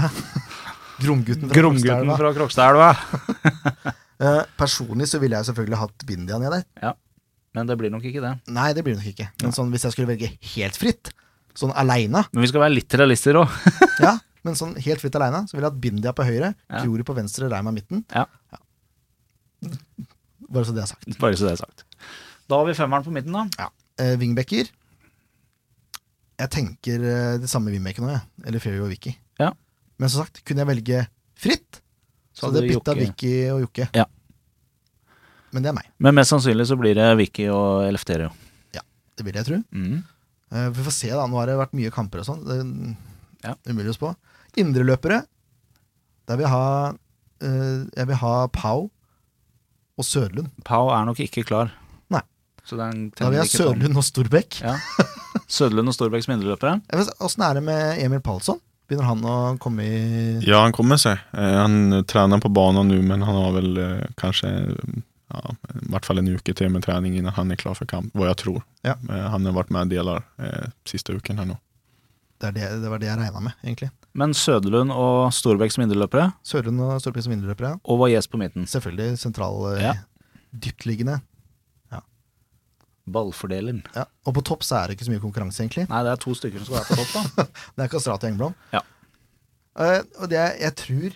Gromgutten 1.02 1.48
fra 1.48 1.60
Gromgutten 1.60 2.34
Krokstadelva. 2.40 2.92
Eh, 4.18 4.40
personlig 4.58 5.06
så 5.06 5.20
ville 5.22 5.38
jeg 5.38 5.46
selvfølgelig 5.46 5.78
hatt 5.78 6.02
Bindia 6.02 6.40
ned 6.42 6.50
der. 6.50 6.62
Ja, 6.82 6.90
men 7.54 7.68
det 7.70 7.76
blir 7.78 7.92
nok 7.94 8.02
ikke 8.08 8.18
det. 8.24 8.32
Nei, 8.50 8.72
det 8.74 8.82
blir 8.82 8.96
nok 8.98 9.06
ikke. 9.06 9.28
Men 9.44 9.54
sånn, 9.54 9.70
hvis 9.70 9.84
jeg 9.86 9.94
skulle 9.94 10.08
velge 10.10 10.32
helt 10.56 10.74
fritt, 10.74 11.12
sånn 11.54 11.70
aleine, 11.78 12.24
Men 12.32 12.42
vi 12.42 12.50
skal 12.50 12.64
være 12.64 12.74
litt 12.74 12.96
realister 12.98 13.38
òg. 13.38 13.54
ja, 14.02 14.16
men 14.48 14.56
sånn 14.58 14.74
helt 14.80 15.02
fritt 15.02 15.16
aleine, 15.18 15.44
så 15.48 15.56
ville 15.56 15.68
jeg 15.68 15.74
hatt 15.74 15.82
Bindia 15.84 16.12
på 16.16 16.24
høyre, 16.26 16.54
Ja. 16.70 16.82
Grorud 16.84 17.04
på 17.08 17.16
venstre, 17.16 17.50
Reima 17.52 17.72
midten. 17.74 18.02
Ja. 18.14 18.24
Bare 20.48 20.64
så 20.64 20.74
det 20.74 20.82
er 20.84 20.90
sagt. 20.90 21.06
Bare 21.20 21.36
så 21.38 21.48
det 21.48 21.54
er 21.56 21.62
sagt. 21.62 21.84
Da 22.48 22.58
har 22.60 22.68
vi 22.68 22.76
femmeren 22.78 23.04
på 23.04 23.12
midten, 23.14 23.34
da. 23.36 23.46
Ja. 23.58 23.68
Eh, 24.00 24.14
Wingbacker. 24.20 24.70
Jeg 26.38 26.50
tenker 26.54 27.02
eh, 27.02 27.38
det 27.42 27.50
samme 27.50 27.72
Wingbacker 27.74 28.04
nå, 28.04 28.12
jeg. 28.14 28.22
Eller 28.46 28.62
Ferry 28.62 28.80
og 28.80 28.92
Vicky. 28.92 29.12
Ja. 29.42 29.50
Men 29.98 30.12
som 30.12 30.22
sagt, 30.24 30.40
kunne 30.46 30.62
jeg 30.64 30.70
velge 30.70 31.02
fritt, 31.38 31.80
så, 32.32 32.46
Så 32.46 32.46
hadde 32.48 32.62
jeg 32.62 32.76
bytta 32.78 32.94
Vicky 32.94 33.32
og 33.52 33.64
Jokke. 33.66 33.88
Ja. 33.98 34.06
Men 35.52 35.64
det 35.64 35.72
er 35.72 35.76
meg. 35.80 35.88
Men 35.98 36.14
mest 36.14 36.30
sannsynlig 36.30 36.68
så 36.70 36.76
blir 36.78 36.94
det 36.98 37.08
Vicky 37.18 37.48
og 37.52 37.88
Elefterio. 37.88 38.30
Det 39.18 39.24
vil 39.26 39.34
jeg 39.34 39.46
tro. 39.48 39.56
Mm. 39.74 39.94
Eh, 40.54 40.66
Vi 40.70 40.82
får 40.86 40.94
se, 40.94 41.08
da. 41.10 41.24
Nå 41.26 41.40
har 41.40 41.48
det 41.50 41.56
vært 41.58 41.72
mye 41.74 41.90
kamper 41.90 42.20
og 42.22 42.26
sånn. 42.28 42.94
Ja. 43.42 43.56
umulig 43.66 43.90
å 43.90 43.96
spå. 43.96 44.12
Indreløpere. 44.56 45.22
Der 46.28 46.36
vil 46.36 46.44
jeg 46.46 46.52
ha 46.52 46.92
eh, 47.42 47.84
Jeg 47.96 48.06
vil 48.10 48.16
ha 48.22 48.32
Pau 48.52 48.88
og 49.98 50.04
Sørlund. 50.06 50.48
Pau 50.64 50.88
er 50.94 51.04
nok 51.08 51.18
ikke 51.24 51.42
klar. 51.44 51.72
Nei. 52.12 52.20
Så 52.64 52.76
den 52.78 53.08
Da 53.18 53.28
vil 53.30 53.40
jeg 53.40 53.48
ha. 53.48 53.52
Sørlund 53.58 53.96
og 53.98 54.04
Storbekk. 54.06 54.60
Ja. 54.62 54.76
Søderlund 55.48 55.88
og 55.88 55.94
Storbekk 55.96 56.24
som 56.24 56.34
indreløpere. 56.36 56.78
Åssen 57.24 57.42
er 57.46 57.54
det 57.58 57.62
med 57.66 57.98
Emil 58.04 58.20
Palsson? 58.24 58.60
Begynner 58.88 59.04
han 59.10 59.24
å 59.28 59.36
komme 59.60 59.84
i 59.84 59.98
Ja, 60.46 60.62
han 60.64 60.72
kommer 60.72 60.96
sig. 61.00 61.18
Eh, 61.36 61.56
Han 61.60 62.04
trener 62.08 62.40
på 62.40 62.48
banen 62.52 62.88
nå, 62.88 63.02
men 63.04 63.22
han 63.22 63.36
har 63.36 63.52
vel 63.56 63.78
kanskje 64.16 64.48
ja, 65.28 65.42
i 65.76 65.88
hvert 65.92 66.06
fall 66.08 66.18
en 66.22 66.30
uke 66.32 66.54
til 66.56 66.70
med 66.72 66.84
trening 66.86 67.18
før 67.20 67.34
han 67.36 67.52
er 67.52 67.58
klar 67.60 67.74
for 67.76 67.84
kamp, 67.90 68.08
hva 68.16 68.30
jeg 68.30 68.38
tror. 68.40 68.62
Ja. 68.86 68.94
Eh, 69.10 69.26
Han 69.34 69.44
har 69.44 69.52
vært 69.58 69.70
med 69.74 69.90
deler 69.92 70.22
eh, 70.40 70.70
siste 70.88 71.12
uken 71.12 71.36
her 71.42 71.48
nå. 71.50 71.58
Det, 72.40 72.48
er 72.48 72.52
det, 72.56 72.68
det 72.84 72.88
var 72.92 72.98
det 73.02 73.08
jeg 73.10 73.18
regna 73.18 73.40
med, 73.44 73.52
egentlig. 73.64 73.90
Men 74.14 74.32
Søderlund 74.34 74.90
og 74.94 75.32
Storbekk 75.32 75.72
som 75.74 75.84
indreløpere, 75.84 76.32
Søderlund 76.42 76.80
og 76.80 77.00
Storbekk 77.00 77.24
som 77.24 77.32
indreløpere. 77.32 77.74
ja. 77.76 77.78
og 77.84 77.98
Valles 78.00 78.26
på 78.26 78.38
midten. 78.40 78.64
Selvfølgelig 78.66 79.18
sentral, 79.18 79.76
eh, 79.76 79.82
Ja. 79.82 79.94
dyptliggende. 80.52 81.20
Ballfordeleren. 83.08 83.78
Ja. 83.96 84.02
Og 84.28 84.34
på 84.36 84.42
topp 84.44 84.62
så 84.66 84.82
er 84.82 84.88
det 84.90 84.98
ikke 84.98 85.06
så 85.06 85.12
mye 85.14 85.22
konkurranse, 85.22 85.62
egentlig. 85.64 85.86
Nei, 85.88 86.02
det 86.04 86.10
er 86.12 86.20
to 86.20 86.34
stykker 86.36 86.60
som 86.60 86.66
skal 86.66 86.82
være 86.82 86.90
på 86.90 86.96
topp, 87.00 87.30
da. 87.38 87.46
Det 87.78 87.84
er 87.86 87.88
Kastrati 87.94 88.26
og 88.26 88.32
Engblom. 88.34 88.54
Ja. 88.74 88.82
Uh, 89.78 90.02
og 90.20 90.28
det 90.28 90.42
jeg 90.58 90.74
tror 90.76 91.14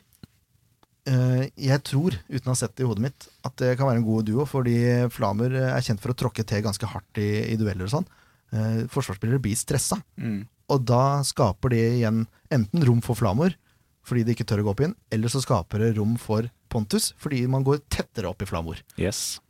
uh, 1.10 1.42
Jeg 1.58 1.82
tror, 1.84 2.16
uten 2.30 2.46
å 2.48 2.54
ha 2.54 2.58
sett 2.62 2.76
det 2.78 2.86
i 2.86 2.88
hodet 2.88 3.04
mitt, 3.04 3.26
at 3.44 3.56
det 3.60 3.74
kan 3.76 3.90
være 3.90 4.00
en 4.00 4.06
god 4.06 4.24
duo, 4.24 4.46
fordi 4.48 4.76
Flamer 5.12 5.52
er 5.66 5.84
kjent 5.84 6.00
for 6.00 6.14
å 6.14 6.16
tråkke 6.16 6.46
til 6.48 6.62
ganske 6.64 6.88
hardt 6.94 7.20
i, 7.20 7.28
i 7.52 7.58
dueller 7.60 7.84
og 7.90 7.92
sånn. 7.98 8.08
Uh, 8.56 8.86
forsvarsspillere 8.92 9.42
blir 9.44 9.56
stressa, 9.60 10.00
Mm. 10.16 10.46
og 10.72 10.84
da 10.88 11.20
skaper 11.28 11.74
de 11.76 11.82
igjen 11.98 12.24
enten 12.54 12.84
rom 12.88 13.00
for 13.04 13.18
Flamor, 13.18 13.54
fordi 14.06 14.24
de 14.26 14.34
ikke 14.34 14.46
tør 14.48 14.62
å 14.62 14.66
gå 14.66 14.74
opp 14.74 14.80
inn, 14.86 14.94
eller 15.14 15.30
så 15.32 15.40
skaper 15.44 15.78
det 15.84 15.92
rom 15.98 16.16
for 16.18 16.48
Pontus, 16.72 17.12
fordi 17.22 17.44
man 17.50 17.62
går 17.66 17.82
tettere 17.92 18.28
opp 18.30 18.42
i 18.42 18.48
Flamor. 18.48 18.80
Yes. 18.98 19.40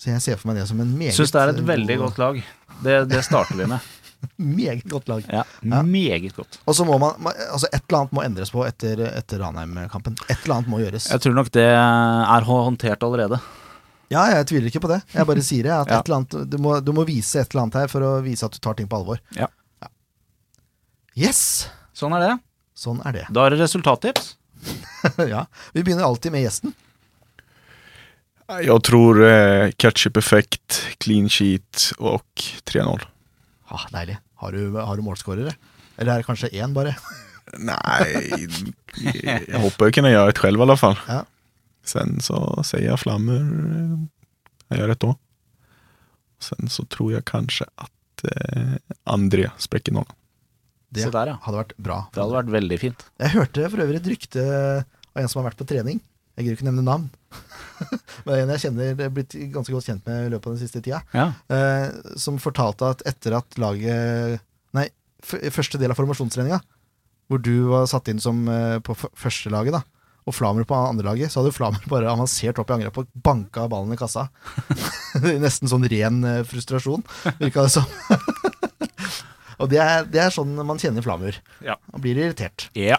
Så 0.00 0.10
jeg 0.10 0.22
ser 0.24 0.38
for 0.40 0.50
meg 0.50 0.58
det 0.58 0.68
som 0.70 0.80
en 0.82 0.94
meget 0.98 1.14
Syns 1.14 1.30
det 1.30 1.40
er 1.42 1.52
et 1.52 1.60
veldig 1.68 1.96
god- 2.00 2.08
godt 2.08 2.18
lag. 2.18 2.40
Det, 2.82 2.96
det 3.12 3.20
starter 3.24 3.54
vi 3.60 3.66
med. 3.70 3.80
Meget 4.38 4.84
godt 4.90 5.08
lag. 5.10 5.24
Ja, 5.30 5.42
Ja. 5.66 5.80
Meget 5.82 6.34
godt. 6.36 6.58
Og 6.66 6.74
så 6.78 6.84
må 6.86 6.94
man, 7.02 7.14
altså 7.50 7.66
Et 7.72 7.82
eller 7.88 7.98
annet 8.04 8.12
må 8.14 8.22
endres 8.22 8.50
på 8.54 8.62
etter, 8.66 9.00
etter 9.18 9.40
Ranheim-kampen. 9.42 10.14
Et 10.30 10.36
eller 10.44 10.54
annet 10.60 10.70
må 10.70 10.78
gjøres. 10.78 11.08
Jeg 11.10 11.20
tror 11.24 11.34
nok 11.34 11.50
det 11.54 11.64
er 11.66 12.46
håndtert 12.46 13.02
allerede. 13.02 13.40
Ja, 14.12 14.26
jeg 14.36 14.46
tviler 14.46 14.66
ikke 14.70 14.82
på 14.84 14.90
det. 14.92 15.00
Jeg 15.14 15.26
bare 15.26 15.42
sier 15.42 15.62
det. 15.66 15.72
At 15.74 15.88
Ja. 15.90 15.98
et 16.00 16.06
eller 16.10 16.16
annet, 16.20 16.50
du, 16.50 16.58
må, 16.62 16.76
du 16.84 16.92
må 16.92 17.04
vise 17.08 17.40
et 17.42 17.50
eller 17.54 17.62
annet 17.66 17.80
her 17.82 17.88
for 17.90 18.00
å 18.06 18.12
vise 18.22 18.46
at 18.46 18.52
du 18.54 18.58
tar 18.62 18.74
ting 18.78 18.86
på 18.90 18.98
alvor. 19.02 19.18
Ja. 19.38 19.48
Yes! 21.18 21.68
Sånn 21.96 22.14
er 22.16 22.24
det. 22.24 22.32
Sånn 22.78 23.02
er 23.06 23.16
det. 23.16 23.26
Da 23.32 23.46
er 23.46 23.54
det 23.54 23.62
resultattips. 23.62 24.34
ja. 25.34 25.44
Vi 25.74 25.82
begynner 25.82 26.08
alltid 26.08 26.32
med 26.34 26.44
gjesten. 26.46 26.74
Jeg 28.52 28.78
tror 28.84 29.20
eh, 29.24 29.70
ketchup-effekt, 29.80 30.80
clean 31.00 31.28
sheet 31.32 31.92
og 32.02 32.24
3-0. 32.68 33.04
Ah, 33.72 33.86
deilig. 33.94 34.18
Har 34.42 34.52
du, 34.52 34.76
har 34.76 34.98
du 34.98 35.04
målskårere? 35.06 35.54
Eller 35.96 36.14
er 36.14 36.22
det 36.22 36.26
kanskje 36.28 36.50
én, 36.52 36.74
bare? 36.76 36.96
Nei 37.68 38.46
Jeg 39.12 39.60
håper 39.60 39.88
jeg 39.88 39.94
kunne 39.96 40.12
gjøre 40.12 40.32
det 40.32 40.40
selv, 40.40 40.60
i 40.60 40.64
alle 40.66 40.78
fall. 40.80 40.98
Ja. 41.08 41.22
Sen 41.86 42.20
så 42.22 42.38
sier 42.66 42.92
jeg 42.92 43.00
flammer, 43.02 43.42
Jeg 44.70 44.80
gjør 44.80 44.92
gör 44.92 45.08
òg. 45.10 45.16
Sen 46.42 46.70
så 46.72 46.84
tror 46.90 47.12
jeg 47.12 47.26
kanskje 47.28 47.66
at 47.78 48.24
eh, 48.26 48.76
André 49.06 49.50
sprekker 49.62 49.94
nollan. 49.94 50.18
Det 50.92 51.08
der, 51.14 51.32
ja. 51.32 51.36
hadde 51.44 51.60
vært 51.62 51.76
bra. 51.80 51.98
Det 52.12 52.20
hadde 52.20 52.36
vært 52.36 52.52
veldig 52.52 52.78
fint. 52.80 53.04
Jeg 53.22 53.34
hørte 53.36 53.68
for 53.72 53.84
øvrig 53.84 54.00
et 54.02 54.10
rykte 54.12 54.42
av 54.82 55.22
en 55.22 55.30
som 55.30 55.40
har 55.40 55.50
vært 55.50 55.60
på 55.62 55.68
trening. 55.68 56.00
Jeg 56.36 56.46
gidder 56.46 56.58
ikke 56.58 56.68
nevne 56.68 56.84
navn. 56.86 57.08
Men 58.26 58.42
en 58.42 58.52
jeg 58.54 58.64
kjenner, 58.66 58.92
er 58.96 59.12
blitt 59.12 59.36
ganske 59.52 59.74
godt 59.74 59.88
kjent 59.88 60.06
med 60.08 60.26
i 60.26 60.30
løpet 60.32 60.48
av 60.48 60.54
den 60.54 60.62
siste 60.62 60.82
tida. 60.84 61.00
Ja. 61.16 61.30
eh, 61.52 62.16
som 62.20 62.40
fortalte 62.40 62.92
at 62.94 63.04
etter 63.08 63.36
at 63.40 63.58
laget 63.60 64.40
Nei, 64.72 64.86
første 65.22 65.76
del 65.80 65.92
av 65.92 65.98
formasjonstreninga, 65.98 66.62
hvor 67.28 67.42
du 67.44 67.68
var 67.68 67.84
satt 67.90 68.08
inn 68.08 68.22
som 68.22 68.46
eh, 68.48 68.78
på 68.84 68.96
f 68.96 69.04
første 69.20 69.52
laget, 69.52 69.76
da, 69.76 69.82
og 70.24 70.36
Flamer 70.36 70.64
på 70.68 70.76
andre 70.76 71.10
laget, 71.10 71.32
så 71.32 71.42
hadde 71.42 71.54
Flamer 71.56 71.84
bare 71.92 72.10
avansert 72.12 72.60
opp 72.62 72.72
i 72.72 72.76
angrep 72.78 73.02
og 73.02 73.10
banka 73.12 73.66
ballen 73.70 73.92
i 73.92 74.00
kassa. 74.00 74.28
Nesten 75.44 75.70
sånn 75.70 75.88
ren 75.92 76.22
eh, 76.28 76.44
frustrasjon, 76.48 77.04
virka 77.40 77.66
det 77.66 77.74
som. 77.76 77.88
Og 79.62 79.70
det 79.70 79.78
er, 79.78 80.06
det 80.10 80.24
er 80.24 80.32
sånn 80.34 80.56
man 80.66 80.80
kjenner 80.82 81.04
Flamur. 81.04 81.36
Ja. 81.62 81.76
Man 81.92 82.02
blir 82.02 82.18
irritert. 82.18 82.66
Ja. 82.78 82.98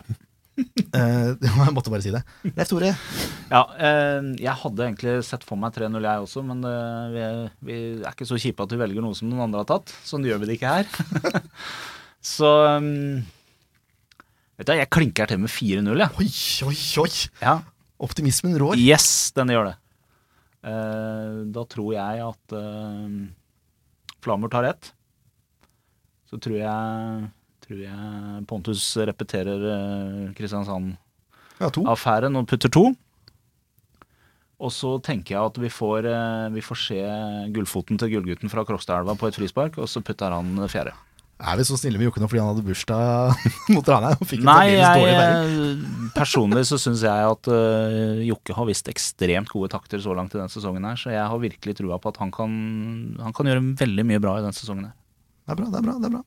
uh, 0.55 1.33
jeg 1.43 1.73
måtte 1.75 1.91
bare 1.91 2.03
si 2.05 2.13
det. 2.13 2.23
Leif 2.53 2.71
Tore, 2.71 2.93
Ja, 3.49 3.63
uh, 3.67 4.31
jeg 4.39 4.55
hadde 4.63 4.87
egentlig 4.87 5.17
sett 5.27 5.43
for 5.47 5.59
meg 5.59 5.75
3-0 5.75 5.99
jeg 6.07 6.23
også, 6.27 6.45
men 6.47 6.63
uh, 6.63 7.11
vi, 7.11 7.25
er, 7.27 7.43
vi 7.67 7.77
er 7.99 8.13
ikke 8.13 8.29
så 8.29 8.39
kjipe 8.39 8.63
at 8.63 8.71
vi 8.71 8.79
velger 8.79 9.03
noe 9.03 9.17
som 9.17 9.27
noen 9.27 9.49
andre 9.49 9.65
har 9.65 9.71
tatt. 9.75 9.91
Sånn 10.07 10.23
gjør 10.27 10.39
vi 10.43 10.51
det 10.51 10.57
ikke 10.59 10.73
her. 10.79 11.45
så 12.35 12.55
um, 12.79 13.21
Vet 14.53 14.69
du, 14.69 14.75
jeg 14.77 14.91
klinker 14.93 15.27
til 15.27 15.43
med 15.43 15.51
4-0, 15.51 15.93
jeg. 16.05 16.11
oi, 16.21 16.31
oi, 16.69 16.81
oi! 17.03 17.13
Ja. 17.41 17.57
Optimismen 18.03 18.55
rår. 18.61 18.77
Yes, 18.79 19.33
den 19.35 19.49
gjør 19.49 19.71
det. 19.71 19.77
Eh, 20.69 21.39
da 21.55 21.63
tror 21.71 21.89
jeg 21.95 22.21
at 22.23 22.55
Flammer 24.23 24.51
tar 24.53 24.67
ett. 24.69 24.91
Så 26.33 26.39
tror 26.41 26.57
jeg, 26.57 27.27
tror 27.61 27.81
jeg 27.83 28.39
Pontus 28.49 28.81
repeterer 28.97 29.61
eh, 29.69 30.31
Kristiansand-affæren 30.33 32.33
Ja, 32.33 32.41
og 32.41 32.47
putter 32.49 32.73
to. 32.73 32.87
Og 34.63 34.71
så 34.73 34.95
tenker 35.05 35.35
jeg 35.35 35.51
at 35.51 35.59
vi 35.61 35.69
får, 35.69 36.07
eh, 36.09 36.49
vi 36.55 36.63
får 36.65 36.77
se 36.81 36.97
gullfoten 37.53 38.01
til 38.01 38.09
gullgutten 38.15 38.49
fra 38.49 38.65
Krokstadelva 38.65 39.13
på 39.19 39.29
et 39.29 39.37
frispark, 39.37 39.77
og 39.77 39.85
så 39.91 40.01
putter 40.01 40.33
han 40.33 40.57
fjerde. 40.65 40.95
Er 41.43 41.57
vi 41.59 41.65
så 41.67 41.75
snille 41.77 41.99
med 41.99 42.07
Jokke 42.07 42.21
nå 42.23 42.27
fordi 42.31 42.39
han 42.39 42.51
hadde 42.53 42.65
bursdag 42.65 43.45
mot 43.75 43.87
Ranheim? 43.93 44.25
Nei, 44.47 44.67
jeg, 44.73 45.13
eh, 45.13 45.85
personlig 46.17 46.63
så 46.71 46.77
syns 46.81 47.01
jeg 47.05 47.29
at 47.29 47.51
uh, 47.51 48.25
Jokke 48.25 48.57
har 48.57 48.65
vist 48.69 48.89
ekstremt 48.89 49.49
gode 49.53 49.69
takter 49.73 49.99
så 50.01 50.11
langt 50.17 50.33
i 50.33 50.39
denne 50.39 50.53
sesongen 50.53 50.85
her, 50.89 50.97
så 50.97 51.13
jeg 51.13 51.29
har 51.29 51.45
virkelig 51.45 51.77
trua 51.77 52.01
på 52.01 52.09
at 52.13 52.17
han 52.23 52.31
kan, 52.33 52.51
han 53.21 53.33
kan 53.37 53.45
gjøre 53.51 53.65
veldig 53.85 54.05
mye 54.09 54.23
bra 54.23 54.33
i 54.39 54.45
denne 54.47 54.57
sesongen 54.57 54.89
her. 54.89 54.97
Det 55.43 55.51
er 55.53 55.59
bra, 55.59 55.67
det 55.69 55.79
er 55.79 55.85
bra. 55.85 55.95
det 55.99 56.07
er 56.09 56.13
bra 56.15 56.23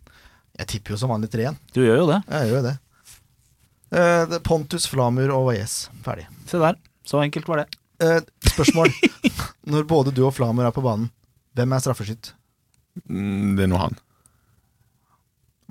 Jeg 0.61 0.69
tipper 0.73 0.95
jo 0.95 0.99
som 1.01 1.13
vanlig 1.13 1.31
tre 1.33 1.47
igjen. 1.47 1.59
Du 1.73 1.83
gjør 1.85 2.03
jo 2.03 2.07
det. 2.11 2.21
Jeg 2.33 2.51
gjør 2.51 2.57
jo 2.61 2.67
det. 2.67 2.77
Eh, 3.97 4.39
Pontus, 4.45 4.87
Flamur 4.91 5.33
og 5.35 5.51
Wayez. 5.51 5.77
Ferdig. 6.05 6.27
Se 6.49 6.61
der. 6.61 6.79
Så 7.07 7.21
enkelt 7.23 7.49
var 7.49 7.63
det. 7.63 7.67
Eh, 8.03 8.21
spørsmål. 8.51 8.93
Når 9.73 9.87
både 9.89 10.13
du 10.15 10.25
og 10.27 10.35
Flamur 10.37 10.67
er 10.67 10.75
på 10.75 10.85
banen, 10.85 11.11
hvem 11.57 11.73
er 11.73 11.85
straffeskytt? 11.85 12.33
Mm, 13.09 13.57
det 13.57 13.67
er 13.67 13.71
nå 13.73 13.79
han. 13.81 13.97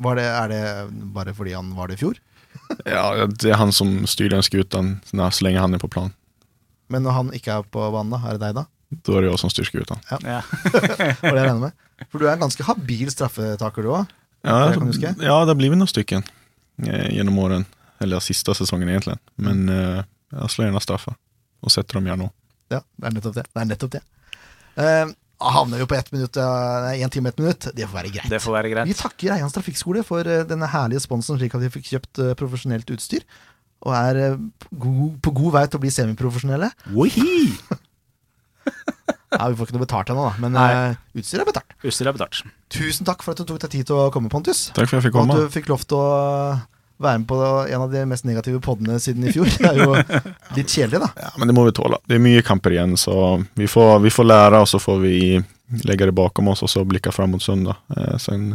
Var 0.05 0.17
det, 0.19 0.25
er 0.27 0.51
det 0.51 0.61
bare 1.15 1.33
fordi 1.33 1.53
han 1.55 1.71
var 1.77 1.89
det 1.89 1.97
i 1.99 2.03
fjor? 2.05 2.21
Ja, 2.87 3.25
det 3.27 3.51
er 3.51 3.59
han 3.59 3.73
som 3.75 4.05
styrer 4.09 4.37
den 4.37 4.43
skutan 4.45 4.99
när, 5.13 5.29
så 5.29 5.45
lenge 5.45 5.59
han 5.59 5.73
er 5.73 5.81
på 5.81 5.89
plan. 5.91 6.13
Men 6.87 7.03
når 7.03 7.11
han 7.17 7.33
ikke 7.35 7.51
er 7.59 7.67
på 7.67 7.83
banen, 7.91 8.13
da? 8.13 8.21
Er 8.25 8.37
det 8.37 8.41
deg, 8.45 8.55
da? 8.57 8.65
Da 9.05 9.17
er 9.17 9.25
det 9.25 9.31
jeg 9.31 9.41
som 9.41 9.51
styrer 9.51 9.69
skutan. 9.69 10.01
Ja. 10.09 10.39
Var 11.21 11.35
det 11.35 11.41
jeg 11.41 11.45
regner 11.49 11.61
med? 11.67 11.84
For 12.09 12.21
du 12.21 12.27
er 12.27 12.35
en 12.35 12.45
ganske 12.45 12.65
habil 12.67 13.11
straffetaker, 13.13 13.85
du 13.85 13.93
òg. 13.95 14.15
Ja, 14.45 14.57
ja, 15.25 15.37
det 15.47 15.55
blir 15.57 15.71
vi 15.73 15.77
noen 15.79 15.89
stykker 15.89 16.19
Gjennom 16.75 17.13
genom 17.15 17.37
åren. 17.41 17.63
Eller 18.03 18.21
siste 18.21 18.53
sesongen, 18.53 18.89
egentlig. 18.91 19.15
Men 19.39 19.63
uh, 19.71 20.01
jeg 20.35 20.51
slår 20.51 20.67
gjerne 20.67 20.81
straffer, 20.83 21.15
og 21.63 21.71
setter 21.71 21.97
dem 21.97 22.09
gärna. 22.11 22.27
Ja, 22.73 22.81
det 22.83 23.07
er 23.07 23.15
nettopp 23.15 23.37
det. 23.37 23.45
Det 23.47 23.61
er 23.61 23.69
nettopp 23.69 23.93
det. 23.95 24.01
Uh, 24.75 25.13
havner 25.39 25.77
vi 25.77 25.85
på 25.85 25.95
ett 25.95 26.11
minutt, 26.11 26.35
nei, 26.35 27.01
en 27.03 27.09
time 27.11 27.29
og 27.29 27.33
ett 27.33 27.41
minutt. 27.43 27.67
Det 27.75 27.87
får 27.87 27.97
være 27.99 28.11
greit. 28.13 28.29
Det 28.31 28.41
får 28.43 28.55
være 28.55 28.71
greit. 28.71 28.89
Vi 28.89 28.97
takker 28.99 29.35
Eians 29.35 29.55
Trafikkskole 29.55 30.03
for 30.07 30.27
eh, 30.27 30.45
denne 30.47 30.69
herlige 30.71 31.03
sponsen, 31.03 31.39
slik 31.39 31.55
at 31.57 31.65
vi 31.65 31.71
fikk 31.73 31.91
kjøpt 31.91 32.21
eh, 32.23 32.35
profesjonelt 32.39 32.91
utstyr. 32.95 33.25
Og 33.85 33.95
er 33.97 34.21
eh, 34.21 34.37
på 34.63 34.79
god, 34.85 35.17
på 35.25 35.35
god 35.41 35.57
vei 35.57 35.65
til 35.67 35.79
å 35.79 35.83
bli 35.83 35.91
semiprofesjonelle. 35.93 36.71
Ja, 39.33 39.47
Vi 39.49 39.57
får 39.57 39.67
ikke 39.67 39.77
noe 39.77 39.85
betalt 39.85 40.11
ennå, 40.13 40.27
da, 40.29 40.35
men 40.43 40.55
eh, 40.61 40.95
utstyr 41.17 41.41
er 41.41 41.47
betalt. 41.49 41.73
Utstyr 41.83 42.07
er 42.11 42.15
betalt. 42.15 42.43
Tusen 42.71 43.07
takk 43.07 43.25
for 43.25 43.33
at 43.33 43.41
du 43.41 43.49
tok 43.49 43.59
deg 43.65 43.73
tid 43.73 43.89
til 43.89 43.97
å 43.97 44.07
komme, 44.13 44.29
Pontus. 44.31 44.67
Takk 44.75 44.87
for 44.89 44.99
jeg 44.99 45.07
fikk 45.07 45.15
komme 45.17 45.33
Og 45.33 45.41
at 45.45 45.49
du 45.49 45.55
fikk 45.55 45.71
lov 45.71 45.83
til 45.89 45.97
å 45.99 46.09
være 47.01 47.19
med 47.19 47.27
på 47.27 47.39
en 47.41 47.81
av 47.81 47.91
de 47.91 48.05
mest 48.07 48.23
negative 48.27 48.61
podene 48.63 48.99
siden 49.03 49.25
i 49.27 49.33
fjor. 49.35 49.49
Det 49.51 49.67
er 49.67 49.81
jo 49.81 49.97
litt 50.57 50.71
kjedelig, 50.71 51.01
da. 51.03 51.09
Ja, 51.25 51.33
men 51.41 51.51
det 51.51 51.57
må 51.57 51.65
vi 51.67 51.73
tåle. 51.75 51.99
Det 52.07 52.15
er 52.15 52.23
mye 52.23 52.43
kamper 52.45 52.75
igjen, 52.77 52.95
så 52.99 53.17
vi 53.59 53.67
får, 53.67 53.97
vi 54.05 54.13
får 54.13 54.29
lære, 54.29 54.61
og 54.63 54.69
så 54.71 54.79
får 54.79 55.01
vi 55.03 55.15
legge 55.83 56.07
det 56.07 56.15
bakom 56.15 56.51
oss 56.53 56.61
og 56.63 56.69
så 56.71 56.85
blikke 56.87 57.11
fram 57.11 57.33
mot 57.35 57.43
søndag. 57.43 57.81
Eh, 57.97 58.15
sen, 58.21 58.51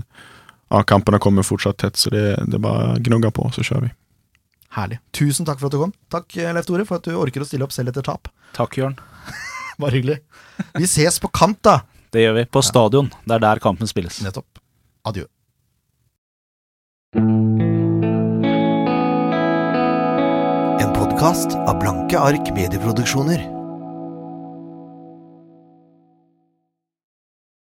ja, 0.70 0.82
kampene 0.88 1.20
kommer 1.20 1.44
fortsatt 1.46 1.80
tett, 1.82 2.00
så 2.00 2.12
det, 2.14 2.24
det 2.46 2.56
er 2.60 2.64
bare 2.64 2.94
gnugga 3.02 3.32
på 3.34 3.50
så 3.56 3.66
kjører 3.66 3.90
vi. 3.90 3.94
Herlig. 4.76 5.00
Tusen 5.16 5.46
takk 5.48 5.58
for 5.58 5.66
at 5.66 5.74
du 5.74 5.80
kom. 5.82 5.92
Takk, 6.14 6.30
eh, 6.38 6.52
Leif 6.54 6.68
Tore, 6.68 6.86
for 6.86 7.00
at 7.00 7.08
du 7.10 7.16
orker 7.18 7.42
å 7.42 7.48
stille 7.48 7.66
opp 7.66 7.74
selv 7.74 7.90
etter 7.92 8.06
tap. 8.06 8.30
Takk, 8.56 8.78
Jørn. 8.78 8.94
Bare 9.80 9.96
hyggelig. 9.96 10.18
Vi 10.76 10.86
ses 10.88 11.20
på 11.22 11.30
kamp, 11.32 11.62
da. 11.64 11.80
Det 12.12 12.24
gjør 12.24 12.34
vi. 12.40 12.46
På 12.52 12.62
stadion. 12.64 13.10
Det 13.24 13.36
er 13.38 13.44
der 13.44 13.62
kampen 13.62 13.88
spilles. 13.88 14.20
Nettopp. 14.24 14.60
Adjø. 15.08 15.24
En 20.80 20.92
podkast 20.96 21.56
av 21.64 21.78
Blanke 21.80 22.20
ark 22.20 22.52
medieproduksjoner. 22.56 23.59